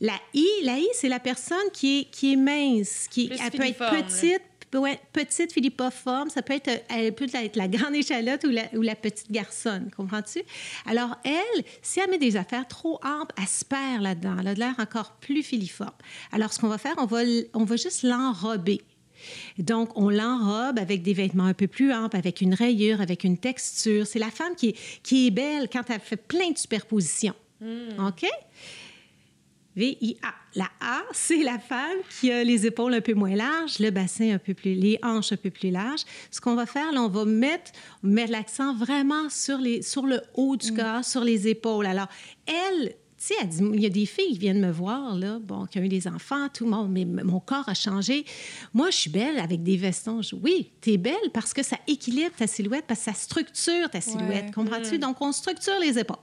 La 0.00 0.18
I, 0.34 0.46
la 0.62 0.78
I, 0.78 0.86
c'est 0.92 1.08
la 1.08 1.18
personne 1.20 1.70
qui 1.72 2.00
est, 2.00 2.04
qui 2.10 2.32
est 2.32 2.36
mince, 2.36 3.06
qui 3.10 3.28
Plus 3.28 3.38
elle 3.44 3.50
peut 3.50 3.64
être 3.64 4.04
petite, 4.04 4.42
ouais, 4.74 5.00
petite 5.12 5.52
filipoforme, 5.52 6.30
ça 6.30 6.42
peut 6.42 6.54
être, 6.54 6.84
elle 6.88 7.12
peut 7.14 7.26
être 7.32 7.56
la 7.56 7.66
grande 7.66 7.94
échalote 7.94 8.44
ou 8.44 8.50
la, 8.50 8.62
ou 8.74 8.82
la 8.82 8.94
petite 8.94 9.30
garçonne, 9.30 9.90
comprends-tu? 9.96 10.42
Alors, 10.86 11.16
elle, 11.24 11.64
si 11.82 11.98
elle 12.00 12.10
met 12.10 12.18
des 12.18 12.36
affaires 12.36 12.68
trop 12.68 13.00
amples, 13.02 13.34
elle 13.38 13.48
se 13.48 13.64
perd 13.64 14.02
là-dedans. 14.02 14.36
Elle 14.40 14.48
a 14.48 14.54
de 14.54 14.60
l'air 14.60 14.74
encore 14.78 15.16
plus 15.20 15.42
filiforme. 15.42 15.90
Alors, 16.32 16.52
ce 16.52 16.60
qu'on 16.60 16.68
va 16.68 16.78
faire, 16.78 16.94
on 16.98 17.06
va, 17.06 17.22
on 17.54 17.64
va 17.64 17.76
juste 17.76 18.04
l'enrober. 18.04 18.82
Donc, 19.58 19.90
on 19.96 20.10
l'enrobe 20.10 20.78
avec 20.78 21.02
des 21.02 21.12
vêtements 21.12 21.46
un 21.46 21.54
peu 21.54 21.66
plus 21.66 21.92
amples, 21.92 22.16
avec 22.16 22.40
une 22.40 22.54
rayure, 22.54 23.00
avec 23.00 23.24
une 23.24 23.36
texture. 23.36 24.06
C'est 24.06 24.20
la 24.20 24.30
femme 24.30 24.54
qui 24.54 24.68
est, 24.68 24.76
qui 25.02 25.26
est 25.26 25.30
belle 25.32 25.68
quand 25.72 25.90
elle 25.90 26.00
fait 26.00 26.16
plein 26.16 26.50
de 26.50 26.58
superpositions. 26.58 27.34
OK? 27.60 28.26
V-I-A. 29.78 30.34
La 30.56 30.68
A, 30.80 31.02
c'est 31.12 31.42
la 31.44 31.58
femme 31.58 31.98
qui 32.20 32.32
a 32.32 32.42
les 32.42 32.66
épaules 32.66 32.92
un 32.94 33.00
peu 33.00 33.14
moins 33.14 33.36
larges, 33.36 33.78
le 33.78 33.90
bassin 33.90 34.34
un 34.34 34.38
peu 34.38 34.52
plus, 34.54 34.74
les 34.74 34.98
hanches 35.02 35.32
un 35.32 35.36
peu 35.36 35.50
plus 35.50 35.70
larges. 35.70 36.02
Ce 36.30 36.40
qu'on 36.40 36.54
va 36.56 36.66
faire, 36.66 36.90
là, 36.92 37.00
on 37.02 37.08
va 37.08 37.24
mettre, 37.24 37.70
mettre 38.02 38.32
l'accent 38.32 38.74
vraiment 38.74 39.28
sur, 39.30 39.58
les, 39.58 39.82
sur 39.82 40.06
le 40.06 40.20
haut 40.34 40.56
du 40.56 40.72
corps, 40.74 41.04
sur 41.04 41.22
les 41.22 41.46
épaules. 41.48 41.86
Alors, 41.86 42.08
elle, 42.46 42.88
tu 43.18 43.34
sais, 43.34 43.34
il 43.74 43.80
y 43.80 43.86
a 43.86 43.90
des 43.90 44.06
filles 44.06 44.32
qui 44.32 44.38
viennent 44.38 44.60
me 44.64 44.70
voir, 44.72 45.14
là, 45.16 45.38
bon, 45.40 45.66
qui 45.66 45.78
ont 45.78 45.82
eu 45.82 45.88
des 45.88 46.08
enfants, 46.08 46.48
tout, 46.52 46.66
mon, 46.66 46.88
mais 46.88 47.04
mon 47.04 47.38
corps 47.40 47.68
a 47.68 47.74
changé. 47.74 48.24
Moi, 48.74 48.90
je 48.90 48.96
suis 48.96 49.10
belle 49.10 49.38
avec 49.38 49.62
des 49.62 49.76
vestons. 49.76 50.22
Je- 50.22 50.34
oui, 50.36 50.70
tu 50.80 50.92
es 50.92 50.96
belle 50.96 51.30
parce 51.32 51.52
que 51.52 51.62
ça 51.62 51.76
équilibre 51.86 52.34
ta 52.36 52.46
silhouette, 52.46 52.84
parce 52.88 53.00
que 53.00 53.04
ça 53.06 53.14
structure 53.14 53.90
ta 53.90 54.00
silhouette. 54.00 54.46
Ouais. 54.46 54.50
Comprends-tu? 54.54 54.98
Donc, 54.98 55.20
on 55.20 55.30
structure 55.32 55.78
les 55.80 55.98
épaules. 55.98 56.16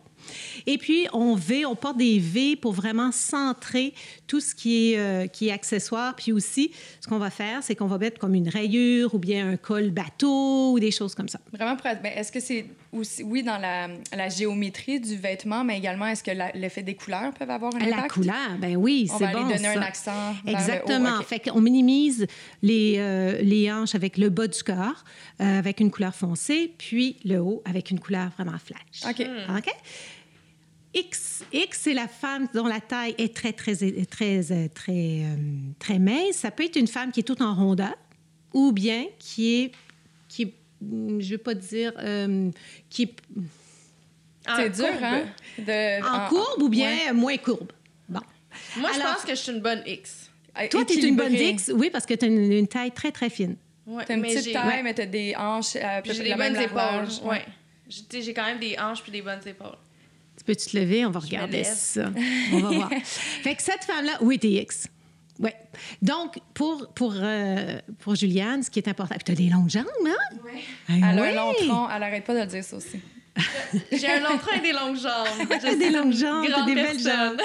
Et 0.66 0.78
puis, 0.78 1.08
on 1.14 1.36
V, 1.36 1.66
on 1.66 1.76
porte 1.76 1.98
des 1.98 2.20
V 2.20 2.56
pour 2.56 2.74
vraiment 2.74 3.12
centrer 3.12 3.94
tout 4.28 4.40
ce 4.40 4.56
qui 4.56 4.94
est, 4.94 4.98
euh, 4.98 5.28
qui 5.28 5.48
est 5.50 5.52
accessoire. 5.52 6.16
Puis 6.16 6.32
aussi, 6.32 6.72
ce 7.02 7.08
qu'on 7.08 7.18
va 7.20 7.30
faire, 7.30 7.64
c'est 7.64 7.76
qu'on 7.76 7.88
va 7.88 7.98
mettre 7.98 8.20
comme 8.20 8.36
une 8.36 8.50
rayure 8.50 9.14
ou 9.14 9.20
bien 9.20 9.50
un 9.50 9.58
col 9.58 9.92
bateau 9.92 10.74
ou 10.74 10.80
des 10.80 10.92
choses 10.92 11.16
comme 11.16 11.30
ça. 11.30 11.40
Vraiment, 11.54 11.76
ben, 11.84 12.12
est-ce 12.16 12.32
que 12.32 12.40
c'est 12.40 12.66
aussi, 12.92 13.24
oui, 13.24 13.44
dans 13.44 13.58
la, 13.58 13.88
la 14.16 14.30
géométrie 14.30 15.00
du 15.00 15.16
vêtement, 15.16 15.64
mais 15.64 15.78
également, 15.78 16.08
est-ce 16.08 16.24
que 16.24 16.32
l'effet 16.58 16.84
des 16.84 16.96
couleurs 16.96 17.34
peuvent 17.34 17.50
avoir 17.50 17.74
un 17.76 17.82
impact? 17.82 17.96
la 18.02 18.08
couleur, 18.08 18.58
ben 18.60 18.76
oui, 18.76 19.08
On 19.12 19.18
c'est 19.18 19.26
va 19.26 19.32
bon. 19.32 19.46
aller 19.46 19.56
donner 19.56 19.74
ça. 19.74 19.80
un 19.80 19.84
accent. 19.84 20.36
Exactement. 20.48 21.20
OK. 21.20 21.26
Fait 21.26 21.40
qu'on 21.40 21.62
minimise 21.62 22.26
les, 22.62 22.96
euh, 22.98 23.40
les 23.42 23.72
hanches 23.72 23.96
avec 23.96 24.18
le 24.18 24.30
bas 24.30 24.48
du 24.48 24.62
corps, 24.64 25.04
euh, 25.42 25.60
avec 25.60 25.80
une 25.80 25.92
couleur 25.92 26.16
foncée, 26.16 26.74
puis 26.78 27.18
le 27.26 27.40
haut 27.40 27.62
avec 27.66 27.92
une 27.92 28.00
couleur 28.00 28.30
vraiment 28.38 28.58
flash. 28.58 29.10
OK. 29.10 29.26
OK? 29.58 29.70
X, 30.96 31.44
X 31.54 31.80
c'est 31.82 31.94
la 31.94 32.08
femme 32.08 32.48
dont 32.54 32.66
la 32.68 32.80
taille 32.80 33.14
est 33.18 33.36
très, 33.36 33.52
très, 33.54 33.76
très, 33.76 33.92
très, 34.06 34.70
très, 34.70 34.92
euh, 34.92 35.36
très 35.78 36.00
mince. 36.00 36.36
Ça 36.38 36.52
peut 36.52 36.64
être 36.64 36.78
une 36.78 36.88
femme 36.88 37.12
qui 37.12 37.20
est 37.20 37.24
toute 37.24 37.42
en 37.42 37.54
rondeur 37.54 37.94
ou 38.54 38.72
bien 38.72 39.06
qui 39.20 39.56
est, 39.64 39.72
qui 40.30 40.44
est, 40.44 40.54
hum, 40.82 41.20
je 41.20 41.26
ne 41.28 41.32
veux 41.32 41.38
pas 41.44 41.54
dire, 41.54 41.92
euh, 42.00 42.50
qui 42.90 43.04
est 43.04 43.16
En 44.48 44.56
C'est 44.58 44.70
dur, 44.70 44.88
courbe. 44.88 45.04
hein? 45.04 45.24
De- 45.58 46.04
en 46.26 46.30
courbe 46.30 46.62
ou 46.64 46.70
bien 46.70 46.90
ouais. 47.08 47.14
moins 47.14 47.38
courbe. 47.38 47.72
Bon. 48.08 48.22
Moi, 48.78 48.92
je 48.94 49.00
Alors- 49.02 49.16
pense 49.16 49.24
que 49.26 49.32
je 49.32 49.42
suis 49.42 49.52
une 49.52 49.62
bonne 49.62 49.82
X. 49.86 50.30
Toi, 50.72 50.86
tu 50.86 50.94
es 50.94 51.08
une 51.08 51.18
bonne. 51.18 51.34
X, 51.34 51.72
oui, 51.76 51.90
parce 51.90 52.06
que 52.06 52.14
tu 52.14 52.24
as 52.24 52.28
une, 52.30 52.52
une 52.52 52.68
taille 52.68 52.92
très, 52.92 53.12
très 53.12 53.30
fine. 53.30 53.58
Ouais, 53.86 54.06
T'as 54.08 54.16
une 54.16 54.22
mais 54.22 54.34
petite 54.34 54.54
taille, 54.54 54.68
ouais. 54.68 54.84
mais 54.84 54.94
t'as 54.94 55.06
des 55.06 55.36
hanches 55.36 55.74
peu 55.74 55.80
Puis 56.04 56.14
j'ai 56.14 56.24
des 56.24 56.36
bonnes 56.36 56.56
épaules. 56.56 57.08
Ouais. 57.30 57.46
Tu 58.10 58.22
J'ai 58.22 58.34
quand 58.34 58.46
même 58.46 58.60
des 58.60 58.78
hanches 58.80 59.04
puis 59.04 59.12
des 59.12 59.22
bonnes 59.22 59.46
épaules. 59.46 59.78
Tu 60.46 60.54
peux-tu 60.54 60.70
te 60.70 60.78
lever? 60.78 61.06
On 61.06 61.10
va 61.10 61.20
regarder 61.20 61.64
ça. 61.64 62.12
On 62.54 62.60
va 62.60 62.70
voir. 62.70 62.90
fait 63.04 63.56
que 63.56 63.64
cette 63.64 63.84
femme-là, 63.84 64.20
oui, 64.22 64.38
t'es 64.38 64.50
X. 64.50 64.88
Oui. 65.40 65.50
Donc, 66.02 66.38
pour, 66.54 66.94
pour, 66.94 67.14
euh, 67.16 67.80
pour 68.00 68.16
Juliane, 68.16 68.62
ce 68.62 68.70
qui 68.70 68.78
est 68.80 68.88
important, 68.88 69.16
tu 69.26 69.32
as 69.32 69.36
des 69.36 69.50
longues 69.50 69.70
jambes, 69.70 69.86
hein? 70.06 70.38
Oui. 70.46 70.62
Elle 70.88 71.04
a 71.04 71.08
un 71.08 71.32
long 71.34 71.54
tronc, 71.54 71.90
elle 71.94 72.04
arrête 72.04 72.24
pas 72.24 72.36
de 72.36 72.40
le 72.42 72.46
dire, 72.46 72.64
ça 72.64 72.78
aussi. 72.78 73.00
J'ai 73.92 74.08
un 74.08 74.20
long 74.22 74.38
train 74.38 74.58
et 74.58 74.62
des 74.62 74.72
longues 74.72 74.96
jambes. 74.96 75.28
Je 75.40 75.76
des 75.80 75.90
longues 75.90 76.14
jambes, 76.14 76.66
des 76.66 76.76
belles 76.76 76.96
personne. 76.96 77.38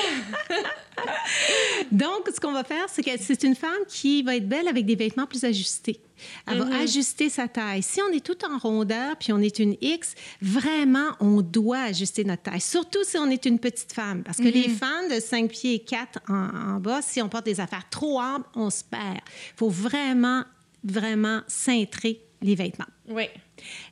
Donc, 1.91 2.29
ce 2.33 2.39
qu'on 2.39 2.53
va 2.53 2.65
faire, 2.65 2.85
c'est 2.89 3.03
que 3.03 3.11
c'est 3.19 3.43
une 3.43 3.57
femme 3.57 3.71
qui 3.89 4.23
va 4.23 4.37
être 4.37 4.49
belle 4.49 4.69
avec 4.69 4.87
des 4.87 4.95
vêtements 4.95 5.27
plus 5.27 5.43
ajustés. 5.43 6.01
Elle 6.47 6.59
va 6.59 6.79
ajuster 6.79 7.29
sa 7.29 7.49
taille. 7.49 7.83
Si 7.83 8.01
on 8.03 8.12
est 8.12 8.25
tout 8.25 8.45
en 8.45 8.59
rondeur 8.59 9.16
puis 9.16 9.33
on 9.33 9.39
est 9.39 9.59
une 9.59 9.77
X, 9.81 10.14
vraiment, 10.41 11.11
on 11.21 11.43
doit 11.43 11.83
ajuster 11.83 12.25
notre 12.25 12.43
taille. 12.43 12.61
Surtout 12.61 13.05
si 13.05 13.16
on 13.18 13.31
est 13.31 13.45
une 13.47 13.59
petite 13.59 13.93
femme. 13.93 14.23
Parce 14.23 14.39
que 14.39 14.45
les 14.45 14.68
femmes 14.68 15.09
de 15.11 15.21
5 15.21 15.51
pieds 15.51 15.75
et 15.75 15.85
4 15.85 16.21
en, 16.29 16.35
en 16.35 16.81
bas, 16.81 17.03
si 17.03 17.21
on 17.23 17.29
porte 17.29 17.45
des 17.45 17.61
affaires 17.61 17.89
trop 17.91 18.21
amples, 18.21 18.49
on 18.55 18.71
se 18.71 18.85
perd. 18.85 19.21
Il 19.53 19.57
faut 19.57 19.71
vraiment, 19.71 20.45
vraiment 20.85 21.41
cintrer 21.47 22.23
les 22.43 22.55
vêtements. 22.55 22.87
Oui. 23.09 23.25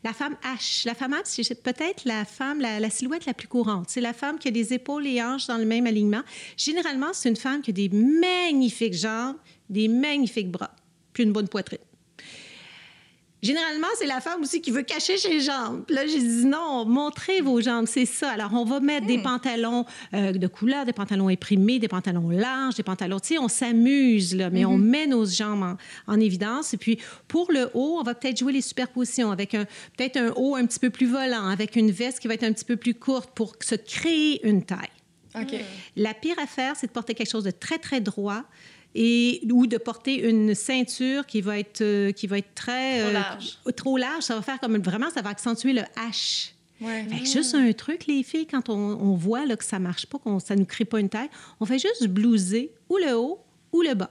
La 0.04 0.12
femme 0.12 0.36
H. 0.42 0.86
La 0.86 0.94
femme 0.94 1.12
H, 1.12 1.42
c'est 1.42 1.62
peut-être 1.62 2.04
la 2.04 2.24
femme, 2.24 2.60
la, 2.60 2.80
la 2.80 2.90
silhouette 2.90 3.26
la 3.26 3.34
plus 3.34 3.48
courante. 3.48 3.86
C'est 3.90 4.00
la 4.00 4.12
femme 4.12 4.38
qui 4.38 4.48
a 4.48 4.50
des 4.50 4.72
épaules 4.72 5.06
et 5.06 5.22
hanches 5.22 5.46
dans 5.46 5.58
le 5.58 5.66
même 5.66 5.86
alignement. 5.86 6.22
Généralement, 6.56 7.12
c'est 7.12 7.28
une 7.28 7.36
femme 7.36 7.60
qui 7.60 7.70
a 7.70 7.74
des 7.74 7.88
magnifiques 7.90 8.94
jambes, 8.94 9.36
des 9.68 9.88
magnifiques 9.88 10.50
bras, 10.50 10.74
puis 11.12 11.24
une 11.24 11.32
bonne 11.32 11.48
poitrine. 11.48 11.78
Généralement, 13.40 13.86
c'est 13.96 14.06
la 14.06 14.20
femme 14.20 14.42
aussi 14.42 14.60
qui 14.60 14.72
veut 14.72 14.82
cacher 14.82 15.16
ses 15.16 15.40
jambes. 15.40 15.84
Là, 15.88 16.06
j'ai 16.06 16.18
dit 16.18 16.44
non, 16.44 16.84
montrez 16.84 17.40
vos 17.40 17.60
jambes, 17.60 17.86
c'est 17.86 18.04
ça. 18.04 18.30
Alors, 18.30 18.52
on 18.52 18.64
va 18.64 18.80
mettre 18.80 19.06
des 19.06 19.18
pantalons 19.22 19.84
euh, 20.12 20.32
de 20.32 20.46
couleur, 20.48 20.84
des 20.84 20.92
pantalons 20.92 21.28
imprimés, 21.28 21.78
des 21.78 21.86
pantalons 21.86 22.30
larges, 22.30 22.74
des 22.74 22.82
pantalons. 22.82 23.20
Tu 23.20 23.34
sais, 23.34 23.38
on 23.38 23.46
s'amuse, 23.46 24.34
là, 24.34 24.50
mais 24.50 24.64
on 24.64 24.76
met 24.76 25.06
nos 25.06 25.24
jambes 25.24 25.62
en, 25.62 26.12
en 26.12 26.18
évidence. 26.18 26.74
Et 26.74 26.78
puis, 26.78 26.98
pour 27.28 27.52
le 27.52 27.70
haut, 27.74 27.98
on 28.00 28.02
va 28.02 28.14
peut-être 28.14 28.38
jouer 28.38 28.52
les 28.52 28.60
superpositions 28.60 29.30
avec 29.30 29.54
un, 29.54 29.66
peut-être 29.96 30.16
un 30.16 30.32
haut 30.34 30.56
un 30.56 30.66
petit 30.66 30.80
peu 30.80 30.90
plus 30.90 31.06
volant, 31.06 31.46
avec 31.48 31.76
une 31.76 31.92
veste 31.92 32.18
qui 32.18 32.26
va 32.26 32.34
être 32.34 32.44
un 32.44 32.52
petit 32.52 32.64
peu 32.64 32.76
plus 32.76 32.94
courte 32.94 33.30
pour 33.34 33.54
se 33.60 33.76
créer 33.76 34.44
une 34.46 34.64
taille. 34.64 34.90
OK. 35.36 35.54
La 35.96 36.14
pire 36.14 36.38
affaire, 36.42 36.74
c'est 36.74 36.88
de 36.88 36.92
porter 36.92 37.14
quelque 37.14 37.30
chose 37.30 37.44
de 37.44 37.52
très, 37.52 37.78
très 37.78 38.00
droit 38.00 38.44
et, 38.94 39.42
ou 39.50 39.66
de 39.66 39.76
porter 39.78 40.28
une 40.28 40.54
ceinture 40.54 41.26
qui 41.26 41.40
va 41.40 41.58
être, 41.58 41.80
euh, 41.82 42.12
qui 42.12 42.26
va 42.26 42.38
être 42.38 42.54
très... 42.54 43.00
Trop 43.00 43.08
euh, 43.08 43.12
large. 43.12 43.58
trop 43.76 43.96
large. 43.96 44.22
Ça 44.22 44.34
va 44.34 44.42
faire 44.42 44.60
comme... 44.60 44.76
Vraiment, 44.78 45.10
ça 45.10 45.22
va 45.22 45.30
accentuer 45.30 45.72
le 45.72 45.82
H. 45.96 46.52
Ouais. 46.80 47.04
Fait 47.08 47.18
que 47.20 47.26
juste 47.26 47.54
un 47.54 47.72
truc, 47.72 48.06
les 48.06 48.22
filles, 48.22 48.46
quand 48.46 48.68
on, 48.68 48.74
on 48.74 49.14
voit 49.14 49.46
là, 49.46 49.56
que 49.56 49.64
ça 49.64 49.78
marche 49.78 50.06
pas, 50.06 50.18
que 50.18 50.38
ça 50.38 50.54
nous 50.54 50.64
crée 50.64 50.84
pas 50.84 51.00
une 51.00 51.08
taille, 51.08 51.30
on 51.60 51.66
fait 51.66 51.78
juste 51.78 52.06
blouser 52.06 52.72
ou 52.88 52.96
le 52.98 53.16
haut 53.16 53.40
ou 53.72 53.82
le 53.82 53.94
bas. 53.94 54.10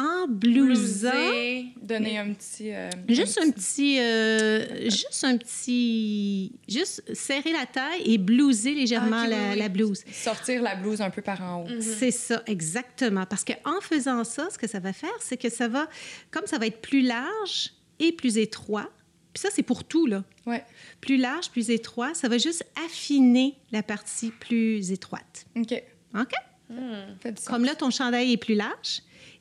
En 0.00 0.28
blousant... 0.28 1.10
Blouser. 1.10 1.66
Donner 1.82 2.18
un 2.18 2.32
petit. 2.32 2.72
euh, 2.72 2.88
Juste 3.08 3.38
un 3.42 3.50
petit, 3.50 3.98
euh, 3.98 4.84
juste 4.84 5.24
un 5.24 5.36
petit, 5.36 6.52
juste 6.68 7.02
serrer 7.14 7.52
la 7.52 7.66
taille 7.66 8.02
et 8.04 8.16
blouser 8.16 8.74
légèrement 8.74 9.22
Ah, 9.24 9.26
la, 9.26 9.36
oui, 9.36 9.42
oui. 9.54 9.58
la 9.58 9.68
blouse. 9.68 10.04
Sortir 10.12 10.62
la 10.62 10.76
blouse 10.76 11.00
un 11.00 11.10
peu 11.10 11.20
par 11.20 11.42
en 11.42 11.64
haut. 11.64 11.68
C'est 11.80 12.12
ça, 12.12 12.42
exactement. 12.46 13.26
Parce 13.26 13.44
qu'en 13.44 13.80
faisant 13.80 14.22
ça, 14.22 14.48
ce 14.52 14.58
que 14.58 14.68
ça 14.68 14.78
va 14.78 14.92
faire, 14.92 15.10
c'est 15.20 15.36
que 15.36 15.48
ça 15.50 15.66
va, 15.66 15.88
comme 16.30 16.46
ça 16.46 16.58
va 16.58 16.66
être 16.66 16.80
plus 16.80 17.02
large 17.02 17.72
et 17.98 18.12
plus 18.12 18.38
étroit, 18.38 18.88
puis 19.34 19.42
ça, 19.42 19.48
c'est 19.52 19.62
pour 19.64 19.82
tout, 19.84 20.06
là. 20.06 20.22
Ouais. 20.46 20.64
Plus 21.00 21.16
large, 21.16 21.50
plus 21.50 21.70
étroit, 21.70 22.14
ça 22.14 22.28
va 22.28 22.38
juste 22.38 22.64
affiner 22.86 23.56
la 23.72 23.82
partie 23.82 24.30
plus 24.30 24.92
étroite. 24.92 25.46
OK. 25.56 25.82
OK? 26.14 26.32
Sens. 26.70 27.44
Comme 27.46 27.64
là, 27.64 27.74
ton 27.74 27.90
chandail 27.90 28.32
est 28.32 28.36
plus 28.36 28.54
large 28.54 29.00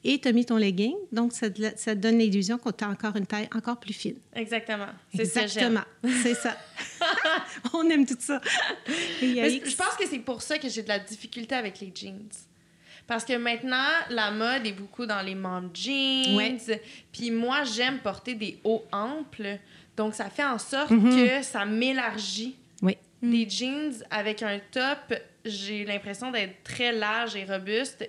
et 0.09 0.19
tu 0.19 0.27
as 0.27 0.31
mis 0.31 0.45
ton 0.45 0.57
legging, 0.57 0.95
donc 1.11 1.33
ça, 1.33 1.49
te- 1.49 1.61
ça 1.75 1.93
te 1.95 1.99
donne 1.99 2.17
l'illusion 2.17 2.57
qu'on 2.57 2.71
a 2.71 2.87
encore 2.87 3.15
une 3.15 3.25
taille 3.27 3.47
encore 3.53 3.79
plus 3.79 3.93
fine. 3.93 4.15
Exactement. 4.33 4.87
C'est. 5.13 5.21
Exactement. 5.23 5.81
C'est 6.23 6.33
ça. 6.33 6.57
On 7.73 7.87
aime 7.89 8.05
tout 8.05 8.15
ça. 8.19 8.41
Mais 9.21 9.51
X. 9.53 9.69
je 9.71 9.75
pense 9.75 9.95
que 9.99 10.07
c'est 10.07 10.19
pour 10.19 10.41
ça 10.41 10.57
que 10.57 10.69
j'ai 10.69 10.83
de 10.83 10.87
la 10.87 10.99
difficulté 10.99 11.55
avec 11.55 11.79
les 11.81 11.91
jeans. 11.93 12.29
Parce 13.05 13.23
que 13.23 13.33
maintenant, 13.37 13.87
la 14.09 14.31
mode 14.31 14.65
est 14.65 14.73
beaucoup 14.73 15.05
dans 15.05 15.21
les 15.21 15.35
mom 15.35 15.69
jeans. 15.73 16.35
Ouais. 16.35 16.57
Puis 17.11 17.31
moi, 17.31 17.63
j'aime 17.63 17.99
porter 17.99 18.35
des 18.35 18.59
hauts 18.63 18.83
amples. 18.91 19.59
Donc, 19.95 20.13
ça 20.13 20.29
fait 20.29 20.43
en 20.43 20.57
sorte 20.59 20.91
Mhm. 20.91 21.15
que 21.15 21.41
ça 21.43 21.65
m'élargit. 21.65 22.55
Oui. 22.81 22.97
Des 23.21 23.49
jeans 23.49 23.93
avec 24.11 24.43
un 24.43 24.59
top, 24.71 25.13
j'ai 25.45 25.85
l'impression 25.85 26.31
d'être 26.31 26.63
très 26.63 26.91
large 26.91 27.35
et 27.35 27.45
robuste. 27.45 28.07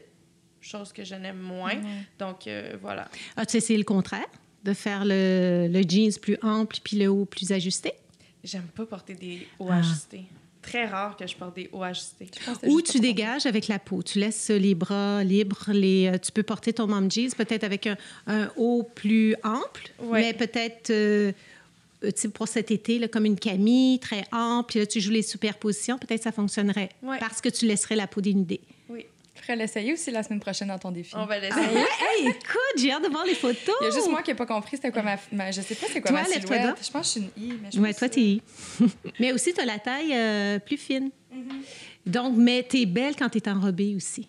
Chose 0.60 0.92
que 0.92 1.04
je 1.04 1.14
n'aime 1.14 1.38
moins. 1.38 1.74
Donc, 2.18 2.46
euh, 2.46 2.76
voilà. 2.80 3.08
As-tu 3.36 3.56
essayé 3.58 3.78
le 3.78 3.84
contraire? 3.84 4.26
De 4.64 4.72
faire 4.74 5.04
le, 5.04 5.68
le 5.70 5.82
jeans 5.88 6.12
plus 6.20 6.36
ample 6.42 6.76
puis 6.82 6.96
le 6.98 7.06
haut 7.08 7.24
plus 7.24 7.52
ajusté? 7.52 7.92
J'aime 8.44 8.66
pas 8.74 8.86
porter 8.86 9.14
des 9.14 9.46
hauts 9.58 9.68
Ah. 9.70 9.78
ajustés. 9.78 10.24
Très 10.60 10.84
rare 10.86 11.16
que 11.16 11.26
je 11.26 11.34
porte 11.36 11.54
des 11.56 11.70
hauts 11.72 11.82
ajustés. 11.84 12.28
Ou 12.64 12.82
tu 12.82 12.98
dégages 13.00 13.46
avec 13.46 13.68
la 13.68 13.78
peau. 13.78 14.02
Tu 14.02 14.18
laisses 14.18 14.50
les 14.50 14.74
bras 14.74 15.22
libres. 15.24 15.64
Les, 15.72 16.08
euh, 16.12 16.18
tu 16.18 16.32
peux 16.32 16.42
porter 16.42 16.72
ton 16.72 16.86
mom 16.88 17.10
jeans 17.10 17.30
peut-être 17.36 17.64
avec 17.64 17.86
un, 17.86 17.96
un 18.26 18.50
haut 18.56 18.82
plus 18.82 19.34
ample, 19.44 19.90
Ouais. 20.00 20.20
mais 20.20 20.32
peut-être 20.34 20.90
euh, 20.90 21.32
euh, 22.04 22.10
pour 22.34 22.48
cet 22.48 22.70
été, 22.70 22.98
là, 22.98 23.08
comme 23.08 23.24
une 23.24 23.38
camille 23.38 23.98
très 24.00 24.24
ample. 24.32 24.70
Puis 24.72 24.80
là, 24.80 24.86
tu 24.86 25.00
joues 25.00 25.12
les 25.12 25.22
superpositions. 25.22 25.96
Peut-être 25.98 26.24
ça 26.24 26.32
fonctionnerait 26.32 26.90
Ouais. 27.02 27.18
parce 27.20 27.40
que 27.40 27.48
tu 27.48 27.64
laisserais 27.66 27.96
la 27.96 28.06
peau 28.08 28.20
dénudée. 28.20 28.60
Tu 29.48 29.52
ferais 29.54 29.62
l'essayer 29.64 29.94
aussi 29.94 30.10
la 30.10 30.22
semaine 30.22 30.40
prochaine 30.40 30.68
dans 30.68 30.78
ton 30.78 30.90
défi? 30.90 31.14
on 31.16 31.24
va 31.24 31.38
laisser. 31.38 31.58
hey, 31.58 32.26
écoute, 32.28 32.76
j'ai 32.76 32.92
hâte 32.92 33.02
de 33.02 33.08
voir 33.08 33.24
les 33.24 33.34
photos. 33.34 33.76
Il 33.80 33.84
y 33.84 33.86
a 33.86 33.90
juste 33.90 34.10
moi 34.10 34.20
qui 34.20 34.30
n'ai 34.30 34.36
pas 34.36 34.44
compris 34.44 34.76
c'était 34.76 34.92
quoi 34.92 35.00
ma, 35.02 35.16
ma- 35.32 35.50
Je 35.50 35.62
sais 35.62 35.74
pas 35.74 35.86
c'est 35.90 36.02
quoi 36.02 36.10
Toi, 36.10 36.20
ma 36.20 36.26
silhouette. 36.26 36.62
donc. 36.66 36.76
Je 36.82 36.90
pense 36.90 37.14
que 37.14 37.20
je 37.20 37.24
suis 37.24 37.32
une 37.38 37.44
I. 37.50 37.54
Mais 37.62 37.70
je 37.72 37.80
Ouais, 37.80 37.94
toi, 37.94 38.10
t'es 38.10 38.20
I. 38.20 38.42
mais 39.18 39.32
aussi, 39.32 39.54
tu 39.54 39.60
as 39.62 39.64
la 39.64 39.78
taille 39.78 40.12
euh, 40.12 40.58
plus 40.58 40.76
fine. 40.76 41.10
Mm-hmm. 41.34 42.10
Donc, 42.10 42.34
mais 42.36 42.62
t'es 42.62 42.84
belle 42.84 43.16
quand 43.16 43.30
t'es 43.30 43.48
enrobée 43.48 43.94
aussi. 43.96 44.28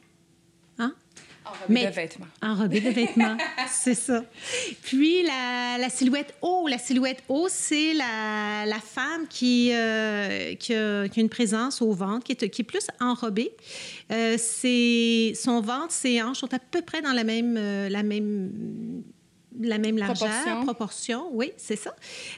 Enrobée 1.46 1.66
Mais- 1.74 1.86
de 1.88 1.92
vêtements. 1.92 2.28
Enrobée 2.42 2.82
de 2.82 2.90
vêtements, 2.90 3.38
c'est 3.72 3.96
ça. 3.96 4.24
Puis 4.84 5.24
la, 5.24 5.78
la 5.80 5.90
silhouette 5.90 6.36
haut, 6.42 6.68
la 6.68 6.78
silhouette 6.78 7.24
haut, 7.28 7.48
c'est 7.50 7.94
la, 7.94 8.66
la 8.68 8.80
femme 8.80 9.28
qui, 9.30 9.72
euh, 9.74 10.54
qui, 10.56 10.74
a, 10.76 11.08
qui 11.08 11.20
a 11.20 11.24
une 11.24 11.30
présence 11.30 11.82
au 11.82 11.92
ventre, 11.94 12.24
qui 12.26 12.34
est, 12.34 12.50
qui 12.50 12.62
est 12.62 12.66
plus 12.66 12.88
enrobée. 13.00 13.52
Euh, 14.12 14.36
c'est, 14.38 15.34
son 15.36 15.62
ventre, 15.62 15.92
ses 15.92 16.22
hanches 16.22 16.40
sont 16.40 16.54
à 16.54 16.60
peu 16.60 16.82
près 16.82 17.02
dans 17.02 17.14
la 17.14 17.24
même, 17.24 17.56
euh, 17.58 17.90
la 17.90 18.04
même, 18.04 18.52
la 19.60 19.78
même 19.78 19.98
largeur, 19.98 20.28
Proportion. 20.30 20.64
proportion. 20.64 21.30
Oui, 21.32 21.52
c'est 21.58 21.76
ça. 21.76 21.96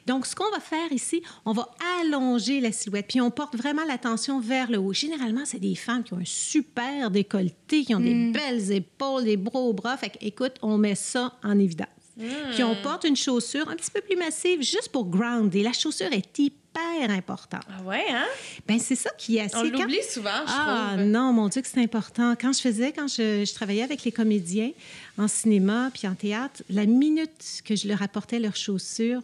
Donc, 0.08 0.26
ce 0.26 0.36
qu'on 0.36 0.50
va 0.52 0.60
faire 0.60 0.92
ici, 0.92 1.22
on 1.46 1.52
va 1.54 1.70
allonger 2.02 2.62
la 2.62 2.72
silhouette, 2.72 3.08
puis 3.10 3.22
on 3.22 3.32
porte 3.32 3.56
vraiment 3.56 3.84
l'attention 3.86 4.40
vers 4.40 4.70
le 4.72 4.78
haut. 4.78 4.94
Généralement, 4.94 5.46
c'est 5.46 5.60
des 5.60 5.76
femmes 5.76 6.04
qui 6.04 6.14
ont 6.14 6.20
un 6.20 6.26
super 6.26 7.12
décolleté, 7.12 7.84
qui 7.84 7.94
ont 7.96 8.00
des 8.00 8.32
belles 8.32 8.72
épaules, 8.72 9.24
des 9.26 9.38
gros 9.38 9.74
bras. 9.74 9.98
Fait 9.98 10.10
que, 10.10 10.18
écoute, 10.22 10.54
on 10.62 10.78
met 10.78 10.96
ça 10.96 11.34
en 11.44 11.58
évidence. 11.60 11.88
Puis 12.18 12.64
on 12.64 12.76
porte 12.82 13.04
une 13.06 13.16
chaussure 13.16 13.70
un 13.70 13.76
petit 13.76 13.92
peu 13.92 14.02
plus 14.02 14.16
massive 14.18 14.62
juste 14.62 14.90
pour 14.90 15.06
grounder. 15.06 15.64
La 15.64 15.74
chaussure 15.74 16.12
est 16.12 16.38
hyper 16.38 17.10
importante. 17.10 17.64
Ah 17.70 17.82
ouais, 17.84 18.06
hein? 18.10 18.26
Ben 18.68 18.80
c'est 18.80 18.96
ça 18.96 19.10
qui 19.18 19.38
est 19.38 19.42
assez... 19.42 19.56
On 19.58 19.70
quand- 19.72 19.80
l'oublie 19.80 20.04
souvent, 20.10 20.30
je 20.46 20.52
ah 20.56 20.92
trouve. 20.94 21.06
non, 21.06 21.34
mon 21.34 21.48
Dieu 21.48 21.62
que 21.62 21.68
c'est 21.68 21.82
important. 21.82 22.36
Quand 22.40 22.54
je 22.54 22.62
faisais, 22.62 22.92
quand 22.92 23.08
je, 23.08 23.44
je 23.46 23.54
travaillais 23.54 23.84
avec 23.84 24.04
les 24.04 24.12
comédiens 24.12 24.72
en 25.18 25.28
cinéma 25.28 25.90
puis 25.94 26.08
en 26.08 26.16
théâtre, 26.16 26.64
la 26.70 26.86
minute 26.86 27.62
que 27.66 27.76
je 27.76 27.88
leur 27.88 28.02
apportais 28.02 28.40
leurs 28.40 28.56
chaussures, 28.56 29.22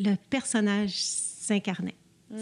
le 0.00 0.14
personnage 0.30 0.94
s'incarnait. 0.94 1.94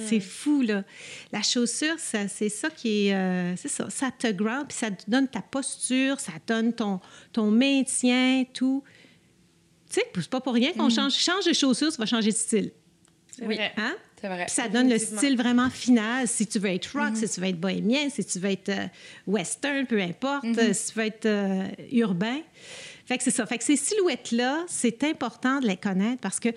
C'est 0.09 0.19
fou, 0.19 0.63
là. 0.63 0.83
La 1.31 1.43
chaussure, 1.43 1.95
c'est 1.99 2.49
ça 2.49 2.71
qui 2.71 3.07
est... 3.07 3.15
euh, 3.15 3.55
c'est 3.57 3.69
ça. 3.69 3.89
Ça 3.89 4.11
te 4.11 4.27
ground, 4.33 4.67
puis 4.69 4.77
ça 4.77 4.91
te 4.91 5.09
donne 5.09 5.29
ta 5.29 5.41
posture, 5.41 6.19
ça 6.19 6.33
donne 6.45 6.73
ton, 6.73 6.99
ton 7.33 7.53
maintien, 7.53 8.43
tout. 8.53 8.83
Tu 9.97 10.03
sais, 10.03 10.07
c'est 10.15 10.31
pas 10.31 10.41
pour 10.41 10.53
rien 10.53 10.73
qu'on 10.73 10.91
change. 10.91 11.15
Change 11.15 11.47
de 11.47 11.53
chaussure, 11.53 11.91
ça 11.91 11.99
va 11.99 12.07
changer 12.07 12.31
de 12.31 12.37
style. 12.37 12.73
C'est 13.31 13.45
vrai. 13.45 13.73
Hein? 13.77 13.95
C'est 14.21 14.29
vrai. 14.29 14.45
Puis 14.47 14.55
ça 14.55 14.69
donne 14.69 14.89
le 14.91 14.99
style 14.99 15.37
vraiment 15.37 15.71
final. 15.71 16.29
Si 16.29 16.47
tu 16.47 16.59
veux 16.59 16.71
être 16.71 16.87
rock, 16.93 17.17
si 17.17 17.29
tu 17.29 17.41
veux 17.41 17.47
être 17.47 17.61
bohémien, 17.61 18.09
si 18.11 18.25
tu 18.25 18.39
veux 18.39 18.51
être 18.51 18.69
euh, 18.69 18.87
western, 19.27 19.87
peu 19.87 20.01
importe, 20.01 20.45
euh, 20.45 20.73
si 20.73 20.93
tu 20.93 20.99
veux 20.99 21.07
être 21.07 21.27
euh, 21.27 21.69
urbain. 21.93 22.41
Fait 23.07 23.17
que 23.17 23.25
c'est 23.25 23.31
ça. 23.31 23.47
Fait 23.47 23.59
que 23.59 23.65
ces 23.65 23.77
silhouettes-là, 23.77 24.65
c'est 24.69 25.05
important 25.05 25.61
de 25.61 25.67
les 25.67 25.77
connaître 25.77 26.21
parce 26.21 26.41
que 26.41 26.49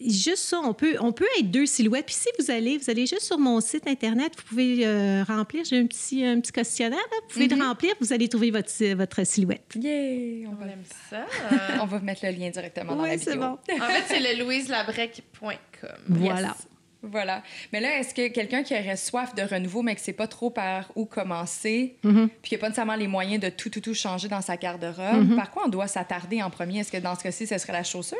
juste 0.00 0.44
ça, 0.44 0.60
on 0.62 0.74
peut, 0.74 0.96
on 1.00 1.12
peut 1.12 1.26
être 1.38 1.50
deux 1.50 1.66
silhouettes. 1.66 2.06
Puis 2.06 2.14
si 2.14 2.28
vous 2.38 2.50
allez, 2.50 2.78
vous 2.78 2.90
allez 2.90 3.06
juste 3.06 3.22
sur 3.22 3.38
mon 3.38 3.60
site 3.60 3.86
Internet, 3.86 4.32
vous 4.36 4.42
pouvez 4.48 4.86
euh, 4.86 5.24
remplir, 5.24 5.64
j'ai 5.64 5.78
un 5.78 5.86
petit, 5.86 6.24
un 6.24 6.40
petit 6.40 6.52
questionnaire, 6.52 6.98
là. 6.98 7.16
vous 7.22 7.32
pouvez 7.32 7.48
le 7.48 7.62
remplir, 7.62 7.92
vous 8.00 8.12
allez 8.12 8.28
trouver 8.28 8.50
votre, 8.50 8.94
votre 8.94 9.24
silhouette. 9.26 9.74
Yeah! 9.74 10.48
On 10.48 10.52
On 10.52 10.54
va, 10.54 10.66
aime 10.72 10.82
ça. 11.10 11.26
on 11.82 11.86
va 11.86 11.98
mettre 12.00 12.24
le 12.26 12.32
lien 12.32 12.50
directement 12.50 12.94
dans 12.96 13.02
Oui, 13.02 13.10
la 13.10 13.18
c'est 13.18 13.32
vidéo. 13.32 13.40
bon. 13.68 13.74
en 13.82 13.86
fait, 13.88 14.04
c'est 14.08 14.20
le 14.34 14.42
louiselabrec.com. 14.44 15.90
Voilà. 16.08 16.56
Voilà. 17.02 17.42
Mais 17.72 17.78
là, 17.80 18.00
est-ce 18.00 18.12
que 18.14 18.28
quelqu'un 18.28 18.64
qui 18.64 18.74
aurait 18.74 18.96
soif 18.96 19.32
de 19.34 19.42
renouveau, 19.42 19.82
mais 19.82 19.94
qui 19.94 20.00
ne 20.00 20.04
sait 20.06 20.12
pas 20.12 20.26
trop 20.26 20.50
par 20.50 20.90
où 20.96 21.04
commencer, 21.04 21.96
Mm-hmm. 22.02 22.28
puis 22.42 22.48
qui 22.48 22.54
n'a 22.54 22.58
pas 22.60 22.66
nécessairement 22.68 22.96
les 22.96 23.06
moyens 23.06 23.40
de 23.40 23.48
tout, 23.48 23.70
tout, 23.70 23.80
tout 23.80 23.94
changer 23.94 24.26
dans 24.28 24.40
sa 24.40 24.56
garde-robe, 24.56 24.96
Mm-hmm. 25.30 25.36
par 25.36 25.50
quoi 25.52 25.62
on 25.66 25.68
doit 25.68 25.86
s'attarder 25.86 26.42
en 26.42 26.50
premier? 26.50 26.80
Est-ce 26.80 26.90
que 26.90 26.96
dans 26.96 27.14
ce 27.14 27.22
cas-ci, 27.22 27.46
ce 27.46 27.58
serait 27.58 27.72
la 27.74 27.84
chaussure? 27.84 28.16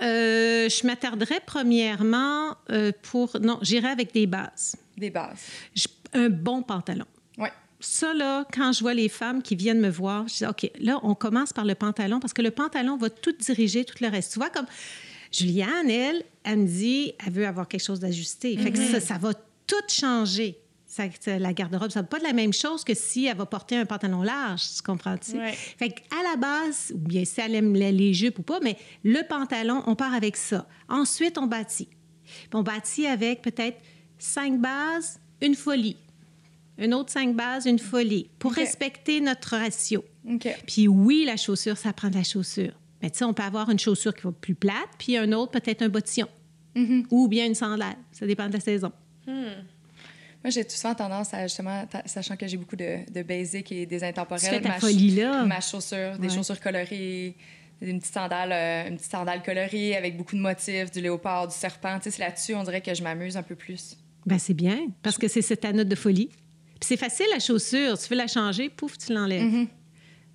Euh, 0.00 0.68
je 0.68 0.86
m'attarderais 0.86 1.40
premièrement 1.44 2.56
euh, 2.70 2.92
pour... 3.02 3.36
Non, 3.40 3.58
j'irais 3.62 3.88
avec 3.90 4.12
des 4.12 4.26
bases. 4.26 4.76
Des 4.96 5.10
bases. 5.10 5.44
Je- 5.74 5.88
un 6.14 6.28
bon 6.28 6.62
pantalon. 6.62 7.04
Ouais. 7.36 7.52
Ça, 7.80 8.14
là, 8.14 8.44
quand 8.52 8.72
je 8.72 8.80
vois 8.80 8.94
les 8.94 9.08
femmes 9.08 9.42
qui 9.42 9.54
viennent 9.56 9.80
me 9.80 9.90
voir, 9.90 10.26
je 10.28 10.36
dis, 10.38 10.46
OK, 10.46 10.70
là, 10.80 10.98
on 11.02 11.14
commence 11.14 11.52
par 11.52 11.64
le 11.64 11.74
pantalon 11.74 12.18
parce 12.20 12.32
que 12.32 12.42
le 12.42 12.50
pantalon 12.50 12.96
va 12.96 13.10
tout 13.10 13.32
diriger, 13.38 13.84
tout 13.84 13.96
le 14.00 14.08
reste. 14.08 14.32
Tu 14.32 14.38
vois, 14.38 14.50
comme 14.50 14.66
Juliane, 15.32 15.90
elle, 15.90 16.22
elle 16.44 16.58
me 16.60 16.66
dit, 16.66 17.12
elle 17.24 17.32
veut 17.32 17.46
avoir 17.46 17.68
quelque 17.68 17.84
chose 17.84 18.00
d'ajusté. 18.00 18.56
Fait 18.56 18.70
que 18.72 18.78
ça, 18.78 19.00
ça 19.00 19.18
va 19.18 19.34
tout 19.66 19.76
changer. 19.88 20.58
Ça- 20.88 21.38
la 21.38 21.52
garde-robe, 21.52 21.90
ça 21.90 22.02
pas 22.02 22.18
de 22.18 22.24
la 22.24 22.32
même 22.32 22.54
chose 22.54 22.82
que 22.82 22.94
si 22.94 23.26
elle 23.26 23.36
va 23.36 23.44
porter 23.44 23.76
un 23.76 23.84
pantalon 23.84 24.22
large, 24.22 24.62
tu 24.76 24.82
comprends-tu? 24.82 25.36
Ouais. 25.36 25.52
Fait 25.52 25.90
qu'à 25.90 26.22
la 26.24 26.36
base, 26.36 26.92
ou 26.94 26.98
bien 26.98 27.26
si 27.26 27.40
elle 27.42 27.54
aime 27.54 27.74
les, 27.74 28.14
jupes 28.14 28.38
ou 28.38 28.42
pas, 28.42 28.58
mais 28.60 28.76
le 29.04 29.20
pantalon, 29.28 29.82
on 29.86 29.94
part 29.94 30.14
avec 30.14 30.36
ça. 30.36 30.66
Ensuite, 30.88 31.36
on 31.36 31.46
bâtit. 31.46 31.88
Puis 32.24 32.48
on 32.54 32.62
bâtit 32.62 33.06
avec 33.06 33.42
peut-être 33.42 33.78
cinq 34.18 34.58
bases, 34.60 35.20
une 35.42 35.54
folie. 35.54 35.96
Une 36.78 36.94
autre 36.94 37.12
cinq 37.12 37.36
bases, 37.36 37.66
une 37.66 37.78
folie, 37.78 38.30
pour 38.38 38.52
respecter 38.52 39.20
notre 39.20 39.56
ratio. 39.56 40.04
Puis 40.66 40.88
oui, 40.88 41.24
la 41.26 41.36
chaussure, 41.36 41.76
ça 41.76 41.92
prend 41.92 42.08
de 42.08 42.14
la 42.14 42.24
chaussure. 42.24 42.72
Mais 43.02 43.10
tu 43.10 43.18
sais, 43.18 43.24
on 43.24 43.34
peut 43.34 43.42
avoir 43.42 43.68
une 43.68 43.78
chaussure 43.78 44.14
qui 44.14 44.22
va 44.22 44.32
plus 44.32 44.54
plate, 44.54 44.88
puis 44.98 45.16
un 45.18 45.32
autre, 45.32 45.52
peut-être 45.52 45.82
un 45.82 45.88
bottillon. 45.88 46.28
Mm-hmm. 46.74 47.06
Ou 47.10 47.28
bien 47.28 47.46
une 47.46 47.54
sandale. 47.54 47.96
Ça 48.12 48.26
dépend 48.26 48.48
de 48.48 48.54
la 48.54 48.60
saison. 48.60 48.92
Moi, 50.44 50.50
j'ai 50.50 50.68
souvent 50.68 50.94
tendance 50.94 51.34
à, 51.34 51.46
justement, 51.46 51.84
sachant 52.06 52.36
que 52.36 52.46
j'ai 52.46 52.56
beaucoup 52.56 52.76
de, 52.76 53.10
de 53.10 53.22
basic 53.22 53.72
et 53.72 53.86
des 53.86 54.04
intemporels, 54.04 54.62
ma, 54.62 54.78
folie-là. 54.78 55.44
ma 55.44 55.60
chaussure, 55.60 56.16
des 56.18 56.28
chaussures 56.28 56.60
colorées, 56.60 57.34
une 57.80 57.98
petite 57.98 58.14
sandale, 58.14 58.52
euh, 58.52 58.88
une 58.88 58.96
petite 58.96 59.10
sandale 59.10 59.42
colorée 59.42 59.96
avec 59.96 60.16
beaucoup 60.16 60.36
de 60.36 60.40
motifs, 60.40 60.90
du 60.90 61.00
léopard, 61.00 61.48
du 61.48 61.54
serpent. 61.54 61.98
Tu 61.98 62.04
sais, 62.04 62.10
c'est 62.12 62.22
là-dessus, 62.22 62.54
on 62.54 62.62
dirait 62.62 62.80
que 62.80 62.94
je 62.94 63.02
m'amuse 63.02 63.36
un 63.36 63.42
peu 63.42 63.56
plus. 63.56 63.96
Ben 64.26 64.38
c'est 64.38 64.54
bien, 64.54 64.88
parce 65.02 65.18
que 65.18 65.26
c'est 65.28 65.56
ta 65.56 65.72
note 65.72 65.88
de 65.88 65.94
folie. 65.94 66.28
Puis 66.28 66.86
c'est 66.86 66.96
facile, 66.96 67.26
la 67.32 67.40
chaussure. 67.40 67.98
Tu 67.98 68.08
veux 68.08 68.16
la 68.16 68.26
changer, 68.26 68.68
pouf, 68.68 68.96
tu 68.98 69.12
l'enlèves. 69.12 69.42
Mm-hmm. 69.42 69.68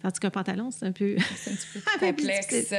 Tandis 0.02 0.20
qu'un 0.20 0.30
pantalon, 0.30 0.70
c'est 0.70 0.86
un 0.86 0.92
peu... 0.92 1.16
C'est 1.38 1.52
un 1.52 1.56
petit 1.56 1.68
peu 1.74 1.80
complexe. 2.08 2.54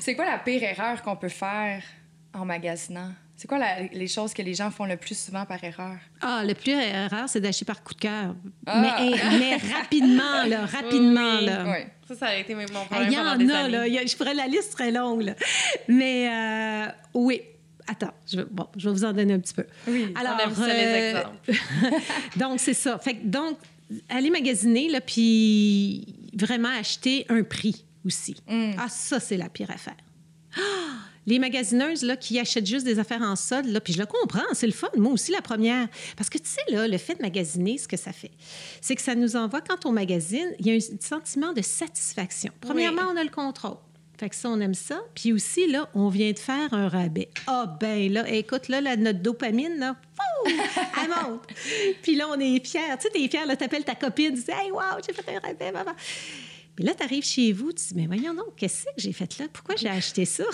c'est 0.00 0.14
quoi 0.14 0.26
la 0.26 0.38
pire 0.38 0.62
erreur 0.62 1.02
qu'on 1.02 1.16
peut 1.16 1.30
faire 1.30 1.82
en 2.34 2.44
magasinant? 2.44 3.12
C'est 3.40 3.48
quoi 3.48 3.56
la- 3.58 3.84
les 3.84 4.06
choses 4.06 4.34
que 4.34 4.42
les 4.42 4.52
gens 4.52 4.70
font 4.70 4.84
le 4.84 4.98
plus 4.98 5.18
souvent 5.18 5.46
par 5.46 5.64
erreur? 5.64 5.96
Ah, 6.20 6.42
le 6.46 6.52
plus 6.52 6.74
rare, 7.10 7.26
c'est 7.26 7.40
d'acheter 7.40 7.64
par 7.64 7.82
coup 7.82 7.94
de 7.94 8.00
cœur. 8.00 8.34
Ah. 8.66 8.98
Mais, 9.00 9.12
mais 9.38 9.56
rapidement, 9.74 10.44
là, 10.46 10.66
rapidement, 10.66 11.38
Oui. 11.38 11.46
là. 11.46 11.64
Oui. 11.66 11.86
Ça, 12.06 12.16
ça 12.16 12.26
a 12.26 12.34
été 12.34 12.54
mon 12.54 12.66
problème 12.66 13.06
Il 13.06 13.12
y 13.14 13.18
en 13.18 13.36
des 13.36 13.50
a, 13.50 13.58
années. 13.60 13.70
là. 13.70 13.86
Il 13.88 13.94
y 13.94 13.98
a- 13.98 14.04
je 14.04 14.14
ferais 14.14 14.34
la 14.34 14.46
liste 14.46 14.72
très 14.72 14.90
longue, 14.90 15.22
là. 15.22 15.34
Mais 15.88 16.28
euh, 16.28 16.92
oui. 17.14 17.40
Attends, 17.88 18.12
je 18.30 18.36
vais, 18.36 18.44
bon, 18.50 18.66
je 18.76 18.90
vais 18.90 18.94
vous 18.94 19.04
en 19.06 19.12
donner 19.14 19.32
un 19.32 19.40
petit 19.40 19.54
peu. 19.54 19.64
Oui, 19.88 20.12
Alors, 20.20 20.34
on 20.36 20.48
aime 20.50 20.54
ça, 20.54 20.66
les 20.66 20.84
euh, 20.84 21.10
exemples. 21.20 22.02
donc, 22.36 22.60
c'est 22.60 22.74
ça. 22.74 22.98
Fait 22.98 23.14
que, 23.14 23.24
donc, 23.24 23.56
aller 24.10 24.28
magasiner, 24.28 24.90
là, 24.90 25.00
puis 25.00 26.14
vraiment 26.34 26.68
acheter 26.78 27.24
un 27.30 27.42
prix 27.42 27.86
aussi. 28.04 28.36
Mm. 28.46 28.72
Ah, 28.78 28.88
ça, 28.90 29.18
c'est 29.18 29.38
la 29.38 29.48
pire 29.48 29.70
affaire. 29.70 29.96
Ah! 30.58 30.60
Les 31.30 31.38
magasineuses 31.38 32.02
là, 32.02 32.16
qui 32.16 32.40
achètent 32.40 32.66
juste 32.66 32.84
des 32.84 32.98
affaires 32.98 33.22
en 33.22 33.36
solde, 33.36 33.66
là, 33.66 33.80
puis 33.80 33.92
je 33.92 34.00
le 34.00 34.06
comprends, 34.06 34.42
c'est 34.52 34.66
le 34.66 34.72
fun. 34.72 34.88
Moi 34.96 35.12
aussi, 35.12 35.30
la 35.30 35.40
première. 35.40 35.86
Parce 36.16 36.28
que, 36.28 36.38
tu 36.38 36.48
sais, 36.48 36.60
là, 36.68 36.88
le 36.88 36.98
fait 36.98 37.14
de 37.14 37.22
magasiner, 37.22 37.78
ce 37.78 37.86
que 37.86 37.96
ça 37.96 38.12
fait, 38.12 38.32
c'est 38.80 38.96
que 38.96 39.02
ça 39.02 39.14
nous 39.14 39.36
envoie, 39.36 39.60
quand 39.60 39.86
on 39.86 39.92
magasine, 39.92 40.52
il 40.58 40.66
y 40.66 40.72
a 40.72 40.74
un 40.74 40.98
sentiment 41.00 41.52
de 41.52 41.62
satisfaction. 41.62 42.52
Premièrement, 42.60 43.02
on 43.12 43.16
a 43.16 43.22
le 43.22 43.30
contrôle. 43.30 43.76
Fait 44.18 44.28
que 44.28 44.34
ça, 44.34 44.48
on 44.50 44.60
aime 44.60 44.74
ça. 44.74 45.00
Puis 45.14 45.32
aussi, 45.32 45.68
là, 45.68 45.88
on 45.94 46.08
vient 46.08 46.32
de 46.32 46.38
faire 46.38 46.74
un 46.74 46.88
rabais. 46.88 47.30
Ah, 47.46 47.78
ben 47.80 48.12
là, 48.12 48.28
écoute, 48.28 48.66
là, 48.66 48.96
notre 48.96 49.20
dopamine, 49.20 49.78
là, 49.78 49.94
fou, 50.16 50.50
elle 51.00 51.08
monte. 51.08 51.46
Puis 52.02 52.16
là, 52.16 52.26
on 52.28 52.40
est 52.40 52.66
fiers. 52.66 52.80
Tu 52.98 53.02
sais, 53.02 53.10
t'es 53.10 53.28
fier, 53.28 53.46
là, 53.46 53.54
t'appelles 53.54 53.84
ta 53.84 53.94
copine, 53.94 54.34
tu 54.34 54.42
dis, 54.42 54.50
hey, 54.50 54.72
wow, 54.72 54.98
j'ai 55.06 55.12
fait 55.12 55.32
un 55.32 55.38
rabais, 55.38 55.70
maman. 55.70 55.92
Puis 56.76 56.84
là, 56.84 56.94
t'arrives 56.94 57.24
chez 57.24 57.52
vous, 57.52 57.72
tu 57.72 57.84
dis, 57.88 57.94
mais 57.94 58.06
voyons 58.06 58.34
donc, 58.34 58.56
qu'est-ce 58.56 58.84
que 58.84 58.90
j'ai 58.96 59.12
fait 59.12 59.38
là? 59.38 59.46
Pourquoi 59.52 59.76
j'ai 59.76 59.88
acheté 59.90 60.24
ça? 60.24 60.44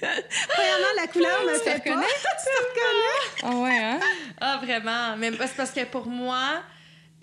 Premièrement, 0.00 0.86
la 1.00 1.06
couleur 1.08 1.42
me 1.44 1.54
fait 1.58 1.74
tu 1.84 1.90
te 1.90 1.90
reconnais? 1.90 3.42
Ah 3.42 3.56
ouais, 3.56 3.78
hein? 3.78 4.00
Ah, 4.40 4.60
vraiment. 4.62 5.16
Mais 5.16 5.30
c'est 5.38 5.56
parce 5.56 5.70
que 5.70 5.84
pour 5.84 6.06
moi, 6.06 6.62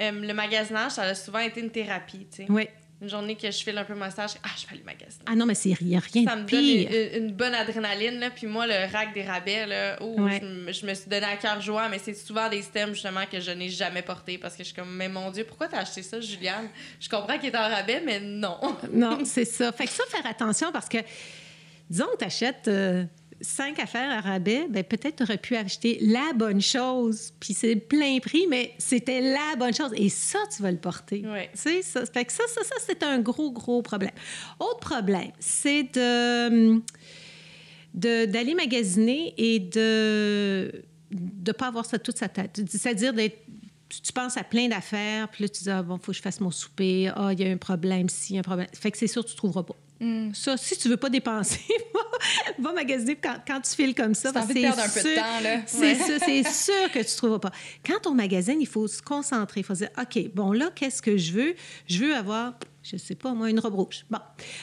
euh, 0.01 0.11
le 0.11 0.33
magasinage, 0.33 0.91
ça 0.93 1.03
a 1.03 1.15
souvent 1.15 1.39
été 1.39 1.59
une 1.61 1.71
thérapie, 1.71 2.27
tu 2.31 2.43
sais. 2.43 2.45
Oui. 2.49 2.67
Une 2.99 3.09
journée 3.09 3.35
que 3.35 3.45
je 3.51 3.57
file 3.63 3.77
un 3.77 3.83
peu 3.83 3.93
mon 3.93 4.09
stage, 4.09 4.31
ah, 4.43 4.47
je 4.57 4.63
vais 4.65 4.73
aller 4.73 4.83
magasiner. 4.83 5.23
Ah 5.27 5.35
non, 5.35 5.45
mais 5.45 5.53
n'y 5.65 5.95
a 5.95 5.99
rien 5.99 6.25
Ça 6.25 6.35
de 6.35 6.41
me 6.41 6.45
pire. 6.47 6.89
donne 6.89 6.99
une, 7.15 7.25
une 7.25 7.31
bonne 7.31 7.53
adrénaline, 7.53 8.19
là. 8.19 8.31
Puis 8.31 8.47
moi, 8.47 8.65
le 8.65 8.91
rack 8.91 9.13
des 9.13 9.21
rabais, 9.21 9.67
là, 9.67 9.97
oh, 10.01 10.15
Ouais. 10.19 10.39
je, 10.41 10.47
me- 10.47 10.71
je 10.71 10.83
me 10.83 10.93
suis 10.95 11.07
donné 11.07 11.27
à 11.27 11.35
cœur 11.37 11.61
joie, 11.61 11.89
mais 11.89 11.99
c'est 11.99 12.15
souvent 12.15 12.49
des 12.49 12.59
systèmes, 12.63 12.93
justement, 12.95 13.23
que 13.31 13.39
je 13.39 13.51
n'ai 13.51 13.69
jamais 13.69 14.01
portés 14.01 14.39
parce 14.39 14.55
que 14.55 14.63
je 14.63 14.69
suis 14.69 14.75
comme, 14.75 14.89
mais 14.95 15.09
mon 15.09 15.29
Dieu, 15.29 15.43
pourquoi 15.43 15.67
t'as 15.67 15.81
acheté 15.81 16.01
ça, 16.01 16.19
Juliane? 16.19 16.69
Je 16.99 17.07
comprends 17.07 17.37
qu'il 17.37 17.49
est 17.49 17.55
en 17.55 17.69
rabais, 17.69 18.01
mais 18.03 18.19
non. 18.19 18.57
Non, 18.91 19.19
c'est 19.25 19.45
ça. 19.45 19.71
Fait 19.71 19.85
que 19.85 19.91
ça, 19.91 20.03
faire 20.09 20.25
attention 20.25 20.71
parce 20.71 20.89
que, 20.89 20.97
disons 21.89 22.05
que 22.13 22.17
tu 22.19 22.25
achètes 22.25 22.69
cinq 23.41 23.79
affaires 23.79 24.09
à 24.09 24.21
rabais, 24.21 24.67
ben 24.69 24.83
peut-être 24.83 25.17
tu 25.17 25.23
aurais 25.23 25.37
pu 25.37 25.55
acheter 25.55 25.99
la 26.01 26.33
bonne 26.33 26.61
chose, 26.61 27.33
puis 27.39 27.53
c'est 27.53 27.75
plein 27.75 28.19
prix, 28.19 28.47
mais 28.49 28.73
c'était 28.77 29.21
la 29.21 29.55
bonne 29.57 29.73
chose. 29.73 29.91
Et 29.95 30.09
ça, 30.09 30.39
tu 30.55 30.61
vas 30.61 30.71
le 30.71 30.77
porter. 30.77 31.21
Tu 31.21 31.29
sais, 31.53 31.81
ça, 31.81 32.05
fait 32.05 32.25
que 32.25 32.31
ça, 32.31 32.43
ça, 32.47 32.63
ça, 32.63 32.75
c'est 32.85 33.03
un 33.03 33.19
gros, 33.19 33.51
gros 33.51 33.81
problème. 33.81 34.11
Autre 34.59 34.79
problème, 34.79 35.31
c'est 35.39 35.83
de 35.93 36.81
d'aller 37.93 38.53
magasiner 38.53 39.33
et 39.37 39.59
de 39.59 40.83
ne 41.11 41.51
pas 41.51 41.67
avoir 41.67 41.85
ça 41.85 41.97
toute 41.97 42.17
sa 42.17 42.29
tête. 42.29 42.61
C'est-à-dire 42.69 43.13
d'être 43.13 43.39
tu 43.89 44.11
penses 44.11 44.35
à 44.35 44.43
plein 44.43 44.67
d'affaires, 44.67 45.29
puis 45.29 45.45
là, 45.45 45.49
tu 45.49 45.63
dis, 45.63 45.69
ah, 45.69 45.81
bon, 45.81 45.95
il 45.95 46.01
faut 46.01 46.11
que 46.11 46.17
je 46.17 46.21
fasse 46.21 46.41
mon 46.41 46.51
souper. 46.51 47.09
Ah, 47.15 47.31
il 47.31 47.39
y 47.39 47.45
a 47.45 47.51
un 47.51 47.57
problème 47.57 48.07
ici, 48.07 48.37
un 48.37 48.41
problème. 48.41 48.67
Fait 48.73 48.91
que 48.91 48.97
c'est 48.97 49.07
sûr, 49.07 49.23
tu 49.23 49.31
ne 49.31 49.37
trouveras 49.37 49.63
pas. 49.63 49.75
Hmm. 49.99 50.31
Ça, 50.33 50.57
si 50.57 50.77
tu 50.77 50.89
veux 50.89 50.97
pas 50.97 51.09
dépenser, 51.09 51.61
va, 52.59 52.73
magasiner 52.73 53.15
quand, 53.15 53.37
quand 53.47 53.61
tu 53.61 53.71
files 53.71 53.95
comme 53.95 54.13
ça. 54.13 54.31
De 54.31 54.39
c'est 54.47 54.53
perdre 54.53 54.81
un 54.81 54.89
peu 54.89 55.01
de 55.01 55.15
temps, 55.15 55.39
là. 55.41 55.61
C'est 55.65 55.95
sûr, 55.95 56.19
c'est 56.23 56.47
sûr 56.47 56.91
que 56.91 56.99
tu 56.99 57.11
ne 57.11 57.17
trouveras 57.17 57.39
pas. 57.39 57.51
Quand 57.85 58.07
on 58.07 58.13
magasine, 58.13 58.61
il 58.61 58.67
faut 58.67 58.87
se 58.87 59.01
concentrer. 59.01 59.61
Il 59.61 59.63
faut 59.63 59.73
se 59.73 59.85
dire, 59.85 59.89
OK, 59.99 60.31
bon, 60.35 60.51
là, 60.51 60.69
qu'est-ce 60.75 61.01
que 61.01 61.17
je 61.17 61.33
veux? 61.33 61.55
Je 61.87 62.05
veux 62.05 62.15
avoir, 62.15 62.53
je 62.83 62.95
ne 62.95 62.99
sais 62.99 63.15
pas, 63.15 63.33
moi, 63.33 63.49
une 63.49 63.59
robe 63.59 63.73
rouge. 63.73 64.05
Bon. 64.09 64.19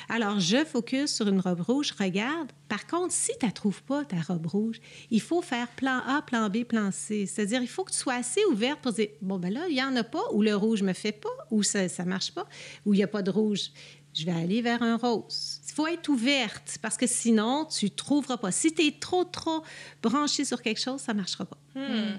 Alors, 0.08 0.38
je 0.38 0.64
focus 0.64 1.12
sur 1.12 1.28
une 1.28 1.40
robe 1.40 1.60
rouge, 1.60 1.92
regarde. 1.98 2.52
Par 2.68 2.86
contre, 2.86 3.12
si 3.12 3.32
tu 3.38 3.46
ne 3.46 3.50
trouves 3.50 3.82
pas, 3.82 4.04
ta 4.04 4.20
robe 4.20 4.46
rouge, 4.46 4.80
il 5.10 5.20
faut 5.20 5.42
faire 5.42 5.68
plan 5.68 6.00
A, 6.06 6.22
plan 6.22 6.48
B, 6.48 6.64
plan 6.64 6.90
C. 6.92 7.26
C'est-à-dire, 7.26 7.60
il 7.60 7.68
faut 7.68 7.84
que 7.84 7.92
tu 7.92 7.98
sois 7.98 8.14
assez 8.14 8.44
ouverte 8.50 8.80
pour 8.80 8.92
dire, 8.92 9.08
bon, 9.20 9.38
ben 9.38 9.52
là, 9.52 9.66
il 9.68 9.74
n'y 9.74 9.82
en 9.82 9.94
a 9.96 10.04
pas, 10.04 10.22
ou 10.32 10.42
le 10.42 10.54
rouge 10.54 10.82
ne 10.82 10.88
me 10.88 10.92
fait 10.92 11.12
pas, 11.12 11.28
ou 11.50 11.62
ça 11.62 11.82
ne 11.82 12.04
marche 12.04 12.32
pas, 12.32 12.46
ou 12.86 12.94
il 12.94 12.98
n'y 12.98 13.02
a 13.02 13.08
pas 13.08 13.22
de 13.22 13.30
rouge. 13.30 13.70
Je 14.14 14.24
vais 14.24 14.32
aller 14.32 14.62
vers 14.62 14.82
un 14.82 14.96
rose. 14.96 15.60
Il 15.68 15.72
faut 15.74 15.86
être 15.88 16.08
ouverte 16.08 16.78
parce 16.80 16.96
que 16.96 17.06
sinon, 17.06 17.64
tu 17.66 17.86
ne 17.86 17.90
trouveras 17.90 18.36
pas. 18.36 18.52
Si 18.52 18.72
tu 18.72 18.86
es 18.86 18.92
trop, 18.92 19.24
trop 19.24 19.64
branché 20.02 20.44
sur 20.44 20.62
quelque 20.62 20.80
chose, 20.80 21.00
ça 21.00 21.12
ne 21.12 21.18
marchera 21.18 21.44
pas. 21.44 21.58
Hmm. 21.74 22.16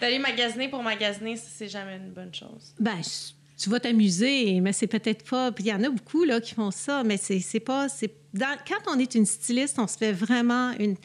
D'aller 0.00 0.18
magasiner 0.18 0.68
pour 0.68 0.82
magasiner, 0.82 1.36
c'est 1.36 1.68
jamais 1.68 1.96
une 1.96 2.10
bonne 2.12 2.34
chose. 2.34 2.74
Ben, 2.78 3.00
tu 3.56 3.70
vas 3.70 3.80
t'amuser, 3.80 4.60
mais 4.60 4.72
c'est 4.74 4.86
peut-être 4.86 5.24
pas. 5.28 5.50
Puis 5.52 5.64
il 5.64 5.68
y 5.68 5.72
en 5.72 5.82
a 5.82 5.88
beaucoup 5.88 6.24
là, 6.24 6.40
qui 6.40 6.52
font 6.54 6.70
ça, 6.70 7.02
mais 7.04 7.16
c'est 7.16 7.60
pas. 7.60 7.86
dans- 8.34 8.58
Quand 8.68 8.92
on 8.94 8.98
est 8.98 9.14
une 9.14 9.24
styliste, 9.24 9.78
on 9.78 9.86
se 9.86 9.96
fait 9.96 10.12
vraiment 10.12 10.72
une. 10.78 10.96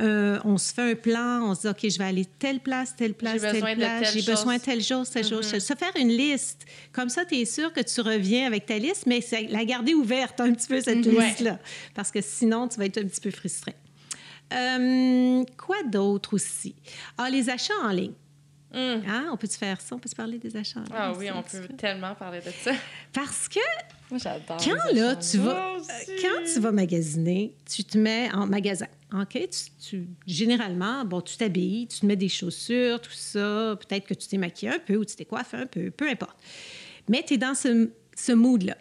Euh, 0.00 0.38
on 0.44 0.56
se 0.58 0.72
fait 0.72 0.92
un 0.92 0.94
plan, 0.94 1.42
on 1.50 1.54
se 1.54 1.62
dit, 1.62 1.68
OK, 1.68 1.90
je 1.90 1.98
vais 1.98 2.04
aller 2.04 2.24
telle 2.38 2.60
place, 2.60 2.94
telle 2.96 3.14
place, 3.14 3.40
telle 3.40 3.60
place, 3.76 4.12
j'ai 4.14 4.22
besoin 4.22 4.56
de 4.58 4.62
telle 4.62 4.82
chose, 4.82 5.10
telle 5.10 5.26
chose. 5.26 5.46
Se 5.46 5.74
faire 5.74 5.92
une 5.98 6.08
liste. 6.08 6.64
Comme 6.92 7.08
ça, 7.08 7.24
tu 7.24 7.36
es 7.36 7.44
sûr 7.44 7.72
que 7.72 7.80
tu 7.80 8.00
reviens 8.00 8.46
avec 8.46 8.66
ta 8.66 8.78
liste, 8.78 9.06
mais 9.06 9.20
c'est 9.20 9.42
la 9.48 9.64
garder 9.64 9.94
ouverte 9.94 10.40
un 10.40 10.52
petit 10.52 10.68
peu, 10.68 10.80
cette 10.80 11.04
Mhm. 11.06 11.18
liste-là. 11.20 11.58
Parce 11.94 12.10
que 12.10 12.20
sinon, 12.20 12.68
tu 12.68 12.78
vas 12.78 12.86
être 12.86 12.98
un 12.98 13.04
petit 13.06 13.20
peu 13.20 13.30
frustré. 13.30 13.74
Euh, 14.52 15.44
quoi 15.56 15.82
d'autre 15.84 16.34
aussi? 16.34 16.74
Ah, 17.16 17.28
les 17.30 17.50
achats 17.50 17.74
en 17.82 17.90
ligne. 17.90 18.14
Hmm. 18.72 19.00
Hein? 19.08 19.28
On 19.32 19.36
peut-tu 19.38 19.56
faire 19.56 19.80
ça? 19.80 19.96
On 19.96 19.98
peut 19.98 20.08
se 20.10 20.14
parler 20.14 20.38
des 20.38 20.54
achats 20.56 20.80
en 20.80 20.82
ligne? 20.84 20.92
Ah 20.94 21.12
oui, 21.16 21.28
on 21.34 21.42
peut 21.42 21.66
peu? 21.66 21.74
tellement 21.76 22.14
parler 22.14 22.40
de 22.40 22.50
ça. 22.62 22.72
Parce 23.12 23.48
que 23.48 23.60
Moi, 24.10 24.18
j'adore. 24.22 24.58
quand 24.62 24.92
là, 24.94 25.16
tu 25.16 25.38
vas, 25.38 25.72
quand 26.22 26.44
tu 26.52 26.60
vas 26.60 26.72
magasiner, 26.72 27.54
tu 27.70 27.82
te 27.84 27.96
mets 27.96 28.30
en 28.34 28.46
magasin. 28.46 28.86
OK? 29.12 29.32
Tu, 29.32 29.48
tu- 29.88 30.08
généralement, 30.26 31.04
bon, 31.04 31.20
tu 31.20 31.36
t'habilles, 31.36 31.86
tu 31.86 32.00
te 32.00 32.06
mets 32.06 32.16
des 32.16 32.28
chaussures, 32.28 33.00
tout 33.00 33.10
ça. 33.12 33.76
Peut-être 33.80 34.06
que 34.06 34.14
tu 34.14 34.28
t'es 34.28 34.36
maquillé 34.38 34.72
un 34.72 34.78
peu 34.78 34.96
ou 34.96 35.04
tu 35.04 35.16
t'es 35.16 35.24
coiffé 35.24 35.56
un 35.56 35.66
peu, 35.66 35.90
peu 35.90 36.08
importe. 36.08 36.36
Mais 37.08 37.24
tu 37.26 37.34
es 37.34 37.38
dans 37.38 37.54
ce, 37.54 37.88
ce 38.16 38.32
mood-là. 38.32 38.76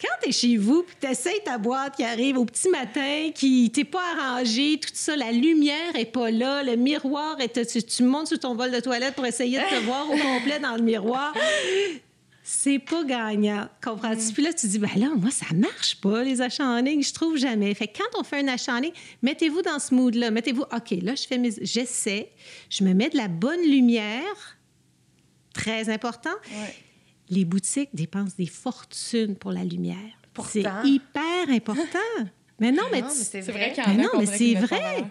Quand 0.00 0.08
tu 0.22 0.30
es 0.30 0.32
chez 0.32 0.56
vous, 0.56 0.82
puis 0.82 0.96
tu 1.00 1.06
essaies 1.06 1.40
ta 1.44 1.56
boîte 1.56 1.94
qui 1.94 2.02
arrive 2.02 2.36
au 2.36 2.44
petit 2.44 2.68
matin, 2.68 3.30
qui 3.32 3.70
t'es 3.72 3.84
pas 3.84 4.02
arrangée, 4.18 4.78
tout 4.80 4.90
ça, 4.92 5.14
la 5.16 5.30
lumière 5.30 5.94
est 5.94 6.04
pas 6.12 6.32
là, 6.32 6.64
le 6.64 6.74
miroir, 6.74 7.40
est, 7.40 7.64
tu, 7.64 7.80
tu 7.82 8.02
montes 8.02 8.26
sur 8.26 8.40
ton 8.40 8.56
bol 8.56 8.72
de 8.72 8.80
toilette 8.80 9.14
pour 9.14 9.24
essayer 9.24 9.56
de 9.58 9.62
te 9.64 9.80
voir 9.84 10.10
au 10.10 10.16
complet 10.16 10.58
dans 10.58 10.74
le 10.74 10.82
miroir. 10.82 11.32
C'est 12.46 12.78
pas 12.78 13.04
gagnant, 13.04 13.68
comprends-tu? 13.82 14.34
Puis 14.34 14.42
là, 14.42 14.52
tu 14.52 14.66
dis, 14.66 14.78
ben 14.78 14.90
là, 14.96 15.08
moi, 15.16 15.30
ça 15.30 15.46
marche 15.54 15.98
pas, 16.02 16.22
les 16.22 16.42
achats 16.42 16.66
en 16.66 16.78
ligne, 16.82 17.02
je 17.02 17.14
trouve 17.14 17.38
jamais. 17.38 17.72
Fait 17.74 17.88
que 17.88 17.96
quand 17.96 18.20
on 18.20 18.22
fait 18.22 18.40
un 18.40 18.48
achat 18.48 18.74
en 18.74 18.80
ligne, 18.80 18.92
mettez-vous 19.22 19.62
dans 19.62 19.78
ce 19.78 19.94
mood-là. 19.94 20.30
Mettez-vous, 20.30 20.60
OK, 20.70 20.90
là, 21.02 21.14
je 21.14 21.26
fais 21.26 21.38
mes... 21.38 21.52
J'essaie, 21.62 22.30
je 22.68 22.84
me 22.84 22.92
mets 22.92 23.08
de 23.08 23.16
la 23.16 23.28
bonne 23.28 23.62
lumière, 23.62 24.58
très 25.54 25.88
important. 25.88 26.34
Ouais. 26.50 26.74
Les 27.30 27.46
boutiques 27.46 27.88
dépensent 27.94 28.34
des 28.36 28.46
fortunes 28.46 29.36
pour 29.36 29.50
la 29.52 29.64
lumière. 29.64 29.96
C'est 30.50 30.62
Pourtant. 30.62 30.82
hyper 30.84 31.48
important. 31.48 31.98
mais 32.58 32.72
non, 32.72 32.82
mais, 32.92 33.00
Non, 33.00 33.08
tu- 33.08 33.14
mais 33.18 33.24
c'est 33.24 33.42
C'est 33.42 33.52
vrai. 33.52 33.52
vrai 33.52 33.72
qu'il 33.72 33.84
y 33.84 33.86
en 33.86 33.94
mais 33.94 34.00
a 34.00 34.02
non, 34.04 34.10
qu'on 34.10 34.18
mais 34.18 34.26
c'est 34.26 34.54
vrai. 34.54 35.04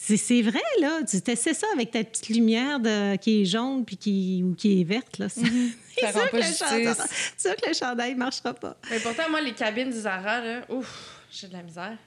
C'est, 0.00 0.42
vrai, 0.42 0.60
là. 0.80 1.00
Tu 1.08 1.16
essaies 1.30 1.54
ça 1.54 1.66
avec 1.74 1.90
ta 1.90 2.04
petite 2.04 2.28
lumière 2.28 2.78
de, 2.78 3.16
qui 3.16 3.42
est 3.42 3.44
jaune 3.44 3.84
puis 3.84 3.96
qui, 3.96 4.42
ou 4.44 4.54
qui 4.54 4.80
est 4.80 4.84
verte, 4.84 5.18
là. 5.18 5.28
Ça, 5.28 5.40
rend 6.12 6.26
pas 6.30 6.40
justice. 6.40 6.58
chandail- 6.58 6.94
c'est 7.36 7.48
sûr 7.48 7.56
que 7.56 7.68
le 7.68 7.74
chandail 7.74 8.14
ne 8.14 8.18
marchera 8.18 8.54
pas. 8.54 8.76
Mais 8.90 9.00
pourtant, 9.00 9.28
moi, 9.28 9.40
les 9.40 9.52
cabines 9.54 9.90
du 9.90 9.98
Zara, 9.98 10.40
là, 10.40 10.60
ouf, 10.68 11.20
j'ai 11.32 11.48
de 11.48 11.52
la 11.52 11.62
misère. 11.62 11.98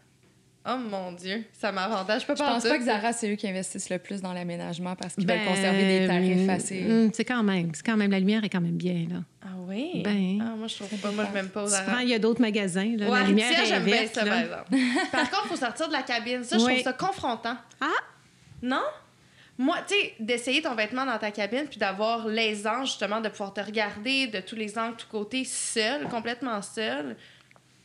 Oh 0.64 0.78
mon 0.78 1.12
Dieu, 1.14 1.44
ça 1.54 1.72
m'avantage 1.72 2.28
pas 2.28 2.36
Je 2.36 2.44
pense 2.44 2.64
pas 2.64 2.78
que 2.78 2.84
Zara, 2.84 3.14
c'est 3.14 3.32
eux 3.32 3.36
qui 3.36 3.48
investissent 3.48 3.90
le 3.90 3.98
plus 3.98 4.22
dans 4.22 4.32
l'aménagement 4.32 4.96
parce 4.96 5.16
qu'ils 5.16 5.26
Ben, 5.26 5.40
veulent 5.40 5.48
conserver 5.48 6.00
des 6.02 6.08
tarifs 6.08 6.50
assez. 6.50 6.86
hum, 6.88 7.10
c'est 7.14 7.26
quand 7.26 7.42
même. 7.42 7.72
C'est 7.74 7.84
quand 7.84 7.98
même. 7.98 8.12
La 8.12 8.20
lumière 8.20 8.44
est 8.44 8.50
quand 8.50 8.62
même 8.62 8.78
bien, 8.78 9.08
là. 9.10 9.24
Ah 9.44 9.48
oui? 9.68 10.02
Ben. 10.04 10.40
Ah, 10.40 10.56
moi, 10.56 10.68
je 10.68 10.76
trouve 10.76 10.90
pas. 11.00 11.10
Moi, 11.12 11.26
je 11.28 11.34
m'aime 11.34 11.50
pas 11.50 11.64
aux 11.64 11.68
Zara. 11.68 12.04
il 12.04 12.10
y 12.10 12.14
a 12.14 12.20
d'autres 12.20 12.42
magasins, 12.42 12.94
là. 12.96 13.10
Ouais, 13.10 13.20
la 13.22 13.28
lumière 13.28 13.60
est 13.60 13.66
j'aime 13.66 13.84
bien 13.86 14.06
ça, 14.06 14.24
là. 14.24 14.32
par 14.32 14.40
exemple. 14.40 14.70
Par 15.12 15.30
contre, 15.32 15.42
il 15.46 15.50
faut 15.50 15.56
sortir 15.56 15.88
de 15.88 15.94
la 15.94 16.04
cabine. 16.04 16.44
Ça, 16.44 16.58
je 16.60 16.64
trouve 16.64 16.82
ça 16.82 16.94
confrontant. 16.94 17.58
Ah! 17.80 17.88
Non? 18.62 18.84
Moi, 19.58 19.78
tu 19.88 19.96
sais, 19.96 20.14
d'essayer 20.20 20.62
ton 20.62 20.76
vêtement 20.76 21.06
dans 21.08 21.18
ta 21.18 21.32
cabine 21.32 21.66
puis 21.70 21.80
d'avoir 21.80 22.28
l'aisance, 22.28 22.90
justement, 22.90 23.20
de 23.20 23.30
pouvoir 23.30 23.54
te 23.54 23.62
regarder 23.62 24.28
de 24.28 24.40
tous 24.40 24.56
les 24.56 24.78
angles, 24.78 24.96
tous 24.98 25.08
côtés, 25.08 25.44
seul, 25.44 26.08
complètement 26.08 26.62
seul, 26.62 27.16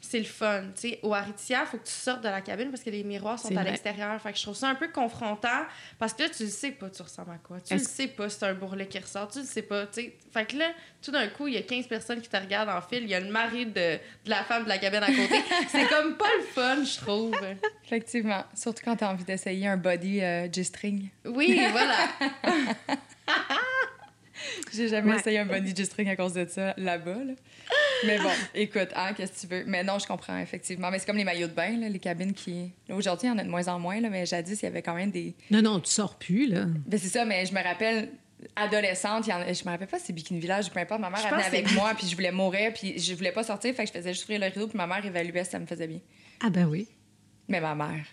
c'est 0.09 0.18
le 0.18 0.24
fun. 0.24 0.64
Tu 0.74 0.90
sais, 0.90 1.00
au 1.02 1.14
Aritzia, 1.14 1.62
il 1.62 1.66
faut 1.66 1.78
que 1.78 1.86
tu 1.86 1.92
sortes 1.92 2.22
de 2.22 2.28
la 2.28 2.40
cabine 2.40 2.70
parce 2.70 2.82
que 2.82 2.90
les 2.90 3.04
miroirs 3.04 3.38
sont 3.38 3.57
à 3.57 3.64
l'extérieur. 3.64 4.20
Fait 4.20 4.32
que 4.32 4.38
je 4.38 4.42
trouve 4.42 4.57
ça 4.57 4.68
un 4.68 4.74
peu 4.74 4.88
confrontant 4.88 5.64
parce 5.98 6.12
que 6.14 6.22
là, 6.22 6.28
tu 6.28 6.44
le 6.44 6.48
sais 6.48 6.70
pas, 6.72 6.88
tu 6.90 7.02
ressembles 7.02 7.32
à 7.32 7.38
quoi. 7.38 7.61
Tu 7.61 7.74
le 7.74 7.80
sais 7.80 8.09
pas 8.09 8.28
si 8.28 8.38
c'est 8.38 8.46
un 8.46 8.54
bourrelet 8.54 8.86
qui 8.86 8.98
ressort. 8.98 9.28
Tu 9.28 9.40
le 9.40 9.44
sais 9.44 9.62
pas, 9.62 9.86
tu 9.86 10.02
sais. 10.02 10.16
Fait 10.32 10.46
que 10.46 10.57
là, 10.57 10.70
tout 11.02 11.11
d'un 11.11 11.28
coup, 11.28 11.46
il 11.48 11.54
y 11.54 11.57
a 11.57 11.62
15 11.62 11.86
personnes 11.86 12.20
qui 12.20 12.28
te 12.28 12.36
regardent 12.36 12.70
en 12.70 12.80
fil. 12.80 13.02
Il 13.02 13.09
y 13.09 13.14
a 13.14 13.20
le 13.20 13.30
mari 13.30 13.66
de, 13.66 13.72
de 13.72 14.00
la 14.30 14.44
femme 14.44 14.64
de 14.64 14.68
la 14.68 14.78
cabine 14.78 15.02
à 15.02 15.07
côté. 15.07 15.42
c'est 15.68 15.88
comme 15.88 16.16
pas 16.16 16.24
le 16.38 16.44
fun, 16.44 16.84
je 16.84 16.96
trouve. 16.98 17.36
Effectivement. 17.84 18.44
Surtout 18.54 18.82
quand 18.84 18.96
tu 18.96 19.04
as 19.04 19.11
envie 19.11 19.24
d'essayer 19.24 19.66
un 19.66 19.76
body 19.76 20.22
euh, 20.22 20.48
G-string. 20.52 21.09
Oui, 21.24 21.61
voilà. 21.70 21.96
J'ai 24.74 24.88
jamais 24.88 25.12
Ouais. 25.12 25.18
essayé 25.18 25.38
un 25.38 25.47
body 25.47 25.74
G-string 25.74 26.09
à 26.09 26.16
cause 26.16 26.32
de 26.34 26.47
ça 26.49 26.74
là-bas. 26.76 27.14
là. 27.24 27.32
Mais 28.07 28.18
bon, 28.18 28.28
écoute, 28.55 28.88
hein, 28.94 29.12
qu'est-ce 29.16 29.32
que 29.32 29.40
tu 29.40 29.47
veux? 29.47 29.64
Mais 29.66 29.82
non, 29.84 29.99
je 29.99 30.07
comprends, 30.07 30.38
effectivement. 30.38 30.90
Mais 30.90 30.99
c'est 30.99 31.07
comme 31.07 31.16
les 31.16 31.24
maillots 31.24 31.49
de 31.49 31.53
bain, 31.55 31.78
là, 31.78 31.88
les 31.88 31.99
cabines 31.99 32.32
qui. 32.34 32.70
Aujourd'hui, 32.90 33.28
il 33.28 33.30
y 33.30 33.34
en 33.34 33.38
a 33.38 33.44
de 33.44 33.49
moins 33.49 33.66
en 33.68 33.78
moins, 33.78 34.01
là, 34.01 34.11
mais 34.11 34.26
jadis, 34.26 34.61
il 34.61 34.64
y 34.64 34.68
avait 34.68 34.82
quand 34.82 34.94
même 34.94 35.11
des. 35.11 35.34
Non, 35.51 35.62
non, 35.62 35.80
tu 35.80 35.90
sors 35.90 36.16
plus, 36.16 36.47
là. 36.47 36.66
Ben, 36.86 36.99
c'est 36.99 37.09
ça, 37.09 37.24
mais 37.24 37.47
je 37.47 37.55
me 37.55 37.62
rappelle, 37.62 38.11
adolescente, 38.55 39.26
il 39.26 39.30
y 39.30 39.32
en 39.32 39.40
je 39.53 39.64
me 39.64 39.70
rappelle 39.70 39.88
pas 39.88 39.99
si 39.99 40.07
c'est 40.07 40.12
Bikini 40.12 40.40
Village 40.40 40.66
ou 40.66 40.70
peu 40.70 40.80
importe, 40.80 41.01
ma 41.01 41.11
mère 41.11 41.26
venait 41.30 41.44
avec 41.44 41.72
moi, 41.72 41.92
puis 41.97 42.07
je 42.07 42.14
voulais 42.14 42.32
mourir, 42.32 42.72
puis 42.74 42.99
je 42.99 43.14
voulais 43.14 43.32
pas 43.32 43.42
sortir, 43.42 43.74
fait 43.74 43.84
que 43.84 43.88
je 43.88 43.92
faisais 43.99 44.12
juste 44.12 44.24
ouvrir 44.24 44.40
le 44.40 44.47
rideau, 44.47 44.66
puis 44.68 44.76
ma 44.76 44.86
mère 44.86 45.05
évaluait 45.05 45.44
si 45.44 45.51
ça 45.53 45.59
me 45.59 45.66
faisait 45.66 45.86
bien. 45.86 46.01
Ah, 46.44 46.51
ben 46.51 46.66
oui. 46.66 46.86
Mais 47.49 47.61
ma 47.61 47.74
mère, 47.74 48.05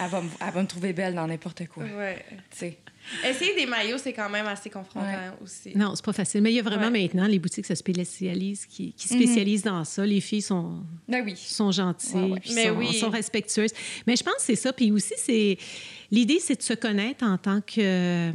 elle 0.00 0.10
va 0.10 0.20
me, 0.20 0.28
elle 0.40 0.52
va 0.52 0.62
me 0.62 0.66
trouver 0.66 0.92
belle 0.92 1.14
dans 1.14 1.26
n'importe 1.26 1.66
quoi, 1.68 1.84
Ouais. 1.84 2.24
tu 2.50 2.58
sais. 2.58 2.78
Essayer 3.22 3.54
des 3.54 3.66
maillots, 3.66 3.98
c'est 3.98 4.14
quand 4.14 4.30
même 4.30 4.46
assez 4.46 4.70
confrontant 4.70 5.06
Ouais. 5.06 5.30
aussi. 5.42 5.76
Non, 5.76 5.94
c'est 5.94 6.04
pas 6.04 6.14
facile. 6.14 6.40
Mais 6.40 6.52
il 6.52 6.56
y 6.56 6.58
a 6.58 6.62
vraiment 6.62 6.86
Ouais. 6.90 7.02
maintenant 7.02 7.26
les 7.26 7.38
boutiques 7.38 7.66
se 7.66 7.74
spécialisent, 7.74 8.64
qui, 8.64 8.94
qui 8.94 9.08
spécialisent 9.08 9.62
dans 9.62 9.84
ça. 9.84 10.06
Les 10.06 10.22
filles 10.22 10.40
sont, 10.40 10.82
Ben 11.06 11.22
oui. 11.22 11.36
sont 11.36 11.70
gentilles, 11.70 12.14
Ouais, 12.16 12.30
ouais. 12.30 12.40
puis 12.40 12.54
Mais 12.54 12.68
sont, 12.68 12.76
oui. 12.76 12.94
sont 12.94 13.10
respectueuses. 13.10 13.72
Mais 14.06 14.16
je 14.16 14.22
pense 14.24 14.36
que 14.36 14.42
c'est 14.42 14.56
ça. 14.56 14.72
Puis 14.72 14.90
aussi, 14.90 15.12
c'est 15.18 15.58
l'idée, 16.10 16.38
c'est 16.40 16.56
de 16.56 16.62
se 16.62 16.72
connaître 16.72 17.24
en 17.26 17.36
tant 17.36 17.60
que, 17.60 18.32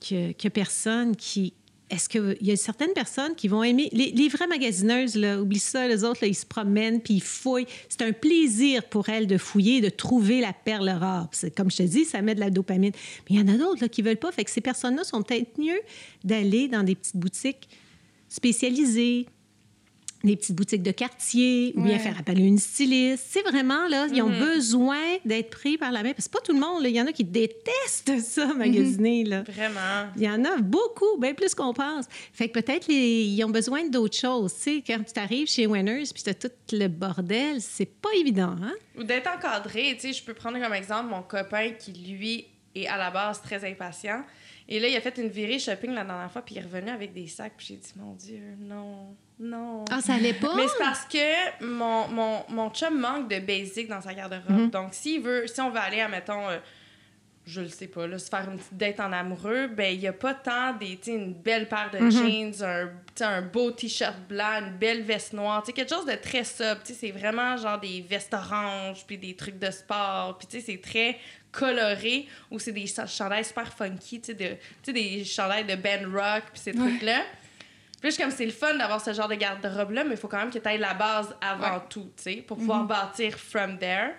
que, 0.00 0.32
que 0.32 0.48
personne 0.48 1.14
qui, 1.14 1.52
est-ce 1.88 2.08
qu'il 2.08 2.36
y 2.40 2.50
a 2.50 2.56
certaines 2.56 2.92
personnes 2.92 3.34
qui 3.36 3.46
vont 3.46 3.62
aimer. 3.62 3.88
Les, 3.92 4.28
vraies 4.28 4.48
magasineuses, 4.48 5.14
là, 5.14 5.40
oublie 5.40 5.60
ça, 5.60 5.86
les 5.86 6.02
autres, 6.02 6.18
là, 6.22 6.28
ils 6.28 6.34
se 6.34 6.46
promènent 6.46 7.00
puis 7.00 7.14
ils 7.14 7.22
fouillent. 7.22 7.66
C'est 7.88 8.02
un 8.02 8.12
plaisir 8.12 8.82
pour 8.84 9.08
elles 9.08 9.28
de 9.28 9.38
fouiller, 9.38 9.80
de 9.80 9.88
trouver 9.88 10.40
la 10.40 10.52
perle 10.52 10.88
rare. 10.88 11.30
Comme 11.56 11.70
je 11.70 11.76
te 11.76 11.82
dis, 11.84 12.04
ça 12.04 12.22
met 12.22 12.34
de 12.34 12.40
la 12.40 12.50
dopamine. 12.50 12.92
Mais 13.28 13.36
il 13.36 13.40
y 13.40 13.42
en 13.42 13.54
a 13.54 13.56
d'autres 13.56 13.86
qui 13.86 14.02
veulent 14.02 14.16
pas. 14.16 14.32
Fait 14.32 14.44
que 14.44 14.50
ces 14.50 14.60
personnes-là 14.60 15.04
sont 15.04 15.22
peut-être 15.22 15.58
mieux 15.60 15.80
d'aller 16.24 16.66
dans 16.66 16.82
des 16.82 16.96
petites 16.96 17.16
boutiques 17.16 17.68
spécialisées, 18.28 19.26
des 20.26 20.36
petites 20.36 20.54
boutiques 20.56 20.82
de 20.82 20.90
quartier, 20.90 21.72
ou 21.76 21.82
bien 21.82 21.94
Ouais. 21.94 21.98
faire 21.98 22.18
appel 22.18 22.36
à 22.38 22.40
une 22.40 22.58
styliste. 22.58 23.24
C'est 23.30 23.42
vraiment, 23.42 23.86
là, 23.88 24.06
ils 24.12 24.20
ont 24.22 24.28
Mhm. 24.28 24.38
besoin 24.38 25.00
d'être 25.24 25.50
pris 25.50 25.78
par 25.78 25.92
la 25.92 26.02
main. 26.02 26.10
Parce 26.12 26.16
que 26.16 26.22
c'est 26.24 26.32
pas 26.32 26.40
tout 26.44 26.52
le 26.52 26.60
monde, 26.60 26.82
là. 26.82 26.88
Il 26.88 26.94
y 26.94 27.00
en 27.00 27.06
a 27.06 27.12
qui 27.12 27.24
détestent 27.24 28.18
ça, 28.20 28.52
magasiner, 28.54 29.24
là. 29.24 29.42
Vraiment. 29.42 30.10
Il 30.16 30.22
y 30.22 30.28
en 30.28 30.44
a 30.44 30.56
beaucoup, 30.58 31.16
bien 31.18 31.34
plus 31.34 31.54
qu'on 31.54 31.72
pense. 31.72 32.06
Fait 32.32 32.48
que 32.48 32.60
peut-être 32.60 32.88
ils 32.90 33.42
ont 33.44 33.50
besoin 33.50 33.88
d'autres 33.88 34.16
choses. 34.18 34.54
Tu 34.54 34.60
sais, 34.60 34.82
quand 34.86 34.98
tu 35.12 35.18
arrives 35.20 35.48
chez 35.48 35.66
Winners 35.66 36.04
puis 36.12 36.22
tu 36.22 36.30
as 36.30 36.34
tout 36.34 36.50
le 36.72 36.88
bordel, 36.88 37.60
c'est 37.60 37.86
pas 37.86 38.10
évident, 38.18 38.54
hein? 38.62 38.74
Ou 38.98 39.02
d'être 39.04 39.28
encadré. 39.34 39.94
Tu 39.94 40.08
sais, 40.08 40.12
je 40.12 40.22
peux 40.22 40.34
prendre 40.34 40.58
comme 40.60 40.72
exemple 40.74 41.10
mon 41.10 41.22
copain 41.22 41.70
qui, 41.78 41.92
lui, 41.92 42.46
est 42.74 42.86
à 42.86 42.96
la 42.96 43.10
base 43.10 43.40
très 43.40 43.64
impatient. 43.68 44.22
Et 44.68 44.80
là, 44.80 44.88
il 44.88 44.96
a 44.96 45.00
fait 45.00 45.16
une 45.18 45.28
virée 45.28 45.58
shopping 45.60 45.92
la 45.92 46.04
dernière 46.04 46.30
fois, 46.30 46.42
puis 46.42 46.56
il 46.56 46.58
est 46.58 46.62
revenu 46.64 46.90
avec 46.90 47.12
des 47.12 47.28
sacs. 47.28 47.52
Puis 47.56 47.66
j'ai 47.70 47.76
dit, 47.76 47.92
mon 47.96 48.14
Dieu, 48.14 48.40
non, 48.58 49.14
non. 49.38 49.84
Ah, 49.90 50.00
ça 50.00 50.14
allait 50.14 50.32
pas? 50.34 50.54
Mais 50.56 50.66
c'est 50.66 50.78
parce 50.78 51.04
que 51.04 51.64
mon, 51.64 52.08
mon, 52.08 52.44
mon 52.48 52.70
chum 52.70 52.98
manque 52.98 53.30
de 53.30 53.38
basic 53.38 53.86
dans 53.88 54.00
sa 54.00 54.12
garde-robe. 54.12 54.50
Mhm. 54.62 54.70
Donc, 54.70 54.92
s'il 54.94 55.20
veut, 55.22 55.46
si 55.46 55.60
on 55.60 55.70
veut 55.70 55.78
aller, 55.78 56.00
admettons, 56.00 56.48
euh, 56.48 56.58
je 57.46 57.60
le 57.60 57.68
sais 57.68 57.86
pas, 57.86 58.08
là, 58.08 58.18
se 58.18 58.28
faire 58.28 58.50
une 58.50 58.56
petite 58.58 58.76
date 58.76 58.98
en 58.98 59.12
amoureux, 59.12 59.68
ben 59.68 59.94
il 59.94 60.00
y 60.00 60.08
a 60.08 60.12
pas 60.12 60.34
tant 60.34 60.72
des, 60.72 60.96
tu 60.96 61.10
une 61.12 61.32
belle 61.32 61.68
paire 61.68 61.90
de 61.92 61.98
Mhm. 61.98 62.10
jeans, 62.10 62.64
un, 62.64 62.90
un 63.24 63.42
beau 63.42 63.70
t-shirt 63.70 64.18
blanc, 64.28 64.62
une 64.66 64.76
belle 64.78 65.02
veste 65.02 65.32
noire, 65.32 65.62
tu 65.62 65.72
quelque 65.72 65.94
chose 65.94 66.06
de 66.06 66.16
très 66.16 66.42
sobre. 66.42 66.82
Tu 66.82 66.92
c'est 66.92 67.12
vraiment 67.12 67.56
genre 67.56 67.78
des 67.78 68.00
vestes 68.00 68.34
oranges, 68.34 69.04
puis 69.06 69.16
des 69.16 69.36
trucs 69.36 69.60
de 69.60 69.70
sport, 69.70 70.36
puis 70.38 70.48
tu 70.48 70.58
sais, 70.58 70.72
c'est 70.72 70.80
très 70.80 71.18
coloré, 71.58 72.26
ou 72.50 72.58
c'est 72.58 72.72
des 72.72 72.86
cha- 72.86 73.06
chandails 73.06 73.44
super 73.44 73.72
funky, 73.72 74.20
tu 74.20 74.26
sais, 74.26 74.34
de- 74.34 74.92
des 74.92 75.24
chandails 75.24 75.64
de 75.64 75.74
Ben 75.76 76.04
Rock, 76.06 76.44
puis 76.52 76.60
ces 76.62 76.72
trucs-là. 76.72 77.22
Puis 77.98 78.02
là, 78.02 78.10
je 78.10 78.10
suis 78.10 78.22
comme 78.22 78.30
c'est 78.32 78.44
le 78.46 78.52
fun 78.52 78.74
d'avoir 78.74 79.00
ce 79.02 79.12
genre 79.14 79.28
de 79.28 79.34
garde-robe-là, 79.36 80.04
mais 80.04 80.12
il 80.12 80.16
faut 80.16 80.28
quand 80.28 80.38
même 80.38 80.50
que 80.50 80.58
tu 80.58 80.68
ailles 80.68 80.78
la 80.78 80.94
base 80.94 81.34
avant 81.40 81.76
Ouais. 81.76 81.82
tout, 81.88 82.10
tu 82.16 82.22
sais, 82.22 82.34
pour 82.46 82.58
pouvoir 82.58 82.84
bâtir 82.84 83.38
from 83.38 83.78
there. 83.78 84.10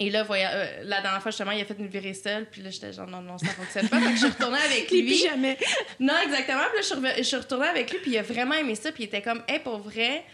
Et 0.00 0.10
là, 0.10 0.24
euh, 0.28 0.82
la 0.84 1.00
dernière 1.00 1.22
fois, 1.22 1.30
justement, 1.30 1.50
il 1.52 1.60
a 1.60 1.64
fait 1.64 1.76
une 1.78 1.86
virée 1.86 2.14
seule, 2.14 2.46
puis 2.46 2.60
là, 2.62 2.70
j'étais 2.70 2.92
genre, 2.92 3.06
non, 3.06 3.20
non, 3.20 3.38
ça 3.38 3.48
fonctionne 3.48 3.88
pas. 3.88 3.98
Fait 4.00 4.06
que 4.06 4.12
je 4.12 4.16
suis 4.18 4.28
retournée 4.28 4.58
avec 4.64 4.90
lui. 4.90 5.02
pyjamas. 5.04 5.54
Non, 6.00 6.14
exactement. 6.24 6.62
Puis 6.72 7.00
là, 7.02 7.14
je 7.18 7.22
suis, 7.22 7.36
retournée 7.36 7.66
avec 7.68 7.90
lui, 7.92 7.98
puis 8.00 8.10
il 8.12 8.18
a 8.18 8.22
vraiment 8.22 8.54
aimé 8.54 8.74
ça, 8.74 8.90
puis 8.90 9.04
il 9.04 9.06
était 9.06 9.22
comme, 9.22 9.42
hey, 9.46 9.60
pour 9.60 9.78
vrai, 9.78 10.24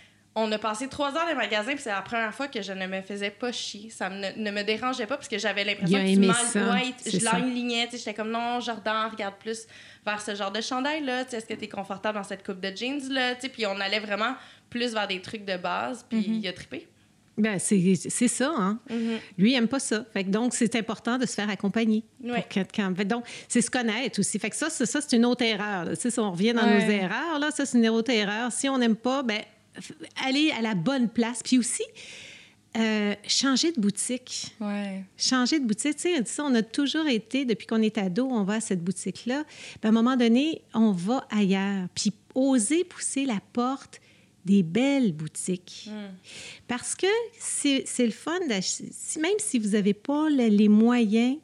on 0.41 0.53
a 0.53 0.59
passé 0.59 0.89
trois 0.89 1.09
heures 1.17 1.25
dans 1.25 1.31
le 1.31 1.37
magasin, 1.37 1.73
puis 1.73 1.81
c'est 1.83 1.91
la 1.91 2.03
première 2.03 2.33
fois 2.35 2.49
que 2.49 2.63
je 2.63 2.73
ne 2.73 2.87
me 2.87 3.01
faisais 3.03 3.31
pas 3.31 3.51
chier. 3.53 3.91
Ça 3.91 4.09
me- 4.11 4.37
ne 4.39 4.51
me 4.51 4.63
dérangeait 4.63 5.07
pas, 5.07 5.17
parce 5.17 5.29
que 5.29 5.39
j'avais 5.39 5.65
l'impression 5.65 5.99
que 5.99 6.05
tu 6.05 6.17
c'est 7.05 7.11
je 7.21 7.25
l'enlignais, 7.25 7.89
j'étais 7.93 8.15
comme, 8.15 8.31
non, 8.31 8.61
Jordan, 8.61 9.09
regarde 9.11 9.35
plus 9.39 9.67
vers 10.07 10.21
ce 10.21 10.35
genre 10.35 10.51
de 10.53 10.61
chandail-là, 10.61 11.25
tu 11.25 11.31
sais, 11.33 11.37
est-ce 11.39 11.47
que 11.47 11.55
tu 11.55 11.65
es 11.65 11.69
confortable 11.69 12.19
dans 12.19 12.25
cette 12.25 12.45
coupe 12.45 12.61
de 12.61 12.75
jeans-là, 12.75 13.35
tu 13.35 13.43
sais, 13.43 13.49
puis 13.49 13.67
on 13.67 13.79
allait 13.81 14.01
vraiment 14.01 14.35
plus 14.71 14.93
vers 14.95 15.09
des 15.09 15.21
trucs 15.21 15.45
de 15.45 15.57
base, 15.57 16.05
puis 16.09 16.19
Mm-hmm. 16.21 16.41
il 16.43 16.49
a 16.49 16.53
trippé. 16.53 16.89
Ben, 17.41 17.57
c'est 17.61 18.27
ça, 18.29 18.53
hein? 18.59 18.81
Lui, 19.39 19.53
il 19.53 19.55
aime 19.55 19.69
pas 19.69 19.79
ça. 19.79 20.05
Fait 20.13 20.25
que 20.25 20.29
donc, 20.29 20.55
c'est 20.55 20.75
important 20.75 21.19
de 21.19 21.25
se 21.25 21.35
faire 21.35 21.49
accompagner. 21.49 22.03
pour 22.21 22.33
fait 22.97 23.05
donc, 23.05 23.25
c'est 23.47 23.61
se 23.61 23.71
connaître 23.71 24.19
aussi. 24.19 24.41
Fait 24.41 24.51
que 24.51 24.57
ça, 24.57 24.69
c'est- 24.71 24.87
ça 24.87 25.01
c'est 25.01 25.17
une 25.17 25.25
autre 25.25 25.45
erreur. 25.45 25.85
là. 25.85 25.95
Si 25.95 26.19
on 26.19 26.33
revient 26.33 26.53
dans 26.53 26.67
nos 26.67 26.81
erreurs, 26.81 27.39
là, 27.39 27.53
ça, 27.53 27.65
c'est 27.65 27.79
une 27.79 27.89
autre 27.91 28.11
erreur. 28.11 28.51
Si 28.51 28.69
on 28.69 28.77
n'aime 28.77 28.97
pas, 28.97 29.23
ben, 29.23 29.41
aller 30.25 30.51
à 30.53 30.61
la 30.63 30.75
bonne 30.75 31.09
place. 31.09 31.43
Puis 31.43 31.59
aussi, 31.59 31.83
euh, 32.77 33.15
changer 33.27 33.73
de 33.73 33.81
boutique. 33.81 34.55
Ouais. 34.61 35.03
changer 35.17 35.59
de 35.59 35.65
boutique. 35.67 35.97
Tu 35.97 36.03
sais, 36.15 36.25
ça, 36.25 36.45
on 36.45 36.55
a 36.55 36.63
toujours 36.63 37.07
été, 37.07 37.45
depuis 37.45 37.67
qu'on 37.67 37.83
est 37.83 37.97
ado, 37.99 38.27
on 38.31 38.43
va 38.45 38.55
à 38.55 38.61
cette 38.61 38.83
boutique-là. 38.85 39.45
Puis 39.49 39.79
à 39.85 39.89
un 39.89 39.93
moment 39.93 40.17
donné, 40.17 40.63
on 40.75 40.93
va 40.93 41.27
ailleurs. 41.31 41.89
Puis 41.95 42.13
oser 42.35 42.85
pousser 42.85 43.25
la 43.25 43.41
porte 43.53 44.01
des 44.45 44.63
belles 44.63 45.13
boutiques. 45.13 45.91
Parce 46.69 46.95
que 46.95 47.07
c'est 47.39 47.85
le 47.99 48.11
fun 48.11 48.39
d'acheter. 48.49 48.89
si- 48.93 49.19
Même 49.19 49.33
si 49.39 49.59
vous 49.59 49.71
n'avez 49.71 49.93
pas 49.95 50.29
le- 50.31 50.47
les 50.49 50.69
moyens 50.69 51.37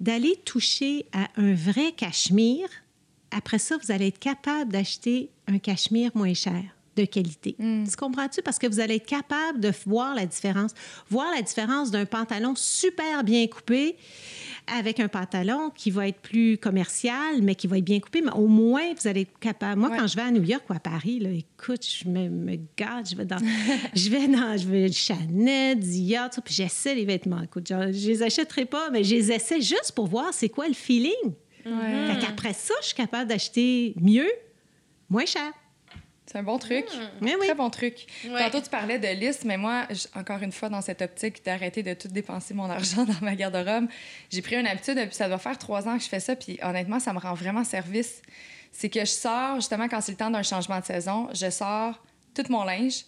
d'aller 0.00 0.34
toucher 0.44 1.06
à 1.12 1.28
un 1.36 1.54
vrai 1.54 1.92
cachemire, 1.92 2.68
après 3.30 3.58
ça, 3.58 3.76
vous 3.76 3.92
allez 3.92 4.08
être 4.08 4.18
capable 4.18 4.72
d'acheter 4.72 5.30
un 5.46 5.58
cachemire 5.58 6.10
moins 6.14 6.34
cher 6.34 6.62
de 6.96 7.04
qualité. 7.04 7.56
Tu 7.58 7.96
comprends-tu? 7.96 8.42
Parce 8.42 8.58
que 8.58 8.66
vous 8.66 8.80
allez 8.80 8.96
être 8.96 9.06
capable 9.06 9.60
de 9.60 9.72
voir 9.86 10.14
la 10.14 10.26
différence. 10.26 10.72
Voir 11.08 11.26
la 11.34 11.42
différence 11.42 11.90
d'un 11.90 12.04
pantalon 12.04 12.54
super 12.56 13.24
bien 13.24 13.46
coupé 13.46 13.96
avec 14.66 15.00
un 15.00 15.08
pantalon 15.08 15.70
qui 15.74 15.90
va 15.90 16.06
être 16.08 16.20
plus 16.20 16.56
commercial, 16.58 17.40
mais 17.42 17.54
qui 17.54 17.66
va 17.66 17.78
être 17.78 17.84
bien 17.84 17.98
coupé. 17.98 18.20
Mais 18.22 18.30
au 18.32 18.46
moins, 18.46 18.92
vous 18.94 19.08
allez 19.08 19.22
être 19.22 19.38
capable. 19.40 19.80
Moi, 19.80 19.90
Ouais. 19.90 19.96
quand 19.98 20.06
je 20.06 20.16
vais 20.16 20.22
à 20.22 20.30
New 20.30 20.42
York 20.44 20.62
ou 20.70 20.72
à 20.74 20.78
Paris, 20.80 21.18
là, 21.18 21.30
écoute, 21.30 21.84
je 21.84 22.08
me, 22.08 22.28
me 22.28 22.56
gâte. 22.76 23.10
Je 23.10 23.16
vais 23.16 23.24
dans, 23.24 23.38
je 23.94 24.08
vais 24.10 24.28
dans, 24.28 24.56
je 24.56 24.68
vais 24.68 24.92
Chanel, 24.92 25.78
Dior, 25.80 26.30
tout 26.30 26.40
puis 26.42 26.54
j'essaie 26.54 26.94
les 26.94 27.04
vêtements. 27.04 27.42
Écoute, 27.42 27.66
genre, 27.66 27.84
je 27.90 28.08
les 28.08 28.22
achèterai 28.22 28.66
pas, 28.66 28.90
mais 28.90 29.02
je 29.02 29.14
les 29.14 29.32
essaie 29.32 29.60
juste 29.60 29.92
pour 29.96 30.06
voir 30.06 30.32
c'est 30.32 30.48
quoi 30.50 30.68
le 30.68 30.74
feeling. 30.74 31.12
Ouais. 31.66 32.06
Fait 32.12 32.20
qu'après 32.26 32.52
ça, 32.52 32.74
je 32.82 32.86
suis 32.88 32.96
capable 32.96 33.28
d'acheter 33.30 33.94
mieux, 34.00 34.30
moins 35.08 35.26
cher. 35.26 35.52
C'est 36.32 36.38
un 36.38 36.42
bon 36.42 36.56
truc. 36.58 36.86
Mais 37.20 37.34
oui. 37.34 37.44
Très 37.46 37.54
bon 37.54 37.68
truc. 37.68 38.06
Ouais. 38.26 38.38
Tantôt, 38.38 38.62
tu 38.62 38.70
parlais 38.70 38.98
de 38.98 39.06
liste, 39.08 39.44
mais 39.44 39.58
moi, 39.58 39.86
encore 40.14 40.40
une 40.42 40.50
fois, 40.52 40.70
dans 40.70 40.80
cette 40.80 41.02
optique 41.02 41.44
d'arrêter 41.44 41.82
de 41.82 41.92
tout 41.92 42.08
dépenser 42.08 42.54
mon 42.54 42.70
argent 42.70 43.04
dans 43.04 43.20
ma 43.20 43.34
garde-robe, 43.34 43.86
j'ai 44.30 44.40
pris 44.40 44.56
une 44.56 44.66
habitude, 44.66 44.96
depuis 44.96 45.14
ça 45.14 45.28
doit 45.28 45.38
faire 45.38 45.58
trois 45.58 45.86
ans 45.88 45.98
que 45.98 46.02
je 46.04 46.08
fais 46.08 46.20
ça, 46.20 46.34
puis 46.34 46.58
honnêtement, 46.62 47.00
ça 47.00 47.12
me 47.12 47.18
rend 47.18 47.34
vraiment 47.34 47.64
service. 47.64 48.22
C'est 48.72 48.88
que 48.88 49.00
je 49.00 49.04
sors, 49.10 49.56
justement, 49.56 49.88
quand 49.88 50.00
c'est 50.00 50.12
le 50.12 50.16
temps 50.16 50.30
d'un 50.30 50.42
changement 50.42 50.80
de 50.80 50.84
saison, 50.86 51.28
je 51.34 51.50
sors 51.50 52.02
tout 52.34 52.44
mon 52.48 52.64
linge, 52.64 53.04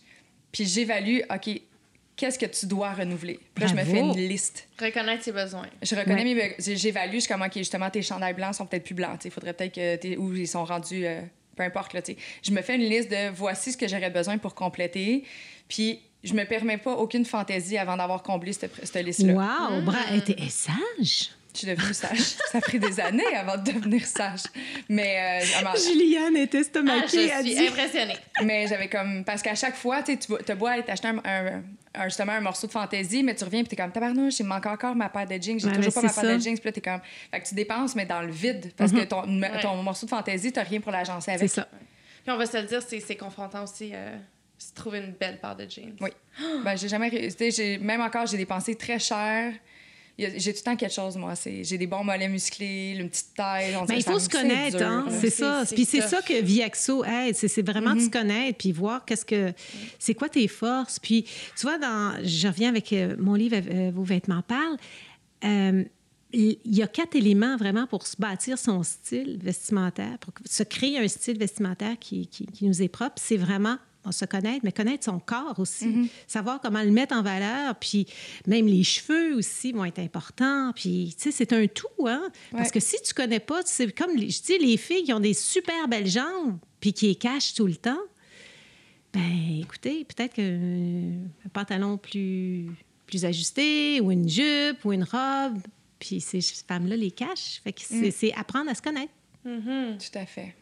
puis 0.53 0.67
j'évalue, 0.67 1.21
OK, 1.35 1.61
qu'est-ce 2.17 2.39
que 2.39 2.45
tu 2.45 2.67
dois 2.67 2.93
renouveler? 2.93 3.41
Puis 3.55 3.65
là, 3.65 3.71
je 3.71 3.75
me 3.75 3.83
fais 3.85 4.01
une 4.01 4.13
liste. 4.13 4.69
Reconnaître 4.79 5.25
ses 5.25 5.33
besoins. 5.33 5.67
Je 5.83 5.97
reconnais 5.97 6.25
Ouais. 6.25 6.35
mes 6.35 6.49
be- 6.59 6.77
j'évalue, 6.77 7.15
je 7.15 7.21
suis 7.21 7.29
comme, 7.33 7.41
OK, 7.43 7.55
justement, 7.57 7.89
tes 7.89 8.03
chandails 8.03 8.35
blancs 8.35 8.55
sont 8.55 8.67
peut-être 8.67 8.85
plus 8.85 8.95
blancs. 8.95 9.19
Il 9.25 9.31
faudrait 9.31 9.55
peut-être 9.55 9.75
que 9.75 10.17
ou 10.19 10.35
ils 10.35 10.47
sont 10.47 10.65
rendus, 10.67 11.07
euh, 11.07 11.23
peu 11.55 11.63
importe. 11.63 11.93
Là, 11.93 12.03
tu 12.03 12.13
sais. 12.13 12.19
je 12.43 12.51
me 12.51 12.63
fais 12.63 12.77
une 12.77 12.89
liste 12.89 13.11
de 13.11 13.31
voici 13.31 13.73
ce 13.73 13.77
que 13.77 13.89
j'aurais 13.89 14.11
besoin 14.11 14.39
pour 14.39 14.55
compléter. 14.55 15.25
Puis 15.69 16.01
je 16.23 16.35
me 16.35 16.45
permets 16.45 16.79
pas 16.79 16.95
aucune 16.95 17.25
fantaisie 17.25 17.79
avant 17.79 17.97
d'avoir 17.97 18.23
comblé 18.23 18.53
cette, 18.53 18.73
cette 18.85 19.05
liste-là. 19.05 19.35
Wow, 19.35 19.83
bra, 19.83 19.99
elle 20.11 20.19
était 20.19 20.35
elle 20.39 20.47
est 20.47 20.51
sage. 20.51 21.31
Je 21.55 21.59
suis 21.61 21.67
devenue 21.69 21.95
sage. 21.95 22.19
Ça 22.51 22.59
a 22.59 22.61
pris 22.61 22.79
des 22.81 22.99
années 22.99 23.25
avant 23.37 23.57
de 23.57 23.71
devenir 23.71 24.05
sage. 24.05 24.41
Mais, 24.89 25.41
euh, 25.45 25.63
ma- 25.63 25.77
Juliane 25.77 26.37
était 26.37 26.59
Ah, 26.59 26.61
estomaquée. 26.61 27.09
je 27.09 27.17
elle 27.33 27.45
suis 27.47 27.55
dit- 27.55 27.67
impressionnée. 27.69 28.17
mais 28.43 28.67
j'avais 28.67 28.89
comme. 28.89 29.25
Parce 29.25 29.41
qu'à 29.41 29.55
chaque 29.55 29.77
fois, 29.77 30.03
tu 30.03 30.13
sais, 30.13 30.19
tu 30.19 30.33
vas- 30.33 30.39
t'as 30.39 30.55
beau 30.57 30.67
aller 30.67 30.83
t'acheter 30.83 31.09
un, 31.09 31.19
un- 31.25 31.63
un- 31.95 32.05
justement 32.09 32.33
un 32.33 32.41
morceau 32.41 32.67
de 32.67 32.73
fantaisie, 32.73 33.23
mais 33.23 33.35
tu 33.37 33.45
reviens 33.45 33.61
et 33.61 33.65
t'es 33.65 33.77
comme 33.77 33.93
tabarnouche, 33.93 34.41
il 34.41 34.43
me 34.43 34.49
manque 34.49 34.67
encore 34.67 34.97
ma 34.97 35.09
paire 35.09 35.27
de 35.29 35.41
jeans, 35.41 35.61
j'ai 35.61 35.69
Ouais, 35.69 35.75
toujours 35.75 35.95
pas 35.95 36.03
ma 36.03 36.09
c'est 36.09 36.21
paire 36.23 36.37
de 36.37 36.43
jeans, 36.43 36.55
puis 36.59 36.67
là, 36.67 36.73
t'es 36.73 36.81
comme. 36.81 37.01
Fait 37.31 37.41
que 37.41 37.49
tu 37.49 37.55
dépenses, 37.55 37.95
mais 37.95 38.05
dans 38.05 38.21
le 38.23 38.33
vide, 38.33 38.73
parce 38.77 38.91
que 38.91 39.05
ton, 39.05 39.23
ton 39.63 39.83
morceau 39.83 40.07
de 40.07 40.11
fantaisie, 40.11 40.51
t'as 40.53 40.65
rien 40.65 40.81
pour 40.81 40.91
l'agencer 40.91 41.27
C'est 41.27 41.33
avec. 41.35 41.51
ça. 41.51 41.69
Puis 42.25 42.33
on 42.33 42.37
va 42.37 42.47
se 42.47 42.57
le 42.57 42.65
dire, 42.65 42.83
c'est 42.85 42.99
c'est 43.01 43.17
confrontant 43.17 43.63
aussi 43.63 43.93
euh, 43.95 44.17
se 44.59 44.73
trouver 44.75 44.99
une 44.99 45.13
belle 45.13 45.39
paire 45.39 45.55
de 45.55 45.69
jeans. 45.71 45.95
Oui. 46.01 46.11
Ben, 46.65 46.75
j'ai 46.77 46.89
jamais 46.89 47.09
réussi. 47.09 47.37
Tu 47.37 47.45
sais, 47.45 47.51
j'ai- 47.53 47.79
Même 47.79 48.01
encore, 48.01 48.27
j'ai 48.27 48.39
dépensé 48.39 48.75
très 48.75 48.99
cher. 48.99 49.53
J'ai 50.19 50.53
tout 50.53 50.59
le 50.61 50.65
temps 50.65 50.77
quelque 50.77 50.93
chose, 50.95 51.17
moi. 51.17 51.35
J'ai 51.45 51.77
des 51.77 51.87
bons 51.89 52.05
mollets 52.05 52.29
musclés, 52.29 52.97
une 52.99 53.09
petite 53.11 53.35
taille. 53.35 53.75
on 53.77 53.85
Mais 53.87 53.97
il 53.99 54.03
faut 54.05 54.19
se 54.19 54.29
connaître, 54.29 54.81
hein? 54.83 55.07
C'est 55.21 55.31
ça. 55.31 55.65
Puis 55.73 55.85
c'est 55.85 56.01
ça 56.03 56.23
que 56.23 56.41
Viaxo 56.41 57.05
aide. 57.05 57.35
C'est 57.35 57.67
vraiment 57.67 57.95
de 57.95 58.01
se 58.01 58.11
connaître 58.11 58.59
puis 58.59 58.71
voir 58.73 59.05
qu'est-ce 59.05 59.25
que 59.25 59.53
c'est 59.99 60.15
quoi 60.15 60.29
tes 60.29 60.47
forces. 60.49 60.99
Puis 61.01 61.25
tu 61.57 61.63
vois, 61.63 61.79
dans, 61.79 62.17
je 62.23 62.47
reviens 62.47 62.69
avec 62.69 62.93
euh, 62.93 63.17
mon 63.19 63.35
livre 63.35 63.57
euh, 63.57 63.91
Vos 63.95 64.05
vêtements 64.05 64.43
parlent. 64.43 64.77
Euh, 65.45 65.85
il 66.33 66.59
y 66.65 66.83
a 66.83 66.89
quatre 66.89 67.15
éléments 67.15 67.57
vraiment 67.57 67.87
pour 67.87 68.07
se 68.09 68.17
bâtir 68.19 68.59
son 68.59 68.83
style 68.83 69.39
vestimentaire, 69.41 70.19
pour 70.19 70.33
se 70.45 70.63
créer 70.65 70.99
un 70.99 71.07
style 71.07 71.39
vestimentaire 71.39 71.97
qui, 72.01 72.27
qui- 72.27 72.47
qui 72.47 72.67
nous 72.67 72.83
est 72.83 72.89
propre. 72.89 73.15
C'est 73.17 73.37
vraiment 73.37 73.77
bon, 74.05 74.13
se 74.13 74.25
connaître, 74.25 74.61
mais 74.65 74.73
connaître 74.73 75.05
son 75.05 75.19
corps 75.19 75.59
aussi. 75.59 76.11
Savoir 76.27 76.61
comment 76.61 76.83
le 76.83 76.91
mettre 76.91 77.15
en 77.15 77.23
valeur. 77.23 77.75
Puis 77.77 78.07
même 78.47 78.67
les 78.67 78.85
cheveux 78.85 79.35
aussi 79.37 79.73
vont 79.73 79.85
être 79.85 79.99
importants. 79.99 80.73
Puis, 80.75 81.15
tu 81.17 81.25
sais, 81.25 81.31
c'est 81.31 81.53
un 81.53 81.67
tout, 81.67 82.07
hein? 82.07 82.31
Parce 82.53 82.71
que 82.71 82.81
si 82.81 82.97
tu 83.03 83.15
connais 83.15 83.41
pas, 83.41 83.63
c'est 83.65 83.91
comme, 83.97 84.19
je 84.19 84.43
dis, 84.43 84.59
les 84.59 84.77
filles 84.77 85.05
qui 85.05 85.13
ont 85.13 85.21
des 85.21 85.35
super 85.35 85.89
belles 85.89 86.07
jambes 86.09 86.59
puis 86.81 86.93
qui 86.93 87.07
les 87.09 87.15
cachent 87.15 87.55
tout 87.55 87.67
le 87.67 87.77
temps, 87.77 87.99
ben 89.13 89.61
écoutez, 89.63 90.05
peut-être 90.05 90.35
qu'un 90.35 91.49
pantalon 91.53 91.97
plus, 91.99 92.67
plus 93.07 93.25
ajusté 93.25 94.01
ou 94.01 94.11
une 94.11 94.29
jupe 94.29 94.85
ou 94.85 94.93
une 94.93 95.05
robe, 95.05 95.59
puis 96.01 96.21
ces 96.21 96.41
femmes-là 96.41 96.97
les 96.97 97.11
cachent. 97.13 97.61
Fait 97.63 97.73
que 97.73 97.81
c'est 97.81 98.29
Mm. 98.29 98.41
apprendre 98.41 98.71
à 98.71 98.75
se 98.75 98.83
connaître. 98.83 99.13
Mhm. 99.45 99.99
Tout 99.99 100.19
à 100.19 100.27
fait. 100.27 100.55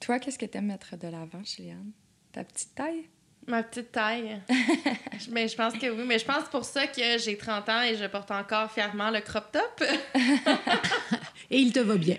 Toi, 0.00 0.18
qu'est-ce 0.18 0.38
que 0.38 0.46
tu 0.46 0.56
aimes 0.56 0.66
mettre 0.66 0.96
de 0.96 1.08
l'avant, 1.08 1.42
Juliane? 1.44 1.90
Ta 2.32 2.44
petite 2.44 2.74
taille? 2.74 3.04
Ma 3.46 3.62
petite 3.62 3.90
taille. 3.90 4.40
mais 5.30 5.48
je 5.48 5.56
pense 5.56 5.72
que 5.74 5.90
oui. 5.90 6.04
Mais 6.06 6.18
je 6.18 6.24
pense 6.24 6.44
pour 6.50 6.64
ça 6.64 6.86
que 6.86 7.18
j'ai 7.18 7.36
30 7.36 7.68
ans 7.68 7.82
et 7.82 7.96
je 7.96 8.04
porte 8.06 8.30
encore 8.30 8.70
fièrement 8.70 9.10
le 9.10 9.20
crop 9.20 9.50
top. 9.50 9.82
et 11.50 11.58
il 11.58 11.72
te 11.72 11.80
va 11.80 11.96
bien. 11.96 12.18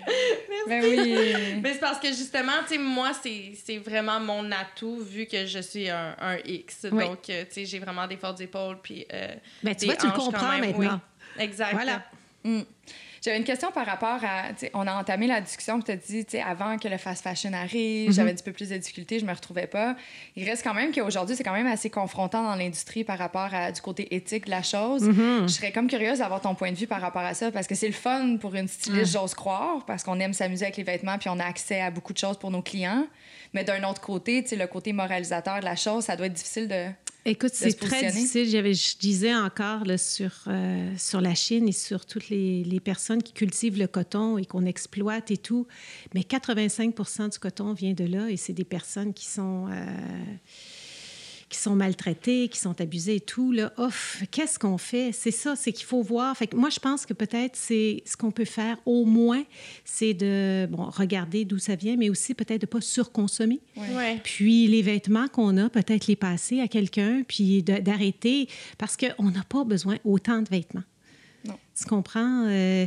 Ben 0.68 0.84
oui. 0.84 1.60
mais 1.62 1.72
c'est 1.72 1.80
parce 1.80 1.98
que 1.98 2.08
justement, 2.08 2.52
tu 2.66 2.74
sais, 2.74 2.78
moi, 2.78 3.12
c'est 3.14 3.78
vraiment 3.78 4.20
mon 4.20 4.50
atout 4.52 4.98
vu 4.98 5.26
que 5.26 5.46
je 5.46 5.60
suis 5.60 5.88
un, 5.88 6.14
un 6.20 6.36
X. 6.44 6.86
Donc, 6.86 7.30
euh, 7.30 7.44
tu 7.44 7.52
sais, 7.52 7.64
j'ai 7.64 7.78
vraiment 7.78 8.06
des 8.06 8.16
fortes 8.16 8.40
épaules. 8.40 8.78
Puis, 8.82 9.06
euh, 9.12 9.34
ben, 9.62 9.74
tu 9.74 9.86
vois, 9.86 9.96
tu 9.96 10.06
le 10.06 10.12
comprends 10.12 10.58
maintenant. 10.58 11.00
Exact. 11.38 11.72
Voilà. 11.72 12.02
Mm. 12.44 12.62
J'avais 13.22 13.38
une 13.38 13.44
question 13.44 13.70
par 13.70 13.86
rapport 13.86 14.18
à. 14.24 14.48
On 14.74 14.84
a 14.88 14.94
entamé 14.94 15.28
la 15.28 15.40
discussion, 15.40 15.80
tu 15.80 15.92
as 15.92 15.96
dit, 15.96 16.26
avant 16.44 16.76
que 16.76 16.88
le 16.88 16.96
fast 16.96 17.22
fashion 17.22 17.52
arrive, 17.52 18.10
mm-hmm. 18.10 18.14
j'avais 18.14 18.32
un 18.32 18.34
petit 18.34 18.42
peu 18.42 18.52
plus 18.52 18.68
de 18.68 18.76
difficultés, 18.76 19.20
je 19.20 19.24
me 19.24 19.32
retrouvais 19.32 19.68
pas. 19.68 19.94
Il 20.34 20.48
reste 20.48 20.64
quand 20.64 20.74
même 20.74 20.92
qu'aujourd'hui, 20.92 21.36
c'est 21.36 21.44
quand 21.44 21.52
même 21.52 21.68
assez 21.68 21.88
confrontant 21.88 22.42
dans 22.42 22.56
l'industrie 22.56 23.04
par 23.04 23.18
rapport 23.18 23.54
à, 23.54 23.70
du 23.70 23.80
côté 23.80 24.12
éthique 24.12 24.46
de 24.46 24.50
la 24.50 24.64
chose. 24.64 25.08
Mm-hmm. 25.08 25.42
Je 25.42 25.52
serais 25.52 25.70
comme 25.70 25.86
curieuse 25.86 26.18
d'avoir 26.18 26.40
ton 26.40 26.56
point 26.56 26.72
de 26.72 26.76
vue 26.76 26.88
par 26.88 27.00
rapport 27.00 27.22
à 27.22 27.34
ça, 27.34 27.52
parce 27.52 27.68
que 27.68 27.76
c'est 27.76 27.86
le 27.86 27.92
fun 27.92 28.38
pour 28.38 28.56
une 28.56 28.66
styliste, 28.66 29.12
j'ose 29.12 29.34
croire, 29.34 29.84
parce 29.86 30.02
qu'on 30.02 30.18
aime 30.18 30.32
s'amuser 30.32 30.64
avec 30.64 30.76
les 30.76 30.82
vêtements, 30.82 31.16
puis 31.16 31.28
on 31.28 31.38
a 31.38 31.44
accès 31.44 31.80
à 31.80 31.92
beaucoup 31.92 32.12
de 32.12 32.18
choses 32.18 32.38
pour 32.38 32.50
nos 32.50 32.62
clients. 32.62 33.06
Mais 33.54 33.62
d'un 33.62 33.88
autre 33.88 34.00
côté, 34.00 34.44
le 34.50 34.66
côté 34.66 34.92
moralisateur 34.92 35.60
de 35.60 35.64
la 35.64 35.76
chose, 35.76 36.04
ça 36.04 36.16
doit 36.16 36.26
être 36.26 36.32
difficile 36.32 36.66
de. 36.66 36.86
Écoute, 37.24 37.52
c'est 37.54 37.72
très 37.74 38.10
difficile. 38.10 38.48
je 38.50 38.98
disais 38.98 39.34
encore 39.34 39.84
là, 39.84 39.96
sur, 39.96 40.32
euh, 40.48 40.92
sur 40.98 41.20
la 41.20 41.34
Chine 41.34 41.68
et 41.68 41.72
sur 41.72 42.04
toutes 42.04 42.28
les, 42.30 42.64
les, 42.64 42.80
personnes 42.80 43.22
qui 43.22 43.32
cultivent 43.32 43.78
le 43.78 43.86
coton 43.86 44.38
et 44.38 44.44
qu'on 44.44 44.64
exploite 44.64 45.30
et 45.30 45.36
tout. 45.36 45.68
Mais 46.14 46.22
85% 46.22 47.30
du 47.30 47.38
coton 47.38 47.74
vient 47.74 47.92
de 47.92 48.04
là 48.04 48.28
et 48.28 48.36
c'est 48.36 48.52
des 48.52 48.64
personnes 48.64 49.14
qui 49.14 49.26
sont. 49.26 49.68
Euh, 49.70 49.86
qui 51.52 51.58
sont 51.58 51.76
maltraités, 51.76 52.48
qui 52.48 52.58
sont 52.58 52.80
abusés 52.80 53.16
et 53.16 53.20
tout, 53.20 53.52
là, 53.52 53.72
off, 53.76 54.22
qu'est-ce 54.30 54.58
qu'on 54.58 54.78
fait? 54.78 55.12
C'est 55.12 55.30
ça, 55.30 55.54
c'est 55.54 55.72
qu'il 55.72 55.84
faut 55.84 56.02
voir. 56.02 56.34
Fait 56.36 56.46
que 56.46 56.56
moi, 56.56 56.70
je 56.70 56.80
pense 56.80 57.04
que 57.04 57.12
peut-être 57.12 57.56
c'est 57.56 58.02
ce 58.06 58.16
qu'on 58.16 58.30
peut 58.30 58.46
faire 58.46 58.78
au 58.86 59.04
moins, 59.04 59.44
c'est 59.84 60.14
de 60.14 60.66
bon, 60.70 60.88
regarder 60.88 61.44
d'où 61.44 61.58
ça 61.58 61.76
vient, 61.76 61.96
mais 61.96 62.08
aussi 62.08 62.32
peut-être 62.34 62.62
de 62.62 62.66
ne 62.66 62.70
pas 62.70 62.80
surconsommer. 62.80 63.60
Ouais. 63.76 64.18
Puis 64.24 64.66
les 64.66 64.80
vêtements 64.80 65.28
qu'on 65.28 65.58
a, 65.58 65.68
peut-être 65.68 66.06
les 66.06 66.16
passer 66.16 66.60
à 66.60 66.68
quelqu'un, 66.68 67.22
puis 67.28 67.62
d'arrêter, 67.62 68.48
parce 68.78 68.96
qu'on 68.96 69.30
n'a 69.30 69.44
pas 69.44 69.64
besoin 69.64 69.98
autant 70.04 70.40
de 70.40 70.48
vêtements. 70.48 70.84
Non. 71.44 71.58
Tu 71.78 71.84
comprends? 71.84 72.46
Euh, 72.46 72.86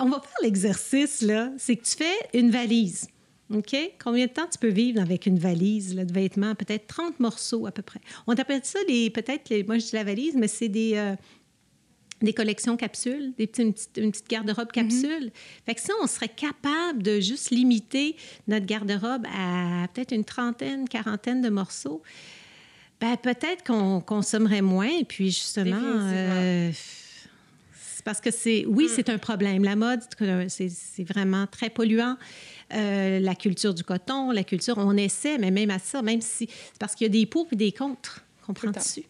on 0.00 0.08
va 0.08 0.20
faire 0.20 0.42
l'exercice, 0.42 1.22
là. 1.22 1.52
C'est 1.56 1.76
que 1.76 1.84
tu 1.84 1.96
fais 1.96 2.38
une 2.38 2.50
valise. 2.50 3.08
OK? 3.54 3.76
Combien 4.02 4.26
de 4.26 4.32
temps 4.32 4.46
tu 4.50 4.58
peux 4.58 4.68
vivre 4.68 5.00
avec 5.00 5.26
une 5.26 5.38
valise 5.38 5.94
de 5.94 6.12
vêtements? 6.12 6.54
Peut-être 6.54 6.86
30 6.86 7.20
morceaux 7.20 7.66
à 7.66 7.72
peu 7.72 7.82
près. 7.82 8.00
On 8.26 8.34
appelle 8.34 8.60
ça 8.64 8.78
peut-être, 8.86 9.48
les, 9.50 9.64
moi 9.64 9.78
je 9.78 9.86
dis 9.86 9.94
la 9.94 10.04
valise, 10.04 10.34
mais 10.36 10.48
c'est 10.48 10.68
des, 10.68 10.92
euh, 10.96 11.14
des 12.22 12.32
collections 12.32 12.76
capsules, 12.76 13.32
des 13.36 13.46
petits, 13.46 13.62
une 13.96 14.10
petite, 14.10 14.28
garde-robe 14.28 14.68
mm-hmm. 14.68 14.72
capsule. 14.72 15.30
Fait 15.66 15.74
que 15.74 15.80
ça, 15.80 15.92
on 16.02 16.06
serait 16.06 16.28
capable 16.28 17.02
de 17.02 17.20
juste 17.20 17.50
limiter 17.50 18.16
notre 18.48 18.66
garde-robe 18.66 19.26
à 19.34 19.86
peut-être 19.92 20.12
une 20.12 20.24
trentaine, 20.24 20.88
quarantaine 20.88 21.42
de 21.42 21.48
morceaux. 21.48 22.02
Ben, 23.00 23.16
peut-être 23.16 23.64
qu'on 23.64 24.00
consommerait 24.00 24.62
moins, 24.62 24.88
et 24.88 25.04
puis 25.04 25.26
justement... 25.26 25.80
Parce 28.04 28.20
que 28.20 28.30
c'est, 28.30 28.64
oui, 28.66 28.86
mm. 28.86 28.88
c'est 28.88 29.08
un 29.10 29.18
problème. 29.18 29.64
La 29.64 29.76
mode, 29.76 30.00
c'est 30.48 31.04
vraiment 31.04 31.46
très 31.46 31.70
polluant. 31.70 32.16
Euh, 32.74 33.20
la 33.20 33.34
culture 33.34 33.74
du 33.74 33.84
coton, 33.84 34.30
la 34.30 34.44
culture, 34.44 34.78
on 34.78 34.96
essaie, 34.96 35.38
mais 35.38 35.50
même 35.50 35.70
à 35.70 35.78
ça, 35.78 36.02
même 36.02 36.20
si. 36.20 36.48
C'est 36.48 36.78
parce 36.78 36.94
qu'il 36.94 37.06
y 37.06 37.10
a 37.10 37.12
des 37.12 37.26
pour 37.26 37.46
et 37.52 37.56
des 37.56 37.72
contre 37.72 38.24
qu'on 38.46 38.54
prend 38.54 38.70
dessus. 38.70 39.04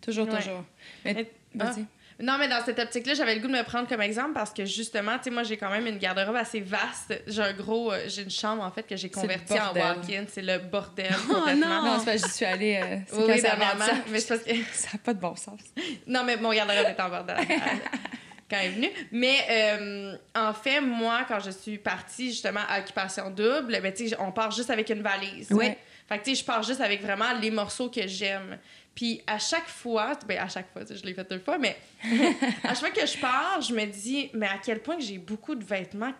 Toujours, 0.00 0.26
toujours. 0.26 0.64
Mais, 1.04 1.30
ah. 1.60 1.74
Non, 2.22 2.36
mais 2.38 2.48
dans 2.48 2.64
cette 2.64 2.78
optique-là, 2.78 3.14
j'avais 3.14 3.34
le 3.34 3.40
goût 3.40 3.48
de 3.48 3.52
me 3.52 3.64
prendre 3.64 3.88
comme 3.88 4.00
exemple 4.00 4.32
parce 4.34 4.52
que 4.52 4.64
justement, 4.64 5.16
tu 5.18 5.24
sais, 5.24 5.30
moi, 5.30 5.42
j'ai 5.42 5.56
quand 5.56 5.70
même 5.70 5.86
une 5.86 5.98
garde-robe 5.98 6.36
assez 6.36 6.60
vaste. 6.60 7.20
J'ai 7.26 7.42
un 7.42 7.52
gros. 7.52 7.92
Euh, 7.92 8.04
j'ai 8.06 8.22
une 8.22 8.30
chambre, 8.30 8.62
en 8.62 8.70
fait, 8.70 8.84
que 8.84 8.96
j'ai 8.96 9.10
convertie 9.10 9.58
en 9.58 9.74
walk-in. 9.74 10.24
C'est 10.28 10.42
le 10.42 10.58
bordel. 10.58 11.12
Oh 11.28 11.50
non! 11.56 11.82
Non, 11.82 11.98
c'est 11.98 12.04
pas 12.04 12.16
j'y 12.16 12.32
suis 12.32 12.44
allée. 12.44 12.80
Euh, 12.82 12.96
oui, 13.14 13.24
oui, 13.28 13.40
ça, 13.40 13.56
mais 14.10 14.20
ça 14.72 14.88
n'a 14.92 14.98
pas 15.02 15.14
de 15.14 15.20
bon 15.20 15.34
sens. 15.34 15.60
non, 16.06 16.22
mais 16.24 16.36
mon 16.36 16.52
garde-robe 16.52 16.86
est 16.86 17.00
en 17.00 17.08
bordel. 17.08 17.36
quand 18.52 18.58
elle 18.60 18.66
est 18.66 18.74
venue. 18.74 18.90
Mais 19.10 19.38
euh, 19.50 20.16
en 20.34 20.52
fait, 20.52 20.80
moi, 20.80 21.24
quand 21.26 21.40
je 21.40 21.50
suis 21.50 21.78
partie 21.78 22.30
justement 22.30 22.60
à 22.68 22.80
Occupation 22.80 23.30
Double, 23.30 23.80
ben, 23.80 23.92
on 24.18 24.32
part 24.32 24.50
juste 24.50 24.70
avec 24.70 24.90
une 24.90 25.02
valise. 25.02 25.48
Oui. 25.50 25.70
Fait 26.08 26.18
que, 26.18 26.24
tu 26.24 26.34
sais, 26.34 26.40
je 26.40 26.44
pars 26.44 26.62
juste 26.62 26.80
avec 26.80 27.02
vraiment 27.02 27.32
les 27.40 27.50
morceaux 27.50 27.88
que 27.88 28.06
j'aime. 28.06 28.58
Puis 28.94 29.22
à 29.26 29.38
chaque 29.38 29.68
fois, 29.68 30.12
ben 30.26 30.38
à 30.38 30.48
chaque 30.48 30.70
fois, 30.70 30.82
je 30.88 31.02
l'ai 31.04 31.14
fait 31.14 31.28
deux 31.28 31.38
fois, 31.38 31.56
mais 31.56 31.76
à 32.64 32.68
chaque 32.68 32.78
fois 32.78 32.90
que 32.90 33.06
je 33.06 33.16
pars, 33.16 33.60
je 33.62 33.72
me 33.72 33.86
dis, 33.86 34.30
mais 34.34 34.46
à 34.46 34.58
quel 34.62 34.80
point 34.80 34.96
j'ai 34.98 35.16
beaucoup 35.16 35.54
de 35.54 35.64
vêtements 35.64 36.12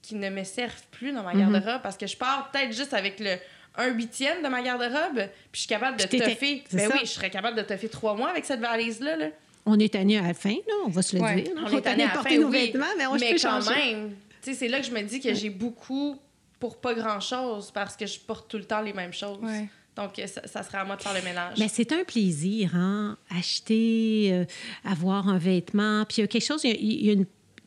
qui 0.00 0.14
ne 0.14 0.30
me 0.30 0.44
servent 0.44 0.86
plus 0.92 1.12
dans 1.12 1.24
ma 1.24 1.34
mhm. 1.34 1.52
garde-robe 1.52 1.82
parce 1.82 1.96
que 1.96 2.06
je 2.06 2.16
pars 2.16 2.50
peut-être 2.52 2.72
juste 2.72 2.94
avec 2.94 3.18
le 3.18 3.36
un 3.76 3.88
huitième 3.88 4.42
de 4.42 4.48
ma 4.48 4.62
garde-robe, 4.62 5.28
puis 5.52 5.52
je 5.52 5.58
suis 5.60 5.68
capable 5.68 5.96
de 5.96 6.04
toffer. 6.04 6.64
Ben 6.72 6.90
oui, 6.92 7.00
je 7.02 7.10
serais 7.10 7.30
capable 7.30 7.56
de 7.56 7.62
toffer 7.62 7.88
trois 7.88 8.14
mois 8.14 8.30
avec 8.30 8.44
cette 8.44 8.60
valise-là. 8.60 9.16
Là. 9.16 9.26
On 9.70 9.78
est 9.78 9.92
tanné 9.92 10.18
à 10.18 10.22
la 10.22 10.34
fin, 10.34 10.50
là, 10.50 10.74
on 10.84 10.90
va 10.90 11.02
se 11.02 11.16
le 11.16 11.22
dire. 11.22 11.52
On, 11.56 11.76
est 11.76 11.80
tanné 11.80 12.02
à 12.04 12.08
porter 12.08 12.38
nos 12.38 12.50
vêtements, 12.50 12.86
mais 12.98 13.06
on 13.06 13.14
mais 13.14 13.36
quand 13.36 13.70
même, 13.70 14.16
c'est 14.40 14.68
là 14.68 14.80
que 14.80 14.86
je 14.86 14.92
me 14.92 15.02
dis 15.02 15.20
que 15.20 15.32
j'ai 15.32 15.50
beaucoup 15.50 16.18
pour 16.58 16.80
pas 16.80 16.94
grand-chose 16.94 17.70
parce 17.72 17.96
que 17.96 18.06
je 18.06 18.18
porte 18.18 18.50
tout 18.50 18.58
le 18.58 18.64
temps 18.64 18.82
les 18.82 18.92
mêmes 18.92 19.12
choses. 19.12 19.38
Donc, 19.96 20.12
ça, 20.26 20.46
ça, 20.46 20.62
serait 20.62 20.78
à 20.78 20.84
moi 20.84 20.96
de 20.96 21.02
faire 21.02 21.14
le 21.14 21.22
ménage. 21.22 21.58
Mais 21.58 21.68
c'est 21.68 21.92
un 21.92 22.04
plaisir, 22.04 22.74
hein? 22.74 23.18
Acheter, 23.28 24.30
euh, 24.32 24.44
avoir 24.84 25.28
un 25.28 25.36
vêtement. 25.36 26.04
Puis 26.04 26.18
il 26.18 26.20
y 26.20 26.24
a 26.24 26.26
quelque 26.26 26.44
chose, 26.44 26.62
il 26.64 27.04
y 27.04 27.10
a, 27.10 27.12
une, 27.12 27.26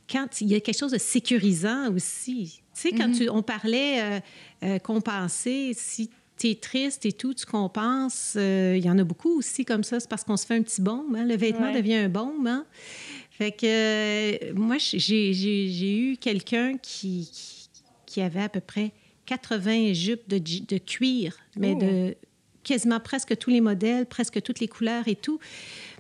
quand, 0.10 0.42
il 0.42 0.48
y 0.48 0.56
a 0.56 0.60
quelque 0.60 0.78
chose 0.78 0.94
de 0.94 0.98
sécurisant 0.98 1.94
aussi. 1.94 2.62
Tu 2.74 2.82
sais, 2.82 2.92
quand 2.92 3.12
tu, 3.12 3.30
on 3.30 3.44
parlait 3.44 4.02
euh, 4.02 4.20
euh, 4.64 4.80
compenser, 4.80 5.74
si 5.76 6.10
tu 6.38 6.50
es 6.50 6.56
triste 6.56 7.06
et 7.06 7.12
tout, 7.12 7.34
tu 7.34 7.46
compenses. 7.46 8.34
Euh, 8.36 8.76
il 8.78 8.86
y 8.86 8.90
en 8.90 8.98
a 8.98 9.04
beaucoup 9.04 9.38
aussi 9.38 9.66
comme 9.66 9.84
ça. 9.84 10.00
C'est 10.00 10.10
parce 10.10 10.24
qu'on 10.24 10.38
se 10.38 10.46
fait 10.46 10.56
un 10.56 10.62
petit 10.62 10.82
baume. 10.82 11.16
Hein? 11.16 11.26
Le 11.26 11.36
vêtement 11.36 11.72
devient 11.72 11.96
un 11.96 12.10
baume. 12.10 12.48
Hein? 12.48 12.66
Fait 13.32 13.52
que 13.52 13.66
euh, 13.66 14.54
moi, 14.56 14.78
j'ai 14.78 15.98
eu 15.98 16.18
quelqu'un 16.18 16.78
qui, 16.78 17.30
qui, 18.06 18.22
avait 18.22 18.44
à 18.44 18.50
peu 18.50 18.60
près 18.60 18.92
80 19.26 19.94
jupes 19.94 20.28
de, 20.28 20.38
de 20.38 20.78
cuir, 20.78 21.38
mais 21.56 21.76
de 21.76 22.16
oh. 22.16 22.28
quasiment 22.64 23.00
presque 23.00 23.38
tous 23.38 23.50
les 23.50 23.62
modèles, 23.62 24.06
presque 24.06 24.42
toutes 24.42 24.60
les 24.60 24.68
couleurs 24.68 25.08
et 25.08 25.16
tout 25.16 25.40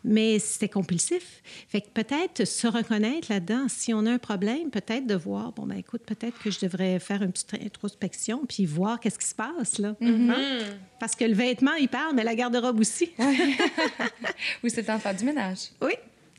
mais 0.03 0.39
c'était 0.39 0.69
compulsif. 0.69 1.41
Fait 1.67 1.81
que 1.81 1.87
peut-être 1.93 2.45
se 2.45 2.67
reconnaître 2.67 3.31
là-dedans, 3.31 3.65
si 3.67 3.93
on 3.93 4.05
a 4.05 4.11
un 4.11 4.17
problème, 4.17 4.69
peut-être 4.69 5.07
de 5.07 5.15
voir, 5.15 5.51
bon, 5.51 5.65
ben 5.65 5.77
écoute, 5.77 6.01
peut-être 6.05 6.39
que 6.41 6.51
je 6.51 6.59
devrais 6.59 6.99
faire 6.99 7.21
une 7.21 7.31
petite 7.31 7.53
introspection 7.53 8.45
puis 8.47 8.65
voir 8.65 8.99
qu'est-ce 8.99 9.19
qui 9.19 9.27
se 9.27 9.35
passe, 9.35 9.79
là. 9.79 9.95
Mm-hmm. 10.01 10.31
Hein? 10.31 10.59
Parce 10.99 11.15
que 11.15 11.25
le 11.25 11.33
vêtement, 11.33 11.73
il 11.73 11.87
parle, 11.87 12.15
mais 12.15 12.23
la 12.23 12.35
garde-robe 12.35 12.79
aussi. 12.79 13.11
oui, 14.63 14.69
c'est 14.69 14.81
de 14.81 14.99
faire 14.99 15.15
du 15.15 15.25
ménage. 15.25 15.69
Oui. 15.81 15.93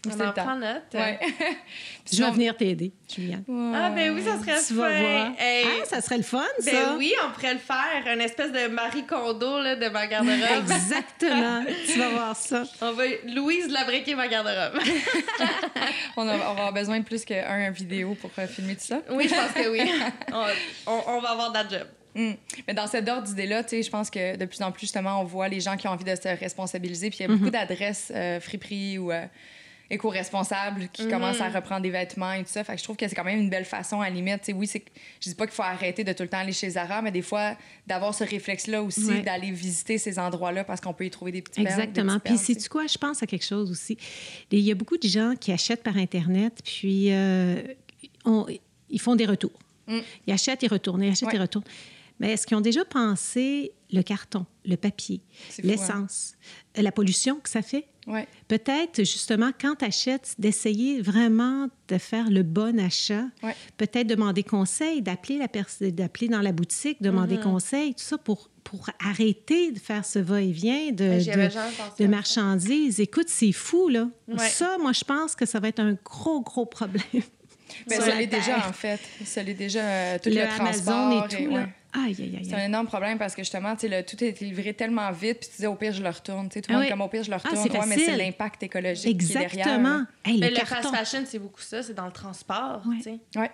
On 0.06 0.20
en 0.20 0.32
prend 0.32 0.56
note. 0.56 0.82
Ouais. 0.94 1.18
je 2.12 2.22
vais 2.22 2.30
venir 2.30 2.56
t'aider, 2.56 2.92
Juliane. 3.12 3.44
Ah, 3.74 3.90
ben 3.90 4.14
oui, 4.14 4.22
ça 4.22 4.38
serait 4.38 4.62
tu 4.66 4.74
Vas 4.74 5.00
voir. 5.00 5.32
Ah, 5.38 5.84
ça 5.86 6.00
serait 6.00 6.16
le 6.16 6.22
fun, 6.22 6.44
ça. 6.58 6.70
Ben 6.70 6.96
oui, 6.96 7.12
on 7.26 7.32
pourrait 7.32 7.54
le 7.54 7.60
faire. 7.60 8.12
Une 8.12 8.20
espèce 8.20 8.52
de 8.52 8.68
Marie 8.68 9.04
Kondo 9.04 9.60
là, 9.60 9.76
de 9.76 9.88
ma 9.88 10.06
garde-robe. 10.06 10.70
Exactement. 10.70 11.64
tu 11.86 11.98
vas 11.98 12.08
voir 12.08 12.36
ça. 12.36 12.64
On 12.80 12.92
va 12.92 13.04
Louise 13.26 13.68
labriquer 13.70 14.14
ma 14.14 14.28
garde-robe. 14.28 14.80
on, 16.16 16.24
va 16.24 16.48
avoir 16.48 16.72
besoin 16.72 17.00
de 17.00 17.04
plus 17.04 17.24
qu'un 17.24 17.70
vidéo 17.70 18.16
pour 18.20 18.30
euh, 18.38 18.46
filmer 18.46 18.76
tout 18.76 18.84
ça. 18.84 19.00
Oui, 19.10 19.28
je 19.28 19.34
pense 19.34 19.52
que 19.52 19.68
oui. 19.70 19.90
on, 20.86 21.20
va 21.20 21.30
avoir 21.30 21.52
that 21.52 21.68
job. 21.70 21.86
Hmm. 22.14 22.34
Mais 22.68 22.74
dans 22.74 22.86
cet 22.86 23.08
ordre 23.08 23.24
d'idée-là, 23.24 23.62
je 23.70 23.90
pense 23.90 24.08
que 24.08 24.36
de 24.36 24.44
plus 24.44 24.62
en 24.62 24.70
plus, 24.70 24.82
justement, 24.82 25.20
on 25.20 25.24
voit 25.24 25.48
les 25.48 25.60
gens 25.60 25.76
qui 25.76 25.88
ont 25.88 25.90
envie 25.90 26.04
de 26.04 26.14
se 26.14 26.28
responsabiliser. 26.28 27.10
Puis 27.10 27.18
il 27.20 27.22
y 27.22 27.24
a 27.24 27.28
beaucoup 27.28 27.46
mm-hmm. 27.46 27.50
d'adresses 27.50 28.12
euh, 28.14 28.40
friperies 28.40 28.98
ou 28.98 29.10
euh, 29.10 29.24
éco-responsables 29.90 30.88
qui 30.92 31.08
commencent 31.08 31.40
à 31.40 31.48
mhm. 31.48 31.56
reprendre 31.56 31.82
des 31.82 31.90
vêtements 31.90 32.32
et 32.32 32.42
tout 32.42 32.50
ça. 32.50 32.64
Fait 32.64 32.74
que 32.74 32.78
je 32.78 32.84
trouve 32.84 32.96
que 32.96 33.06
c'est 33.06 33.14
quand 33.14 33.24
même 33.24 33.40
une 33.40 33.50
belle 33.50 33.64
façon 33.64 34.00
à 34.00 34.08
la 34.08 34.14
limite. 34.14 34.50
oui, 34.54 34.66
c'est, 34.66 34.82
je 35.20 35.28
dis 35.28 35.34
pas 35.34 35.46
qu'il 35.46 35.54
faut 35.54 35.62
arrêter 35.62 36.04
de 36.04 36.12
tout 36.12 36.22
le 36.22 36.28
temps 36.28 36.38
aller 36.38 36.52
chez 36.52 36.70
Zara, 36.70 37.02
mais 37.02 37.10
des 37.10 37.22
fois, 37.22 37.56
d'avoir 37.86 38.14
ce 38.14 38.24
réflexe-là 38.24 38.82
aussi, 38.82 39.22
d'aller 39.22 39.50
visiter 39.50 39.98
ces 39.98 40.18
endroits-là 40.18 40.64
parce 40.64 40.80
qu'on 40.80 40.94
peut 40.94 41.04
y 41.04 41.10
trouver 41.10 41.32
des 41.32 41.42
petits 41.42 41.60
Exactement. 41.60 42.18
puis, 42.18 42.38
sais-tu 42.38 42.68
quoi? 42.68 42.86
Je 42.86 42.98
pense 42.98 43.22
à 43.22 43.26
quelque 43.26 43.44
chose 43.44 43.70
aussi. 43.70 43.98
Il 44.50 44.60
y 44.60 44.70
a 44.70 44.74
beaucoup 44.74 44.96
de 44.96 45.08
gens 45.08 45.34
qui 45.38 45.52
achètent 45.52 45.82
par 45.82 45.96
Internet, 45.96 46.60
puis 46.64 47.12
euh, 47.12 47.60
ils 48.90 49.00
font 49.00 49.16
des 49.16 49.26
retours. 49.26 49.58
Mm. 49.86 49.98
Ils 50.26 50.32
achètent, 50.32 50.62
ils 50.62 50.68
retournent, 50.68 51.02
ils 51.02 51.10
achètent, 51.10 51.28
ils 51.32 51.40
retournent. 51.40 51.64
Mais 52.20 52.32
est-ce 52.32 52.46
qu'ils 52.46 52.56
ont 52.56 52.62
déjà 52.62 52.84
pensé 52.84 53.72
le 53.92 54.02
carton, 54.02 54.46
le 54.64 54.76
papier, 54.76 55.20
hein. 55.24 55.62
l'essence, 55.64 56.34
la 56.76 56.92
pollution 56.92 57.36
que 57.36 57.48
ça 57.48 57.62
fait? 57.62 57.86
Ouais. 58.06 58.26
Peut-être, 58.48 58.98
justement, 58.98 59.50
quand 59.58 59.76
tu 59.76 59.84
achètes, 59.84 60.34
d'essayer 60.38 61.00
vraiment 61.00 61.68
de 61.88 61.98
faire 61.98 62.30
le 62.30 62.42
bon 62.42 62.78
achat. 62.78 63.24
Ouais. 63.42 63.54
Peut-être 63.76 64.06
demander 64.06 64.42
conseil, 64.42 65.00
d'appeler 65.00 65.38
la 65.38 65.48
d'appeler 65.90 66.28
dans 66.28 66.42
la 66.42 66.52
boutique, 66.52 67.00
demander 67.00 67.38
conseil, 67.38 67.94
tout 67.94 68.04
ça 68.04 68.18
pour, 68.18 68.50
pour 68.62 68.90
arrêter 69.04 69.72
de 69.72 69.78
faire 69.78 70.04
ce 70.04 70.18
va-et-vient 70.18 70.90
de, 70.92 71.18
Ben, 71.24 71.50
de, 71.98 72.06
marchandises. 72.06 73.00
Écoute, 73.00 73.28
c'est 73.28 73.52
fou, 73.52 73.88
là. 73.88 74.08
Ouais. 74.28 74.48
Ça, 74.48 74.76
moi, 74.78 74.92
je 74.92 75.04
pense 75.04 75.34
que 75.34 75.46
ça 75.46 75.60
va 75.60 75.68
être 75.68 75.80
un 75.80 75.96
gros, 76.04 76.42
gros 76.42 76.66
problème. 76.66 77.02
Ben, 77.12 77.22
sur 77.94 78.02
ça 78.04 78.14
l'est 78.16 78.26
déjà, 78.26 78.68
en 78.68 78.72
fait. 78.72 79.00
Ça 79.24 79.42
l'est 79.42 79.54
déjà, 79.54 79.80
euh, 79.80 80.18
tout 80.22 80.28
le, 80.28 80.36
le 80.36 80.42
Amazon 80.42 81.10
transport. 81.10 81.24
et 81.24 81.44
tout, 81.44 81.50
là. 81.50 81.68
Ouais. 81.96 82.02
Aïe, 82.04 82.16
aïe, 82.18 82.36
aïe. 82.38 82.44
C'est 82.48 82.54
un 82.54 82.64
énorme 82.66 82.86
problème 82.86 83.18
parce 83.18 83.34
que 83.34 83.42
justement, 83.42 83.74
tu 83.74 83.88
sais, 83.88 83.88
le- 83.88 84.04
tout 84.04 84.22
est 84.22 84.40
livré 84.40 84.74
tellement 84.74 85.10
vite, 85.12 85.40
puis 85.40 85.48
tu 85.48 85.56
disais 85.56 85.66
au 85.66 85.74
pire, 85.74 85.92
je 85.92 86.02
le 86.02 86.08
retourne. 86.10 86.48
Tu 86.48 86.54
sais, 86.54 86.60
tout 86.62 86.70
le 86.70 86.74
Ah 86.74 86.78
monde 86.78 86.82
oui. 86.82 86.88
est 86.88 86.90
comme 86.90 87.00
au 87.02 87.08
pire, 87.08 87.22
je 87.24 87.30
le 87.30 87.36
Ah, 87.36 87.38
retourne. 87.38 87.62
c'est 87.70 87.78
ouais, 87.78 87.86
mais 87.86 87.98
c'est 87.98 88.16
l'impact 88.16 88.62
écologique. 88.62 89.18
qui 89.20 89.24
est 89.26 89.34
derrière, 89.34 89.50
Exactement. 89.66 90.02
Hey, 90.24 90.38
Mais 90.40 90.48
le 90.50 90.54
le 90.54 90.60
carton. 90.60 90.90
fast 90.92 90.96
fashion, 91.10 91.24
c'est 91.26 91.38
beaucoup 91.38 91.60
ça, 91.60 91.82
c'est 91.82 91.94
dans 91.94 92.06
le 92.06 92.12
transport. 92.12 92.82
Ouais. 92.86 92.96
tu 92.96 93.02
sais. 93.02 93.18
Ouais, 93.36 93.50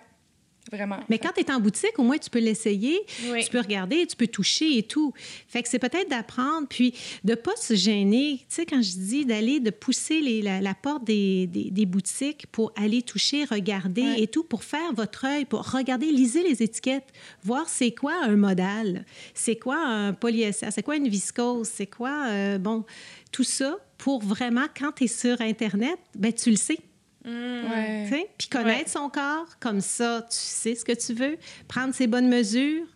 vraiment. 0.71 0.99
Mais 1.09 1.19
quand 1.19 1.31
tu 1.35 1.41
es 1.41 1.51
en 1.51 1.61
boutique, 1.61 1.99
au 1.99 2.03
moins, 2.03 2.19
tu 2.19 2.31
peux 2.31 2.39
l'essayer, 2.39 3.01
Oui. 3.31 3.45
tu 3.45 3.51
peux 3.51 3.61
regarder, 3.61 4.07
tu 4.07 4.17
peux 4.17 4.27
toucher 4.27 4.79
et 4.79 4.83
tout. 4.83 5.13
Fait 5.49 5.63
que 5.63 5.69
c'est 5.69 5.79
peut-être 5.79 6.09
d'apprendre, 6.09 6.67
puis 6.69 6.95
de 7.25 7.35
pas 7.35 7.57
se 7.57 7.75
gêner. 7.75 8.39
Tu 8.41 8.45
sais, 8.49 8.67
quand 8.67 8.83
je 8.83 8.93
dis 8.99 9.25
d'aller, 9.25 9.61
de 9.61 9.71
pousser 9.71 10.21
les- 10.21 10.43
la, 10.43 10.61
la 10.61 10.75
porte 10.75 11.05
des, 11.05 11.47
des- 11.47 11.71
des 11.71 11.87
boutiques 11.87 12.47
pour 12.53 12.73
aller 12.77 13.03
toucher, 13.03 13.45
regarder 13.45 14.15
et 14.19 14.27
tout, 14.27 14.45
pour 14.45 14.65
faire 14.65 14.93
votre 14.95 15.25
œil, 15.25 15.45
pour 15.45 15.69
regarder, 15.71 16.11
lisez 16.13 16.43
les 16.43 16.63
étiquettes, 16.63 17.09
voir 17.43 17.69
c'est 17.69 17.93
quoi 17.93 18.15
un 18.23 18.37
modal, 18.37 19.05
c'est 19.35 19.57
quoi 19.57 19.77
un 19.85 20.13
polyester, 20.13 20.71
c'est 20.71 20.83
quoi 20.83 20.97
une 20.97 21.09
viscose, 21.09 21.69
c'est 21.69 21.87
quoi, 21.87 22.27
euh, 22.29 22.59
bon, 22.59 22.85
tout 23.33 23.45
ça, 23.45 23.77
pour 23.99 24.23
vraiment, 24.23 24.67
quand 24.79 24.93
tu 24.93 25.05
es 25.05 25.07
sur 25.07 25.41
Internet, 25.41 25.99
ben 26.15 26.33
tu 26.33 26.51
le 26.51 26.57
sais. 26.57 26.79
Sais, 27.25 28.31
Puis 28.39 28.49
connaître 28.49 28.91
son 28.91 29.09
corps, 29.09 29.59
comme 29.59 29.81
ça, 29.81 30.23
tu 30.23 30.37
sais 30.37 30.75
ce 30.75 30.85
que 30.85 30.93
tu 30.93 31.15
veux, 31.15 31.39
prendre 31.69 31.95
ses 31.95 32.07
bonnes 32.07 32.29
mesures 32.29 32.87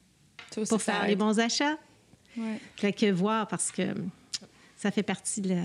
pour 0.68 0.80
faire 0.80 1.06
les 1.06 1.16
bons 1.16 1.38
achats. 1.38 1.76
Ouais. 2.36 2.58
Fait 2.76 2.92
que 2.92 3.10
voir, 3.10 3.46
parce 3.46 3.70
que 3.70 3.82
ça 4.76 4.90
fait 4.90 5.02
partie 5.02 5.40
de 5.40 5.50
la... 5.50 5.62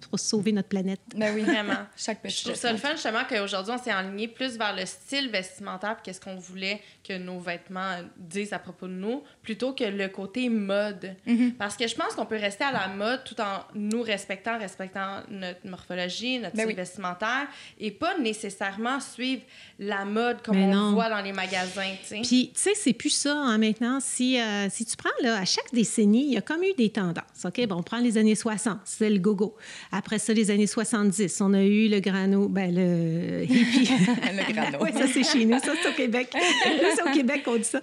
pour 0.00 0.18
sauver 0.18 0.52
notre 0.52 0.68
planète. 0.68 1.00
Ben 1.16 1.34
oui, 1.34 1.42
Vraiment. 1.42 1.74
Chaque 1.96 2.18
Je 2.24 2.28
petit 2.28 2.42
trouve 2.42 2.52
geste 2.54 2.62
ça 2.62 2.72
le 2.72 2.78
fun, 2.78 2.92
justement, 2.92 3.22
qu'aujourd'hui, 3.28 3.72
on 3.78 3.82
s'est 3.82 3.90
aligné 3.90 4.28
plus 4.28 4.56
vers 4.58 4.74
le 4.74 4.84
style 4.86 5.30
vestimentaire, 5.30 5.96
puis 5.96 6.02
qu'est-ce 6.04 6.20
qu'on 6.20 6.36
voulait 6.36 6.80
que 7.06 7.16
nos 7.18 7.38
vêtements 7.38 7.98
disent 8.16 8.52
à 8.52 8.58
propos 8.58 8.86
de 8.86 8.92
nous, 8.92 9.22
plutôt 9.42 9.72
que 9.72 9.84
le 9.84 10.08
côté 10.08 10.48
mode. 10.48 11.14
Mhm. 11.26 11.52
Parce 11.54 11.76
que 11.76 11.86
je 11.86 11.94
pense 11.94 12.14
qu'on 12.14 12.26
peut 12.26 12.36
rester 12.38 12.64
à 12.64 12.72
la 12.72 12.88
mode 12.88 13.24
tout 13.24 13.40
en 13.40 13.60
nous 13.74 14.02
respectant, 14.02 14.58
respectant 14.58 15.20
notre 15.28 15.66
morphologie, 15.66 16.38
notre 16.38 16.56
Ben 16.56 16.62
style 16.62 16.68
oui. 16.68 16.74
vestimentaire, 16.74 17.46
et 17.78 17.90
pas 17.90 18.18
nécessairement 18.18 19.00
suivre 19.00 19.42
la 19.78 20.04
mode 20.04 20.42
comme 20.42 20.56
Mais 20.56 20.64
on 20.64 20.74
non. 20.74 20.88
le 20.88 20.94
voit 20.94 21.10
dans 21.10 21.20
les 21.20 21.32
magasins, 21.32 21.94
tu 22.02 22.06
sais. 22.08 22.20
Puis, 22.22 22.50
tu 22.54 22.60
sais, 22.60 22.72
c'est 22.74 22.92
plus 22.92 23.10
ça 23.10 23.34
hein, 23.36 23.58
maintenant. 23.58 23.98
Si, 24.00 24.40
euh, 24.40 24.68
si 24.70 24.84
tu 24.86 24.96
prends, 24.96 25.10
là, 25.22 25.38
à 25.38 25.44
chaque 25.44 25.72
décennie, 25.72 26.26
il 26.26 26.32
y 26.32 26.36
a 26.36 26.40
comme 26.42 26.62
eu 26.62 26.72
des 26.76 26.90
tendances. 26.90 27.44
OK? 27.44 27.66
Bon, 27.66 27.76
on 27.76 27.82
prend 27.82 27.98
les 27.98 28.16
années 28.18 28.34
60, 28.34 28.78
c'est 28.84 29.10
le 29.10 29.18
gogo. 29.18 29.43
Après 29.92 30.18
ça, 30.18 30.32
les 30.32 30.50
années 30.50 30.66
70, 30.66 31.40
on 31.40 31.54
a 31.54 31.62
eu 31.62 31.88
le 31.88 32.00
grano, 32.00 32.48
ben, 32.48 32.74
le 32.74 33.44
hippie. 33.44 33.88
Le 34.36 34.52
grano. 34.52 34.78
oui, 34.80 34.90
ça, 34.92 35.06
c'est 35.06 35.24
chez 35.24 35.44
nous. 35.44 35.58
Ça, 35.58 35.72
c'est 35.82 35.88
au 35.88 35.92
Québec. 35.92 36.28
c'est 36.96 37.02
au 37.02 37.12
Québec 37.12 37.42
qu'on 37.44 37.56
dit 37.56 37.64
ça. 37.64 37.80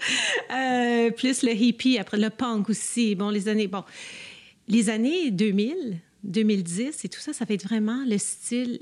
Euh, 0.54 1.12
plus 1.12 1.44
le 1.44 1.54
hippie, 1.54 1.98
après 1.98 2.18
le 2.18 2.30
punk 2.30 2.70
aussi. 2.70 3.16
Bon, 3.16 3.30
les 3.30 3.48
années... 3.48 3.68
Bon, 3.68 3.84
les 4.68 4.90
années 4.90 5.32
2000... 5.32 6.00
2010 6.24 7.04
et 7.04 7.10
tout 7.10 7.20
ça, 7.20 7.34
ça 7.34 7.46
va 7.46 7.54
être 7.56 7.64
vraiment 7.64 8.04
le 8.08 8.18
style, 8.18 8.80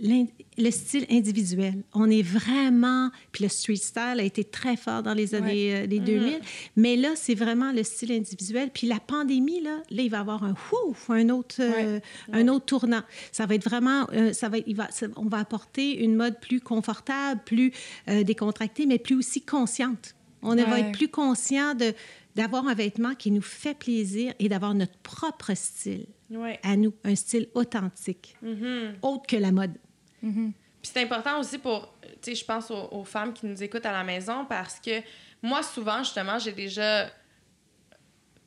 le 0.57 0.72
style 0.72 1.06
individuel. 1.10 1.84
On 1.94 2.10
est 2.10 2.22
vraiment... 2.22 3.11
Puis 3.32 3.44
le 3.44 3.49
street 3.49 3.78
style 3.78 4.18
a 4.20 4.24
été 4.24 4.44
très 4.44 4.76
fort 4.76 5.03
dans 5.03 5.14
les 5.14 5.36
années 5.36 5.76
euh, 5.76 5.86
les 5.86 5.99
2000. 5.99 6.40
Mais 6.76 6.95
là, 6.95 7.10
c'est 7.16 7.36
vraiment 7.36 7.72
le 7.72 7.84
style 7.84 8.11
individuel. 8.11 8.70
Puis 8.74 8.88
la 8.88 8.99
pandémie, 8.99 9.61
là, 9.61 9.78
là 9.90 10.02
il 10.03 10.10
va 10.10 10.18
y 10.18 10.20
avoir 10.20 10.44
un 10.44 10.56
ouf, 10.88 11.10
un 11.10 11.30
autre, 11.30 11.56
euh, 11.60 11.99
un 12.34 12.48
autre 12.49 12.66
tournant. 12.66 13.03
Ça 13.32 13.45
va 13.45 13.56
être 13.56 13.64
vraiment... 13.64 14.06
euh, 14.14 14.34
ça 14.34 14.49
va 14.49 14.57
être- 14.57 14.68
il 14.68 14.76
va, 14.76 14.90
ça- 14.91 15.07
on 15.16 15.26
va 15.26 15.38
apporter 15.38 16.03
une 16.03 16.16
mode 16.16 16.40
plus 16.40 16.60
confortable, 16.60 17.41
plus 17.45 17.72
euh, 18.10 18.24
décontractée, 18.24 18.86
mais 18.86 18.98
plus 18.99 19.16
aussi 19.16 19.41
consciente. 19.41 20.16
On 20.41 20.56
va 20.56 20.64
Ouais. 20.72 20.82
être 20.82 20.91
plus 20.91 21.10
conscient 21.10 21.74
de 21.76 21.94
d'avoir 22.36 22.68
un 22.68 22.74
vêtement 22.74 23.16
qui 23.16 23.32
nous 23.32 23.41
fait 23.41 23.74
plaisir 23.78 24.34
et 24.40 24.48
d'avoir 24.48 24.74
notre 24.74 24.95
propre 24.99 25.52
style 25.56 26.06
Ouais. 26.31 26.60
à 26.64 26.76
nous, 26.77 26.93
un 27.03 27.15
style 27.15 27.47
authentique, 27.56 28.35
Mhm. 28.41 28.97
autre 29.01 29.26
que 29.27 29.35
la 29.35 29.51
mode. 29.51 29.77
Puis 30.22 30.91
c'est 30.93 31.01
important 31.01 31.39
aussi 31.39 31.57
pour, 31.57 31.93
tu 32.01 32.10
sais, 32.22 32.35
je 32.35 32.45
pense 32.45 32.69
aux, 32.72 32.88
aux 32.91 33.03
femmes 33.03 33.34
qui 33.34 33.45
nous 33.45 33.61
écoutent 33.64 33.85
à 33.85 33.91
la 33.91 34.03
maison 34.03 34.45
parce 34.45 34.80
que 34.80 35.01
moi, 35.41 35.64
souvent, 35.64 35.99
justement, 35.99 36.38
j'ai 36.39 36.51
déjà 36.51 37.10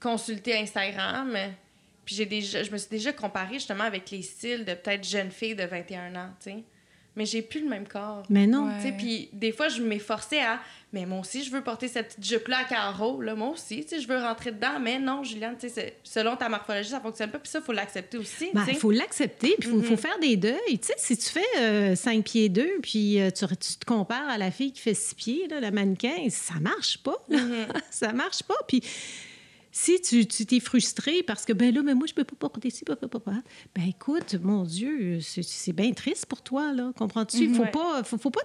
consulté 0.00 0.56
Instagram, 0.58 1.36
puis 2.04 2.14
j'ai 2.16 2.26
déjà, 2.26 2.62
je 2.62 2.70
me 2.70 2.76
suis 2.78 2.90
déjà 2.90 3.12
comparée 3.12 3.54
justement 3.54 3.84
avec 3.84 4.10
les 4.10 4.22
styles 4.22 4.64
de 4.64 4.74
peut-être 4.74 5.06
jeunes 5.06 5.30
filles 5.30 5.54
de 5.54 5.64
21 5.64 6.14
ans, 6.16 6.30
tu 6.42 6.50
sais. 6.50 6.64
Mais 7.14 7.26
j'ai 7.26 7.42
plus 7.42 7.60
le 7.60 7.68
même 7.68 7.86
corps. 7.86 8.22
Mais 8.30 8.46
non. 8.46 8.66
Ouais. 8.68 8.72
Tu 8.80 8.88
sais, 8.88 8.92
puis 8.96 9.28
des 9.34 9.52
fois, 9.52 9.68
je 9.68 9.82
m'efforçais 9.82 10.40
à, 10.40 10.60
mais 10.94 11.04
moi 11.04 11.20
aussi, 11.20 11.44
je 11.44 11.50
veux 11.50 11.60
porter 11.62 11.86
cette 11.88 12.08
petite 12.16 12.24
jupe-là 12.24 12.60
à 12.60 12.64
carreaux, 12.64 13.20
là, 13.20 13.34
moi 13.34 13.50
aussi, 13.50 13.82
tu 13.82 13.88
sais, 13.88 14.00
je 14.00 14.08
veux 14.08 14.16
rentrer 14.16 14.50
dedans, 14.52 14.80
mais 14.80 14.98
non, 14.98 15.22
Juliane, 15.22 15.54
tu 15.58 15.68
sais, 15.68 15.74
c'est- 15.74 15.96
selon 16.04 16.36
ta 16.36 16.48
morphologie, 16.48 16.88
ça 16.88 17.00
fonctionne 17.00 17.30
pas, 17.30 17.38
puis 17.38 17.50
ça, 17.50 17.58
il 17.58 17.64
faut 17.64 17.72
l'accepter 17.72 18.16
aussi, 18.16 18.48
Ben. 18.54 18.64
Il 18.66 18.76
faut 18.76 18.90
l'accepter, 18.90 19.54
puis 19.58 19.68
il 19.70 19.82
faut, 19.82 19.82
faut 19.82 19.96
faire 19.98 20.18
des 20.20 20.36
deuils. 20.38 20.56
Tu 20.80 20.86
sais, 20.86 20.94
si 20.96 21.16
tu 21.18 21.28
fais 21.28 21.94
5 21.96 22.24
pieds 22.24 22.48
2, 22.48 22.78
puis 22.82 23.20
euh, 23.20 23.30
tu, 23.30 23.46
tu 23.46 23.74
te 23.76 23.84
compares 23.84 24.28
à 24.30 24.38
la 24.38 24.50
fille 24.50 24.72
qui 24.72 24.80
fait 24.80 24.94
6 24.94 25.14
pieds, 25.14 25.48
là, 25.48 25.60
la 25.60 25.70
mannequin, 25.70 26.16
ça 26.30 26.54
marche 26.60 26.96
pas. 26.98 27.16
là. 27.28 27.38
ça 27.90 28.12
marche 28.14 28.42
pas. 28.42 28.56
Puis 28.66 28.82
si 29.72 30.00
tu 30.02 30.26
t'es 30.26 30.60
frustré 30.60 31.22
parce 31.22 31.44
que, 31.44 31.52
ben 31.52 31.74
là, 31.74 31.82
mais 31.82 31.94
moi, 31.94 32.06
je 32.06 32.12
peux 32.14 32.24
pas 32.24 32.36
porter 32.36 32.70
ci, 32.70 32.84
pas. 32.84 32.94
Ben 33.74 33.88
écoute, 33.88 34.34
mon 34.42 34.62
Dieu, 34.64 35.20
c'est- 35.20 35.72
bien 35.72 35.92
triste 35.92 36.26
pour 36.26 36.42
toi, 36.42 36.72
là. 36.72 36.92
Comprends-tu? 36.96 37.52
Faut 37.54 37.62
Ouais. 37.62 37.70
pas... 37.70 38.04
Faut, 38.04 38.18
faut 38.18 38.30
pas 38.30 38.42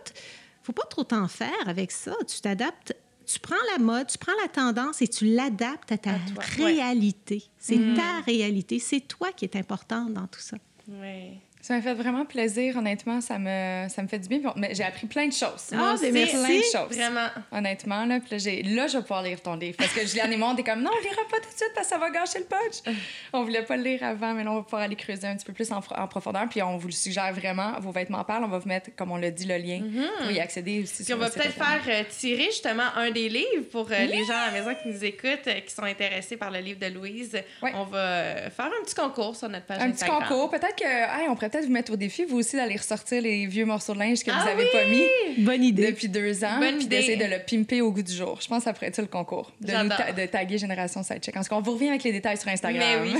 faut 0.63 0.73
pas 0.73 0.85
trop 0.89 1.03
t'en 1.05 1.27
faire 1.29 1.51
avec 1.67 1.91
ça. 1.91 2.13
Tu 2.27 2.41
t'adaptes... 2.41 2.93
Tu 3.25 3.39
prends 3.39 3.55
la 3.73 3.83
mode, 3.83 4.07
tu 4.07 4.17
prends 4.17 4.31
la 4.41 4.47
tendance 4.47 5.01
et 5.01 5.07
tu 5.09 5.25
l'adaptes 5.25 5.91
à 5.91 5.97
ta 5.97 6.11
À 6.11 6.19
toi, 6.19 6.43
ouais. 6.65 6.73
réalité. 6.73 7.43
C'est 7.57 7.93
ta 7.95 8.21
réalité. 8.25 8.79
C'est 8.79 9.01
toi 9.01 9.31
qui 9.33 9.43
es 9.45 9.57
importante 9.57 10.13
dans 10.13 10.27
tout 10.27 10.39
ça. 10.39 10.55
Ouais. 10.87 11.33
Ça 11.61 11.75
m'a 11.75 11.81
fait 11.81 11.93
vraiment 11.93 12.25
plaisir, 12.25 12.77
honnêtement. 12.77 13.19
Ça 13.19 13.37
me, 13.37 13.87
ça 13.89 14.01
me 14.01 14.07
fait 14.07 14.19
du 14.19 14.29
bien. 14.29 14.39
Mais 14.55 14.73
j'ai 14.73 14.83
appris 14.83 15.07
plein 15.07 15.27
de 15.27 15.33
choses. 15.33 15.71
Ah, 15.73 15.93
aussi, 15.93 16.11
merci. 16.11 16.35
Plein 16.35 16.57
de 16.57 16.63
choses. 16.63 16.97
Vraiment. 16.97 17.27
Honnêtement, 17.51 18.05
là, 18.05 18.19
puis 18.19 18.37
là, 18.63 18.87
je 18.87 18.97
vais 18.97 19.01
pouvoir 19.01 19.23
lire 19.23 19.41
ton 19.41 19.55
livre. 19.55 19.75
Parce 19.77 19.91
que 19.91 20.05
Juliane 20.05 20.31
et 20.31 20.37
moi, 20.37 20.49
on 20.49 20.53
était 20.53 20.63
comme, 20.63 20.81
non, 20.81 20.91
on 20.93 21.01
lira 21.01 21.21
pas 21.29 21.37
tout 21.37 21.51
de 21.51 21.57
suite 21.57 21.71
parce 21.75 21.87
que 21.87 21.93
ça 21.93 21.99
va 21.99 22.09
gâcher 22.09 22.39
le 22.39 22.45
punch. 22.45 22.95
on 23.33 23.43
voulait 23.43 23.63
pas 23.63 23.75
le 23.75 23.83
lire 23.83 24.03
avant, 24.03 24.33
mais 24.33 24.43
là, 24.43 24.51
on 24.51 24.55
va 24.55 24.63
pouvoir 24.63 24.83
aller 24.83 24.95
creuser 24.95 25.27
un 25.27 25.35
petit 25.35 25.45
peu 25.45 25.53
plus 25.53 25.71
en, 25.71 25.81
profondeur. 26.07 26.47
Puis 26.49 26.61
on 26.61 26.77
vous 26.77 26.87
le 26.87 26.93
suggère 26.93 27.33
vraiment. 27.33 27.79
Vos 27.79 27.91
vêtements 27.91 28.23
parlent. 28.23 28.43
On 28.43 28.49
va 28.49 28.59
vous 28.59 28.67
mettre, 28.67 28.91
comme 28.95 29.11
on 29.11 29.17
l'a 29.17 29.31
dit, 29.31 29.45
le 29.45 29.57
lien 29.57 29.81
pour 30.21 30.31
y 30.31 30.39
accéder 30.39 30.83
aussi. 30.83 31.03
Puis 31.03 31.13
on 31.13 31.17
va 31.17 31.29
peut-être 31.29 31.53
faire 31.53 31.81
euh, 31.87 32.03
tirer 32.09 32.45
justement 32.45 32.87
un 32.95 33.11
des 33.11 33.29
livres 33.29 33.69
pour 33.71 33.87
euh, 33.91 34.05
les 34.05 34.25
gens 34.25 34.37
à 34.37 34.51
la 34.51 34.51
maison 34.51 34.75
qui 34.81 34.89
nous 34.89 35.03
écoutent, 35.03 35.47
euh, 35.47 35.59
qui 35.61 35.73
sont 35.73 35.83
intéressés 35.83 36.37
par 36.37 36.51
le 36.51 36.59
livre 36.59 36.79
de 36.79 36.87
Louise. 36.87 37.37
On 37.61 37.83
va 37.83 37.97
euh, 37.97 38.49
faire 38.49 38.65
un 38.65 38.83
petit 38.83 38.95
concours 38.95 39.35
sur 39.35 39.49
notre 39.49 39.65
page 39.65 39.81
Un 39.81 39.91
petit 39.91 40.05
concours. 40.05 40.49
Peut-être 40.49 40.75
que, 40.75 40.85
hey, 40.85 41.27
on 41.29 41.35
pourrait 41.35 41.46
peut-être 41.49 41.65
vous 41.65 41.71
mettre 41.71 41.93
au 41.93 41.95
défi, 41.95 42.25
vous 42.25 42.37
aussi, 42.37 42.55
d'aller 42.55 42.75
ressortir 42.75 43.21
les 43.21 43.45
vieux 43.47 43.65
morceaux 43.65 43.93
de 43.93 43.99
linge 43.99 44.23
que 44.23 44.31
Ah 44.33 44.41
vous 44.43 44.49
avez 44.49 44.65
pas 44.71 44.85
mis 44.85 45.43
Bonne 45.45 45.63
idée. 45.63 45.87
depuis 45.91 46.07
deux 46.09 46.43
ans. 46.43 46.59
Bonne 46.59 46.77
puis 46.77 46.87
d'essayer 46.87 47.17
de 47.17 47.25
le 47.25 47.37
pimper 47.45 47.81
au 47.81 47.91
goût 47.91 48.01
du 48.03 48.13
jour. 48.13 48.39
Je 48.41 48.47
pense 48.47 48.59
que 48.59 48.63
ça 48.65 48.73
ferait 48.73 48.87
être 48.87 48.95
ça 48.95 49.01
le 49.01 49.07
concours. 49.07 49.51
De, 49.61 49.67
nous 49.67 49.73
J'adore. 49.73 49.97
ta- 49.97 50.11
de 50.13 50.25
taguer 50.25 50.57
Génération 50.57 51.03
Sidecheck. 51.03 51.35
En 51.37 51.41
tout 51.43 51.49
cas, 51.49 51.55
on 51.55 51.61
vous 51.61 51.73
revient 51.73 51.89
avec 51.89 52.03
les 52.03 52.11
détails 52.11 52.37
sur 52.37 52.47
Instagram. 52.49 53.01
Mais 53.03 53.11
oui. 53.13 53.19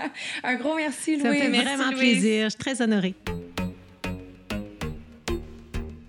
Un 0.44 0.54
gros 0.56 0.74
merci, 0.76 1.18
Ça 1.18 1.24
me 1.24 1.28
Louis. 1.30 1.38
fait 1.40 1.48
merci, 1.48 1.66
vraiment 1.66 1.90
Louise. 1.90 1.98
plaisir. 2.20 2.44
Je 2.44 2.48
suis 2.50 2.58
très 2.58 2.80
honorée. 2.82 3.14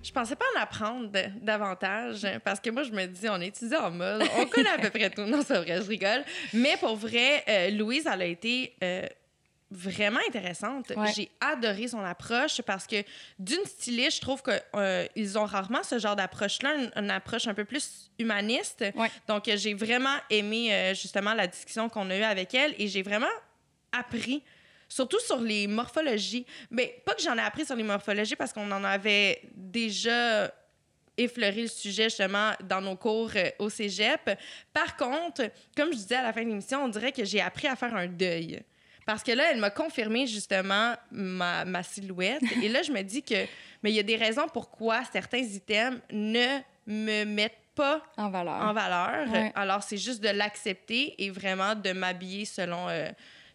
Je 0.02 0.12
pensais 0.12 0.34
pas 0.34 0.44
en 0.56 0.62
apprendre 0.62 1.08
davantage 1.40 2.26
parce 2.44 2.58
que 2.58 2.70
moi, 2.70 2.82
je 2.82 2.90
me 2.90 3.06
dis, 3.06 3.28
on 3.28 3.40
est 3.40 3.48
étudié 3.48 3.76
en 3.76 3.92
mode, 3.92 4.22
on 4.38 4.46
connaît 4.46 4.70
à 4.70 4.78
peu 4.78 4.90
près 4.90 5.08
tout. 5.08 5.22
Non, 5.22 5.40
c'est 5.46 5.54
vrai, 5.58 5.76
je 5.76 5.86
rigole. 5.88 6.24
Mais 6.52 6.76
pour 6.80 6.96
vrai, 6.96 7.44
euh, 7.48 7.70
Louise, 7.70 8.08
elle 8.12 8.22
a 8.22 8.24
été 8.26 8.72
euh, 8.82 9.06
vraiment 9.70 10.20
intéressante. 10.28 10.90
Ouais. 10.96 11.12
J'ai 11.14 11.30
adoré 11.40 11.88
son 11.88 12.00
approche 12.00 12.60
parce 12.62 12.86
que 12.86 13.04
d'une 13.38 13.64
styliste, 13.64 14.16
je 14.16 14.20
trouve 14.20 14.42
qu'ils 14.42 15.38
ont 15.38 15.44
rarement 15.44 15.82
ce 15.82 15.98
genre 15.98 16.16
d'approche-là, 16.16 16.74
une, 16.74 16.90
une 16.96 17.10
approche 17.10 17.46
un 17.46 17.54
peu 17.54 17.64
plus 17.64 18.10
humaniste. 18.18 18.84
Ouais. 18.94 19.10
Donc, 19.28 19.48
euh, 19.48 19.56
j'ai 19.56 19.74
vraiment 19.74 20.16
aimé 20.28 20.74
euh, 20.74 20.94
justement 20.94 21.34
la 21.34 21.46
discussion 21.46 21.88
qu'on 21.88 22.10
a 22.10 22.16
eue 22.16 22.22
avec 22.22 22.54
elle 22.54 22.74
et 22.78 22.88
j'ai 22.88 23.02
vraiment 23.02 23.26
appris 23.92 24.42
surtout 24.88 25.20
sur 25.20 25.40
les 25.40 25.66
morphologies. 25.68 26.44
Mais 26.70 27.00
pas 27.06 27.14
que 27.14 27.22
j'en 27.22 27.36
ai 27.36 27.42
appris 27.42 27.64
sur 27.64 27.76
les 27.76 27.84
morphologies 27.84 28.36
parce 28.36 28.52
qu'on 28.52 28.70
en 28.72 28.82
avait 28.84 29.40
déjà 29.54 30.52
effleurer 31.16 31.62
le 31.62 31.68
sujet 31.68 32.04
justement 32.04 32.52
dans 32.64 32.80
nos 32.80 32.96
cours 32.96 33.30
euh, 33.36 33.50
au 33.58 33.68
cégep. 33.68 34.30
Par 34.72 34.96
contre, 34.96 35.42
comme 35.76 35.92
je 35.92 35.96
disais 35.98 36.16
à 36.16 36.22
la 36.22 36.32
fin 36.32 36.42
de 36.42 36.48
l'émission, 36.48 36.82
on 36.84 36.88
dirait 36.88 37.12
que 37.12 37.24
j'ai 37.24 37.40
appris 37.40 37.68
à 37.68 37.76
faire 37.76 37.94
un 37.94 38.06
deuil. 38.06 38.62
Parce 39.06 39.22
que 39.22 39.32
là, 39.32 39.44
elle 39.50 39.58
m'a 39.58 39.70
confirmé 39.70 40.26
justement 40.26 40.94
ma, 41.10 41.64
ma 41.64 41.82
silhouette. 41.82 42.42
Et 42.62 42.68
là, 42.68 42.82
je 42.82 42.92
me 42.92 43.02
dis 43.02 43.22
que, 43.22 43.46
mais 43.82 43.90
il 43.90 43.94
y 43.94 43.98
a 43.98 44.02
des 44.04 44.16
raisons 44.16 44.46
pourquoi 44.52 45.02
certains 45.12 45.38
items 45.38 46.00
ne 46.12 46.58
me 46.86 47.24
mettent 47.24 47.56
pas 47.74 48.02
En 48.16 48.30
valeur. 48.30 48.54
en 48.54 48.72
valeur. 48.72 49.28
Ouais. 49.32 49.52
Alors, 49.54 49.82
c'est 49.82 49.96
juste 49.96 50.22
de 50.22 50.28
l'accepter 50.28 51.14
et 51.24 51.30
vraiment 51.30 51.74
de 51.74 51.92
m'habiller 51.92 52.44
selon, 52.44 52.88
euh, 52.88 53.08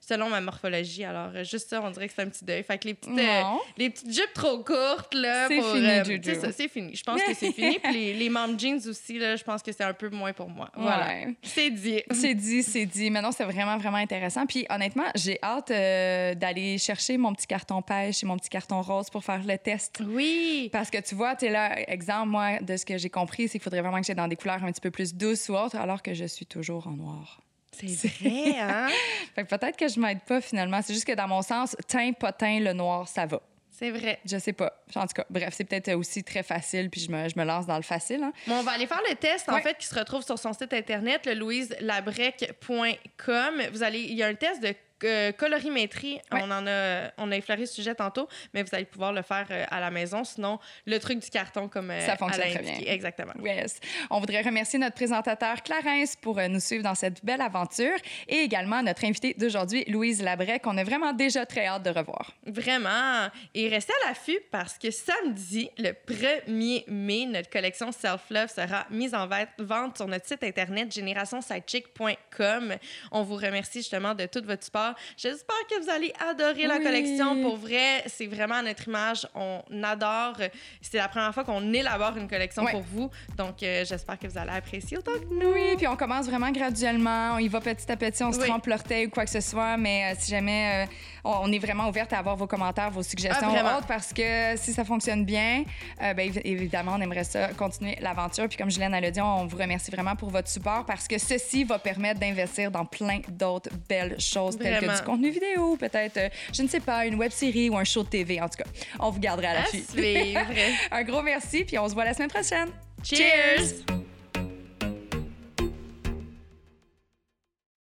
selon 0.07 0.29
ma 0.29 0.41
morphologie. 0.41 1.03
Alors, 1.03 1.31
euh, 1.35 1.43
juste 1.43 1.69
ça, 1.69 1.81
on 1.81 1.89
dirait 1.89 2.07
que 2.07 2.13
c'est 2.13 2.21
un 2.21 2.29
petit 2.29 2.45
deuil. 2.45 2.63
Fait 2.63 2.77
que 2.77 2.87
les 2.87 2.93
petites, 2.93 3.17
euh, 3.17 3.41
les 3.77 3.89
petites 3.89 4.13
jupes 4.13 4.33
trop 4.33 4.63
courtes, 4.63 5.13
là, 5.13 5.47
C'est 5.47 5.57
pour, 5.57 5.73
fini, 5.73 5.87
euh, 5.87 6.41
ça, 6.41 6.51
c'est 6.51 6.67
fini. 6.67 6.95
Je 6.95 7.03
pense 7.03 7.21
que 7.21 7.33
c'est 7.33 7.51
fini. 7.51 7.79
Puis 7.83 7.93
les, 7.93 8.13
les 8.13 8.29
mom 8.29 8.59
jeans 8.59 8.79
aussi, 8.87 9.17
là, 9.17 9.35
je 9.35 9.43
pense 9.43 9.63
que 9.63 9.71
c'est 9.71 9.83
un 9.83 9.93
peu 9.93 10.09
moins 10.09 10.33
pour 10.33 10.49
moi. 10.49 10.69
Voilà. 10.75 11.07
Ouais. 11.07 11.35
C'est 11.41 11.71
dit. 11.71 12.03
C'est 12.11 12.35
dit, 12.35 12.61
c'est 12.61 12.85
dit. 12.85 13.09
Maintenant, 13.09 13.31
c'est 13.31 13.45
vraiment, 13.45 13.77
vraiment 13.77 13.97
intéressant. 13.97 14.45
Puis 14.45 14.65
honnêtement, 14.69 15.05
j'ai 15.15 15.39
hâte 15.41 15.71
euh, 15.71 16.35
d'aller 16.35 16.77
chercher 16.77 17.17
mon 17.17 17.33
petit 17.33 17.47
carton 17.47 17.81
pêche 17.81 18.23
et 18.23 18.25
mon 18.27 18.37
petit 18.37 18.49
carton 18.49 18.81
rose 18.81 19.09
pour 19.09 19.23
faire 19.23 19.43
le 19.43 19.57
test. 19.57 20.03
Oui. 20.05 20.69
Parce 20.71 20.91
que 20.91 20.99
tu 20.99 21.15
vois, 21.15 21.35
tu 21.35 21.45
es 21.45 21.49
là, 21.49 21.89
exemple, 21.89 22.29
moi, 22.29 22.59
de 22.59 22.77
ce 22.77 22.85
que 22.85 22.97
j'ai 22.97 23.09
compris, 23.09 23.47
c'est 23.47 23.53
qu'il 23.53 23.61
faudrait 23.61 23.81
vraiment 23.81 23.99
que 23.99 24.05
j'aie 24.05 24.15
dans 24.15 24.27
des 24.27 24.35
couleurs 24.35 24.63
un 24.63 24.71
petit 24.71 24.81
peu 24.81 24.91
plus 24.91 25.15
douces 25.15 25.49
ou 25.49 25.55
autres, 25.55 25.77
alors 25.77 26.03
que 26.03 26.13
je 26.13 26.25
suis 26.25 26.45
toujours 26.45 26.87
en 26.87 26.91
noir. 26.91 27.41
C'est 27.77 28.07
vrai, 28.07 28.57
hein? 28.59 28.87
Fait 29.35 29.43
que 29.43 29.55
peut-être 29.55 29.77
que 29.77 29.87
je 29.87 29.99
m'aide 29.99 30.21
pas 30.21 30.41
finalement. 30.41 30.81
C'est 30.81 30.93
juste 30.93 31.05
que 31.07 31.13
dans 31.13 31.27
mon 31.27 31.41
sens, 31.41 31.75
teint, 31.87 32.11
pas 32.13 32.31
teint, 32.31 32.59
le 32.59 32.73
noir, 32.73 33.07
ça 33.07 33.25
va. 33.25 33.41
C'est 33.77 33.91
vrai. 33.91 34.19
Je 34.25 34.37
sais 34.37 34.53
pas. 34.53 34.71
En 34.95 35.01
tout 35.05 35.13
cas, 35.15 35.25
bref, 35.29 35.53
c'est 35.53 35.65
peut-être 35.65 35.93
aussi 35.95 36.23
très 36.23 36.43
facile, 36.43 36.89
puis 36.89 37.01
je 37.01 37.11
me, 37.11 37.27
je 37.27 37.37
me 37.37 37.43
lance 37.43 37.65
dans 37.67 37.75
le 37.75 37.81
facile. 37.83 38.23
hein. 38.23 38.31
Bon, 38.47 38.59
on 38.59 38.63
va 38.63 38.71
aller 38.71 38.87
faire 38.87 39.01
le 39.09 39.15
test, 39.15 39.49
en 39.49 39.55
Ouais. 39.55 39.61
fait, 39.61 39.77
qui 39.77 39.85
se 39.85 39.95
retrouve 39.95 40.23
sur 40.23 40.39
son 40.39 40.53
site 40.53 40.71
internet, 40.71 41.25
le 41.25 41.33
louiselabrec.com. 41.33 43.61
Vous 43.73 43.83
allez, 43.83 43.99
il 43.99 44.13
y 44.15 44.23
a 44.23 44.27
un 44.27 44.35
test 44.35 44.61
de 44.61 44.73
euh, 45.03 45.31
colorimétrie. 45.31 46.15
Ouais. 46.31 46.39
On 46.41 46.51
en 46.51 46.65
a, 46.67 47.11
on 47.17 47.31
a 47.31 47.35
effleuré 47.35 47.65
ce 47.65 47.75
sujet 47.75 47.95
tantôt, 47.95 48.27
mais 48.53 48.63
vous 48.63 48.69
allez 48.73 48.85
pouvoir 48.85 49.11
le 49.13 49.21
faire 49.21 49.45
euh, 49.51 49.65
à 49.69 49.79
la 49.79 49.91
maison. 49.91 50.23
Sinon, 50.23 50.59
le 50.85 50.97
truc 50.99 51.19
du 51.19 51.29
carton, 51.29 51.67
comme 51.67 51.91
euh, 51.91 51.99
Ça 52.05 52.15
fonctionne 52.15 52.49
très 52.51 52.61
bien. 52.61 52.79
Exactement. 52.85 53.33
Yes. 53.43 53.79
On 54.09 54.19
voudrait 54.19 54.41
remercier 54.41 54.79
notre 54.79 54.95
présentateur 54.95 55.61
Clarence 55.63 56.15
pour 56.15 56.39
euh, 56.39 56.47
nous 56.47 56.59
suivre 56.59 56.83
dans 56.83 56.95
cette 56.95 57.23
belle 57.25 57.41
aventure 57.41 57.95
et 58.27 58.37
également 58.37 58.81
notre 58.83 59.03
invitée 59.05 59.33
d'aujourd'hui, 59.37 59.83
Louise 59.87 60.21
Labrec, 60.23 60.61
qu'on 60.61 60.77
a 60.77 60.83
vraiment 60.83 61.13
déjà 61.13 61.45
très 61.45 61.65
hâte 61.67 61.83
de 61.83 61.89
revoir. 61.89 62.31
Vraiment. 62.45 63.29
Et 63.53 63.67
restez 63.69 63.93
à 64.03 64.09
l'affût 64.09 64.39
parce 64.51 64.77
que 64.77 64.91
samedi, 64.91 65.69
le 65.77 65.91
1er 65.91 66.83
mai, 66.89 67.25
notre 67.25 67.49
collection 67.49 67.91
Self 67.91 68.21
Love 68.29 68.49
sera 68.53 68.85
mise 68.89 69.13
en 69.13 69.27
vente- 69.27 69.97
sur 69.97 70.07
notre 70.07 70.25
site 70.27 70.43
internet 70.43 70.91
générationsidechick.com. 70.93 72.75
On 73.11 73.23
vous 73.23 73.35
remercie 73.35 73.79
justement 73.79 74.13
de 74.13 74.25
tout 74.25 74.41
votre 74.45 74.63
support. 74.63 74.84
J'espère 75.17 75.55
que 75.69 75.83
vous 75.83 75.89
allez 75.89 76.13
adorer 76.29 76.67
la 76.67 76.79
collection. 76.79 77.41
Pour 77.41 77.57
vrai, 77.57 78.03
c'est 78.07 78.27
vraiment 78.27 78.61
notre 78.61 78.87
image. 78.87 79.27
On 79.35 79.61
adore. 79.83 80.35
C'est 80.81 80.97
la 80.97 81.07
première 81.07 81.33
fois 81.33 81.43
qu'on 81.43 81.73
élabore 81.73 82.17
une 82.17 82.27
collection 82.27 82.65
pour 82.65 82.81
vous. 82.81 83.09
Donc, 83.37 83.61
euh, 83.63 83.83
j'espère 83.85 84.19
que 84.19 84.27
vous 84.27 84.37
allez 84.37 84.51
apprécier 84.51 84.97
autant 84.97 85.13
que 85.13 85.33
nous. 85.33 85.51
Oui, 85.53 85.75
puis 85.77 85.87
on 85.87 85.95
commence 85.95 86.25
vraiment 86.27 86.51
graduellement. 86.51 87.33
On 87.35 87.39
y 87.39 87.47
va 87.47 87.61
petit 87.61 87.91
à 87.91 87.95
petit, 87.97 88.23
on 88.23 88.31
se 88.31 88.39
Oui. 88.39 88.47
trempe 88.47 88.65
l'orteil 88.67 89.07
ou 89.07 89.09
quoi 89.09 89.23
que 89.25 89.31
ce 89.31 89.41
soit. 89.41 89.77
Mais 89.77 90.11
euh, 90.11 90.15
si 90.19 90.31
jamais, 90.31 90.85
euh, 90.85 90.91
on 91.23 91.51
est 91.51 91.59
vraiment 91.59 91.87
ouverte 91.89 92.13
à 92.13 92.19
avoir 92.19 92.35
vos 92.35 92.47
commentaires, 92.47 92.91
vos 92.91 93.03
suggestions 93.03 93.47
Ah, 93.55 93.77
autres, 93.77 93.87
parce 93.87 94.13
que 94.13 94.55
si 94.57 94.73
ça 94.73 94.83
fonctionne 94.85 95.25
bien, 95.25 95.63
ben, 95.99 96.17
évi- 96.17 96.41
évidemment, 96.43 96.93
on 96.97 97.01
aimerait 97.01 97.23
ça 97.23 97.47
continuer 97.49 97.97
l'aventure. 98.01 98.47
Puis 98.47 98.57
comme 98.57 98.69
Julien 98.69 98.91
a 98.93 99.01
dit, 99.11 99.21
on 99.21 99.45
vous 99.45 99.57
remercie 99.57 99.91
vraiment 99.91 100.15
pour 100.15 100.29
votre 100.29 100.47
support 100.47 100.85
parce 100.85 101.07
que 101.07 101.17
ceci 101.17 101.63
va 101.63 101.79
permettre 101.79 102.19
d'investir 102.19 102.69
dans 102.71 102.85
plein 102.85 103.19
d'autres 103.29 103.69
belles 103.89 104.19
choses, 104.19 104.57
telles 104.57 104.74
que 104.79 104.97
du 104.97 105.03
contenu 105.03 105.29
vidéo, 105.29 105.75
peut-être, 105.77 106.17
euh, 106.17 106.29
je 106.53 106.61
ne 106.61 106.67
sais 106.67 106.79
pas, 106.79 107.05
une 107.05 107.15
web 107.15 107.31
série 107.31 107.69
ou 107.69 107.77
un 107.77 107.83
show 107.83 108.03
de 108.03 108.09
TV. 108.09 108.41
En 108.41 108.49
tout 108.49 108.57
cas, 108.57 108.69
on 108.99 109.09
vous 109.09 109.19
gardera 109.19 109.49
à 109.49 109.53
l'affût. 109.55 109.83
suivre. 109.89 110.39
un 110.91 111.03
gros 111.03 111.21
merci, 111.21 111.63
puis 111.63 111.77
on 111.77 111.87
se 111.87 111.93
voit 111.93 112.05
la 112.05 112.13
semaine 112.13 112.29
prochaine. 112.29 112.69
Cheers! 113.03 113.85